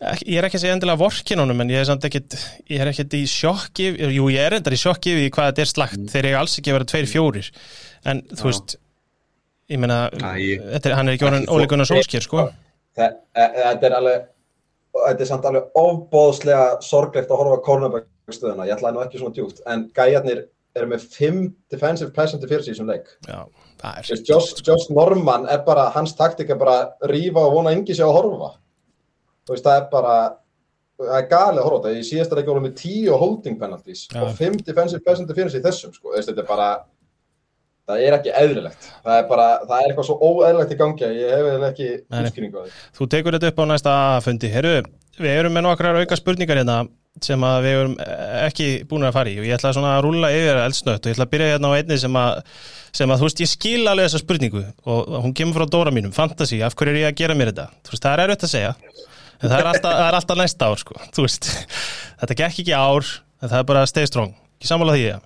Ek- 0.00 0.22
Ég 0.28 0.38
er 0.38 0.44
ekki 0.48 0.56
að 0.58 0.62
segja 0.64 0.76
endilega 0.76 1.00
vorkin 1.00 1.38
honum 1.40 1.60
en 1.60 1.68
ég 1.72 1.80
er 1.80 1.84
samt 1.88 2.04
ekkit, 2.04 2.36
ég 2.68 2.80
er 2.80 2.90
ekkit 2.90 3.14
í 3.16 3.22
sjokki 3.28 3.86
jú 4.12 4.26
ég 4.32 4.40
er 4.44 4.56
endar 4.58 4.72
í 4.72 4.80
sjokki 4.80 5.14
við 5.16 5.30
hvað 5.32 5.50
þetta 5.52 5.62
er 5.64 5.70
slagt 5.72 6.02
þegar 6.12 6.28
ég 6.30 6.38
alls 6.40 6.56
ekki 6.60 6.70
að 6.72 6.76
vera 6.76 6.88
tveir 6.92 7.08
fjórir 7.12 7.50
en 8.04 8.20
þú 8.28 8.42
Já. 8.42 8.48
veist 8.50 8.76
ég 9.72 9.78
meina, 9.80 9.98
er, 10.12 10.92
hann 10.94 11.08
er 11.08 11.16
ekki 11.16 11.26
orðin 11.30 11.48
ólíkunar 11.48 11.88
sólsker 11.88 12.20
sko 12.24 12.44
Þa- 12.96 13.12
e- 13.36 13.52
Þetta 13.56 13.86
er 13.88 13.96
alveg 14.00 14.26
þetta 14.96 15.20
er 15.20 15.30
samt 15.32 15.44
alveg 15.48 15.64
ofbóðslega 15.76 16.66
sorglegt 16.84 17.30
að 17.32 17.40
horfa 17.40 17.56
á 17.60 17.64
cornerback 17.64 18.06
stöðuna, 18.32 18.66
ég 18.68 18.76
ætlaði 18.76 18.94
nú 18.96 19.04
ekki 19.06 19.18
svona 19.20 19.34
djúpt 19.36 19.60
en 19.66 19.88
gæjarnir 19.96 20.44
eru 20.76 20.86
með 20.92 21.08
5 21.08 21.40
defensive 21.72 22.12
pass 22.12 22.34
interference 22.36 22.68
í 22.68 22.74
þessum 22.74 22.88
leik. 22.92 23.06
Já, 23.28 23.46
það 23.82 24.00
er 24.00 24.24
Josh, 24.30 24.62
Josh 24.64 24.90
Norman 24.94 25.46
er 25.52 25.62
bara, 25.66 25.90
hans 25.94 26.14
taktik 26.16 26.50
er 26.52 26.58
bara 26.60 26.78
rífa 27.10 27.44
og 27.44 27.54
vona 27.58 27.74
engi 27.76 27.96
sé 27.96 28.04
að 28.06 28.16
horfa. 28.16 28.50
Þú 29.46 29.54
veist, 29.54 29.66
það 29.66 29.78
er 29.78 29.86
bara, 29.92 30.16
það 31.02 31.16
er 31.20 31.30
galið 31.30 31.62
að 31.62 31.68
horfa 31.68 31.80
þetta. 31.84 32.02
Í 32.02 32.10
síðasta 32.10 32.38
leik 32.38 32.50
vorum 32.50 32.68
við 32.68 32.76
10 32.82 33.22
holding 33.22 33.56
penalties 33.62 34.04
Já. 34.10 34.20
og 34.24 34.36
5 34.40 34.60
defensive 34.66 35.04
pass 35.06 35.22
interference 35.22 35.58
í 35.58 35.64
þessum, 35.64 35.94
sko. 35.94 36.14
Þetta 36.16 36.42
er 36.42 36.50
bara, 36.50 36.68
það 37.86 38.04
er 38.08 38.18
ekki 38.18 38.36
eðlilegt. 38.42 38.90
Það 39.06 39.22
er 39.22 39.26
bara, 39.30 39.48
það 39.64 39.78
er 39.78 39.90
eitthvað 39.90 40.10
svo 40.10 40.18
óeðlilegt 40.20 40.76
í 40.76 40.80
gangi 40.82 41.06
að 41.06 41.18
ég 41.20 41.34
hef 41.34 41.48
eiginlega 41.50 41.72
ekki 41.72 41.90
útskýringu 42.20 42.58
á 42.58 42.62
því. 42.66 42.76
Þú 42.98 43.10
tekur 43.14 43.38
þetta 43.38 43.52
upp 43.52 43.60
á 43.62 43.64
næsta 43.70 43.96
fundi. 44.26 44.52
Herru, 44.56 44.76
við 45.20 45.40
erum 45.40 45.54
með 45.56 45.68
nokkrar 45.68 46.00
auka 46.02 46.18
spurningar 46.18 46.62
hérna 46.62 46.80
sem 47.24 47.44
að 47.48 47.58
við 47.64 47.76
erum 47.80 47.94
ekki 48.44 48.66
búin 48.88 49.06
að 49.08 49.14
fara 49.16 49.32
í 49.32 49.38
og 49.40 49.46
ég 49.48 49.56
ætla 49.56 49.72
svona 49.76 49.94
að 49.96 50.02
rúlla 50.06 50.30
yfir 50.34 50.60
eldsnött 50.62 51.00
og 51.00 51.10
ég 51.10 51.16
ætla 51.16 51.26
að 51.26 51.32
byrja 51.32 51.52
hérna 51.54 51.70
á 51.72 51.76
einni 51.78 51.98
sem 52.02 52.18
að, 52.20 52.40
sem 52.98 53.12
að 53.12 53.22
þú 53.22 53.28
veist, 53.28 53.42
ég 53.44 53.50
skil 53.52 53.82
alveg 53.88 54.08
þessa 54.08 54.22
spurningu 54.22 54.64
og 54.92 55.14
hún 55.24 55.36
kemur 55.36 55.60
frá 55.60 55.70
Dóra 55.72 55.94
mínum, 55.94 56.12
fantasy, 56.16 56.60
af 56.64 56.76
hverju 56.76 56.92
er 56.92 57.00
ég 57.04 57.12
að 57.12 57.20
gera 57.22 57.36
mér 57.38 57.52
þetta? 57.52 57.68
Þú 57.86 57.94
veist, 57.94 58.04
það 58.04 58.12
er 58.12 58.24
erfitt 58.26 58.46
að 58.48 58.52
segja 58.52 58.74
en 59.36 59.50
það 59.50 59.56
er 59.58 59.70
alltaf, 59.72 59.92
það 59.92 60.08
er 60.08 60.18
alltaf 60.20 60.40
næsta 60.40 60.68
ár, 60.68 60.82
sko, 60.82 60.98
þú 61.16 61.24
veist 61.26 61.50
þetta 62.20 62.38
gekk 62.42 62.60
ekki 62.64 62.76
ár, 62.76 63.14
en 63.40 63.52
það 63.52 63.58
er 63.62 63.70
bara 63.72 63.86
stay 63.88 64.08
strong, 64.08 64.36
ekki 64.58 64.70
sammála 64.70 64.96
því, 64.96 65.06
ja. 65.10 65.18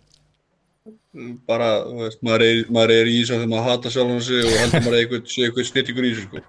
Bara, 1.49 1.69
þú 1.83 2.05
veist, 2.05 2.21
maður 2.23 2.45
er, 2.47 2.61
maður 2.71 2.93
er 2.95 3.09
í 3.11 3.17
þessu 3.19 3.35
þegar 3.35 3.51
maður 3.51 3.67
hata 3.67 3.91
sjálfan 3.91 4.21
sig 4.23 4.45
og 4.47 4.53
heldur 4.61 4.85
maður 4.85 4.99
eitthvað, 5.01 5.65
snittingur 5.67 6.07
í 6.07 6.13
þessu 6.15 6.27
sko. 6.29 6.43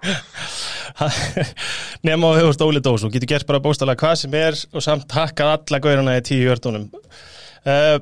nema 2.06 2.30
á 2.30 2.38
hefur 2.38 2.54
stóli 2.54 2.82
dós 2.84 3.02
og 3.02 3.14
getur 3.14 3.32
gert 3.32 3.48
bara 3.48 3.62
bóstalega 3.64 3.98
hvað 4.04 4.20
sem 4.20 4.36
er 4.38 4.58
og 4.70 4.84
samt 4.84 5.08
takkað 5.10 5.54
alla 5.56 5.82
gaurana 5.82 6.14
í 6.20 6.22
tíu 6.28 6.44
hjörtunum 6.46 6.86
uh, 6.92 7.96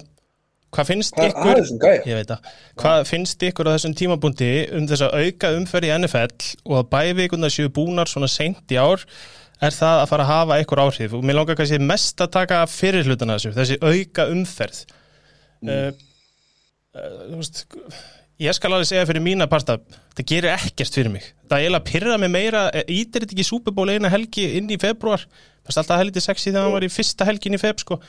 hvað 0.75 0.91
finnst 0.91 1.17
Hvað 1.17 1.25
er 1.25 1.33
ykkur 1.33 1.89
að 1.89 2.19
veit 2.19 2.35
það, 2.35 2.53
hvað 2.85 3.07
finnst 3.09 3.49
ykkur 3.49 3.73
á 3.73 3.75
þessum 3.79 3.97
tímabundi 4.03 4.53
um 4.77 4.91
þess 4.91 5.07
að 5.07 5.17
auka 5.25 5.55
umferð 5.57 5.89
í 5.89 5.95
NFL 5.97 6.51
og 6.69 6.77
að 6.83 6.91
bævíkundar 6.93 7.57
séu 7.57 7.73
búnar 7.73 8.11
svona 8.11 8.29
seint 8.31 8.69
í 8.69 8.77
ár? 8.77 9.07
Er 9.61 9.75
það 9.77 9.99
að 10.03 10.07
fara 10.13 10.25
að 10.25 10.31
hafa 10.31 10.61
ykkur 10.63 10.81
áhrif? 10.81 11.17
Og 11.17 11.25
mér 11.25 11.37
langar 11.37 11.59
kannski 11.59 11.81
mest 11.85 12.21
að 12.25 12.31
taka 12.39 12.63
fyrir 12.71 13.05
hlutana 13.05 13.37
þessu, 13.37 13.51
þessi 13.59 13.77
auka 13.85 14.25
umferð. 14.33 14.79
Uh, 15.61 15.69
uh, 15.69 15.91
þú 15.93 16.10
veist 16.95 17.65
ég 18.41 18.57
skal 18.57 18.73
alveg 18.73 18.89
segja 18.89 19.07
fyrir 19.09 19.23
mína 19.25 19.47
parta 19.51 19.79
það 20.17 20.27
gerir 20.33 20.55
ekkert 20.55 20.97
fyrir 20.97 21.13
mig. 21.13 21.27
Það 21.47 21.57
er 21.57 21.65
eiginlega 21.65 21.83
að 21.83 21.91
pyrra 21.91 22.19
mig 22.21 22.33
meira 22.33 22.63
ítir 22.83 23.23
þetta 23.23 23.37
ekki 23.37 23.47
Super 23.47 23.75
Bowl 23.77 23.91
eina 23.93 24.11
helgi 24.13 24.47
inn 24.59 24.71
í 24.73 24.79
februar 24.81 25.27
það 25.27 25.75
er 25.75 25.83
alltaf 25.83 26.01
heldur 26.01 26.25
sexy 26.25 26.49
þegar 26.51 26.67
hann 26.67 26.75
var 26.75 26.87
í 26.87 26.93
fyrsta 26.93 27.27
helgin 27.29 27.57
í 27.57 27.61
feb 27.61 27.83
sko. 27.83 28.01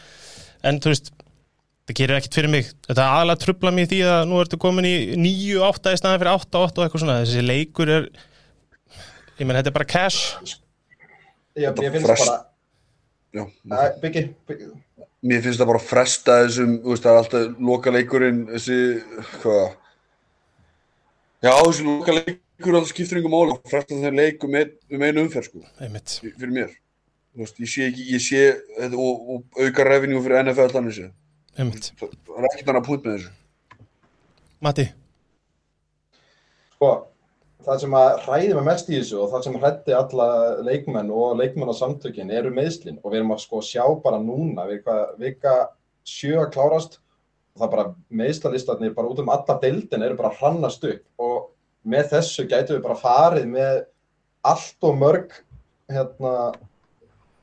en 0.63 0.79
þú 0.81 0.93
veist 0.93 1.11
það 1.11 1.97
gerir 1.97 2.17
ekkert 2.17 2.37
fyrir 2.37 2.53
mig. 2.53 2.69
Þetta 2.87 3.01
er 3.03 3.15
aðalega 3.17 3.43
trubla 3.43 3.73
mig 3.75 3.87
í 3.87 3.91
því 3.91 4.01
að 4.07 4.21
nú 4.29 4.39
ertu 4.41 4.59
komin 4.61 4.87
í 4.87 4.95
9-8 5.19 5.93
í 5.93 5.99
staðan 5.99 6.21
fyrir 6.21 6.33
8-8 6.37 6.61
og 6.61 6.85
eitthvað 6.85 7.03
svona. 7.03 7.17
Þessi 7.25 7.45
leikur 7.45 7.91
er 7.91 8.07
ég 9.39 9.47
menn 9.47 9.57
þetta 9.57 9.73
er 9.73 9.77
bara 9.77 9.89
cash. 9.89 10.21
Ég, 11.57 11.67
Þetta 11.67 11.83
ég 11.85 11.95
finnst 11.97 12.07
bara, 12.07 12.37
Já, 13.31 13.45
Æ, 13.47 13.83
Biggi, 14.01 14.21
Biggi, 14.47 14.65
mér 15.21 15.43
finnst 15.45 15.61
það 15.61 15.69
bara 15.69 15.81
að 15.81 15.87
fresta 15.91 16.37
þessum, 16.45 16.75
þú 16.83 16.93
veist, 16.93 17.05
það 17.05 17.11
er 17.13 17.19
alltaf 17.21 17.63
loka 17.69 17.93
leikurinn, 17.93 18.39
þessi, 18.49 18.77
hvað, 19.41 19.65
já, 21.45 21.51
þessi 21.51 21.85
loka 21.87 22.15
leikur 22.17 22.77
alltaf 22.79 22.93
skiptir 22.93 23.21
máli, 23.27 23.55
að 23.57 23.73
fresta 23.73 23.99
þeim 24.01 24.17
leik 24.21 24.45
um, 24.47 24.55
ein, 24.57 24.71
um 24.91 25.05
einu 25.07 25.25
umferð, 25.27 25.49
sko, 25.51 25.65
einmitt 25.81 26.15
fyrir 26.23 26.55
mér. 26.55 26.73
Þú 27.31 27.45
veist, 27.45 27.61
ég 27.63 27.69
sé 27.71 27.85
ekki, 27.87 28.07
ég 28.11 28.23
sé, 28.25 28.41
þetta- 28.79 28.97
og, 28.99 29.29
og 29.35 29.61
auka 29.63 29.85
revenue 29.87 30.23
fyrir 30.25 30.41
NFL 30.43 30.73
þannig 30.73 30.97
sé. 30.97 31.11
Það 31.55 32.41
er 32.41 32.49
ekkert 32.49 32.73
annað 32.73 32.87
punkt 32.89 33.05
með 33.07 33.19
þessu. 33.19 33.31
Matti, 34.61 34.87
sko, 36.75 36.89
það 37.65 37.77
sem 37.83 37.95
að 37.97 38.09
hræði 38.25 38.55
mig 38.57 38.65
mest 38.67 38.89
í 38.89 38.97
þessu 38.97 39.19
og 39.21 39.29
það 39.33 39.45
sem 39.45 39.59
hrætti 39.61 39.95
alla 39.97 40.27
leikmenn 40.65 41.11
og 41.13 41.37
leikmannasamtökin 41.41 42.33
eru 42.33 42.51
meðslin 42.55 42.99
og 43.01 43.11
við 43.11 43.21
erum 43.21 43.35
að 43.35 43.43
sko 43.45 43.61
sjá 43.65 43.83
bara 44.03 44.19
núna 44.21 44.65
vika 45.19 45.55
sjö 46.07 46.39
að 46.41 46.51
klárast 46.55 46.97
og 47.53 47.61
það 47.61 47.71
bara 47.75 47.87
meðslalistarnir 48.21 48.95
bara 48.97 49.11
út 49.11 49.21
um 49.21 49.31
alla 49.33 49.57
deildin 49.61 50.05
eru 50.05 50.17
bara 50.19 50.33
hrannast 50.39 50.85
upp. 50.87 51.03
Og 51.21 51.51
með 51.83 52.11
þessu 52.15 52.47
gætu 52.49 52.77
við 52.77 52.83
bara 52.85 52.99
farið 52.99 53.47
með 53.51 53.81
allt 54.47 54.87
og 54.87 54.97
mörg 54.97 55.33
hérna 55.91 56.35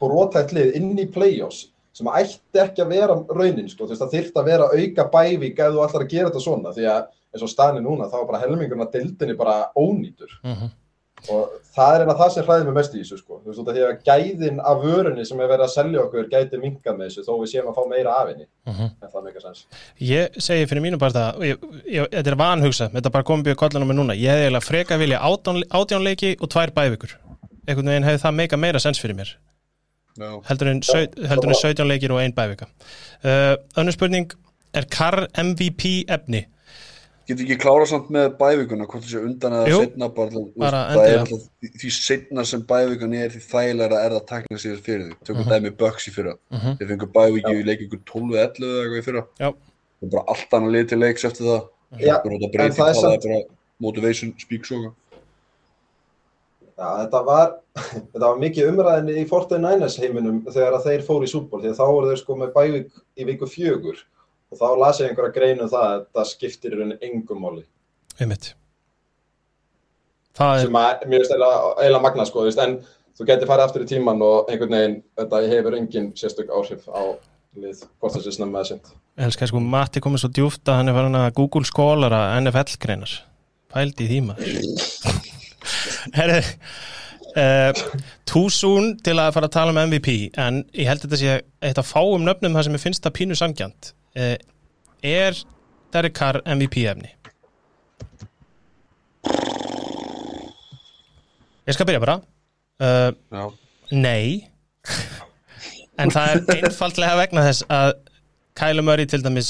brotætt 0.03 0.55
lið 0.55 0.79
inn 0.79 0.95
í 0.99 1.07
play-offs 1.11 1.69
sem 1.99 2.09
ætti 2.15 2.61
ekki 2.63 2.85
að 2.85 2.93
vera 2.95 3.15
raunin 3.35 3.69
sko, 3.71 3.85
þú 3.85 3.91
veist 3.91 4.03
það 4.05 4.13
þyrfti 4.15 4.41
að 4.41 4.49
vera 4.49 4.69
auka 4.71 5.07
bævík 5.15 5.63
ef 5.65 5.73
þú 5.75 5.81
ætlar 5.83 6.05
að 6.05 6.13
gera 6.13 6.29
þetta 6.29 6.43
svona 6.45 6.75
því 6.77 6.85
að 6.93 7.09
eins 7.35 7.43
og 7.45 7.51
staðni 7.53 7.81
núna 7.85 8.11
þá 8.11 8.21
er 8.23 8.27
bara 8.33 8.43
helmingurinn 8.45 8.87
að 8.87 8.93
dildinni 8.99 9.37
bara 9.37 9.71
ónýtur 9.77 10.31
Mhm. 10.45 10.71
og 11.35 11.49
það 11.75 11.95
er 11.97 12.01
eina 12.05 12.15
það 12.15 12.31
sem 12.31 12.45
hræðir 12.47 12.65
mig 12.67 12.75
mest 12.75 12.93
í 12.95 13.01
þessu 13.03 13.19
sko. 13.19 13.41
þú 13.45 13.51
veist 13.51 13.71
því 13.75 13.83
að 13.89 14.03
gæðin 14.07 14.61
af 14.65 14.77
vörunni 14.85 15.25
sem 15.27 15.41
er 15.41 15.49
verið 15.51 15.65
að 15.67 15.73
selja 15.75 16.01
okkur 16.05 16.29
gæti 16.31 16.61
minkað 16.63 16.97
með 16.97 17.09
þessu 17.11 17.25
þó 17.27 17.33
við 17.43 17.51
séum 17.53 17.67
að 17.73 17.75
fá 17.75 17.89
meira 17.91 18.13
af 18.21 18.29
henni 18.29 18.47
Mhm. 18.67 18.91
ef 19.03 19.13
það 19.13 19.25
meika 19.25 19.41
sens 19.43 19.65
Ég 20.01 20.29
segi 20.39 20.67
fyrir 20.67 20.83
mínu 20.83 20.99
ég, 21.43 21.59
ég, 21.91 22.09
þetta 22.09 22.27
er 22.31 22.37
vanhugsa, 22.37 22.89
þetta 22.93 23.07
er 23.07 23.11
bara 23.11 23.25
komið 23.25 23.43
byrja 23.45 23.57
kollanum 23.57 23.89
með 23.91 23.99
núna, 23.99 24.15
ég 24.15 24.31
hefði 24.31 24.47
eiginlega 24.47 24.69
freka 24.71 24.99
vilja 24.99 25.19
átján, 25.19 25.63
átjánleiki 25.71 26.37
og 26.41 26.49
tvær 26.49 26.71
bævikur. 26.71 27.17
Einhvern 27.69 27.87
veginn 27.87 28.05
hefði 28.05 28.23
það 28.23 28.35
meika 28.35 28.57
meira 28.57 28.79
sens 28.79 28.99
fyrir 28.99 29.15
mér, 29.17 29.35
Já. 30.19 30.41
heldur 30.49 30.69
en, 30.69 30.81
en 30.81 31.55
17 31.55 31.85
leikir 31.87 32.11
og 32.13 32.21
ein 32.21 32.33
bævika. 32.33 32.67
Uh, 33.25 33.57
önnur 33.77 33.93
spurning, 33.93 34.31
er 34.73 34.83
Carr 34.89 35.27
MVP 35.37 36.05
efni? 36.09 36.47
Getur 37.29 37.45
ekki 37.45 37.57
klára 37.61 37.85
samt 37.85 38.07
með 38.15 38.31
bævíkuna, 38.39 38.87
hvort 38.89 39.03
það 39.05 39.11
sé 39.13 39.21
undan 39.21 39.53
eða 39.59 39.81
setna 39.83 40.07
bara, 40.17 40.31
þú 40.33 40.43
bara 40.63 40.79
það 40.95 41.09
er 41.11 41.19
alltaf, 41.23 41.43
því- 41.61 41.73
því 41.83 41.91
setna 41.99 42.45
sem 42.49 42.63
bævíkan 42.71 43.15
er 43.19 43.29
því 43.35 43.41
þægilega 43.51 43.99
er 44.05 44.15
það 44.15 44.21
að 44.23 44.27
takna 44.31 44.57
sér 44.63 44.79
fyrir 44.87 45.03
því. 45.11 45.17
Tökum 45.29 45.45
Mhm. 45.45 45.51
dæmi 45.53 45.73
Bucks 45.83 46.09
í 46.09 46.13
fyrra. 46.15 46.35
Mhm. 46.51 46.79
Þeir 46.79 46.89
fengur 46.93 47.11
bævíki 47.19 47.53
í 47.53 47.65
leik 47.69 47.81
ykkur 47.85 48.01
12-11 48.09 48.65
eða 48.65 48.81
eitthvað 48.85 49.03
í 49.03 49.07
fyrra. 49.09 49.25
Já. 49.39 49.51
Það 49.53 50.07
er 50.09 50.11
bara 50.15 50.25
allt 50.29 50.51
annað 50.57 50.73
lið 50.79 50.89
til 50.89 50.99
leiks 50.99 51.25
eftir 51.25 51.45
það. 51.51 51.69
Já, 52.01 52.17
Bara 52.25 52.39
þetta 52.39 52.65
en 52.65 52.73
það 52.73 52.89
er 52.89 52.95
það 52.95 53.03
samt- 53.03 53.25
er 53.25 53.29
bara 53.29 53.43
motivation 53.81 54.35
speak 54.39 54.65
soga. 54.65 54.93
Já, 56.79 56.89
þetta 57.09 57.25
var, 57.27 57.55
þetta 58.15 58.21
var 58.25 58.37
mikið 58.39 58.69
umræðinni 58.73 59.17
í 59.21 59.29
49ers 59.29 59.97
heiminum 59.99 60.45
þegar 60.47 60.77
að 60.79 60.85
þeir 60.87 61.03
fóru 61.09 61.27
í 61.27 61.33
sútból 61.33 61.61
því 61.61 61.73
að 61.73 61.79
þá 61.81 61.87
voru 61.93 62.07
þeir 62.13 62.21
sko 62.23 62.37
með 62.37 62.53
bævík 62.55 62.91
í 63.19 63.25
viku 63.27 63.47
fjögur 63.51 63.99
og 64.49 64.61
þá 64.61 64.69
las 64.81 65.01
ég 65.03 65.11
einhverja 65.11 65.35
greinu 65.35 65.67
um 65.67 65.73
það 65.73 65.89
að 65.89 65.99
þetta 65.99 66.29
skiptir 66.33 66.75
í 66.75 66.79
rauninni 66.79 67.11
engum 67.11 67.43
máli 67.45 67.65
Einmitt. 68.19 68.53
Það 70.39 70.65
sem 70.65 70.79
að 70.79 71.05
mér 71.11 71.23
finnst 71.23 71.35
eiginlega 71.35 72.03
magnað 72.03 72.31
sko, 72.31 72.45
veist, 72.47 72.61
en 72.63 72.77
þú 73.19 73.27
getur 73.27 73.51
farið 73.51 73.65
aftur 73.67 73.85
í 73.85 73.89
tíman 73.91 74.23
og 74.23 74.51
einhvern 74.51 74.75
veginn, 74.77 75.01
þetta 75.19 75.41
hefur 75.53 75.77
engin 75.79 76.13
sérstök 76.19 76.53
áhrif 76.55 76.87
á 76.91 77.03
lið, 77.59 77.83
hvort 77.99 78.15
það 78.15 78.27
sé 78.27 78.35
snemma 78.37 78.63
eða 78.63 78.71
sent. 78.73 78.93
elskar 79.27 79.51
sko, 79.51 79.63
Matti 79.63 80.03
komið 80.03 80.23
svo 80.23 80.31
djúft 80.35 80.71
að 80.71 80.79
hann 80.81 80.93
er 80.93 80.99
farin 80.99 81.19
að 81.19 81.33
Google 81.39 81.67
skólara 81.67 82.23
NFL 82.39 82.79
greinar. 82.83 83.17
Pældi 83.73 84.07
í 84.15 84.21
maður. 84.25 84.61
Herri, 86.19 86.39
uh, 87.35 87.83
too 88.29 88.47
soon 88.55 88.95
til 89.05 89.19
að 89.19 89.35
fara 89.37 89.51
að 89.51 89.57
tala 89.59 89.75
um 89.75 89.83
MVP, 89.89 90.17
en 90.39 90.63
ég 90.71 90.91
held 90.91 91.03
að 91.03 91.17
þetta 91.17 91.23
sé 91.23 91.83
að 91.83 91.91
fáum 91.91 92.27
nöfnum 92.27 92.55
það 92.55 92.69
sem 92.69 92.79
ég 92.79 92.87
finnst 92.87 93.07
það 93.07 93.17
pínu 93.19 93.39
sangjant. 93.39 93.93
Uh, 94.19 94.35
er 95.07 95.37
Derek 95.95 96.17
Carr 96.19 96.41
MVP 96.43 96.83
efni? 96.91 97.13
Ég 101.69 101.77
skal 101.77 101.87
byrja 101.87 102.03
bara. 102.03 102.19
Uh. 102.83 103.55
Nei 103.91 104.45
En 106.01 106.13
það 106.15 106.29
er 106.31 106.67
einfaldlega 106.69 107.17
vegna 107.19 107.43
þess 107.47 107.65
að 107.73 107.89
Kyle 108.59 108.85
Murray 108.87 109.09
til 109.11 109.23
dæmis 109.25 109.49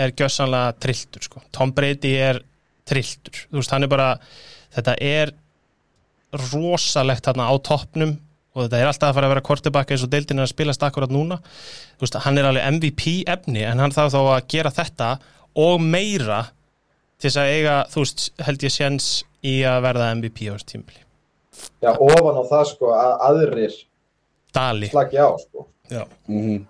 er 0.00 0.14
gjössanlega 0.16 0.72
trilltur 0.82 1.26
sko. 1.26 1.42
Tom 1.54 1.74
Brady 1.74 2.14
er 2.18 2.40
trilltur 2.88 3.44
þú 3.46 3.60
veist, 3.60 3.70
hann 3.74 3.86
er 3.86 3.92
bara 3.92 4.08
þetta 4.74 4.96
er 5.02 5.32
rosalegt 6.50 7.26
þarna 7.26 7.48
á 7.50 7.54
toppnum 7.66 8.16
og 8.54 8.64
þetta 8.64 8.80
er 8.80 8.88
alltaf 8.90 9.10
að 9.10 9.16
fara 9.18 9.28
að 9.28 9.34
vera 9.34 9.44
kortibakka 9.46 9.94
eins 9.94 10.04
og 10.06 10.10
deildin 10.12 10.40
er 10.40 10.46
að 10.48 10.52
spilast 10.54 10.82
akkurat 10.86 11.12
núna 11.14 11.38
veist, 12.00 12.16
hann 12.24 12.38
er 12.40 12.48
alveg 12.48 12.66
MVP 12.76 13.04
efni 13.30 13.62
en 13.66 13.78
hann 13.82 13.94
þarf 13.94 14.14
þá 14.14 14.20
að 14.22 14.48
gera 14.54 14.72
þetta 14.74 15.10
og 15.60 15.84
meira 15.84 16.40
til 17.20 17.28
þess 17.28 17.40
að 17.42 17.52
eiga, 17.54 17.76
þú 17.92 18.02
veist, 18.04 18.26
held 18.46 18.66
ég 18.66 18.74
séns 18.74 19.08
í 19.46 19.54
að 19.68 19.82
verða 19.86 20.10
MVP 20.16 20.50
á 20.50 20.54
þessu 20.56 20.70
tímabili 20.74 21.06
Já, 21.84 21.92
ofan 21.92 22.40
á 22.40 22.44
það 22.48 22.66
sko 22.72 22.92
að 22.96 23.14
aðrir 23.28 23.78
Dali 24.50 24.88
slagi 24.90 25.18
á 25.20 25.30
sko. 25.38 25.66
Já. 25.90 26.04
Mm 26.30 26.66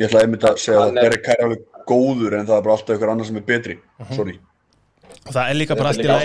Ég 0.00 0.08
ætla 0.08 0.22
einmitt 0.24 0.44
að 0.48 0.56
segja 0.56 0.80
að 0.86 0.94
er- 0.96 1.02
Derek 1.04 1.22
Carr 1.26 1.36
er 1.36 1.44
alveg 1.44 1.64
góður 1.88 2.36
en 2.38 2.46
það 2.48 2.56
er 2.56 2.62
bara 2.64 2.74
alltaf 2.78 2.94
ykkur 2.96 3.10
annar 3.12 3.26
sem 3.28 3.36
er 3.36 3.42
betri. 3.44 3.74
Mhm. 4.00 4.16
Sorry. 4.16 4.38
og 5.26 5.32
það 5.34 5.50
er 5.50 5.54
líka 5.54 5.76
bara 5.76 5.88
allt 5.88 5.98
í 5.98 6.02
líka 6.02 6.14
að 6.14 6.20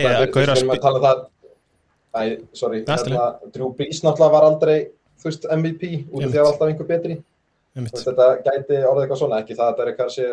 að 0.78 0.82
tala 0.82 1.14
um 2.18 2.47
sorry, 2.53 2.84
hérna, 2.88 3.26
Drew 3.53 3.74
Brees 3.78 4.01
náttúrulega 4.01 4.32
var 4.32 4.47
aldrei 4.47 4.88
þú 5.18 5.30
veist, 5.30 5.49
MVP, 5.57 5.89
út 6.11 6.24
af 6.24 6.30
því 6.30 6.30
að 6.30 6.38
það 6.38 6.45
var 6.45 6.51
alltaf 6.51 6.72
einhver 6.72 6.89
betri 6.91 7.18
veist, 7.78 8.05
þetta 8.05 8.30
gæti 8.45 8.80
orðið 8.82 9.03
eitthvað 9.03 9.22
svona, 9.22 9.41
ekki 9.43 9.57
það 9.57 9.72
að 9.72 9.82
Derek 9.82 9.99
Carr 9.99 10.13
sé 10.13 10.30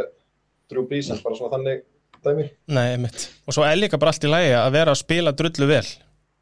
Drew 0.72 0.87
Brees 0.89 1.11
en 1.12 1.20
bara 1.24 1.39
svona 1.39 1.57
þannig 1.57 1.82
dæmi. 2.24 2.47
Nei, 2.72 2.87
einmitt. 2.95 3.26
Og 3.45 3.57
svo 3.57 3.66
er 3.66 3.76
líka 3.78 4.01
bara 4.01 4.14
allt 4.14 4.24
í 4.24 4.30
lagi 4.30 4.55
að 4.57 4.70
vera 4.78 4.95
að 4.95 5.01
spila 5.03 5.35
drullu 5.37 5.68
vel. 5.68 5.85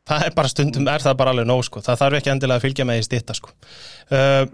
Það 0.09 0.27
er 0.27 0.37
bara 0.37 0.51
stundum, 0.51 0.87
er 0.91 1.03
það 1.03 1.19
bara 1.21 1.35
alveg 1.35 1.49
nóg, 1.49 1.65
sko. 1.67 1.83
Það 1.85 2.01
þarf 2.01 2.19
ekki 2.19 2.33
endilega 2.33 2.59
að 2.59 2.65
fylgja 2.67 2.87
með 2.89 3.01
í 3.01 3.05
stitta, 3.07 3.37
sko. 3.39 3.53
Uh, 4.11 4.45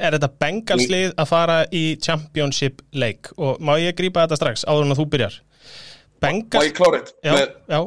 er 0.00 0.16
þetta 0.16 0.30
Bengalslið 0.40 1.12
að 1.12 1.28
fara 1.28 1.58
í 1.76 1.84
championship 2.04 2.80
leik? 2.96 3.32
Og 3.36 3.60
má 3.64 3.74
ég 3.80 3.96
grípa 3.98 4.24
þetta 4.24 4.40
strax, 4.40 4.64
áður 4.68 4.88
en 4.88 4.96
að 4.96 5.02
þú 5.02 5.08
byrjar? 5.14 5.40
Má 5.40 6.26
Bengals... 6.26 6.68
ég 6.68 6.76
klára 6.76 7.00
eitt? 7.00 7.12
Já, 7.24 7.36
já, 7.68 7.80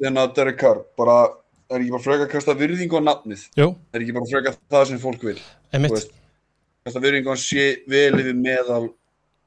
þennan 0.00 0.22
að 0.24 0.34
Derek 0.36 0.58
Carr, 0.60 0.82
bara, 1.00 1.18
er 1.76 1.82
ekki 1.84 1.92
bara 1.94 2.04
frekar 2.06 2.26
að 2.26 2.32
kasta 2.34 2.54
virðingu 2.58 2.98
á 2.98 3.02
nafnið? 3.06 3.44
jú, 3.58 3.68
Er 3.94 4.04
ekki 4.04 4.14
bara 4.16 4.30
frekar 4.30 4.56
það 4.72 4.88
sem 4.90 5.02
fólk 5.02 5.26
vil? 5.28 5.36
Veist, 5.72 6.10
Kasta 6.86 7.02
virðingu 7.04 7.30
á 7.30 7.36
sé 7.36 7.66
vel 7.90 8.16
yfir 8.22 8.34
meðal 8.38 8.88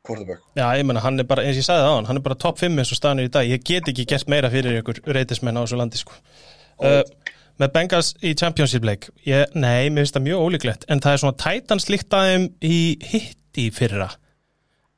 quarterback. 0.04 0.42
Já, 0.56 0.66
ég 0.78 0.86
menna, 0.86 1.02
hann 1.04 1.20
er 1.20 1.28
bara, 1.28 1.44
eins 1.48 1.56
og 1.58 1.64
ég 1.64 1.68
sagði 1.68 1.84
það 1.86 1.92
á 1.92 1.96
hann, 1.98 2.08
hann 2.10 2.20
er 2.20 2.26
bara 2.26 2.40
topp 2.44 2.60
5 2.60 2.82
eins 2.82 2.92
og 2.94 3.00
staðan 3.00 3.22
er 3.24 3.30
í 3.30 3.34
dag. 3.34 3.48
Ég 3.48 3.64
get 3.66 3.88
ekki 3.90 4.06
gert 4.12 4.28
meira 4.32 4.52
fyrir 4.54 4.82
ykkur 4.82 5.00
reytismenn 5.16 5.58
á 5.58 5.64
þessu 5.64 5.80
landi, 5.80 6.02
sko. 6.02 6.18
Uh, 6.84 7.02
með 7.62 7.72
Bengals 7.76 8.10
í 8.22 8.34
Championship 8.36 8.84
leik, 8.88 9.08
ég, 9.28 9.48
nei, 9.56 9.88
mér 9.90 10.04
finnst 10.04 10.18
það 10.18 10.26
mjög 10.28 10.44
ólíklegt, 10.48 10.86
en 10.92 11.02
það 11.04 11.16
er 11.16 11.22
svona 11.24 11.40
tætans 11.46 11.88
líkt 11.94 12.18
að 12.18 12.30
þeim 12.32 12.48
í 12.68 12.78
hitti 13.14 13.68
fyrra. 13.74 14.10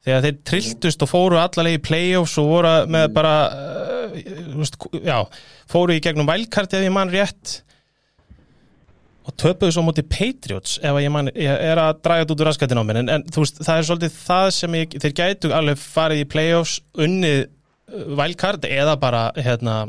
Þegar 0.05 0.25
þeir 0.25 0.39
trilltust 0.45 1.01
og 1.01 1.09
fóru 1.09 1.37
allarlega 1.41 1.79
í 1.79 1.83
playoffs 1.85 2.35
og 2.37 2.49
voru 2.51 2.73
með 2.93 3.07
bara, 3.15 3.35
uh, 3.49 4.17
veist, 4.59 4.77
já, 5.01 5.17
fóru 5.71 5.95
í 5.95 6.01
gegnum 6.03 6.29
wildcard 6.29 6.75
ef 6.77 6.85
ég 6.85 6.93
mann 6.93 7.13
rétt. 7.13 7.61
Og 9.25 9.33
töpuðu 9.41 9.73
svo 9.73 9.81
móti 9.87 10.03
Patriots 10.05 10.77
ef 10.85 10.99
ég, 11.01 11.09
man, 11.09 11.31
ég 11.33 11.49
er 11.49 11.81
að 11.81 12.03
draga 12.05 12.21
þetta 12.21 12.35
út 12.35 12.43
úr 12.43 12.49
raskatin 12.51 12.81
á 12.81 12.85
mér. 12.85 13.01
En, 13.01 13.11
en 13.15 13.25
veist, 13.33 13.63
það 13.65 13.81
er 13.81 13.89
svolítið 13.89 14.19
það 14.19 14.49
sem 14.59 14.77
ég, 14.77 14.97
þeir 15.01 15.15
gætu 15.17 15.53
alveg 15.57 15.81
farið 15.81 16.21
í 16.21 16.29
playoffs 16.35 16.77
unnið 17.07 17.41
uh, 17.41 18.05
wildcard 18.21 18.69
eða 18.69 18.99
bara 19.01 19.27
hérna 19.39 19.79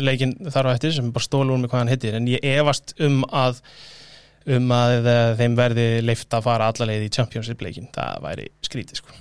leikin 0.00 0.38
þar 0.48 0.72
á 0.72 0.74
eftir 0.74 0.96
sem 0.96 1.12
bara 1.12 1.28
stólu 1.28 1.52
úr 1.52 1.60
mig 1.60 1.68
hvað 1.68 1.84
hann 1.84 1.92
heitir. 1.92 2.16
En 2.16 2.32
ég 2.32 2.40
efast 2.56 2.96
um 3.04 3.20
að 3.28 3.60
um 4.56 4.72
að 4.74 5.06
uh, 5.06 5.34
þeim 5.38 5.58
verði 5.58 5.86
leift 6.04 6.34
að 6.34 6.46
fara 6.48 6.70
allalegið 6.72 7.06
í 7.06 7.12
championship 7.14 7.62
leikin 7.62 7.90
það 7.94 8.24
væri 8.26 8.48
skrítið 8.66 9.02
sko 9.02 9.20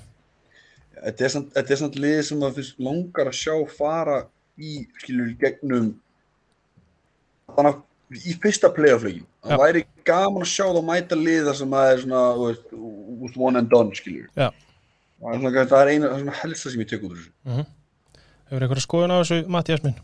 Þetta 1.02 1.26
er 1.26 1.32
samt, 1.34 1.54
þetta 1.56 1.74
er 1.74 1.80
samt 1.80 1.96
lið 1.98 2.20
sem 2.28 2.44
að 2.46 2.58
finnst 2.60 2.82
langar 2.86 3.30
að 3.32 3.38
sjá 3.40 3.54
fara 3.74 4.18
í, 4.62 4.84
skilur, 5.02 5.32
gegnum 5.42 5.88
þannig 7.56 7.72
að 7.72 8.20
í 8.22 8.36
fyrsta 8.44 8.70
playoff-leikin. 8.76 9.26
Það 9.42 9.64
væri 9.64 9.84
gaman 10.08 10.46
að 10.46 10.52
sjá 10.52 10.66
þá 10.68 10.82
mæta 10.86 11.18
liða 11.18 11.56
sem 11.58 11.74
að 11.74 11.94
er 11.94 12.04
svona, 12.04 12.22
þú 12.38 12.48
veist, 12.50 12.74
út 13.28 13.40
one 13.48 13.62
and 13.62 13.72
done, 13.72 13.98
skilur. 13.98 14.28
Já. 14.36 14.50
Það 15.22 15.34
er, 15.34 15.40
svona, 15.42 15.66
það 15.74 15.82
er 15.82 15.92
eina, 15.92 16.06
það 16.06 16.16
er 16.16 16.24
svona 16.24 16.40
helsta 16.42 16.74
sem 16.74 16.84
ég 16.84 16.92
tek 16.92 17.06
út 17.06 17.14
úr 17.16 17.22
þessu. 17.22 17.64
Hefur 18.52 18.66
einhverja 18.66 18.86
skoðun 18.86 19.16
á 19.16 19.18
þessu 19.22 19.40
Mattias 19.56 19.86
minn? 19.86 19.98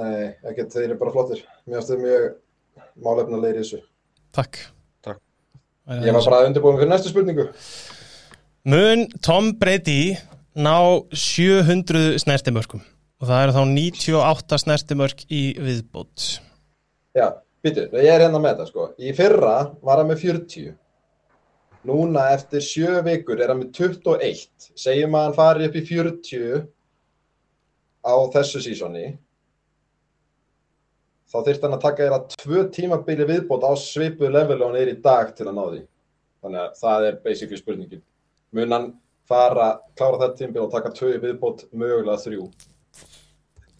Nei, 0.00 0.32
ekkert, 0.48 0.72
þeir 0.72 0.86
eru 0.88 0.98
bara 1.02 1.14
flottir. 1.14 1.44
Mér 1.68 1.78
finnst 1.78 1.92
þið 1.92 2.04
mjög 2.06 2.28
málefnilegir 3.02 3.58
í 3.58 3.64
þessu. 3.64 3.82
Takk 4.36 4.60
Takk. 5.04 5.20
Ég 5.90 6.08
það 6.08 6.18
var 6.18 6.28
bara 6.30 6.46
undirbúin 6.48 6.78
fyrir 6.78 6.92
næstu 6.92 7.10
spurningu. 7.12 7.48
Mun 8.70 9.08
Tom 9.24 9.52
Brady 9.58 10.14
ná 10.54 10.76
700 11.10 12.20
snertimörkum 12.22 12.82
og 13.22 13.28
það 13.28 13.44
eru 13.44 13.54
þá 13.56 13.62
98 13.72 14.58
snertimörk 14.62 15.24
í 15.32 15.42
viðbót 15.58 16.26
Já, 17.16 17.26
býtu, 17.64 17.88
ég 18.00 18.08
er 18.08 18.22
hérna 18.24 18.38
með 18.40 18.54
þetta 18.54 18.68
sko. 18.70 18.84
Í 18.96 19.12
fyrra 19.16 19.56
var 19.84 20.00
hann 20.00 20.08
með 20.08 20.22
40. 20.24 20.70
Núna 21.88 22.28
eftir 22.32 22.62
sjö 22.64 23.02
vikur 23.04 23.42
er 23.42 23.52
hann 23.52 23.60
með 23.60 23.74
21. 23.76 24.70
Segjum 24.80 25.18
að 25.18 25.26
hann 25.26 25.36
fari 25.36 25.68
upp 25.68 25.76
í 25.76 25.82
40 25.90 26.62
á 28.06 28.14
þessu 28.32 28.62
sísoni. 28.64 29.10
Þá 31.32 31.38
þyrfti 31.46 31.64
hann 31.64 31.76
að 31.78 31.84
taka 31.86 32.04
þér 32.06 32.16
að 32.18 32.34
tvö 32.42 32.62
tímabili 32.76 33.26
viðbót 33.30 33.64
á 33.64 33.72
svipuð 33.80 34.34
level 34.34 34.58
og 34.60 34.66
hann 34.68 34.80
er 34.82 34.90
í 34.92 34.98
dag 35.00 35.30
til 35.36 35.46
að 35.48 35.54
ná 35.56 35.62
því. 35.70 35.80
Þannig 36.44 36.60
að 36.66 36.74
það 36.82 37.06
er 37.08 37.16
basically 37.24 37.60
spurningin. 37.60 38.02
Mun 38.52 38.74
hann 38.76 38.88
fara, 39.30 39.70
klára 39.96 40.18
þetta 40.20 40.38
tímabil 40.42 40.64
og 40.66 40.72
taka 40.74 40.92
tvö 40.98 41.14
viðbót, 41.22 41.64
mögulega 41.72 42.18
þrjú. 42.20 42.48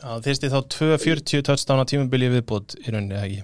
Já, 0.03 0.09
þyrsti 0.25 0.49
þá 0.51 0.59
240 0.75 1.43
touchdown 1.47 1.83
á 1.83 1.87
tímabili 1.87 2.31
viðbót 2.33 2.75
í 2.81 2.89
rauninni 2.91 3.15
eða 3.15 3.27
ekki 3.29 3.43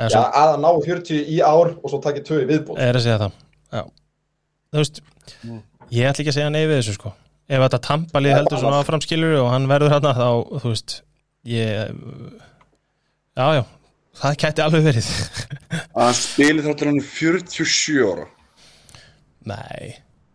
Eða 0.00 0.08
Já, 0.14 0.20
að 0.32 0.52
hann 0.54 0.62
ná 0.64 0.70
40 0.86 1.18
í 1.28 1.40
ár 1.44 1.72
og 1.76 1.90
svo 1.92 1.98
taki 2.00 2.22
tvö 2.24 2.38
viðbót. 2.48 2.78
er 2.80 2.96
að 2.96 3.04
segja 3.04 3.18
það 3.20 3.34
Já 3.74 3.82
Þú 4.70 4.78
veist, 4.80 5.00
ég 5.92 6.08
ætla 6.08 6.22
ekki 6.22 6.32
að 6.32 6.38
segja 6.38 6.52
nei 6.54 6.62
við 6.62 6.76
þessu 6.78 6.94
sko 6.96 7.12
Ef 7.50 7.64
þetta 7.66 7.80
tampalið 7.84 8.36
heldur 8.38 8.62
svona 8.62 8.80
áfram 8.80 9.02
skilur 9.04 9.36
og 9.42 9.50
hann 9.52 9.68
verður 9.68 9.92
hérna 9.92 10.14
þá, 10.16 10.28
þú 10.62 10.72
veist 10.72 10.96
ég 11.50 11.92
Já, 13.40 13.46
já, 13.56 13.62
það 14.20 14.34
kætti 14.42 14.62
alveg 14.64 14.82
verið 14.84 15.06
Að 15.96 16.02
hann 16.04 16.16
spilir 16.18 16.66
þáttur 16.66 16.90
hann 16.90 17.00
er 17.00 17.06
47 17.08 18.02
ára. 18.10 18.26
Nei, 19.48 19.94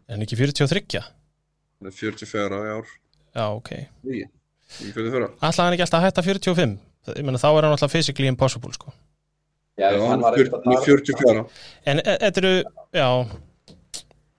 er 0.10 0.16
hann 0.16 0.26
ekki 0.26 0.38
43? 0.40 1.02
Hann 1.06 1.92
er 1.92 1.94
44 1.94 2.46
ára 2.50 2.62
í 2.66 2.74
ár. 2.80 2.94
Já, 3.36 3.46
ok 3.52 3.72
Í, 3.76 4.24
í 4.26 4.92
44. 4.96 5.30
Ætlaði 5.38 5.66
hann 5.68 5.76
ekki 5.78 5.86
alltaf 5.86 6.00
að 6.02 6.08
hætta 6.08 6.24
45? 6.26 6.78
Ég 7.20 7.28
meina 7.28 7.38
þá 7.42 7.50
er 7.52 7.68
hann 7.68 7.76
alltaf 7.76 7.94
physically 7.94 8.32
impossible 8.32 8.74
sko 8.74 8.90
Já, 9.76 9.92
Já, 9.92 10.00
hann 10.08 10.24
er 10.26 10.38
ekkert 10.40 10.56
að 10.56 10.64
fjör- 10.66 10.66
hann 10.66 10.72
er 10.72 10.80
tala- 10.80 10.86
44 10.88 11.34
ára. 11.36 11.44
En 11.92 12.00
e- 12.02 12.18
þetta 12.24 12.42
eru, 12.42 12.54
já 12.96 13.10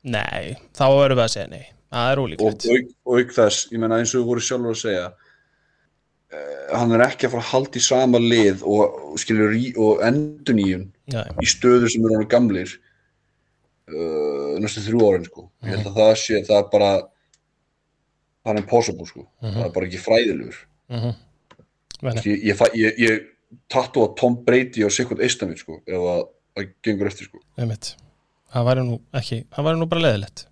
Nei, 0.06 0.56
þá 0.74 0.84
erum 1.04 1.18
við 1.20 1.24
að 1.26 1.32
segja 1.36 1.50
nei 1.52 1.64
Það 1.92 2.10
er 2.10 2.18
og, 2.18 2.26
ólíklegt 2.26 2.66
og, 3.06 3.20
auk- 3.20 3.34
þess, 3.36 3.66
ég 3.70 3.78
meina 3.82 3.98
eins 4.00 4.14
og 4.16 4.22
við 4.24 4.28
vorum 4.32 4.46
sjálfur 4.48 4.74
að 4.74 4.80
segja 4.82 5.06
hann 6.76 6.94
er 6.96 7.04
ekki 7.06 7.28
að 7.28 7.36
fara 7.36 7.44
að 7.44 7.50
halda 7.52 7.78
í 7.78 7.84
sama 7.86 8.20
lið 8.22 8.64
og, 8.66 8.96
og 9.12 9.20
skilur 9.22 9.54
í 9.54 9.68
og 9.78 10.02
endur 10.06 10.56
nýjun 10.58 10.88
Nei, 11.14 11.22
í 11.42 11.46
stöður 11.46 11.92
sem 11.92 12.06
eru 12.08 12.26
gamlir 12.30 12.72
uh, 13.92 14.56
næstu 14.62 14.82
þrjú 14.88 15.04
árin 15.06 15.28
sko. 15.28 15.46
ég 15.62 15.76
held 15.76 15.92
að 15.92 16.00
það 16.00 16.16
sé, 16.24 16.40
það 16.48 16.58
er 16.58 16.66
bara 16.72 16.90
það 18.42 18.52
er 18.52 18.60
impossible 18.62 19.06
sko. 19.06 19.22
það 19.44 19.62
er 19.68 19.72
bara 19.78 19.88
ekki 19.90 20.02
fræðilegur 20.02 20.58
mhm 20.92 21.14
Nei, 22.04 22.12
ég, 22.28 22.42
ég, 22.44 22.58
ég, 22.76 22.98
ég 23.00 23.62
tattu 23.72 24.02
að 24.04 24.16
Tom 24.20 24.34
Brady 24.44 24.84
á 24.84 24.88
Sikot 24.92 25.22
Eistamit 25.24 25.62
sko, 25.62 25.78
ef 25.88 25.96
að 25.96 26.26
það 26.56 26.66
gengur 26.84 27.08
eftir 27.08 27.30
sko. 27.30 27.40
Það 28.52 28.66
væri 28.68 28.84
nú 28.84 28.98
ekki, 29.16 29.38
það 29.52 29.68
væri 29.68 29.80
nú 29.80 29.88
bara 29.88 30.04
leðilegt 30.04 30.44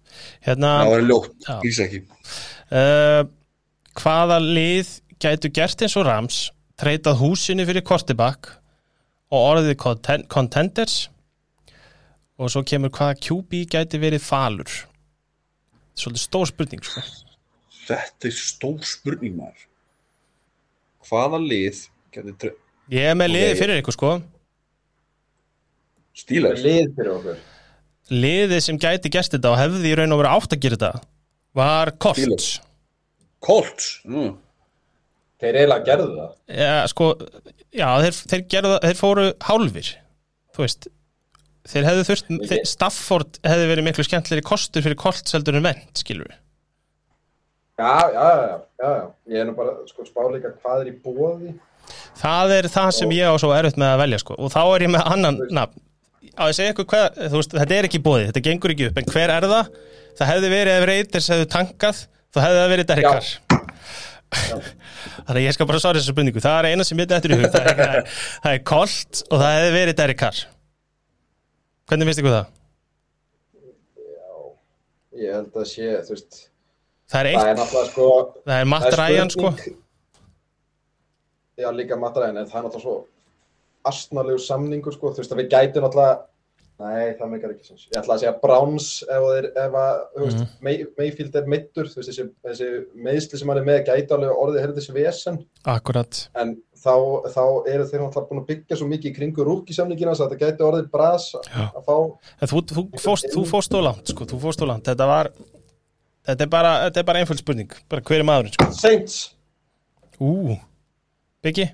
Hérna, 0.47 0.70
það 0.81 0.93
var 0.95 1.05
ljótt, 1.09 1.35
Já. 1.45 1.55
gís 1.64 1.81
ekki 1.85 2.01
uh, 2.01 3.22
hvaða 3.99 4.39
lið 4.43 4.93
gætu 5.23 5.51
gert 5.55 5.83
eins 5.85 5.97
og 5.97 6.07
Rams 6.09 6.39
treytað 6.81 7.20
húsinu 7.20 7.65
fyrir 7.69 7.85
Kortibak 7.86 8.49
og 9.31 9.41
orðið 9.55 9.77
conten- 9.81 10.27
contenders 10.28 11.09
og 12.39 12.51
svo 12.51 12.65
kemur 12.66 12.91
hvaða 12.91 13.19
QB 13.23 13.65
gæti 13.70 14.01
verið 14.03 14.24
falur 14.27 14.70
svolítið 15.95 16.24
stór 16.24 16.49
spurning 16.51 16.82
sko. 16.82 17.01
þetta 17.86 18.27
er 18.31 18.35
stór 18.35 18.82
spurning 18.85 19.36
maður 19.39 19.66
hvaða 21.09 21.41
lið 21.45 21.85
tre- 22.39 22.57
ég 22.91 23.11
er 23.11 23.15
með 23.19 23.31
liði 23.35 23.53
Ok. 23.55 23.59
fyrir 23.62 23.82
ykkur 23.82 23.93
sko 23.99 24.12
Steelers 26.15 26.62
lið 26.62 26.93
fyrir 26.97 27.12
okkur. 27.16 27.39
liðið 28.11 28.61
sem 28.62 28.78
gæti 28.78 29.11
gert 29.11 29.31
þetta 29.35 29.51
og 29.51 29.59
hefði 29.59 29.91
í 29.93 29.97
raun 29.99 30.12
og 30.15 30.20
verið 30.23 30.35
átt 30.36 30.55
að 30.57 30.61
gera 30.65 30.77
þetta 30.77 31.05
var 31.55 31.91
Colts. 32.03 32.61
Colts 33.45 34.01
mm. 34.05 34.32
Þeir 35.45 35.59
eiginlega 35.61 35.87
gerðu 35.91 36.09
það. 36.19 36.31
ja, 36.59 36.75
sko, 36.91 37.09
já, 37.75 37.87
þeir, 38.05 38.19
þeir, 38.33 38.45
gerðu, 38.57 38.75
þeir 38.87 39.01
fóru 39.01 39.27
hálfir 39.49 39.91
þú 40.55 40.65
veist 40.65 40.89
þeir 41.65 41.87
hefðu 41.89 42.07
þurft, 42.11 42.33
þeir, 42.51 42.65
Stafford 42.69 43.39
hefði 43.45 43.69
verið 43.71 43.87
miklu 43.89 44.05
skemmtilegri 44.07 44.45
kostur 44.49 44.85
fyrir 44.85 44.99
Colts 45.01 45.33
heldur 45.37 45.57
en 45.61 45.65
vend, 45.69 45.87
skilur 46.01 46.29
við 46.31 46.41
Já, 47.75 47.95
já, 48.15 48.15
já, 48.15 48.43
já, 48.47 48.59
já, 48.79 48.91
já. 48.95 49.07
Ég 49.35 49.41
er 49.43 49.49
nú 49.49 49.55
bara, 49.59 49.73
sko, 49.91 50.05
spá 50.07 50.21
líka 50.31 50.53
hvað 50.62 50.85
er 50.85 50.91
í 50.93 50.95
bóði. 51.03 51.55
það 52.21 52.53
er 52.61 52.69
það 52.71 52.91
sem 53.01 53.15
ég 53.16 53.27
á 53.27 53.35
svo 53.43 53.51
erfitt 53.57 53.81
með 53.81 53.91
að 53.97 54.03
velja 54.05 54.21
sko. 54.23 54.37
og 54.39 54.53
þá 54.55 54.61
er 54.77 54.85
ég 54.87 54.93
með 54.95 55.09
annan 55.11 55.41
nafn 55.51 55.81
á 56.39 56.43
ég 56.49 56.55
segja 56.57 56.75
ykkur 56.75 56.87
hvað, 56.93 57.19
þú 57.33 57.41
veist, 57.41 57.57
þetta 57.59 57.77
er 57.79 57.89
ekki 57.89 58.01
bóði 58.05 58.29
þetta 58.29 58.43
gengur 58.47 58.75
ekki 58.75 58.87
upp, 58.91 59.01
en 59.03 59.11
hver 59.11 59.33
er 59.35 59.49
það 59.51 59.73
það 60.21 60.31
hefði 60.31 60.53
verið 60.55 60.79
ef 60.79 60.87
Reiters 60.93 61.29
hefðu 61.35 61.49
tankað 61.57 62.01
þá 62.35 62.39
hefði 62.45 62.61
það 62.61 62.71
verið 62.75 62.89
Derek 62.93 63.09
Já. 63.09 63.12
Þannig 64.35 65.39
að 65.39 65.44
ég 65.44 65.56
skal 65.56 65.69
bara 65.70 65.81
svara 65.82 66.01
þessu 66.01 66.15
spurningu. 66.15 66.43
Það 66.44 66.59
er 66.59 66.69
eina 66.73 66.86
sem 66.86 67.01
ég 67.01 67.09
þetta 67.11 67.31
í 67.31 67.39
hug. 67.39 67.47
Það 67.55 67.70
er, 67.70 67.78
það 67.81 67.94
er, 68.01 68.19
það 68.44 68.59
er 68.59 68.66
Colt 68.73 69.23
og 69.28 69.40
það 69.40 69.56
hefði 69.59 69.73
verið 69.78 69.98
Derek 70.01 70.20
Carr. 70.20 70.43
Hvernig 71.85 72.09
finnst 72.09 72.23
ykkur 72.23 72.36
það? 72.39 72.52
Ég 75.15 75.31
held 75.36 75.56
að 75.61 75.66
sé, 75.70 75.89
veist, 76.09 76.39
það 77.12 77.28
er 77.28 77.36
það 77.39 77.48
er 77.48 77.59
eitt, 77.62 77.90
sko, 77.93 78.06
er 78.51 78.65
Matt 78.66 78.97
Ryan 78.98 79.31
sko. 79.31 79.51
Já, 81.61 81.69
líka 81.70 81.98
Matt 82.01 82.16
Ryan, 82.19 82.40
en 82.40 82.48
það 82.51 82.59
er 82.59 82.65
náttúrulega 82.66 82.82
svo 82.82 82.97
astnalegu 83.86 84.40
samningur, 84.43 84.97
sko, 84.97 85.12
þú 85.15 85.23
veist, 85.23 85.35
að 85.35 85.43
við 85.43 85.52
gætum 85.52 85.86
náttúrulega 85.86 86.16
Nei, 86.82 87.12
það 87.14 87.28
meikar 87.30 87.52
ekki 87.55 87.68
sens. 87.68 87.84
Ég 87.86 87.98
ætla 88.01 88.16
að 88.16 88.22
segja 88.24 88.32
Browns 88.42 88.86
ef, 89.06 89.24
þeir, 89.28 89.46
ef 89.62 89.76
að, 89.78 89.98
þú 90.16 90.24
veist, 90.24 90.55
May, 90.66 90.80
Mayfield 90.98 91.36
er 91.38 91.51
meittur, 91.52 91.86
þú 91.86 92.01
veist, 92.01 92.09
þessi, 92.10 92.24
þessi 92.48 92.70
meðsli 93.06 93.38
sem 93.40 93.52
hann 93.52 93.60
er 93.60 93.68
með 93.68 93.78
gæti 93.86 94.16
alveg 94.16 94.40
orðið 94.42 94.64
herðis 94.64 94.88
vesen, 94.96 95.38
Akkurat. 95.70 96.24
En 96.42 96.56
þá, 96.74 96.96
þá 97.30 97.44
eru 97.70 97.86
þeir 97.92 98.02
náttúrulega 98.02 98.26
búin 98.32 98.42
að 98.42 98.48
byggja 98.51 98.80
svo 98.80 98.88
mikið 98.90 99.12
í 99.12 99.14
kringu 99.20 99.46
rúkisamningina 99.46 100.16
svo 100.18 100.26
að 100.26 100.34
þetta 100.34 100.51
gæti 100.51 100.66
orðið 100.66 100.90
bras 100.96 101.28
að 101.38 101.78
fá, 101.86 101.96
En 102.42 102.51
þú, 102.51 102.64
þú, 102.74 102.86
fóst, 103.06 103.30
þú 103.36 103.46
fóst 103.55 103.78
á 103.78 103.80
langt 103.86 104.10
sko, 104.10 104.26
þú 104.34 104.42
fóst 104.48 104.66
á 104.66 104.66
langt. 104.66 104.86
Þetta 104.90 105.10
var 105.12 105.30
Þetta 106.24 106.46
er 106.46 106.48
bara, 106.48 106.74
bara 107.05 107.20
einföld 107.20 107.42
spurning. 107.42 107.72
Bara 107.92 108.01
hver 108.01 108.22
er 108.22 108.24
maðurinn 108.24 108.55
sko. 108.56 108.70
Saints, 108.72 109.16
Ú, 110.22 110.55
Biggi 111.44 111.66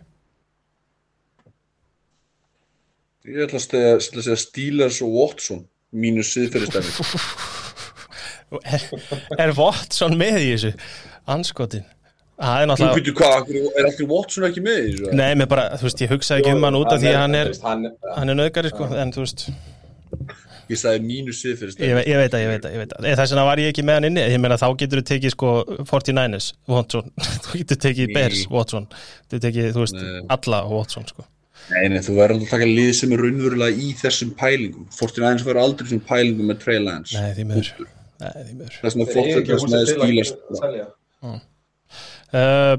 Ég 3.29 3.43
ætla 3.45 3.59
að 3.61 3.65
segja, 3.67 3.95
ætla 3.99 4.21
að 4.23 4.27
segja 4.29 4.41
Steelers 4.41 5.01
og 5.05 5.11
Watson 5.19 5.65
mínus 5.93 6.31
siðferðistæmi. 6.37 6.91
er, 8.65 8.85
er 9.45 9.53
Watson 9.59 10.17
með 10.19 10.39
í 10.45 10.53
þessu 10.55 10.71
Anskotin 11.31 11.85
Það 12.41 12.55
er 12.57 12.65
Þú 12.65 12.71
náttúrulega 12.71 12.97
veitur 12.97 13.17
hvað, 13.19 13.51
er 13.77 13.89
allir 13.91 14.07
Watson 14.09 14.47
ekki 14.49 14.63
með 14.65 14.79
í 14.81 14.93
þessu? 14.95 15.11
Nei, 15.19 15.35
mér 15.37 15.49
bara, 15.51 15.67
þú 15.77 15.85
veist, 15.91 16.01
ég 16.07 16.15
hugsaði 16.15 16.41
ekki 16.45 16.55
um 16.57 16.65
hann 16.65 16.79
út 16.81 16.89
af 16.95 17.03
því 17.03 17.11
að 17.13 17.19
hann 17.21 17.37
er 17.43 17.51
þú 17.53 17.67
hann, 17.69 17.83
Hann 18.17 18.33
er 18.33 18.39
nöðgari 18.41 18.73
sko, 18.73 18.89
en 19.03 19.13
þú 19.15 19.25
veist 19.27 19.45
Ég 20.71 20.79
sagði 20.79 21.35
siðferðistæmi. 21.35 21.95
ve- 21.99 22.07
ég 22.07 22.17
veit 22.21 22.35
að, 22.39 22.43
ég 22.45 22.51
veit 22.55 22.65
að, 22.65 22.73
ég 22.77 22.81
veit 22.85 22.93
að 22.97 23.07
Þess 23.21 23.33
vegna 23.35 23.45
var 23.51 23.59
ég 23.61 23.73
ekki 23.75 23.83
með 23.85 23.97
hann 23.99 24.07
inni 24.09 24.23
Ég 24.31 24.41
meina 24.41 24.57
þá 24.61 24.67
getur 24.79 25.01
þú 25.03 25.07
tekið 25.11 25.35
sko 25.35 25.49
49ers 25.91 26.49
Watson, 26.71 27.11
þú 27.45 27.59
getur 27.61 27.81
tekið. 27.85 28.13
Bears 28.15 28.45
Watson 28.55 28.87
Þú 28.95 29.35
getur 29.37 29.45
tekið, 29.51 29.69
þú 29.77 29.85
veist, 29.85 29.99
Nei. 30.01 30.23
alla 30.39 30.63
Watson 30.71 31.07
sko 31.11 31.27
Nei, 31.71 31.87
nei, 31.93 32.01
þú 32.03 32.15
verður 32.19 32.35
alltaf 32.37 32.49
að 32.49 32.53
taka 32.57 32.67
lið 32.71 32.91
sem 32.99 33.13
er 33.15 33.21
raunverulega 33.25 33.83
í 33.87 33.91
þessum 34.01 34.31
pælingum. 34.41 34.87
Fortin 34.97 35.27
aðeins 35.29 35.45
verður 35.47 35.63
aldrei 35.63 35.87
þessum 35.87 36.01
pælingum 36.09 36.49
með 36.51 36.59
Trey 36.65 36.81
Lance. 36.83 37.15
Nei, 37.15 37.31
því 37.37 37.45
miður 37.51 37.71
Nei, 38.21 38.31
því 38.45 38.55
miður 38.59 38.79
Það 38.81 38.95
sem 38.95 39.03
er 39.05 39.11
þeir 39.13 39.21
eru 39.31 39.43
ekki 39.43 39.53
Fortin 39.55 39.75
með 39.75 39.85
húsið 39.85 39.93
til 39.93 40.01
Steelers. 40.01 40.33
að 40.35 40.61
selja. 40.65 40.87
uh, 42.41 42.75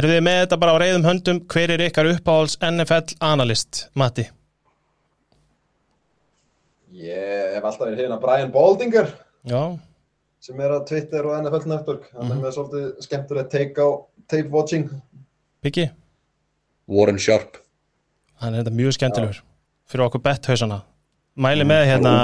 Eru 0.00 0.10
þið 0.12 0.20
með 0.26 0.36
þetta 0.44 0.58
bara 0.62 0.74
á 0.74 0.80
reyðum 0.82 1.06
höndum 1.08 1.38
Hver 1.50 1.72
er 1.74 1.82
ykkar 1.86 2.10
uppáhalds 2.12 2.58
NFL 2.62 3.14
analyst, 3.30 3.84
Matti? 3.98 4.26
Ég 7.00 7.54
hef 7.56 7.64
alltaf 7.64 7.86
verið 7.86 8.02
hérna 8.04 8.18
Brian 8.22 8.50
Baldinger 8.54 9.08
Já, 9.48 9.62
sem 10.42 10.58
er 10.60 10.74
á 10.74 10.78
Twitter 10.84 11.24
og 11.30 11.38
NFL 11.44 11.68
Network. 11.70 12.10
Hann 12.16 12.32
er 12.34 12.40
með 12.42 12.54
svolítið 12.58 12.88
skemmtilegt 13.06 13.50
take 13.54 13.80
á 13.80 13.88
tape 14.28 14.50
watching. 14.52 14.88
Biggi 15.64 15.86
Warren 16.90 17.18
Sharp. 17.20 17.56
Hann 18.40 18.54
er 18.54 18.62
þetta 18.64 18.76
mjög 18.76 18.96
skemmtilegur 18.96 19.42
Fyrir 19.90 20.06
okkur 20.06 20.24
betthausana 20.24 20.82
Mæli 21.40 21.64
með 21.68 21.86
hérna 21.92 22.14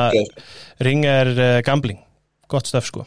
Ringer 0.83 1.33
uh, 1.37 1.53
Gambling 1.67 2.03
Gott 2.51 2.69
stöf 2.71 2.89
sko 2.91 3.07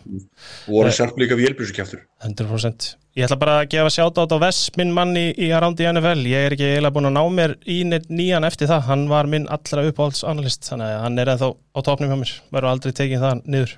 Warren 0.68 0.95
Sharp 0.95 1.19
líka 1.19 1.38
vélbjörnsukjæftur. 1.40 2.02
100% 2.26 2.90
Ég 3.18 3.26
ætla 3.26 3.36
bara 3.41 3.53
að 3.60 3.72
gefa 3.73 3.90
sjátt 3.91 4.19
á 4.22 4.38
Vess, 4.40 4.69
minn 4.77 4.91
mann 4.95 5.15
í, 5.18 5.34
Around 5.52 5.80
í 5.81 5.88
NFL. 5.90 6.22
Ég 6.30 6.45
er 6.45 6.53
ekki 6.56 6.68
eiginlega 6.68 6.94
búin 6.95 7.10
að 7.10 7.15
ná 7.18 7.23
mér 7.34 7.53
í 7.68 7.80
nýjan 7.90 8.45
eftir 8.48 8.69
það. 8.69 8.84
Hann 8.86 9.06
var 9.10 9.27
minn 9.27 9.48
allra 9.52 9.84
uppáhalds 9.90 10.22
analyst, 10.30 10.68
þannig 10.69 10.94
að 10.94 11.02
hann 11.03 11.19
er 11.19 11.31
ennþá 11.34 11.49
á 11.49 11.80
topnum 11.88 12.14
hjá 12.14 12.19
mér. 12.22 12.34
Verður 12.53 12.69
aldrei 12.69 12.94
tekið 12.95 13.26
það 13.26 13.41
niður. 13.56 13.73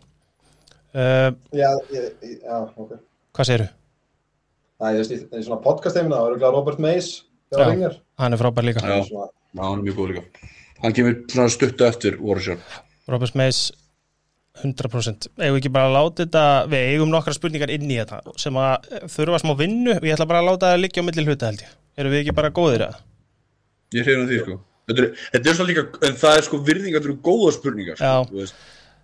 Uh, 0.92 1.30
Já, 1.56 1.70
já, 1.88 2.58
ok. 2.76 2.98
hvað 3.40 3.54
ég 3.56 5.00
veist, 5.00 5.14
í, 5.16 5.18
í 5.40 5.44
svona 5.46 5.62
podcast-heimina, 5.64 6.20
það 6.20 6.36
eru 6.36 6.52
Robert 6.58 6.80
Mays, 6.84 7.10
Já. 7.52 7.92
Hann 8.22 8.34
er 8.34 8.40
frábær 8.40 8.68
líka. 8.68 8.84
Já. 8.86 9.28
Hann 9.60 9.80
er 9.80 9.86
mjög 9.86 10.00
góð 10.00 10.14
líka. 10.14 10.50
Hann 10.82 10.96
kemur 10.98 11.50
stuttu 11.52 11.86
eftir 11.86 12.18
Sharp. 12.42 12.62
Robert 13.12 13.36
Mays 13.36 13.72
100% 14.62 15.30
eigum 15.40 15.56
við 15.56 15.62
ekki 15.62 15.72
bara 15.74 15.90
að 15.90 15.96
láta 15.96 16.26
þetta 16.26 16.44
við 16.72 16.90
eigum 16.94 17.12
nokkra 17.12 17.34
spurningar 17.36 17.72
inn 17.74 17.88
í 17.90 17.98
þetta 17.98 18.34
sem 18.42 18.58
að 18.60 18.90
þurfa 19.14 19.40
smá 19.42 19.54
vinnu 19.58 19.96
og 19.96 20.04
ég 20.06 20.16
ætla 20.16 20.28
bara 20.28 20.42
að 20.44 20.50
láta 20.52 20.72
það 20.74 20.82
liggja 20.84 21.04
á 21.04 21.08
milli 21.08 21.26
hluta 21.26 21.50
held 21.50 21.64
ég 21.64 21.72
erum 22.02 22.14
við 22.14 22.24
ekki 22.24 22.36
bara 22.36 22.52
góðir 22.56 22.84
að 22.90 23.00
Ég 23.92 24.06
hrifna 24.08 24.28
því, 24.28 24.38
sko. 24.46 24.54
Þetta 24.88 25.04
er, 25.04 25.08
þetta 25.34 25.50
er 25.52 25.58
svona 25.58 25.70
líka, 25.72 25.82
en 26.08 26.14
það 26.22 26.38
er 26.38 26.46
sko 26.46 26.60
virðing, 26.68 26.94
þetta 26.96 27.10
eru 27.10 27.16
góða 27.26 27.50
spurningar, 27.58 27.98
sko. 28.00 28.46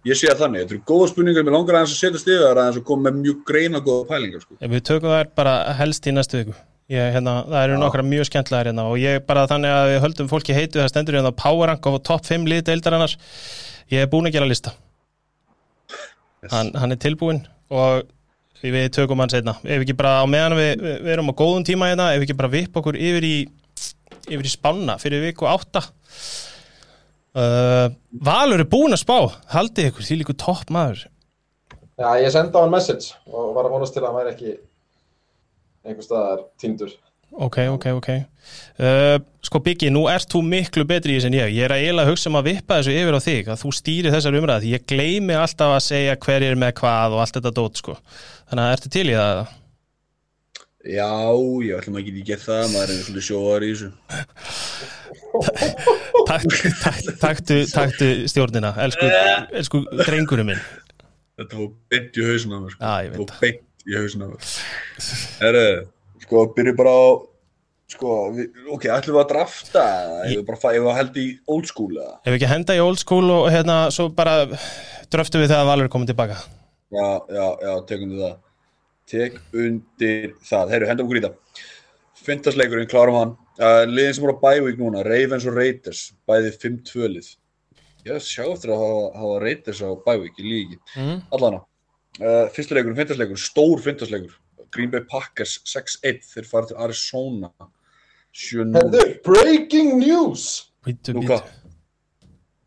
Ég 0.08 0.16
sé 0.20 0.30
að 0.32 0.44
þannig, 0.46 0.62
þetta 0.64 0.76
eru 0.78 0.84
góða 0.88 1.10
spurningar, 1.12 1.44
mér 1.44 1.56
langar 1.58 1.80
aðeins 1.80 1.96
að 1.96 2.00
setja 2.06 2.22
stigar 2.22 2.62
aðeins 2.62 2.80
og 2.80 2.86
koma 2.88 3.10
með 3.10 3.18
mjög 3.26 3.42
greina 3.50 3.82
góða 3.84 4.06
pælingar, 4.14 4.46
sko. 4.46 4.56
Við 4.64 4.86
tökum 4.88 5.12
þær 5.12 5.32
bara 5.36 5.56
helst 5.82 6.08
í 6.08 6.14
næstu 6.16 6.40
viku 6.40 6.56
ég, 6.94 7.14
hérna, 7.16 7.40
það 7.48 7.64
eru 7.64 7.80
nokkra 7.82 8.06
mjög 8.08 8.28
skemmtlegar 8.30 8.70
hérna, 8.72 8.88
og 8.92 9.00
ég 9.02 9.24
bara 9.28 9.48
þannig 9.50 9.74
að 9.76 9.92
við 9.92 10.04
höldum 10.06 10.30
fólki 10.32 10.56
heitu 10.56 10.82
það 10.82 10.92
stendur 10.94 11.20
hérna 11.20 11.34
power 11.36 11.72
rank 11.72 11.90
og 11.90 12.02
top 12.08 12.28
5 12.28 12.48
lið 12.48 12.66
deildarinnar 12.70 13.16
ég 13.94 14.04
er 14.04 14.12
búin 14.12 14.30
að 14.30 14.38
gera 14.38 14.50
lista. 14.50 14.76
Yes. 16.44 16.52
hann, 16.54 16.70
hann 16.78 16.94
er 16.94 17.00
tilbúinn 17.02 17.40
og 17.74 18.06
við 18.62 18.92
tökum 18.94 19.22
hann 19.24 19.32
setna 19.32 19.56
ef 19.66 19.82
ekki 19.82 19.96
bara 19.98 20.20
á 20.22 20.26
meðan 20.30 20.54
við, 20.58 20.84
við, 20.84 21.08
erum 21.16 21.32
á 21.34 21.40
góðum 21.40 21.66
tíma 21.66 21.90
hérna 21.90 22.12
ef 22.14 22.26
ekki 22.26 22.36
bara 22.38 22.52
vipp 22.54 22.78
okkur 22.78 22.98
yfir 22.98 23.26
í 23.26 23.36
yfir 24.28 24.46
í 24.46 24.52
spána 24.52 24.98
fyrir 25.02 25.24
viku 25.24 25.48
átta. 25.50 25.84
Uh, 27.38 27.94
Valur 28.26 28.64
er 28.64 28.70
búin 28.70 28.96
að 28.96 29.04
spá. 29.04 29.18
Haldið 29.54 29.92
ykkur, 29.92 30.06
því 30.08 30.20
líku 30.22 30.36
topp 30.38 30.72
maður. 30.74 31.04
Já, 31.98 32.10
ég 32.22 32.32
sendi 32.34 32.54
á 32.54 32.62
hann 32.62 32.74
message 32.74 33.14
og 33.30 33.54
var 33.58 33.68
að 33.68 33.76
vonast 33.76 33.96
til 33.96 34.04
að 34.04 34.10
hann 34.10 34.18
væri 34.20 34.34
ekki 34.36 34.56
einhver 35.88 36.06
staðar 36.06 36.48
týndur. 36.62 36.94
Ok, 37.38 37.58
ok, 37.68 37.86
ok 38.00 38.08
uh, 38.80 39.18
Sko 39.44 39.60
Biggi, 39.60 39.90
nú 39.92 40.06
ert 40.08 40.30
þú 40.32 40.40
miklu 40.48 40.86
betri 40.88 41.12
í 41.12 41.18
þessu 41.18 41.28
en 41.28 41.36
ég 41.36 41.52
Ég 41.52 41.66
er 41.68 41.74
að 41.76 41.82
eiginlega 41.84 42.08
að 42.08 42.12
hugsa 42.14 42.30
um 42.32 42.38
að 42.40 42.48
vippa 42.48 42.78
þessu 42.80 42.96
yfir 42.96 43.18
á 43.20 43.22
þig 43.26 43.50
að 43.52 43.62
þú 43.62 43.72
stýri 43.76 44.14
þessar 44.14 44.38
umræði 44.40 44.64
því 44.64 44.72
ég 44.72 44.86
gleymi 44.88 45.36
alltaf 45.36 45.74
að 45.76 45.84
segja 45.90 46.16
hver 46.24 46.46
er 46.48 46.56
með 46.62 46.72
hvað 46.80 47.18
og 47.18 47.24
allt 47.24 47.36
þetta 47.38 47.54
dót 47.60 47.82
sko 47.82 47.98
Þannig 48.48 48.64
að 48.64 48.74
ertu 48.78 48.94
til 48.96 49.04
í 49.04 49.18
það 49.18 49.34
eða? 49.34 49.46
Já, 50.88 51.12
ég 51.68 51.76
ætlum 51.82 52.00
að 52.00 52.08
geta 52.08 52.22
ekki 52.24 52.40
það, 52.46 52.66
maður 52.72 52.94
er 52.94 53.00
svolítið 53.04 53.26
sjóðar 53.28 53.66
í 53.68 53.72
þessu. 53.74 53.90
Takk, 56.28 56.54
takk, 56.82 57.10
taktu, 57.22 57.58
taktu 57.70 58.08
stjórnina 58.32 58.72
elsku, 58.82 59.10
elsku 59.52 59.82
drengurinn 60.00 60.48
minn 60.50 60.62
Þetta 61.38 61.60
var 61.60 61.68
beint 61.92 62.18
í 62.18 62.26
hausinn 62.26 62.56
á 62.56 62.60
mér, 62.64 62.72
sko. 62.74 62.82
Já, 62.82 62.94
ég 63.06 63.12
veit 63.12 63.20
Þetta 63.20 63.36
var 63.36 63.44
beint 63.44 63.67
í 63.88 63.96
hausinn 63.98 64.26
á 64.26 64.28
mér. 64.30 64.52
Herru, 65.42 65.66
sko, 66.26 66.44
byrju 66.58 66.74
bara 66.78 66.94
á, 66.94 67.08
sko, 67.94 68.16
við, 68.36 68.52
ok, 68.76 68.90
ætlum 68.98 69.16
við 69.18 69.24
að 69.24 69.32
drafta, 69.32 69.86
eða 70.04 70.20
ef 70.26 70.34
við 70.36 70.46
bara 70.50 70.62
fa- 70.64 70.74
ef 70.76 70.84
við 70.88 71.00
held 71.00 71.18
í 71.24 71.28
old 71.56 71.70
school, 71.72 71.94
eða? 71.96 72.18
Ef 72.24 72.30
við 72.34 72.40
ekki 72.42 72.52
henda 72.52 72.76
í 72.78 72.84
old 72.84 73.00
school 73.02 73.32
og 73.38 73.48
hérna 73.54 73.80
svo 73.96 74.10
bara 74.14 74.36
dröftu 75.14 75.40
við 75.40 75.54
þegar 75.54 75.70
Valur 75.72 75.90
komin 75.94 76.10
tilbaka 76.10 76.38
Já, 76.88 77.08
já, 77.28 77.48
já, 77.64 77.72
tekum 77.88 78.14
við 78.14 78.22
það. 78.24 78.36
Tek 79.12 79.34
undir 79.56 80.30
það. 80.48 80.70
Herru, 80.72 80.88
hendum 80.88 81.08
okkur 81.08 81.20
í 81.20 81.24
það. 81.26 81.66
Fintasleikurinn, 82.28 82.88
klárum 82.92 83.18
hann. 83.20 83.34
Uh, 83.58 83.84
liðin 83.90 84.16
sem 84.16 84.24
voru 84.24 84.36
á 84.38 84.44
bævík 84.44 84.78
núna, 84.80 85.02
Ravens 85.04 85.48
og 85.50 85.56
Raiders, 85.58 86.02
bæði 86.30 86.52
5-2 86.62 87.10
lið. 87.12 87.30
Ég 88.08 88.24
sjá 88.24 88.44
eftir 88.46 88.72
að 88.72 88.84
hafa, 88.86 89.32
Raiders 89.44 89.82
á 89.84 89.90
bævík, 90.06 90.38
ég 90.40 90.48
líki 90.48 90.80
mm. 90.96 91.18
Allana. 91.36 91.64
Uh, 92.18 92.48
fyrsta 92.54 92.78
leikurinn, 92.78 92.98
fintasleikur, 92.98 93.40
stór 93.42 93.82
fintasleikur. 93.84 94.36
Green 94.74 94.92
Bay 94.92 95.04
Packers 95.08 95.60
6-1, 95.70 96.24
þeir 96.34 96.48
fara 96.50 96.70
til 96.70 96.80
Arizona 96.82 97.52
7-0. 98.36 98.74
Herðu, 98.76 99.06
breaking 99.26 99.96
news! 100.02 100.48
Bítu 100.86 101.16
hvað? 101.22 101.48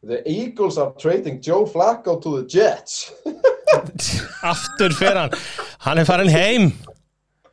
The 0.00 0.22
Eagles 0.24 0.78
are 0.80 0.94
trading 0.96 1.42
Joe 1.44 1.66
Flacco 1.68 2.16
to 2.22 2.38
the 2.38 2.46
Jets. 2.48 3.10
Aftur 4.42 4.94
fyrir 4.96 5.18
hann 5.20 5.34
Hann 5.84 5.98
er 5.98 6.06
farin 6.08 6.30
heim 6.32 6.72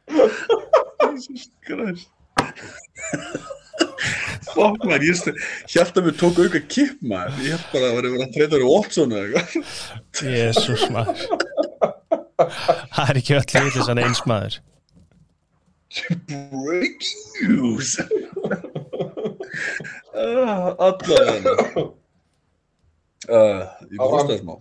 Jesus 0.07 1.49
Christ 1.65 2.09
Fuck 4.53 4.85
man, 4.87 5.03
ég 5.03 5.19
held 5.75 5.99
að 5.99 6.07
við 6.07 6.15
tók 6.21 6.39
auka 6.41 6.61
kipp 6.71 7.03
maður 7.05 7.43
Ég 7.45 7.57
held 7.57 7.67
bara 7.73 7.91
að 7.91 7.99
það 7.99 8.15
var 8.15 8.25
að 8.25 8.33
treyta 8.37 8.53
verið 8.55 8.71
Watson 8.71 9.15
eða 9.17 9.43
eitthvað 9.43 10.31
Jésús 10.37 10.87
maður 10.93 11.46
Það 12.37 13.09
er 13.09 13.17
ekki 13.21 13.35
öll 13.37 13.45
litlis 13.65 13.87
hann 13.89 14.01
eins 14.03 14.21
maður. 14.29 14.57
Breaking 16.27 17.47
news 17.47 17.93
Allavega 20.13 21.53
uh, 23.27 23.61
Ég 23.87 23.99
var 23.99 24.11
hóstaði 24.13 24.39
smá. 24.41 24.55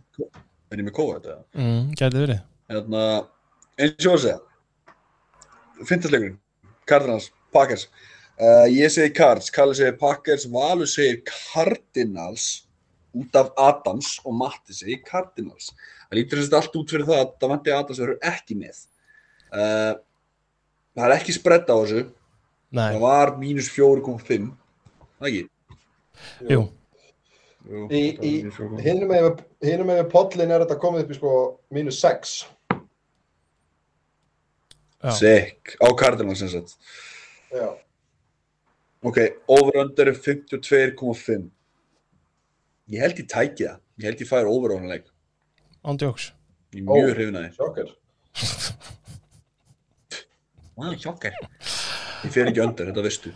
Er 0.73 0.81
ég 0.81 0.87
með 0.87 0.95
kóða 0.97 1.17
þetta? 1.19 1.37
mm, 1.59 1.83
Gæti 1.99 2.21
verið. 2.23 2.41
Hérna, 2.73 3.03
eins 3.79 4.07
og 4.09 4.15
að 4.17 4.23
segja 4.25 5.87
Fintasleikurinn 5.87 6.39
Cardinals, 6.89 7.29
Packers. 7.55 7.85
Uh, 8.41 8.65
Ég 8.73 8.91
segi 8.95 9.13
Cards, 9.17 9.51
Kalli 9.53 9.75
segir 9.79 9.97
Packers 10.01 10.47
Valur 10.53 10.89
segir 10.91 11.21
Cardinals 11.29 12.47
út 13.17 13.37
af 13.41 13.53
Adams 13.61 14.17
og 14.25 14.35
Matti 14.41 14.75
segir 14.77 15.03
Cardinals 15.09 15.71
það 16.07 16.19
lítur 16.21 16.43
þess 16.43 16.53
að 16.53 16.61
allt 16.61 16.79
út 16.81 16.95
fyrir 16.95 17.09
það 17.11 17.23
að 17.25 17.35
Davante 17.43 17.75
Adams 17.77 18.03
verður 18.03 18.31
ekki 18.33 18.59
með 18.61 18.81
uh, 19.53 19.93
það 20.97 21.05
er 21.09 21.17
ekki 21.19 21.37
spredd 21.37 21.69
á 21.71 21.77
þessu 21.77 22.07
Nei, 22.77 22.89
það 22.97 23.03
var 23.05 23.37
mínus 23.41 23.71
4,5 23.75 24.51
það 25.21 25.31
ekki 25.31 25.47
jú 26.51 26.67
Jú, 27.67 27.87
Í, 27.91 28.01
þetta 28.15 28.27
í 28.27 28.85
hinum 28.85 29.89
með, 29.91 30.05
pollin 30.13 30.53
er 30.55 30.63
þetta 30.63 30.79
komið 30.79 31.03
upp 31.03 31.11
í 31.11 31.17
sko 31.17 31.33
mínus 31.75 31.99
6. 31.99 32.35
Já. 35.03 35.11
Sick, 35.19 35.75
á 35.83 35.89
Cardinals 35.99 36.45
sem 36.45 36.53
sagt. 36.53 36.77
Já. 37.51 37.67
Ok, 39.07 39.19
over-under 39.51 40.13
er 40.13 40.19
52,5. 40.19 41.51
Ég 42.95 43.03
held 43.03 43.19
ég 43.19 43.29
tæki 43.31 43.67
það. 43.67 43.83
Ég 43.99 44.09
held 44.11 44.23
ég 44.23 44.31
færi 44.31 44.51
over 44.51 44.75
á 44.75 44.79
hann 44.79 44.91
leik. 44.91 45.11
Ándjóks 45.87 46.33
Ég 46.77 46.83
er 46.83 46.87
mjög 46.91 47.37
að 47.39 47.45
því. 47.47 47.51
Sjokker. 47.57 47.93
Wow, 50.77 50.97
sjokkar. 51.01 51.37
Ég 52.27 52.33
fer 52.35 52.51
ekki 52.51 52.61
under, 52.65 52.91
þetta 52.91 53.05
veistu. 53.07 53.33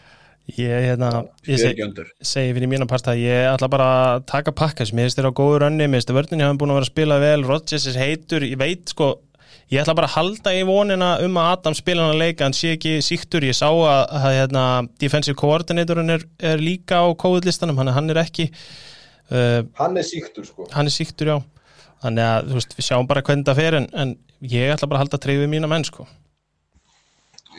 Ég, 0.51 0.73
hérna, 0.89 1.09
Ég 1.47 1.61
seg, 1.61 1.79
segi 2.27 2.53
fyrir 2.57 2.69
mína 2.69 2.87
parta 2.91 3.15
ég 3.15 3.47
ætla 3.53 3.69
bara 3.71 3.89
að 3.95 4.25
taka 4.33 4.53
pakkas 4.57 4.91
mér 4.91 5.07
finnst 5.07 5.21
þér 5.21 5.29
á 5.31 5.39
góðu 5.39 5.61
rönni, 5.63 5.87
mér 5.87 6.01
finnst 6.01 6.11
þér 6.11 6.17
vörninni 6.19 6.47
hafa 6.47 6.59
búin 6.59 6.73
að 6.73 6.79
vera 6.81 6.87
að 6.89 6.91
spila 6.91 7.19
vel, 7.23 7.45
Rodgers 7.47 7.87
er 7.87 7.99
heitur 8.01 8.47
ég 8.49 8.59
veit 8.59 8.91
sko, 8.91 9.11
ég 9.71 9.85
ætla 9.85 9.95
bara 10.01 10.09
að 10.11 10.17
halda 10.17 10.55
í 10.57 10.65
vonina 10.67 11.11
um 11.23 11.39
að 11.39 11.51
Adam 11.53 11.77
spila 11.79 12.09
hann 12.09 12.17
að 12.17 12.25
leika 12.25 12.49
hann 12.49 12.57
sé 12.57 12.75
ekki 12.75 12.97
síktur, 13.07 13.47
ég 13.47 13.57
sá 13.61 13.69
að, 13.69 14.03
að 14.19 14.27
hérna, 14.41 14.65
defensive 15.05 15.39
coordinatorinn 15.39 16.17
er, 16.17 16.27
er 16.43 16.65
líka 16.65 16.99
á 16.99 17.07
hann, 17.15 17.95
hann 17.95 18.11
er 18.11 18.23
ekki 18.25 18.51
uh, 18.51 19.63
Hann 19.79 20.03
er 20.03 20.09
síktur 20.09 20.51
sko. 20.51 20.67
hann 20.75 20.91
er 20.91 20.97
síktur 20.97 21.35
já 21.37 21.39
þannig 22.03 22.25
að 22.31 22.55
veist, 22.57 22.75
við 22.79 22.87
sjáum 22.89 23.07
bara 23.11 23.23
hvernig 23.27 23.47
það 23.49 23.61
fer 23.61 23.77
en, 23.81 23.87
en 23.93 24.17
ég 24.41 24.73
ætla 24.75 24.89
bara 24.89 25.01
að 25.01 25.07
halda 25.07 25.21
treyfið 25.27 25.51
mína 25.53 25.69
menn 25.71 25.85
sko. 25.85 26.07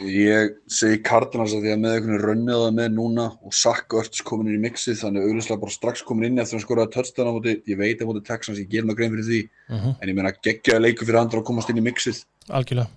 Ég 0.01 0.53
segi 0.71 0.97
Cardinals 1.05 1.51
að 1.53 1.65
því 1.65 1.71
að 1.75 1.81
með 1.83 1.95
einhvern 1.97 2.21
rönnið 2.23 2.61
það 2.63 2.71
með 2.77 2.93
núna 2.95 3.25
og 3.45 3.53
Sack 3.53 3.93
Örts 3.99 4.23
komin 4.25 4.47
inn 4.49 4.55
í 4.57 4.61
mixið 4.63 4.95
þannig 5.01 5.25
auðvitað 5.27 5.59
bara 5.61 5.73
strax 5.75 6.01
komin 6.07 6.29
inn 6.31 6.41
eftir 6.41 6.57
að 6.57 6.63
skoraði 6.63 6.93
touchdown 6.95 7.27
á 7.29 7.33
móti, 7.35 7.53
ég 7.69 7.77
veit 7.77 8.01
að 8.01 8.09
móti 8.09 8.23
Texans, 8.25 8.61
ég 8.63 8.69
ger 8.71 8.87
maður 8.87 8.97
grein 9.01 9.11
fyrir 9.13 9.27
því 9.27 9.41
Mhm. 9.75 9.91
en 10.01 10.09
ég 10.09 10.15
meina 10.17 10.31
geggjaði 10.31 10.81
leikur 10.87 11.05
fyrir 11.05 11.19
andra 11.21 11.39
að 11.41 11.45
komast 11.51 11.69
inn 11.69 11.77
í 11.77 11.85
mixið. 11.85 12.23
Algjörlega. 12.49 12.87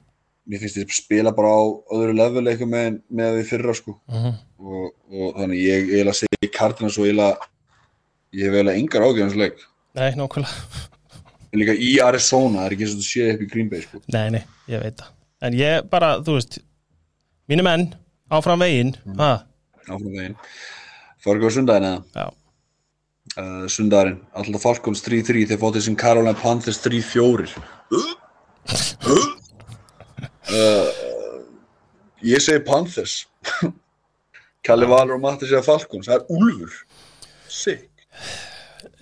Mér 0.49 0.61
finnst 0.63 0.77
ég 0.81 0.91
spila 0.97 1.33
bara 1.33 1.51
á 1.53 1.63
öðru 1.93 2.15
level 2.17 2.45
eitthvað 2.49 2.73
með, 2.73 2.99
með 3.11 3.37
því 3.37 3.45
fyrra 3.51 3.75
sko. 3.75 3.99
Uh 4.09 4.33
og, 4.65 4.91
og 5.13 5.35
þannig 5.37 5.61
ég 5.61 5.93
eiginlega 5.93 6.17
segi 6.23 6.49
Cardinals 6.57 6.97
og 6.99 7.05
eiginlega 7.05 7.37
ég 8.33 8.45
hef 8.49 8.55
eiginlega 8.55 8.79
engar 8.81 9.03
ágjörðans 9.05 9.37
leik. 9.37 9.61
Nei, 9.95 10.11
nákvæmlega 10.17 10.89
en 11.55 11.63
líka 11.63 11.75
í 11.79 11.97
Arizona, 12.03 12.65
það 12.65 12.67
er 12.67 12.75
ekki 12.75 12.87
eins 12.87 12.95
og 12.95 13.01
þú 13.01 13.09
séð 13.09 13.35
upp 13.35 13.43
í 13.45 13.51
Green 13.53 13.69
Bay 13.71 13.83
sko. 13.85 14.01
Nei, 14.13 14.27
nei, 14.35 14.43
ég 14.71 14.83
veit 14.83 14.97
það. 14.99 15.11
En 15.45 15.59
ég 15.59 15.91
bara, 15.93 16.15
þú 16.25 16.39
veist 16.39 16.63
Mínu 17.53 17.65
menn, 17.67 17.91
áfram 18.33 18.63
veginn 18.65 18.95
mm. 19.05 19.21
áfram 19.85 20.15
veginn. 20.17 20.39
Á 21.25 21.51
sundaginn 21.53 21.89
eða? 21.91 22.01
Já, 22.17 22.27
uh, 23.37 23.67
sundaginn, 23.71 24.19
alltaf 24.33 24.65
Falcons 24.65 25.05
3-3 25.05 25.45
þeir 25.51 25.61
fótið 25.61 25.87
sem 25.87 25.99
Carolina 26.01 26.35
Panthers 26.41 26.81
3-4 26.85 27.49
uh, 30.55 30.91
ég 32.25 32.41
segi 32.43 32.65
Panthers. 32.67 33.15
Kalli 34.65 34.89
Valur 34.89 35.19
og 35.19 35.21
Matti 35.21 35.45
segja 35.47 35.63
Falcons 35.65 36.09
það 36.09 36.23
er 36.23 36.25
Úlfur. 36.33 36.79
Sick 37.53 37.91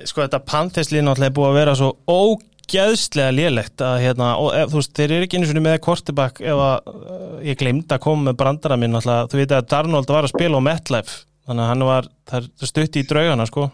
sko 0.08 0.22
þetta 0.24 0.40
Panthers-lið 0.48 1.04
náttúrulega 1.06 1.30
er 1.30 1.36
búið 1.36 1.48
að 1.48 1.58
vera 1.58 1.74
svo 1.78 1.88
ógeðslega 2.10 3.34
lélegt 3.34 3.84
að 3.84 3.98
hérna, 4.04 4.30
og 4.40 4.56
ef, 4.56 4.70
þú 4.72 4.80
veist, 4.80 4.94
þeir 4.98 5.14
eru 5.16 5.26
ekki 5.26 5.40
einu 5.40 5.50
svona 5.50 5.64
með 5.66 5.76
kortibak 5.86 6.40
ef 6.42 6.62
að 6.64 6.88
uh, 6.92 7.36
ég 7.46 7.58
glemd 7.60 7.94
að 7.94 8.02
koma 8.06 8.28
með 8.28 8.38
brandara 8.42 8.78
minn 8.80 8.94
náttúrulega, 8.96 9.28
þú 9.32 9.40
veit 9.40 9.54
að 9.56 9.68
Darnold 9.74 10.14
var 10.14 10.28
að 10.28 10.34
spila 10.34 10.62
á 10.62 10.66
MetLife, 10.68 11.18
þannig 11.48 11.64
að 11.64 11.70
hann 11.72 11.86
var 11.90 12.10
það 12.32 12.48
er 12.48 12.72
stutti 12.72 13.02
í 13.02 13.08
draugana, 13.12 13.48
sko. 13.50 13.68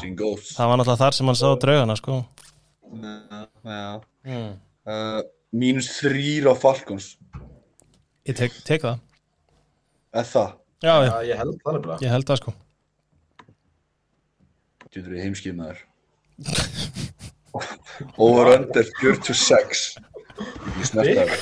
Sing 0.00 0.16
Ghosts 0.18 0.56
það 0.56 0.72
var 0.72 0.80
náttúrulega 0.80 1.02
þar 1.04 1.18
sem 1.18 1.30
hann 1.32 1.40
sá 1.42 1.46
draugana, 1.66 1.98
sko. 2.00 2.22
Mm. 2.92 4.50
uh, 4.86 5.22
mínus 5.56 5.88
þrýr 5.98 6.50
á 6.50 6.54
Falcons. 6.58 7.14
Ég 8.28 8.36
tek, 8.38 8.54
tek 8.66 8.84
það. 8.84 9.00
Eða 10.12 10.28
það, 10.28 10.58
Já, 10.82 10.92
já, 10.98 11.08
Já, 11.08 11.16
ég 11.30 11.38
held 11.38 11.58
það 11.62 11.90
ég 12.02 12.10
held 12.10 12.26
það, 12.26 12.40
sko 12.42 12.54
getur 14.92 15.14
við 15.14 15.24
heimskið 15.26 15.58
maður 15.58 15.82
over 18.16 18.52
under 18.56 18.88
46 19.00 19.84
ég 20.78 20.88
snerta 20.88 21.26
það 21.26 21.36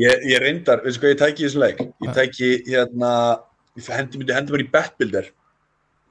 ég, 0.00 0.26
ég 0.30 0.42
reyndar, 0.42 0.82
veistu 0.84 1.02
hvað 1.02 1.14
ég 1.14 1.20
tæki 1.20 1.42
í 1.42 1.46
þessu 1.48 1.60
leik. 1.60 1.80
Ég 2.04 2.14
tæki 2.16 2.50
hérna 2.68 3.12
ég 3.78 3.90
hendi, 3.94 4.20
mér 4.20 4.64
í 4.64 4.70
betbuilder 4.72 5.32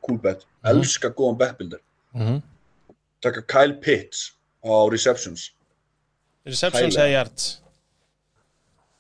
cool 0.06 0.20
bet, 0.24 0.46
elska 0.68 1.12
góðan 1.16 1.40
betbuilder 1.40 1.82
mm 2.16 2.42
taka 3.20 3.42
Kyle 3.44 3.76
Pitts 3.84 4.32
á 4.64 4.88
receptions. 4.92 5.50
Reception 6.48 6.88
Hægilega. 6.88 7.02
segja 7.02 7.18
hjarts 7.18 7.48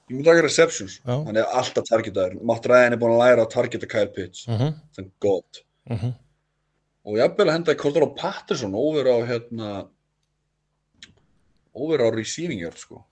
ég 0.10 0.15
myndi 0.18 0.26
taka 0.26 0.41
receptions, 0.41 0.99
hann 1.06 1.38
er 1.38 1.45
alltaf 1.53 1.86
targetaður. 1.86 2.40
Matt 2.41 2.65
Ryan 2.65 2.95
er 2.95 2.99
búin 2.99 3.14
að 3.14 3.22
læra 3.22 3.45
að 3.45 3.52
targeta 3.53 3.88
Kyle 3.88 4.10
Pitts. 4.10 4.48
Mm 4.48 4.57
-hmm. 4.57 5.11
god. 5.19 5.61
Mm 5.90 5.98
-hmm. 5.98 6.14
Og 7.10 7.18
jafnvel 7.18 7.48
að 7.49 7.56
henda 7.57 7.76
Cordero 7.80 8.10
Patterson 8.18 8.76
over 8.77 9.10
á 9.10 9.18
hérna 9.26 9.69
over 11.73 12.02
á 12.06 12.07
receiving 12.14 12.61
yard 12.61 12.77
sko 12.80 13.03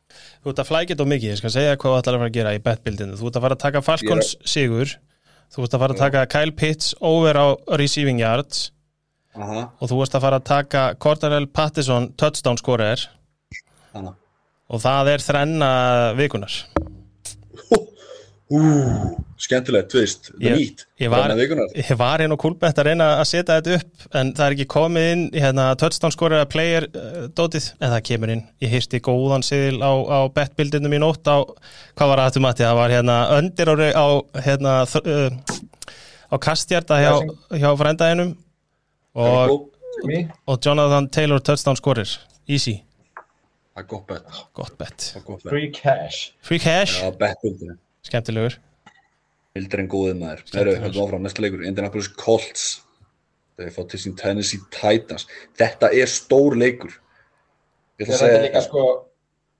Þú 0.41 0.53
ert 0.53 0.61
að 0.63 0.69
flækja 0.69 0.93
þetta 0.95 1.05
mikið, 1.11 1.31
ég 1.33 1.39
skal 1.41 1.51
segja 1.51 1.75
hvað 1.75 1.91
þú 1.91 1.97
ætlar 1.99 2.15
að 2.15 2.21
fara 2.21 2.29
að 2.31 2.35
gera 2.37 2.51
í 2.55 2.59
betbildinu. 2.63 3.17
Þú 3.19 3.25
ert 3.27 3.37
að 3.37 3.43
fara 3.43 3.55
að 3.57 3.63
taka 3.65 3.81
Falcons 3.83 4.29
sigur, 4.47 4.93
þú 5.53 5.65
ert 5.65 5.75
að 5.75 5.81
fara 5.83 5.95
að 5.97 5.99
taka 5.99 6.21
Kyle 6.31 6.53
Pitts 6.61 6.93
over 7.03 7.35
á 7.37 7.47
receiving 7.81 8.21
yards 8.21 8.69
Aha, 9.35 9.65
og 9.77 9.91
þú 9.91 9.99
ert 10.05 10.15
að 10.17 10.23
fara 10.23 10.39
að 10.39 10.47
taka 10.47 10.85
Cordarell 11.03 11.49
Pattison 11.59 12.07
touchdown 12.17 12.57
scorer 12.57 13.03
hana 13.91 14.15
og 14.71 14.81
það 14.83 15.11
er 15.13 15.23
þrenna 15.23 15.69
vikunar. 16.17 16.55
Ú, 18.47 18.59
skemmtilegt, 19.43 19.89
þú 19.91 19.99
veist, 19.99 20.27
það 20.31 20.45
er 20.47 20.53
nýtt 20.55 20.83
ég 21.03 21.09
var- 21.11 21.31
hérna 22.21 22.35
á 22.37 22.39
Coolbet 22.39 22.77
að 22.79 22.85
reyna 22.87 23.07
að 23.19 23.25
setja 23.27 23.57
þetta 23.59 23.73
upp 23.75 24.05
en 24.21 24.29
það 24.37 24.45
er 24.45 24.55
ekki 24.55 24.67
komið 24.71 25.07
inn 25.11 25.23
í 25.35 25.41
hérna, 25.43 25.65
touchdown 25.81 26.13
scorer 26.15 26.45
að 26.45 26.49
player 26.53 26.87
uh, 26.95 27.27
dótið 27.35 27.67
en 27.81 27.91
það 27.91 28.03
kemur 28.07 28.31
inn. 28.31 28.43
Ég 28.63 28.71
hýrsti 28.71 29.01
góðan 29.03 29.43
siðil 29.43 29.81
á, 29.83 29.91
á 29.91 30.19
betbildinu 30.31 30.87
mín 30.93 31.03
ótt 31.03 31.27
á, 31.27 31.43
hvað 31.99 32.07
var 32.13 32.23
það 32.23 32.39
Matti? 32.45 32.63
Það 32.63 32.79
var 32.79 32.95
hérna 32.95 33.17
öndir 33.35 33.67
á, 33.67 33.75
á 33.99 34.07
hérna 34.47 34.73
uh, 34.87 35.29
á 36.31 36.35
kastjarta 36.39 37.01
hjá, 37.03 37.13
hjá 37.51 37.69
frændaðinum. 37.83 38.31
Og, 39.17 39.73
og 40.47 40.59
Jonathan 40.63 41.09
Taylor 41.09 41.39
touchdown 41.43 41.75
scorer. 41.75 42.07
Easy, 42.47 42.83
Það 43.75 43.83
er 43.83 43.87
gott 43.91 44.07
bet, 44.07 44.37
gott 44.57 44.77
bet. 44.79 45.03
það 45.11 45.19
er 45.19 45.25
gott 45.27 45.43
bet. 45.43 45.51
Free 45.51 45.67
cash. 45.75 46.31
Free 46.41 46.59
cash, 46.63 46.95
Já, 47.03 47.11
betbildinu, 47.11 47.75
skemmtilegur. 48.07 48.57
hildur 49.57 49.81
en 49.81 49.89
góðið 49.89 50.17
maður 50.21 50.41
Heru, 50.53 50.73
höldum 50.83 51.03
áfram, 51.07 51.23
næsta 51.25 51.41
leikur, 51.41 51.63
Indianapolis 51.65 52.09
Colts. 52.19 52.65
Þegar 53.57 53.73
fá 53.73 53.83
til 53.89 53.99
sín 54.03 54.15
Tennessee 54.19 54.61
Titans. 54.73 55.25
Þetta 55.57 55.89
er 55.97 56.09
stór 56.11 56.57
leikur. 56.59 56.93
Ég 57.97 58.11
segja 58.13 58.43
líka 58.43 58.61
sko, 58.61 58.83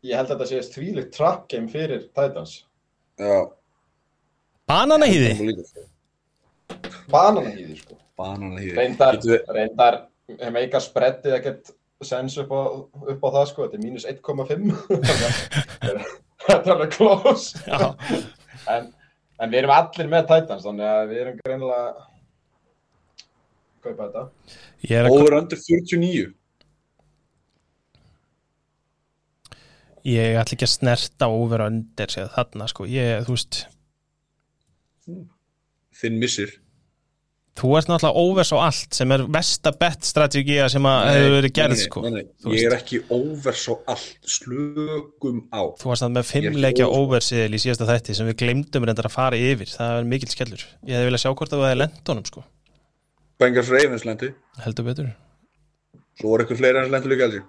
ég 0.06 0.20
held 0.20 0.30
að 0.30 0.44
þetta 0.44 0.50
sé 0.52 0.76
þvílíkt 0.76 1.16
trap 1.18 1.48
game 1.50 1.72
fyrir 1.72 2.04
Titans. 2.14 2.60
Já, 3.18 3.48
Bananahýði, 4.68 5.32
Bananahýði 7.10 7.78
sko. 7.80 7.96
banana 8.20 8.60
hýði 8.60 8.76
Reyndar, 8.78 9.18
reyndar, 9.56 9.98
hef 10.28 10.52
meika 10.54 10.82
spreddið 10.84 11.38
ekkert 11.38 11.72
sens 12.04 12.36
upp 12.42 12.52
á, 12.52 12.62
upp 13.14 13.24
á 13.24 13.30
það 13.40 13.46
sko, 13.52 13.68
þetta 13.68 13.78
er 13.80 13.86
mínus 13.86 14.06
1,5. 14.10 14.68
Þannig 15.08 15.24
að 15.24 15.38
þetta 16.48 16.58
er 16.58 16.74
alveg 16.76 16.92
close. 16.98 17.46
En, 18.74 18.90
en 19.40 19.54
við 19.54 19.62
erum 19.62 19.76
allir 19.76 20.12
með 20.12 20.28
Titans, 20.32 20.66
þannig 20.66 20.90
að 20.92 21.04
við 21.12 21.22
erum 21.24 21.40
greinilega 21.44 22.08
kaupa 23.86 24.08
þetta. 24.08 24.26
ég 24.90 24.98
er 25.00 25.08
að 25.08 25.16
Over 25.16 25.38
under 25.42 25.64
49 25.64 26.28
Ég 30.08 30.38
ætla 30.40 30.56
ekki 30.56 30.64
að 30.64 30.72
snerta 30.72 31.28
over 31.28 31.66
under 31.66 32.14
séð 32.14 32.30
þarna 32.38 32.68
sko, 32.72 32.86
ég, 32.88 33.26
þú 33.28 33.34
veist. 33.36 33.58
Þinn 35.98 36.20
missir 36.22 36.54
þú 37.58 37.72
ert 37.80 37.90
náttúrulega 37.90 38.22
overs 38.24 38.52
á 38.54 38.58
allt 38.68 38.98
sem 39.00 39.14
er 39.16 39.24
versta 39.34 39.72
bet 39.82 40.06
strategía 40.08 40.68
sem 40.72 40.88
að 40.88 41.10
hefur 41.14 41.36
verið 41.38 41.54
gerð 41.58 41.82
sko. 41.82 42.04
nei, 42.06 42.12
nei, 42.22 42.54
Ég 42.54 42.68
er 42.70 42.76
ekki 42.78 43.00
over 43.14 43.58
svo 43.58 43.80
allt 43.90 44.32
Slökum 44.38 45.44
á. 45.50 45.62
Þú 45.80 45.92
varst 45.92 46.06
það 46.06 46.14
með 46.16 46.24
Ég 46.26 46.32
fimm 46.32 46.50
ekki 46.52 46.64
leikja 46.66 46.88
over, 46.88 46.98
sko. 46.98 47.06
oversiðil 47.08 47.58
í 47.58 47.62
síðasta 47.64 47.90
þætti 47.90 48.18
sem 48.18 48.30
við 48.30 48.40
glemdum 48.44 48.88
reyndar 48.88 49.10
að 49.10 49.16
fara 49.18 49.40
yfir. 49.40 49.72
Það 49.74 50.02
er 50.02 50.10
mikill 50.14 50.34
skellur, 50.34 50.66
ég 50.86 50.98
hefði 50.98 51.10
viljað 51.10 51.24
sjá 51.26 51.32
hvort 51.34 51.56
það 51.56 51.66
hefði 51.68 51.80
lent 51.84 52.12
honum 52.14 52.28
sko, 52.30 52.44
Bengals 53.38 53.70
Ravens 53.74 54.06
lendi. 54.06 54.34
Heldur 54.64 54.86
betur. 54.88 55.10
Svo 56.18 56.32
voru 56.32 56.44
eitthvað 56.44 56.62
fleiri 56.64 56.80
hans 56.82 56.90
lendur 56.90 57.12
líka 57.14 57.28
alveg 57.28 57.44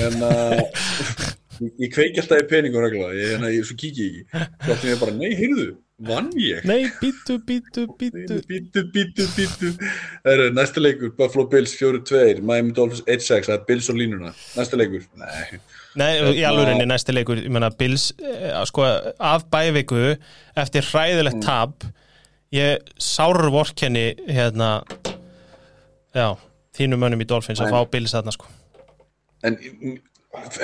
En 0.00 0.22
uh, 0.24 1.32
Ég, 1.62 1.74
ég 1.84 1.90
kveiki 1.92 2.18
alltaf 2.22 2.40
í 2.42 2.46
peningum 2.50 2.82
regla, 2.82 3.10
ég, 3.14 3.34
hérna, 3.34 3.50
ég, 3.54 3.66
svo 3.66 3.76
kík 3.78 3.98
ég 4.00 4.14
ekki. 4.24 4.46
Svo 4.64 4.74
áttum 4.74 4.90
ég 4.90 4.98
bara, 4.98 5.12
nei, 5.14 5.34
heyrðu, 5.38 5.66
vann 5.98 6.30
ég? 6.40 6.64
Nei, 6.66 6.88
bítu, 7.00 7.38
bítu, 7.46 7.86
bítu 7.98 8.40
Bítu, 8.48 8.84
bítu, 8.92 9.26
bítu. 9.36 9.72
Það 10.24 10.32
er 10.32 10.54
næsta 10.56 10.82
leikur, 10.82 11.12
Buffalo 11.18 11.46
Bills 11.50 11.74
4-2, 11.78 12.42
Miami 12.42 12.74
Dolphins 12.76 13.04
1-6, 13.06 13.48
það 13.48 13.56
er 13.56 13.66
Bills 13.68 13.90
og 13.92 13.98
línuna. 14.00 14.32
Næsta 14.58 14.78
leikur, 14.80 15.04
nei. 15.20 15.60
Nei, 16.00 16.12
í 16.34 16.42
alvörinni 16.46 16.86
næsti 16.90 17.14
leikur 17.14 17.38
ég 17.44 17.52
meina, 17.54 17.70
Bills, 17.78 18.10
eh, 18.18 18.56
sko, 18.66 18.88
af 19.22 19.46
bæviku 19.52 20.16
eftir 20.58 20.88
hræðilegt 20.90 21.42
tap 21.44 21.86
ég 22.54 22.82
sárvorkenni 23.00 24.14
hérna 24.30 24.82
já, 26.14 26.34
þínu 26.76 26.98
mönnum 27.00 27.22
í 27.22 27.28
Dolphins 27.28 27.62
að 27.62 27.74
fá 27.74 27.80
Bills 27.90 28.14
þarna 28.14 28.34
sko 28.34 28.50
En 29.44 29.58
mm, 29.60 29.96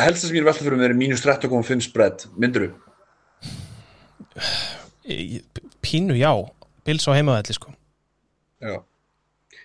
helst 0.01 0.23
það 0.23 0.27
sem 0.27 0.36
ég 0.39 0.43
er 0.43 0.48
velta 0.48 0.65
fyrir 0.65 0.81
mér 0.81 0.94
er 0.94 0.98
mínus 0.98 1.24
13,5 1.27 1.85
spread, 1.90 2.27
myndur 2.40 2.69
þú? 2.69 2.70
Pínu, 5.84 6.16
já, 6.18 6.32
Bills 6.86 7.08
á 7.08 7.12
heimavelli 7.16 7.56
sko. 7.56 7.72
Já. 8.60 8.80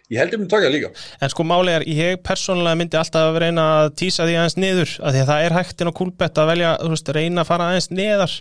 Ég 0.05 0.21
held 0.21 0.35
ég 0.35 0.37
myndi 0.39 0.51
taka 0.53 0.67
það 0.67 0.75
líka. 0.75 0.89
En 1.25 1.31
sko 1.33 1.43
máli 1.47 1.73
er, 1.73 1.83
ég 1.89 2.19
persónulega 2.25 2.77
myndi 2.77 2.97
alltaf 2.99 3.31
að 3.31 3.39
reyna 3.41 3.63
að 3.79 3.87
tísa 4.01 4.27
því 4.27 4.35
aðeins 4.37 4.57
niður 4.61 4.91
að 5.01 5.15
því 5.15 5.21
að 5.23 5.29
það 5.31 5.45
er 5.45 5.55
hægt 5.57 5.81
inn 5.81 5.89
á 5.89 5.97
kúlbett 5.97 6.41
að 6.41 6.51
velja, 6.51 6.73
þú 6.81 6.91
veist, 6.93 7.13
reyna 7.17 7.41
að 7.41 7.49
fara 7.49 7.69
aðeins 7.71 7.89
neðar. 7.89 8.35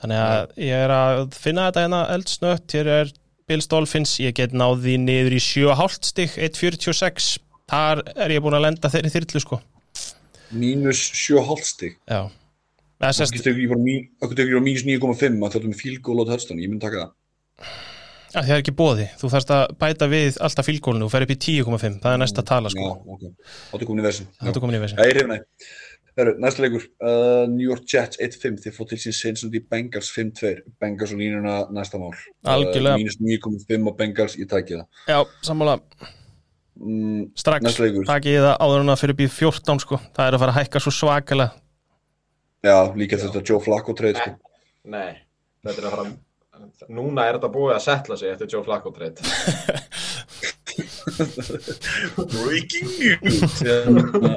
Þannig 0.00 0.20
að 0.24 0.52
ég 0.66 0.84
er 0.84 0.94
að 0.96 1.22
finna 1.36 1.68
þetta 1.68 1.84
hérna 1.86 2.02
eldsnött, 2.16 2.74
hér 2.76 2.90
er 2.98 3.14
Bills 3.50 3.70
Dolphins, 3.72 4.12
ég 4.20 4.36
get 4.36 4.52
náð 4.56 4.84
því 4.84 4.98
niður 5.06 5.36
í 5.38 5.40
7,5 5.46 5.96
stig, 6.10 6.36
1.46 6.36 7.30
þar 7.70 8.04
er 8.14 8.36
ég 8.36 8.44
búin 8.44 8.58
að 8.60 8.66
lenda 8.68 8.92
þeirri 8.92 9.14
þyrlu 9.16 9.42
sko. 9.46 9.60
Mínus 10.50 11.00
7,5 11.16 11.64
stig. 11.72 11.96
Já 12.10 12.28
Mí- 13.00 14.08
það 14.20 14.30
getur 14.34 14.44
ekki 14.44 14.56
bara 14.56 14.66
mínus 14.66 14.84
9,5 14.84 15.40
að 15.40 15.54
þetta 15.56 15.70
með 15.70 15.80
goal 16.04 16.20
og 16.20 16.26
touchdown, 16.28 16.58
ég 16.60 16.68
myndi 16.70 16.84
taka 16.84 17.04
það. 17.04 17.12
að 18.30 18.44
það 18.46 18.54
er 18.54 18.60
ekki 18.62 18.74
bóði 18.78 19.06
þú 19.18 19.30
þarfst 19.32 19.50
að 19.56 19.62
bæta 19.80 20.06
við 20.12 20.36
alltaf 20.46 20.66
fílgólinu 20.68 21.04
og 21.08 21.10
fer 21.10 21.24
upp 21.26 21.32
í 21.34 21.38
10,5, 21.40 21.96
það 22.02 22.12
er 22.14 22.20
næsta 22.22 22.44
tala 22.46 22.68
sko. 22.70 22.84
Já, 22.84 22.92
ok. 23.14 23.22
Þetta 23.72 23.80
er 23.82 23.88
komin 23.88 24.04
í 24.04 24.06
er 24.56 24.60
komin 24.60 24.76
í 24.76 24.82
er 25.10 25.18
hrifnæg. 25.18 25.40
Herru, 26.20 26.32
næsta 26.42 26.60
leikur, 26.62 26.84
uh, 27.06 27.46
New 27.48 27.64
York 27.64 27.84
Jets 27.88 28.18
1-5, 28.20 28.58
þið 28.60 28.74
fótt 28.76 28.88
til 28.92 28.98
sín 28.98 29.14
Cincinnati 29.16 29.60
Bengals 29.70 30.10
5-2, 30.12 30.50
Bengals 30.82 31.12
og 31.14 31.18
línuna 31.22 31.54
næsta 31.72 31.98
mál. 32.02 32.12
Uh, 32.44 32.98
mínus 32.98 33.16
9,5 33.22 33.86
á 33.88 33.92
Bengals, 33.96 34.36
ég 34.36 34.46
tæki 34.50 34.76
það. 34.76 34.86
Já, 35.08 35.24
sammála, 35.42 35.78
Mm, 36.80 37.30
strax. 37.36 37.60
takk 38.06 38.24
ég 38.24 38.40
það 38.40 38.56
áður 38.58 38.80
en 38.80 38.88
að 38.94 39.00
fyrir 39.02 39.12
upp 39.12 39.20
í 39.20 39.28
14 39.28 39.80
sko. 39.82 39.96
Það 40.16 40.26
er 40.28 40.32
að 40.36 40.38
fara 40.40 40.52
að 40.54 40.58
hækka 40.64 40.80
svo 40.80 40.92
svakalega 40.96 41.52
já, 42.66 42.76
líka 42.96 43.20
þetta 43.20 43.44
Joe 43.46 43.62
Flacco 43.64 43.94
trade, 43.96 44.18
sko. 44.20 44.56
Nei, 44.90 45.14
þetta 45.64 45.78
er 45.78 45.88
að 45.88 45.96
fara 45.96 46.10
Núna 46.92 47.24
er 47.24 47.38
þetta 47.38 47.48
búið 47.54 47.72
að 47.72 47.84
setla 47.86 48.16
sig 48.20 48.28
eftir 48.34 48.50
Joe 48.52 48.64
Flacco 48.66 48.90
trade. 48.92 49.16
Breaking 52.34 52.90
news. 52.98 53.54
Hérna, 53.64 54.34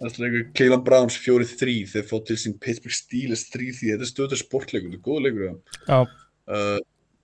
Næsta 0.00 0.22
leikur, 0.24 0.46
Cleveland 0.56 0.84
Browns 0.86 1.16
4-3, 1.20 1.74
þið 1.92 2.06
fótt 2.08 2.30
til 2.30 2.38
sín 2.40 2.54
Pittsburgh 2.56 2.96
Steelers 2.96 3.44
3-3, 3.52 3.90
þetta 3.90 4.06
er 4.06 4.08
stöður 4.08 4.40
sportleikur, 4.40 4.94
þetta 4.94 5.00
er 5.00 5.04
góð 5.04 5.26
leikur, 5.26 5.42
uh, 6.48 6.78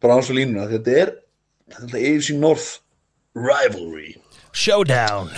Browns 0.05 0.29
og 0.29 0.37
línuna, 0.37 0.67
þetta 0.69 0.99
er 1.01 1.15
þetta 1.73 1.97
er 1.97 2.11
AFC 2.11 2.37
North 2.37 2.69
rivalry. 3.33 4.11
Showdown 4.53 5.33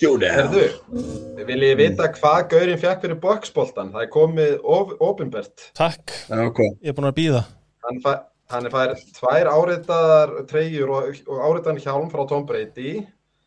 showdown 0.00 0.34
Herðu, 0.38 0.64
viljið 1.48 1.76
vita 1.80 2.08
hvað 2.16 2.40
Gaurin 2.54 2.80
fekk 2.80 3.04
fyrir 3.04 3.20
boxboltan? 3.22 3.92
Það 3.94 4.06
er 4.06 4.10
komið 4.16 4.52
of, 4.64 4.94
ofinbert 5.04 5.70
Takk, 5.78 6.16
hvað? 6.30 6.74
ég 6.80 6.92
er 6.92 6.96
búin 6.96 7.10
að 7.10 7.16
býða 7.20 7.42
Hann, 7.86 8.00
fær, 8.04 8.18
hann 8.52 8.68
er 8.68 8.74
fær 8.74 8.92
tvær 9.16 9.48
áritaðar 9.54 10.34
treyjur 10.50 10.92
og, 10.96 11.22
og 11.30 11.38
áritaðan 11.48 11.80
hjálm 11.80 12.10
frá 12.12 12.26
Tom 12.28 12.44
Brady. 12.48 12.98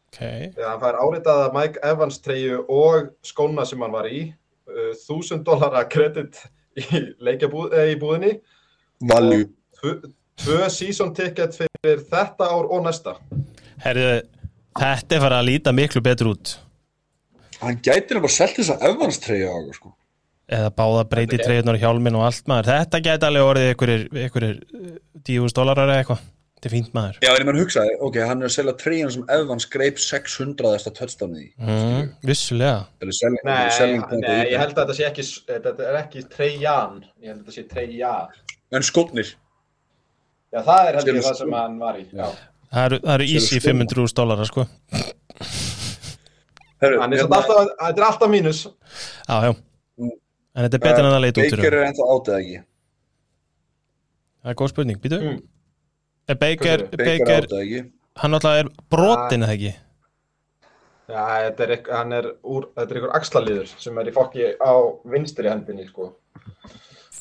Ok, 0.09 0.21
Þegar 0.55 0.71
hann 0.71 0.81
fær 0.81 0.97
áritaða 1.03 1.51
Mike 1.53 1.83
Evans 1.85 2.17
treyju 2.25 2.63
og 2.65 3.11
skóna 3.25 3.65
sem 3.69 3.81
hann 3.85 3.93
var 3.93 4.09
í. 4.09 4.23
Uh, 4.65 4.89
1000 4.97 5.43
dollara 5.45 5.83
kredit 5.85 6.39
í 6.81 7.03
leikjabúð, 7.21 7.75
eh, 7.77 7.91
í 7.93 7.99
búðinni. 8.01 8.33
Value. 9.05 9.45
Tvö, 9.77 9.93
tvö 10.41 10.69
season 10.73 11.13
ticket 11.13 11.59
fyrir 11.61 12.01
þetta 12.09 12.49
ár 12.49 12.71
og 12.73 12.87
næsta. 12.87 13.19
Herðu 13.85 14.15
Þetta 14.79 15.17
er 15.17 15.23
farið 15.23 15.39
að 15.39 15.49
líta 15.49 15.73
miklu 15.75 16.01
betur 16.05 16.31
út. 16.33 16.55
Hann 17.63 17.79
gæti 17.85 18.17
bara 18.17 18.31
selt 18.31 18.57
þess 18.57 18.73
að 18.73 18.87
Evans 18.89 19.19
treyja 19.23 19.51
á 19.51 19.55
okkur, 19.55 19.77
sko. 19.77 19.93
eða 20.53 20.69
báða 20.75 21.03
breyti 21.09 21.39
treyðunar 21.39 21.77
og 21.79 21.83
hjálmin 21.83 22.17
og 22.19 22.25
allt 22.27 22.47
maður. 22.51 22.69
Þetta 22.73 23.01
gæti 23.07 23.27
alveg 23.29 23.49
orðið 23.49 23.69
einhverjir, 23.71 24.05
einhverjir 24.25 24.57
dífus 25.23 25.55
dólarar 25.55 25.91
eða 25.93 26.03
eitthvað. 26.03 26.23
Þetta 26.63 26.69
er 26.69 26.73
fínt 26.77 26.93
maður. 26.95 27.17
Já, 27.23 27.29
en 27.33 27.41
ég 27.41 27.47
mann 27.49 27.59
hugsaði, 27.59 27.95
ok, 28.07 28.17
hann 28.23 28.43
er 28.43 28.47
að 28.47 28.53
selja 28.55 28.73
treyjan 28.79 29.09
sem 29.11 29.23
Evans 29.35 29.65
greip 29.71 29.97
600. 29.99 30.91
touchdownið 30.95 31.41
í. 31.41 31.49
mm, 31.59 32.05
Vissulega. 32.23 32.85
Nei, 33.03 33.11
nei, 33.43 34.37
ég 34.47 34.59
held 34.61 34.77
að 34.77 34.79
þetta 34.79 34.95
sé 34.95 35.07
ekki 35.09 35.25
þetta 35.49 35.73
er 35.89 35.99
ekki 35.99 36.23
treyjan. 36.31 37.01
Ég 37.19 37.33
held 37.33 37.41
að 37.41 37.49
þetta 37.49 37.57
sé 37.57 37.65
treyjan 37.67 38.41
En 38.73 38.85
skotnir. 38.87 39.33
Já, 40.53 40.61
það 40.63 40.87
er 40.87 40.97
held 40.97 41.07
Selur 41.07 41.19
ég 41.19 41.27
það 41.27 41.37
sem 41.41 41.55
hann 41.57 41.77
var 41.81 41.99
í. 41.99 42.05
Já. 42.13 42.27
Það 42.73 42.85
eru, 42.87 42.97
það 43.03 43.13
eru 43.19 43.25
easy 43.29 43.59
Selur 43.59 43.65
500 43.85 44.15
dólarar 44.17 44.49
sko. 44.49 44.63
Er 46.83 46.95
hérna, 46.97 47.05
alltaf, 47.21 47.49
þetta 47.79 48.01
er 48.01 48.05
alltaf 48.07 48.31
mínus. 48.33 48.63
Já, 49.29 49.35
já. 49.45 49.51
En 50.03 50.65
þetta 50.67 50.77
er 50.79 50.83
betur 50.83 51.05
en 51.07 51.13
að 51.15 51.21
leita 51.23 51.41
út 51.41 51.47
fyrir 51.53 51.61
Baker 51.63 51.77
er 51.79 51.85
ennþá 51.89 52.07
átið 52.15 52.35
ekki. 52.39 52.57
Það 54.43 54.51
er 54.53 54.57
góð 54.61 54.71
spurning, 54.73 54.99
býtu 55.03 55.19
Mm. 55.23 55.37
Er 56.29 56.35
Baker, 56.39 56.83
Baker 56.97 57.47
er 57.47 57.85
hann 58.21 58.33
alltaf 58.37 58.57
er 58.61 58.69
brotin 58.91 59.43
eða 59.43 59.55
ekki? 59.57 59.71
Já, 61.09 61.23
þetta 61.49 61.63
er, 61.65 61.71
ekk- 61.77 61.89
hann 61.91 62.13
er 62.15 62.27
úr, 62.43 62.67
þetta 62.77 62.91
er 62.91 62.99
einhver 62.99 63.15
axlalíður 63.17 63.71
sem 63.79 63.97
er 63.99 64.05
í 64.07 64.13
fokki 64.15 64.45
á 64.55 64.73
vinstri 65.05 65.49
hendinni, 65.51 65.87
sko. 65.89 66.13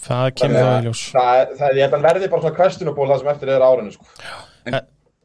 Það 0.02 0.28
kemur 0.38 0.54
Þannig 0.54 0.62
það 0.62 0.72
að 0.72 0.82
í 0.82 0.86
ljós. 0.86 1.02
Það, 1.12 1.40
er- 1.40 1.54
það, 1.58 1.74
ég 1.76 1.82
held 1.82 1.92
að 1.92 1.96
hann 1.98 2.06
verði 2.08 2.30
bara 2.30 2.42
svona 2.42 2.56
questionable 2.60 3.08
það 3.10 3.18
sem 3.24 3.32
eftir 3.34 3.48
er 3.56 3.66
árinu, 3.66 3.92
sko. 3.92 4.04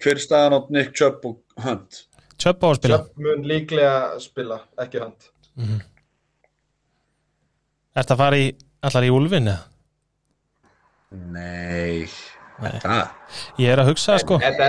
Hver 0.03 0.17
er 0.17 0.21
staðan 0.21 0.55
á 0.57 0.59
Nick 0.73 0.93
Chubb 0.97 1.25
og 1.25 1.39
Hunt? 1.65 2.03
Tjöpp 2.37 2.63
á 2.63 2.67
að 2.69 2.77
spila 2.79 2.97
Sjöpp 3.01 3.21
mun 3.25 3.45
líklega 3.49 3.93
spila, 4.21 4.59
ekki 4.83 5.01
hand. 5.01 5.29
Ertu 7.97 8.13
að 8.13 8.21
fara 8.21 8.37
í, 8.37 8.49
allar 8.85 9.07
í 9.07 9.13
úlfin 9.13 9.49
eða? 9.49 9.63
Nei. 11.33 12.05
Nei. 12.61 12.73
Ég 13.61 13.69
er 13.69 13.79
að 13.79 13.91
hugsa 13.91 14.17
sko 14.19 14.39
Þetta, 14.41 14.67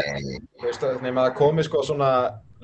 veist, 0.62 0.84
nema 1.02 1.24
það 1.26 1.36
komi 1.38 1.64
sko 1.64 1.80
svona 1.86 2.10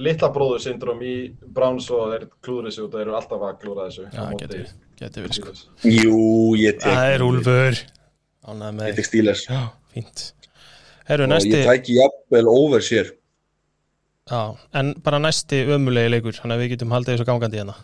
litla 0.04 0.28
bróður 0.34 0.62
syndrom 0.64 1.00
í 1.04 1.14
Browns 1.56 1.88
og 1.94 2.12
þeir 2.12 2.26
klúður 2.44 2.68
þessu 2.68 2.86
og 2.86 2.94
þeir 2.94 3.04
eru 3.06 3.16
alltaf 3.18 3.44
að 3.46 3.58
klúra 3.62 3.88
þessu. 3.88 4.06
Já, 4.10 4.24
getur, 4.40 4.64
getur 5.00 5.26
verið 5.26 5.38
sko. 5.38 5.54
Jú, 5.86 6.22
ég 6.58 6.80
tek. 6.80 6.88
Það 6.90 7.12
er 7.12 7.26
úlfur 7.28 7.82
Ég 8.44 8.64
með 8.76 8.98
tek 8.98 9.08
Steelers. 9.08 9.44
Já, 9.48 9.60
fínt 9.94 10.26
Herru, 11.08 11.26
Og 11.26 11.32
næsti 11.34 11.52
ég 11.52 11.66
tæki 11.68 11.98
jafnvel 11.98 12.48
over 12.48 12.80
sér. 12.84 13.10
Já, 14.30 14.56
en 14.74 14.94
bara 15.04 15.18
næsti 15.20 15.66
ömulegi 15.68 16.08
leikur 16.14 16.32
Þannig 16.32 16.56
að 16.56 16.62
við 16.62 16.70
getum 16.72 16.94
haldið 16.94 17.14
þessu 17.14 17.26
gangandi 17.28 17.60
hérna. 17.60 17.74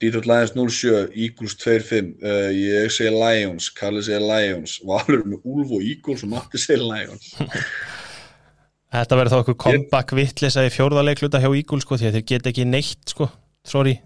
Detroit 0.00 0.26
Lions 0.28 0.52
07, 0.52 1.08
Eagles 1.16 1.54
25, 1.56 2.10
uh, 2.20 2.50
ég 2.52 2.90
segi 2.92 3.12
Lions, 3.14 3.70
Kalli 3.72 4.02
segi 4.04 4.20
Lions, 4.20 4.80
Valur 4.84 5.22
með 5.24 5.46
Úlf 5.48 5.72
og 5.78 5.86
Eagles 5.86 6.26
og 6.26 6.34
Matti 6.34 6.60
segi 6.60 6.84
Lions. 6.84 7.30
Þetta 8.96 9.16
verður 9.18 9.32
þá 9.32 9.38
eitthvað 9.38 9.62
comeback 9.64 10.12
vittlisa 10.16 10.66
í 10.66 10.72
fjórðaleikluta 10.72 11.40
hjá 11.42 11.48
Eagle 11.48 11.80
sko 11.82 11.96
Því 11.98 12.10
að 12.10 12.18
þeir 12.18 12.28
geta 12.30 12.52
ekki 12.52 12.68
neitt 12.68 13.16
sko. 13.16 13.30
Sorry 13.66 13.96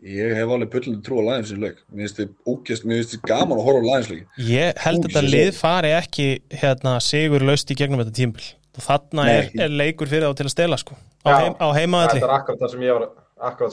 Ég 0.00 0.32
hef 0.32 0.52
alveg 0.54 0.70
pullandi 0.72 1.02
trú 1.04 1.20
á 1.20 1.22
Lions 1.26 1.50
í 1.52 1.58
leik. 1.60 1.82
Mér 1.92 2.06
finnst 2.06 2.20
þið 2.20 2.30
ógæst, 2.48 2.86
mér 2.88 3.00
finnst 3.02 3.14
þið 3.14 3.22
gaman 3.28 3.58
að 3.58 3.66
horfa 3.66 3.80
á 3.80 3.88
Lions 3.88 4.10
leiki. 4.10 4.26
Ég 4.48 4.80
held 4.84 5.00
Ú, 5.00 5.04
þetta 5.06 5.22
lið 5.26 5.50
fari 5.58 5.92
ekki 5.96 6.28
hérna 6.62 6.94
sigur 7.04 7.44
laust 7.44 7.72
í 7.72 7.76
gegnum 7.76 8.00
þetta 8.00 8.16
tímbil 8.16 8.46
og 8.70 8.84
þarna 8.86 9.26
er, 9.28 9.48
er 9.60 9.72
leikur 9.74 10.08
fyrir 10.08 10.30
þá 10.30 10.38
til 10.38 10.46
að 10.46 10.52
stela 10.54 10.76
sko 10.80 10.94
á, 11.26 11.30
heim, 11.34 11.56
á 11.58 11.68
heimaðalli 11.74 12.20
Þetta 12.20 12.28
er 12.28 12.34
akkurat 12.36 12.60
það 12.62 12.70
sem 12.72 12.84
ég 12.86 12.96
var, 12.96 13.08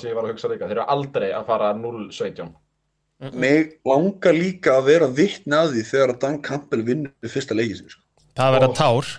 sem 0.02 0.10
ég 0.10 0.18
var 0.18 0.26
að 0.26 0.34
hugsa 0.34 0.49
líka. 0.52 0.68
Þeir 0.68 0.80
eru 0.80 0.88
aldrei 0.95 1.28
að 1.38 1.45
fara 1.52 1.70
0-17. 1.78 2.49
Mig 3.34 3.78
langar 3.88 4.36
líka 4.36 4.76
að 4.78 4.90
vera 4.91 5.08
vittni 5.08 5.56
að 5.58 5.78
því 5.78 5.86
þegar 5.91 6.14
að 6.14 6.20
Dan 6.26 6.41
Campbell 6.45 6.84
vinnur 6.86 7.32
fyrsta 7.32 7.56
leikið. 7.58 7.86
Sko. 7.95 8.04
Það 8.38 8.54
verða 8.58 8.74
tár 8.78 9.14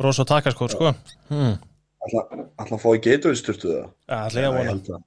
Brós 0.00 0.18
og 0.22 0.30
takaskór 0.30 0.72
sko 0.72 0.94
hmm. 1.28 1.58
Að 2.00 2.74
fá 2.80 2.90
í 2.96 3.00
Gatorade 3.04 3.38
styrtu 3.38 3.74
það? 4.08 5.00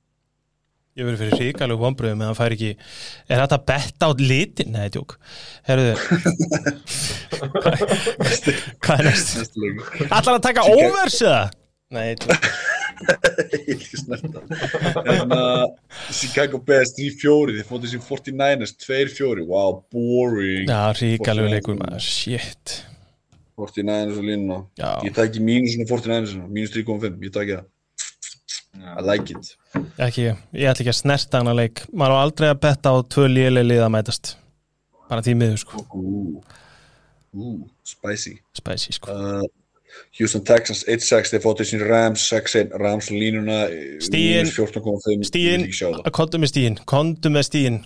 Ég. 0.93 1.01
Ég 1.01 1.07
verður 1.07 1.21
fyrir 1.23 1.39
ríkalegu 1.41 1.81
vonbröðum 1.81 2.21
en 2.21 2.29
það 2.29 2.37
fær 2.37 2.53
ekki 2.53 2.67
Er 3.25 3.39
þetta 3.41 3.57
að 3.57 3.65
betta 3.71 4.05
á 4.05 4.11
litin? 4.19 4.75
Nei, 4.75 4.89
tjók 4.93 5.15
Herruðu 5.65 5.95
Hvað 8.83 8.99
er 8.99 9.07
næst? 9.09 9.57
Allar 10.09 10.35
að 10.35 10.43
taka 10.45 10.67
overs 10.69 11.17
eða? 11.23 11.43
Nei, 11.93 12.13
tjók 12.21 12.37
ég 13.03 13.65
vil 13.67 13.73
ekki 13.73 13.99
snerta 13.99 14.43
en 15.13 15.33
uh, 15.33 15.65
Chicago 16.13 16.59
Bears 16.63 16.93
3-4 16.95 17.57
þið 17.57 17.65
fótið 17.67 17.95
sem 17.95 18.03
49ers 18.05 18.75
2-4 18.85 19.43
wow, 19.49 19.81
boring. 19.91 20.69
Já, 20.69 20.93
ríkalegu 20.99 21.51
leikur 21.51 21.75
maður, 21.79 22.05
shit. 22.05 22.77
49ers 23.59 24.21
og 24.21 24.27
línuna. 24.29 24.61
Já. 24.79 24.91
ég 25.03 25.17
tæki 25.17 25.43
mínusinu 25.43 25.89
49ers 25.89 26.37
mínus 26.47 26.71
3.5, 26.77 27.19
ég 27.27 27.35
tæki 27.35 27.57
það. 27.57 27.67
I 28.93 29.03
like 29.03 29.35
it 29.35 29.53
Ekki, 29.73 30.27
ég 30.53 30.67
ætla 30.69 30.83
ekki 30.83 30.91
að 30.91 30.99
snerta 30.99 31.39
hana 31.41 31.53
leik 31.57 31.81
Maður 31.93 32.13
á 32.13 32.23
aldrei 32.23 32.47
að 32.51 32.59
betta 32.61 32.91
á 32.93 32.97
tvö 33.09 33.25
léleg 33.31 33.65
lið 33.65 33.81
að 33.85 33.91
mætast 33.95 34.33
Bara 35.09 35.23
því 35.25 35.33
miður 35.39 35.59
sko. 35.63 35.81
Ooh, 37.33 37.59
spicy 37.87 38.35
Spicy 38.57 38.93
sko 38.99 39.15
uh, 39.17 39.43
Houston 40.19 40.43
Texans 40.45 40.83
1-6 40.89 41.33
þeir 41.33 41.41
fótið 41.43 41.69
sín 41.71 41.83
Rams 41.89 42.23
6-1 42.33 42.73
Rams 42.81 43.09
línuna 43.13 43.63
Stigin. 44.01 44.45
mínus 44.45 44.55
14.5 44.57 45.27
Stíin, 45.29 45.43
ég 45.45 45.57
vil 45.57 45.67
ekki 45.69 45.79
sjá 45.81 45.89
það. 45.97 46.11
kontu 46.19 46.41
með 46.41 46.53
stíin 46.53 46.77
Kontu 46.93 47.33
með 47.33 47.47
stíin 47.49 47.79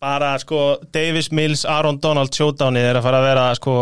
Bara 0.00 0.30
sko 0.40 0.60
Davis 0.96 1.28
Mills, 1.36 1.66
Aaron 1.68 1.98
Donald 2.00 2.32
showdownið 2.36 2.86
er 2.92 3.00
að 3.00 3.04
fara 3.08 3.18
að 3.20 3.26
vera 3.28 3.48
sko 3.58 3.74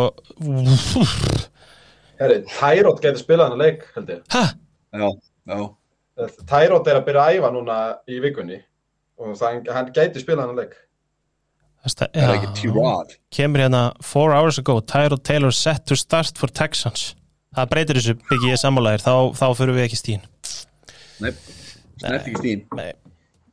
Herri, 2.18 2.40
Tyrod 2.50 2.98
getur 3.02 3.20
spilað 3.20 3.52
hann 3.52 3.60
leik, 3.62 3.84
held 3.94 4.08
ég. 4.10 4.22
Hæ? 4.34 4.40
já, 4.98 5.08
já 5.52 5.60
Tyrod 6.18 6.90
er 6.90 6.98
að 6.98 7.06
byrja 7.06 7.24
að 7.24 7.38
æfa 7.38 7.50
núna 7.54 7.78
í 8.10 8.20
vikunni 8.22 8.60
og 9.18 9.34
það, 9.38 9.64
hann 9.74 9.90
gæti 9.94 10.22
spilað 10.22 10.48
hann 10.48 10.58
leik. 10.58 10.76
Það 11.86 11.94
það 12.00 12.20
er 12.22 12.32
ekki 12.34 12.52
T-Rod 12.58 13.12
kemur 13.34 13.62
hérna 13.62 13.82
Four 14.04 14.34
hours 14.34 14.58
ago, 14.58 14.80
Tyrod 14.82 15.22
Taylor 15.24 15.54
set 15.54 15.86
to 15.86 15.96
start 15.96 16.38
for 16.38 16.50
Texans. 16.50 17.12
Það 17.54 17.70
breytir 17.72 18.00
þessu 18.00 18.16
byggi 18.28 18.50
ég 18.52 18.60
sammálaðir 18.60 19.04
þá, 19.06 19.14
þá 19.38 19.46
fyrir 19.56 19.78
við 19.78 19.86
ekki 19.86 20.00
stíin 20.00 20.24
Nei, 21.22 21.30
snert 22.02 22.26
ekki 22.26 22.40
stíin 22.42 22.64
Nei. 22.76 22.90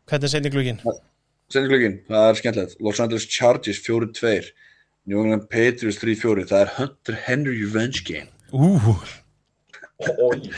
Hvernig 0.06 0.28
er 0.28 0.34
seinni 0.34 0.52
glugin? 0.54 0.82
Sendiklökin, 1.54 2.00
það 2.10 2.28
er 2.30 2.38
skemmtilegt. 2.40 2.80
Los 2.82 3.00
Angeles 3.02 3.26
Chargers 3.30 3.80
4-2 3.86 4.50
New 5.06 5.22
England 5.22 5.46
Patriots 5.50 6.00
3-4 6.02 6.48
Það 6.50 6.62
er 6.64 6.72
Hunter 6.80 7.18
Henry 7.28 7.60
Revenge 7.62 8.02
Game. 8.06 8.30
Ú, 8.54 8.98
Ói. 10.20 10.50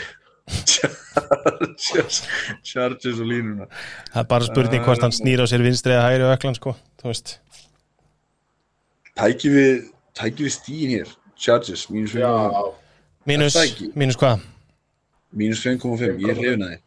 Chargers 0.48 2.22
Chargers 2.64 3.20
og 3.20 3.28
línuna. 3.28 3.68
Það 4.12 4.22
er 4.22 4.28
bara 4.32 4.48
spurning 4.48 4.84
hvort 4.86 5.04
hann 5.04 5.14
snýr 5.14 5.44
á 5.44 5.46
sér 5.50 5.64
vinstri 5.66 5.94
eða 5.94 6.08
hægri 6.08 6.28
öklan 6.32 6.58
sko, 6.58 6.74
þú 7.00 7.10
veist. 7.10 7.38
Tæki 9.18 9.54
við 9.54 9.72
Tæki 10.18 10.46
við 10.46 10.54
stíin 10.56 10.94
hér 10.96 11.14
Chargers, 11.38 11.86
mínus 11.92 12.16
Já, 12.16 12.28
5.5 12.28 12.74
Mínus, 13.28 13.56
mínus 13.94 14.16
hvað? 14.18 14.44
Mínus 15.36 15.60
5.5, 15.66 16.22
ég 16.24 16.30
er 16.32 16.38
hrifin 16.38 16.64
að 16.64 16.76
þið 16.76 16.84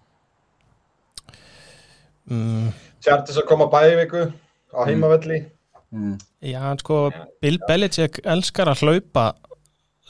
Chargers 3.01 3.39
að 3.41 3.47
koma 3.49 3.67
bæði 3.71 3.97
viku 4.03 4.21
á 4.71 4.79
heimavelli. 4.87 5.41
Já, 6.39 6.59
hann 6.63 6.79
sko, 6.79 7.09
Bill 7.43 7.59
Belichick 7.67 8.21
elskar 8.23 8.71
að 8.71 8.85
hlaupa 8.85 9.25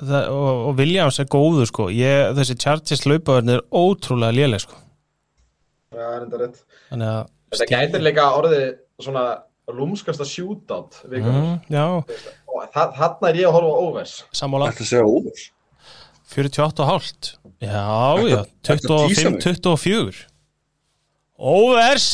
það, 0.02 0.26
og, 0.34 0.50
og 0.70 0.80
Williams 0.82 1.20
er 1.22 1.30
góður 1.32 1.70
sko. 1.70 1.88
Ég, 1.94 2.32
þessi 2.38 2.56
Chargers 2.62 3.06
hlaupaverðin 3.06 3.54
er 3.58 3.64
ótrúlega 3.72 4.36
léleg 4.38 4.64
sko. 4.66 4.80
Já, 5.92 6.02
það 6.02 6.18
er 6.18 6.26
enda 6.26 6.42
rétt. 6.44 6.60
þannig 6.90 7.14
að 7.14 7.24
Þetta 7.52 7.68
gætir 7.74 8.04
líka 8.06 8.26
orðið 8.40 8.62
svona 9.04 9.24
lúmskasta 9.72 10.24
shootout 10.28 11.02
mm, 11.08 11.50
Já, 11.72 11.84
Og 12.52 12.62
þa- 12.72 12.92
þarna 12.96 13.30
er 13.32 13.40
ég 13.42 13.48
að 13.50 13.56
horfa 13.58 13.72
á 13.72 13.82
overs. 13.88 14.14
sammála. 14.36 14.70
Að 14.72 14.86
segja 14.88 15.04
óvers 15.08 15.50
48 16.32 16.80
og 16.80 16.88
hálft. 16.88 17.34
Já, 17.60 17.84
já, 18.24 18.38
Ertu 18.72 18.94
að 18.96 19.08
tísa 19.12 19.32
25, 19.36 19.42
24 19.44 20.22
Óvers 21.42 22.06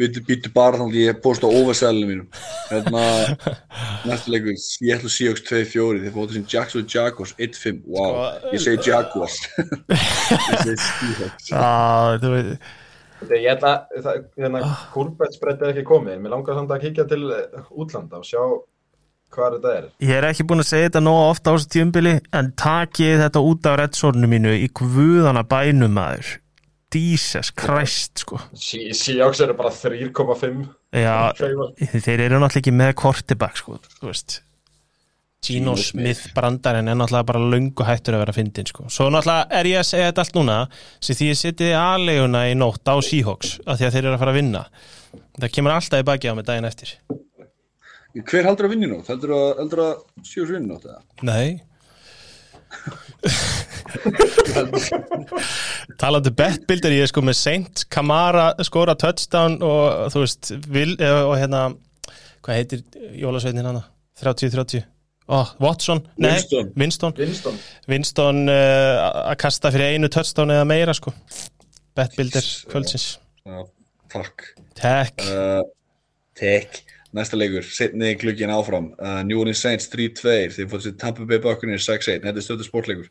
Við 0.00 0.18
býttu 0.26 0.50
bara 0.54 0.78
þannig 0.78 0.96
að 0.96 1.00
ég 1.00 1.20
posta 1.24 1.48
óversælinu 1.48 2.08
mínum. 2.08 2.28
Hérna 2.70 3.02
Næstu 4.08 4.34
leikur, 4.34 4.56
ég 4.84 4.96
ætla 4.96 5.08
að 5.10 5.14
Seahawks 5.16 5.44
2-4 5.48 6.02
Þeir 6.04 6.14
fótið 6.16 6.36
sem 6.36 6.46
Jacksonville 6.54 6.92
Jaguars 6.94 7.32
1-5 7.38 7.80
Wow, 7.86 8.10
Sko, 8.10 8.52
ég 8.54 8.64
segi 8.64 8.90
Jaguars. 8.90 9.36
Ég 10.50 10.60
segi 10.64 10.76
Seahawks. 10.84 11.46
Ég 13.28 13.48
ætla, 13.52 13.72
hérna, 14.40 14.60
kúrbetsbreytt 14.94 15.60
er 15.64 15.74
ekki 15.74 15.84
komið. 15.88 16.20
Mér 16.24 16.32
langar 16.38 16.56
samt 16.56 16.72
að 16.72 16.86
kíkja 16.86 17.04
til 17.10 17.22
eh, 17.36 17.72
útlanda 17.76 18.20
og 18.22 18.28
sjá 18.28 18.40
hvað 19.34 19.56
þetta 19.56 19.72
er. 19.78 19.88
Ég 20.04 20.12
er 20.18 20.26
ekki 20.30 20.46
búin 20.48 20.62
að 20.62 20.70
segja 20.70 20.90
þetta 20.90 21.02
nóg 21.06 21.22
ofta 21.28 21.52
á 21.52 21.54
þessu 21.54 21.72
tíumbili 21.76 22.14
en 22.36 22.52
takið 22.58 23.24
þetta 23.24 23.42
út 23.50 23.70
af 23.70 23.80
redsornu 23.80 24.30
mínu 24.30 24.54
í 24.58 24.68
guðana 24.76 25.44
bænum 25.48 25.94
maður. 25.96 26.36
Jesus 26.90 27.52
Christ 27.54 28.24
sko. 28.24 28.40
Seahawks 28.58 29.40
eru 29.44 29.54
bara 29.54 29.70
3,5 29.70 30.64
Já, 30.90 31.30
þeir 31.38 32.24
eru 32.26 32.40
náttúrulega 32.42 32.58
ekki 32.58 32.72
með 32.74 32.96
kortibak 32.98 33.60
sko, 33.60 33.76
þú 34.00 34.08
veist. 34.10 34.40
Gino 35.46 35.76
Smith. 35.78 36.32
Brandarinn 36.36 36.90
er 36.90 36.98
náttúrulega 36.98 37.28
bara 37.30 37.44
löngu 37.52 37.86
hættur 37.86 38.18
að 38.18 38.24
vera 38.26 38.34
fyndin 38.36 38.68
sko. 38.68 38.88
Svo 38.92 39.06
náttúrulega 39.14 39.60
er 39.60 39.70
ég 39.70 39.80
að 39.80 39.88
segja 39.92 40.10
þetta 40.10 40.24
allt 40.26 40.36
núna 40.40 40.58
sem 40.98 41.16
því 41.16 41.30
ég 41.30 41.40
sitið 41.40 41.76
aðleguna 41.78 42.44
í 42.50 42.58
nótt 42.58 42.90
á 42.90 42.94
Seahawks 42.98 43.56
af 43.64 43.78
því 43.78 43.86
að 43.86 43.94
þeir 43.94 44.02
eru 44.04 44.16
að 44.16 44.22
fara 44.24 44.34
að 44.34 44.40
vinna. 44.42 44.64
Það 45.40 45.54
kemur 45.54 45.76
alltaf 45.78 46.02
í 46.02 46.08
baki 46.10 46.28
á 46.28 46.34
mig 46.36 46.50
daginn 46.50 46.68
eftir 46.68 46.96
Hver 48.18 48.46
heldur 48.48 48.66
að 48.66 48.72
vinni 48.74 48.88
nótt? 48.90 49.08
Heldur 49.12 49.30
að, 49.36 49.48
heldur 49.62 49.80
að 49.84 49.92
Seahawks 50.26 50.52
vinni 50.56 50.68
nótt? 50.70 50.84
eða? 50.90 51.00
Nei 51.26 51.50
Talandi 56.00 56.30
bettbildir 56.38 56.92
ég 56.94 57.02
er 57.04 57.10
sko 57.10 57.20
með 57.26 57.36
Saint 57.40 57.76
Kamara 57.92 58.46
skora 58.66 58.94
touchdown 58.98 59.54
og 59.66 59.84
þú 60.14 60.18
veist 60.24 60.44
vil, 60.70 60.92
og 61.02 61.34
hérna 61.38 61.60
hvað 62.44 62.58
heitir 62.60 62.80
jólasveitin 63.20 63.68
hana 63.68 63.82
30-30 64.20 64.82
oh, 65.30 65.48
Watson, 65.62 66.00
nei, 66.16 66.30
Winston. 66.36 66.66
Winston 66.78 67.12
Winston. 67.18 67.56
Winston 67.90 68.38
uh, 68.52 68.94
að 69.30 69.36
kasta 69.44 69.66
fyrir 69.74 69.86
einu 69.96 70.08
touchdown 70.12 70.54
eða 70.54 70.66
meira 70.70 70.94
sko 70.96 71.10
bettbildir 71.98 72.46
kvöldsins 72.70 73.06
takk 74.10 74.36
Takk 74.78 75.16
uh, 75.26 75.62
Tek 76.38 76.68
Næsta 77.16 77.38
leikur, 77.38 77.64
setni 77.66 78.12
glukkin 78.20 78.52
áfram. 78.54 78.92
Uh, 79.00 79.20
New 79.26 79.40
Orleans 79.42 79.62
Saints 79.64 79.88
3-2 79.90 80.34
Þeir 80.54 80.68
fótið 80.70 80.84
sér 80.84 80.96
Tampa 81.00 81.26
Bay 81.26 81.40
Buccaneers 81.42 81.88
6-1 81.88 82.22
Þetta 82.22 82.38
er 82.38 82.46
stöðu 82.46 82.66
sportleikur. 82.66 83.08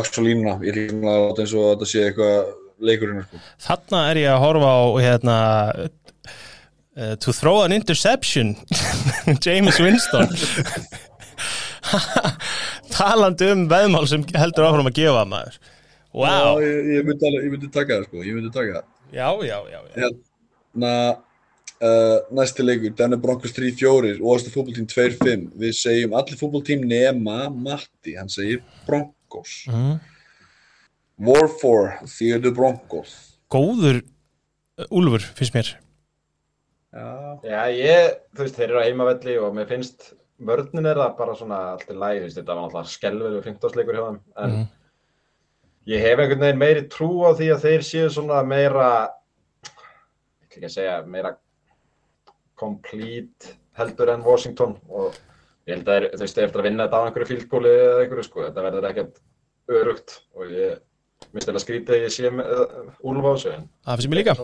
Og 0.00 0.08
línuna, 0.24 0.54
ég 0.64 0.78
líka 0.78 0.96
að 0.96 1.24
láta 1.26 1.44
eins 1.44 1.52
og 1.52 1.66
þetta 1.74 1.88
sé 1.90 2.04
eitthvað 2.06 2.38
leikurinn 2.82 3.26
sko. 3.26 3.40
Þarna 3.66 4.00
er 4.10 4.20
ég 4.22 4.30
að 4.32 4.40
horfa 4.46 4.70
á 4.72 4.80
hérna 5.04 5.36
uh, 5.82 7.12
To 7.20 7.34
throw 7.36 7.60
an 7.66 7.76
interception 7.76 8.54
James 9.44 9.80
Winston. 9.82 10.32
Talandi 12.96 13.50
um 13.52 13.66
veðmál 13.68 14.08
sem 14.08 14.24
heldur 14.36 14.70
áfram 14.70 14.88
að 14.88 14.98
gefa 15.02 15.26
maður. 15.28 15.60
Wow 16.12 16.60
Já, 16.60 16.64
ég, 16.68 16.88
ég 16.96 17.06
myndi 17.52 17.68
taka 17.72 17.98
það 17.98 18.08
sko, 18.08 18.24
ég 18.24 18.36
myndi 18.36 18.52
taka 18.52 18.80
það. 18.80 18.88
Já, 19.12 19.28
já, 19.44 19.58
já, 19.68 19.78
já. 19.92 20.00
Hérna 20.00 20.92
uh, 21.82 22.22
Næsti 22.38 22.64
leikur, 22.64 22.94
Denver 22.98 23.20
Broncos 23.20 23.52
3-4 23.56 24.14
og 24.22 24.30
Ósta 24.36 24.52
fútboltím 24.54 24.86
2-5 24.90 25.50
Við 25.60 25.76
segjum 25.78 26.14
allir 26.18 26.38
fútboltím 26.40 26.86
nema 26.88 27.48
Matti, 27.50 28.14
hann 28.18 28.30
segir 28.32 28.62
Broncos. 28.86 29.64
Mm. 29.68 29.98
War 31.28 31.48
for 31.60 31.92
Theodore 32.08 32.54
Broncos? 32.56 33.14
Góður 33.52 34.00
uh, 34.02 34.86
Úlfur, 34.90 35.22
finnst 35.38 35.54
mér. 35.58 35.74
Já, 36.92 37.06
Já, 37.46 37.60
ég, 37.72 38.18
þú 38.36 38.44
veist, 38.46 38.56
þeir 38.58 38.68
eru 38.70 38.80
á 38.80 38.86
heimavelli 38.86 39.38
og 39.40 39.54
mér 39.56 39.68
finnst 39.70 40.10
vörnin 40.42 40.88
er 40.90 40.98
það 40.98 41.12
bara 41.20 41.34
svona 41.38 41.58
allt 41.72 41.88
í 41.88 41.94
lægi, 41.96 42.18
þú 42.20 42.26
veist, 42.26 42.38
þetta 42.40 42.54
var 42.56 42.64
náttúrulega 42.66 42.92
skelverið 42.92 43.44
15 43.46 43.76
leikur 43.78 43.96
hjá 43.96 44.02
þeim, 44.08 44.18
en 44.42 44.50
Mhm. 44.56 44.66
ég 45.92 46.00
hef 46.04 46.18
einhvern 46.18 46.42
veginn 46.44 46.58
meiri 46.60 46.82
trú 46.92 47.08
á 47.24 47.30
því 47.38 47.48
að 47.54 47.62
þeir 47.64 47.84
séu 47.88 48.10
svona 48.12 48.42
meira, 48.46 48.88
ég 49.64 49.70
ætla 49.72 50.56
ekki 50.58 50.66
að 50.68 50.74
segja, 50.76 50.96
meira 51.06 51.32
complete 52.58 53.54
heldur 53.78 54.10
en 54.12 54.22
Washington 54.26 54.76
og 54.88 55.14
ég 55.66 55.76
held 55.76 55.88
að 55.88 56.08
þeir, 56.20 56.44
eftir 56.46 56.60
að 56.60 56.66
vinna 56.68 56.86
þetta 56.86 57.00
á 57.00 57.04
einhverju 57.06 57.28
fílgóli 57.32 57.72
eða 57.72 58.00
einhverju, 58.04 58.24
sko, 58.28 58.44
þetta 58.48 58.64
verður 58.66 58.88
ekkert 58.90 59.20
örugt 59.72 60.16
og 60.36 60.50
ég 60.52 60.80
minnst 61.32 61.48
eða 61.52 61.62
skrítið 61.62 61.94
að 61.96 62.02
ég 62.06 62.12
sé 62.16 62.30
með 62.34 62.50
uh, 62.52 62.90
Úlf 63.08 63.24
á 63.24 63.30
þessu, 63.32 63.52
Það 63.86 64.00
finnst 64.00 64.10
mér 64.12 64.20
líka. 64.20 64.34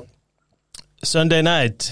Sunday 1.02 1.42
night. 1.42 1.88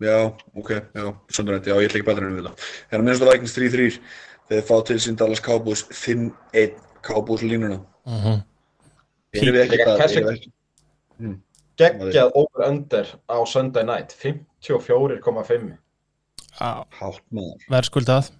Já, 0.00 0.16
ok, 0.56 0.70
já, 0.96 1.04
Söndarætt, 1.30 1.66
já, 1.68 1.74
ég 1.76 1.90
ætla 1.90 1.98
ekki 2.00 2.06
betur 2.08 2.24
en 2.26 2.36
við 2.38 2.46
það 2.48 2.68
Hérna 2.90 3.04
minnst 3.06 3.24
að 3.24 3.30
Vikings 3.34 3.56
3-3 3.58 3.88
Þeir 4.50 4.62
fá 4.66 4.76
til 4.88 4.96
sín 5.04 5.18
Dallas 5.20 5.42
Cowboys 5.44 5.82
5-1 5.94 6.78
Cowboys 7.06 7.42
línuna. 7.46 7.76
Mhm. 8.08 8.40
Erum 9.38 9.54
við 9.54 9.60
ekki 9.62 9.76
Líka 9.78 9.86
það? 9.92 10.00
Keswick. 10.00 10.24
erum 10.24 10.32
við 10.32 10.40
ekki- 10.40 11.36
geggjað 11.80 12.34
over-under 12.38 13.14
á 13.26 13.36
Sunday 13.48 13.86
night, 13.86 14.12
54,5. 14.16 15.72
Já, 16.60 16.70
Hátt 16.98 17.24
maður. 17.32 17.64
Verðskuldað. 17.72 18.30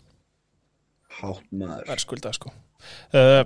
Hátt 1.21 1.49
maður. 1.51 1.87
Það 1.89 1.95
er 1.97 2.05
skuldað 2.05 2.37
sko. 2.39 2.53
Uh, 3.15 3.43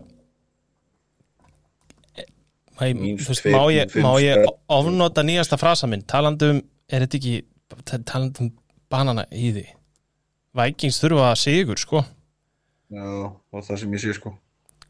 má 2.74 2.86
ég, 2.88 2.98
Mínus 2.98 3.28
þú 3.28 3.34
veist, 3.34 3.48
má 3.54 3.62
ég, 3.70 3.96
ég 4.26 4.52
ofnota 4.74 5.24
nýjasta 5.26 5.58
frasa 5.60 5.90
minn 5.90 6.04
talandum, 6.10 6.62
er 6.90 7.06
þetta 7.06 7.20
ekki 7.20 7.36
talandum 8.06 8.52
banana 8.92 9.26
í 9.30 9.50
því? 9.54 9.66
Vikings 10.54 11.00
þurfa 11.02 11.32
að 11.32 11.40
sigur 11.42 11.80
sko. 11.82 12.04
Já, 12.94 13.06
og 13.26 13.62
það 13.66 13.80
sem 13.82 13.94
ég 13.96 14.02
sé 14.02 14.14
sko 14.14 14.36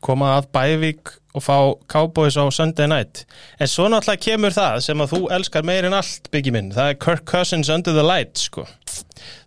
koma 0.04 0.34
að 0.38 0.48
Bævík 0.54 1.12
og 1.34 1.42
fá 1.42 1.56
Cowboys 1.90 2.36
á 2.38 2.44
Sunday 2.54 2.86
night. 2.90 3.24
En 3.58 3.70
svo 3.70 3.88
náttúrulega 3.90 4.22
kemur 4.22 4.54
það 4.54 4.80
sem 4.86 5.02
að 5.02 5.14
þú 5.14 5.20
elskar 5.36 5.66
meir 5.66 5.88
en 5.88 5.96
allt 5.98 6.28
byggi 6.34 6.52
minn, 6.54 6.72
það 6.74 6.92
er 6.92 6.98
Kirk 7.02 7.24
Cousins 7.30 7.70
under 7.72 7.96
the 7.96 8.04
lights 8.06 8.46
sko. 8.50 8.66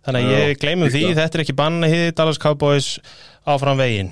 Þannig 0.06 0.26
að 0.26 0.32
Já, 0.34 0.40
ég 0.42 0.62
gleymum 0.62 0.92
því, 0.92 1.04
þetta 1.16 1.38
er 1.38 1.44
ekki 1.44 1.56
banna 1.56 1.90
hið 1.90 2.08
Dallas 2.18 2.40
Cowboys 2.42 2.90
áfram 3.48 3.80
veginn. 3.80 4.10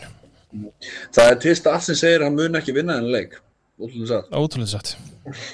Það 1.12 1.32
er 1.32 1.42
til 1.42 1.56
stað 1.58 1.82
sem 1.84 1.98
segir 1.98 2.22
að 2.22 2.30
hann 2.30 2.38
mun 2.38 2.60
ekki 2.60 2.76
vinna 2.76 2.96
þennan 2.96 3.12
leik. 3.12 3.36
Ótrúlega 3.76 4.70
satt. 4.70 4.94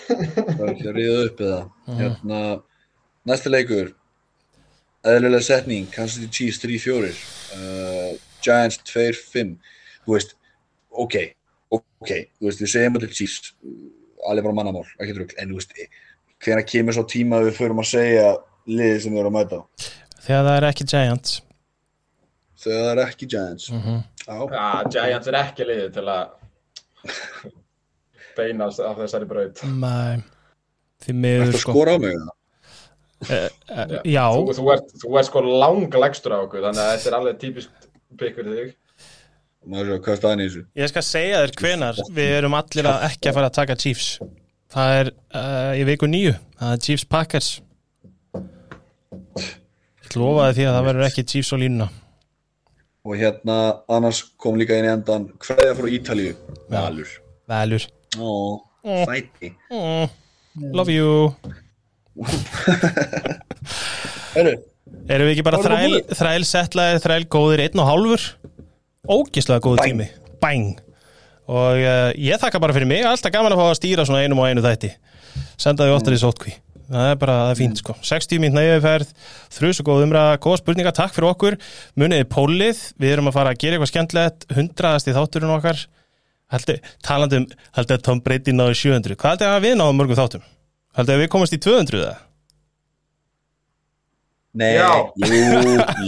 Það 0.06 0.62
er 0.62 0.70
ekki 0.76 0.90
að 0.92 0.98
ríða 1.00 1.22
upp 1.26 1.42
eða. 1.42 1.60
Hérna, 1.98 2.42
næsti 3.26 3.50
leikur. 3.50 3.90
Eðlilega 5.02 5.42
setning, 5.42 5.88
Kansas 5.90 6.20
City 6.20 6.30
Chiefs 6.30 6.60
3-4 6.62 7.08
uh, 7.10 8.12
Giants 8.44 8.78
2-5 8.86 9.56
Þú 10.04 10.14
veist, 10.14 10.36
ok 10.92 11.16
Ok, 11.72 12.10
þú 12.36 12.44
veist, 12.48 12.60
við 12.60 12.68
segjum 12.68 12.96
allir 12.98 13.12
Chiefs 13.16 13.52
uh, 13.64 13.70
alveg 14.28 14.44
bara 14.44 14.56
mannamál, 14.58 14.82
ekki 15.00 15.14
drugl 15.16 15.36
en 15.40 15.52
þú 15.54 15.56
veist, 15.60 15.72
hvenær 16.44 16.66
kemur 16.68 16.96
svo 16.96 17.04
tíma 17.08 17.38
að 17.38 17.46
við 17.48 17.56
förum 17.62 17.80
að 17.80 17.88
segja 17.94 18.26
liðið 18.68 18.98
sem 19.06 19.14
við 19.14 19.22
erum 19.22 19.38
að 19.38 19.46
mæta 19.46 19.56
á? 19.56 19.62
þegar 20.22 20.44
það 20.48 20.56
er 20.58 20.66
ekki 20.68 20.86
Giants 20.92 21.32
þegar 22.62 22.82
það 22.82 22.92
er 22.92 23.02
ekki 23.06 23.28
Giants 23.32 23.70
Mhm. 23.72 24.02
Já, 24.22 24.36
Já, 24.52 24.66
Giants 24.94 25.30
er 25.32 25.38
ekki 25.40 25.64
liðið 25.70 25.88
til 25.96 26.04
að 26.12 26.22
beinast 28.36 28.80
af 28.80 29.00
þessari 29.00 29.26
braut. 29.28 29.62
Nei, 29.66 30.20
því 31.04 31.16
miður 31.24 31.56
sko 31.58 31.72
skora 31.74 31.96
á 31.96 31.98
mig 32.02 32.14
það 32.18 32.30
uh, 33.32 33.96
Já, 34.08 34.24
Þú, 34.34 34.54
þú, 34.58 34.68
ert, 34.74 34.94
þú 35.02 35.16
ert 35.18 35.28
sko 35.30 35.42
lang 35.46 35.96
legstur 36.04 36.36
á 36.36 36.38
okkur, 36.44 36.62
þannig 36.68 36.84
að 36.84 36.92
þetta 36.96 37.10
er 37.12 37.18
alveg 37.18 37.40
típiskt 37.42 37.90
pikkur 38.20 38.48
þig. 38.52 38.72
Maður 39.62 39.92
sjá 39.92 39.98
hvað 40.04 40.16
staðan 40.18 40.42
í 40.42 40.46
þessu? 40.48 40.62
Ég 40.80 40.90
skal 40.90 41.02
segja 41.06 41.42
þér 41.42 41.52
hvenar 41.60 41.98
við 42.16 42.30
erum 42.38 42.56
allir 42.58 42.88
að 42.90 43.04
ekki 43.08 43.30
að 43.30 43.36
fara 43.38 43.50
að 43.50 43.58
taka 43.60 43.76
Chiefs. 43.78 44.08
Það 44.72 44.94
er 44.98 45.10
uh, 45.38 45.72
í 45.78 45.82
viku 45.86 46.08
nýju 46.10 46.32
það 46.58 46.74
er 46.74 46.82
Chiefs 46.86 47.06
Packers. 47.12 47.50
Ég 50.02 50.16
lofaði 50.18 50.58
því 50.58 50.66
að 50.68 50.76
það 50.76 50.88
verður 50.88 51.08
ekki 51.08 51.26
Chiefs 51.32 51.52
á 51.54 51.56
línuna. 51.62 51.88
Og 53.02 53.18
hérna, 53.18 53.56
annars 53.90 54.22
kom 54.38 54.58
líka 54.58 54.76
inn 54.78 54.86
í 54.86 54.92
endan 54.92 55.24
Hverja 55.42 55.74
frá 55.78 55.88
Ítalíu. 55.90 56.34
Valur. 56.70 57.10
Velur 57.50 57.86
Ó, 58.20 58.60
sæti. 59.06 59.54
Mm, 59.72 60.10
Love 60.76 60.92
you. 60.92 61.32
Erum 65.08 65.26
við 65.26 65.32
ekki 65.32 65.44
bara 65.46 65.60
þræl, 65.64 66.02
þræl 66.12 66.44
settlaðir, 66.46 67.00
þræl 67.02 67.24
góðir 67.32 67.64
einn 67.64 67.82
og 67.82 67.88
hálfur? 67.88 68.26
Ógislega 69.02 69.58
góð 69.58 69.80
Bang. 69.80 69.88
tími. 69.88 70.04
Bang. 70.38 70.82
Og 71.50 71.80
uh, 71.82 72.12
ég 72.14 72.38
þakka 72.38 72.60
bara 72.62 72.74
fyrir 72.76 72.86
mig, 72.86 73.02
alltaf 73.02 73.32
gaman 73.34 73.50
að 73.50 73.58
fá 73.58 73.64
að 73.72 73.78
stýra 73.80 74.04
svona 74.06 74.20
einum 74.22 74.38
og 74.38 74.46
einu 74.46 74.62
þætti. 74.62 74.92
Senda 75.58 75.88
því 75.88 75.96
oftar 75.96 76.14
í 76.14 76.20
sótkví. 76.22 76.54
Það 76.92 77.08
er 77.08 77.18
bara, 77.18 77.34
það 77.40 77.50
er 77.50 77.58
fínt 77.58 77.82
sko. 77.82 77.96
60 78.04 78.42
mínúna 78.42 78.62
yfirferð, 78.68 79.10
þrjus 79.56 79.82
og 79.82 79.88
góð 79.88 80.04
umræða, 80.06 80.38
góða 80.44 80.60
spurninga, 80.60 80.94
takk 80.94 81.16
fyrir 81.16 81.28
okkur. 81.32 81.58
Muniði 81.98 82.28
pólið, 82.30 82.82
við 83.02 83.14
erum 83.16 83.30
að 83.30 83.36
fara 83.40 83.54
að 83.54 83.60
gera 83.64 83.78
eitthvað 83.78 83.90
skemmtilegt, 83.90 84.46
hundraðast 84.54 85.10
í 85.10 85.16
þátturinn 85.16 85.54
okkar. 85.56 85.84
Haldi, 86.52 86.76
talandi 87.02 87.40
um, 87.42 87.46
haldi 87.78 87.96
að 87.96 88.04
Tom 88.06 88.22
Brady 88.22 88.54
náði 88.54 88.76
700. 88.84 89.18
Hvað 89.18 89.34
haldi 89.34 89.48
að 89.48 89.64
við 89.66 89.78
náðum 89.80 89.98
mörgum 89.98 90.20
þáttum? 90.20 90.46
Haldi 90.98 91.16
að 91.16 91.24
við 91.24 91.32
komast 91.32 91.56
í 91.56 91.62
200 91.64 92.02
eða? 92.04 92.18
Nei 94.58 94.72
Já. 94.76 94.88
Jú, 95.16 95.36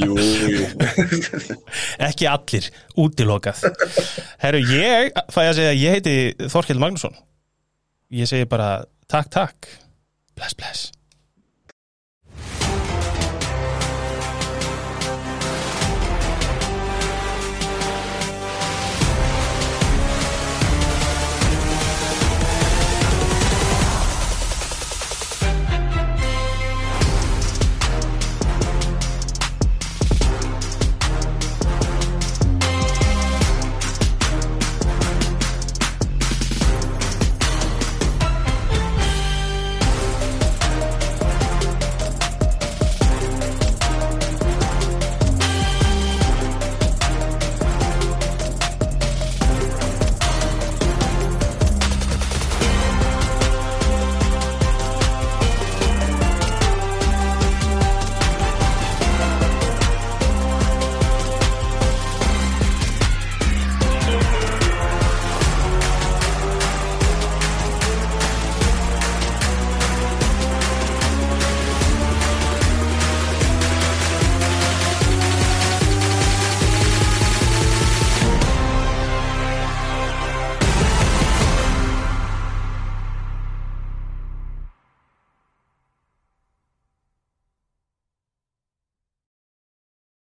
jú, 0.01 0.15
jú. 0.15 0.17
Ekki 2.09 2.29
allir, 2.31 2.71
útilokað. 3.01 3.63
Herru, 4.43 4.65
ég 4.75 5.15
fæ 5.33 5.41
að 5.47 5.55
segja 5.61 5.71
að 5.73 5.81
ég 5.81 5.97
heiti 5.99 6.51
Þorkell 6.53 6.83
Magnússon. 6.83 7.17
Ég 8.15 8.29
segi 8.31 8.49
bara 8.51 8.85
takk, 9.11 9.33
takk. 9.33 9.73
Bless, 10.35 10.55
bless 10.59 10.94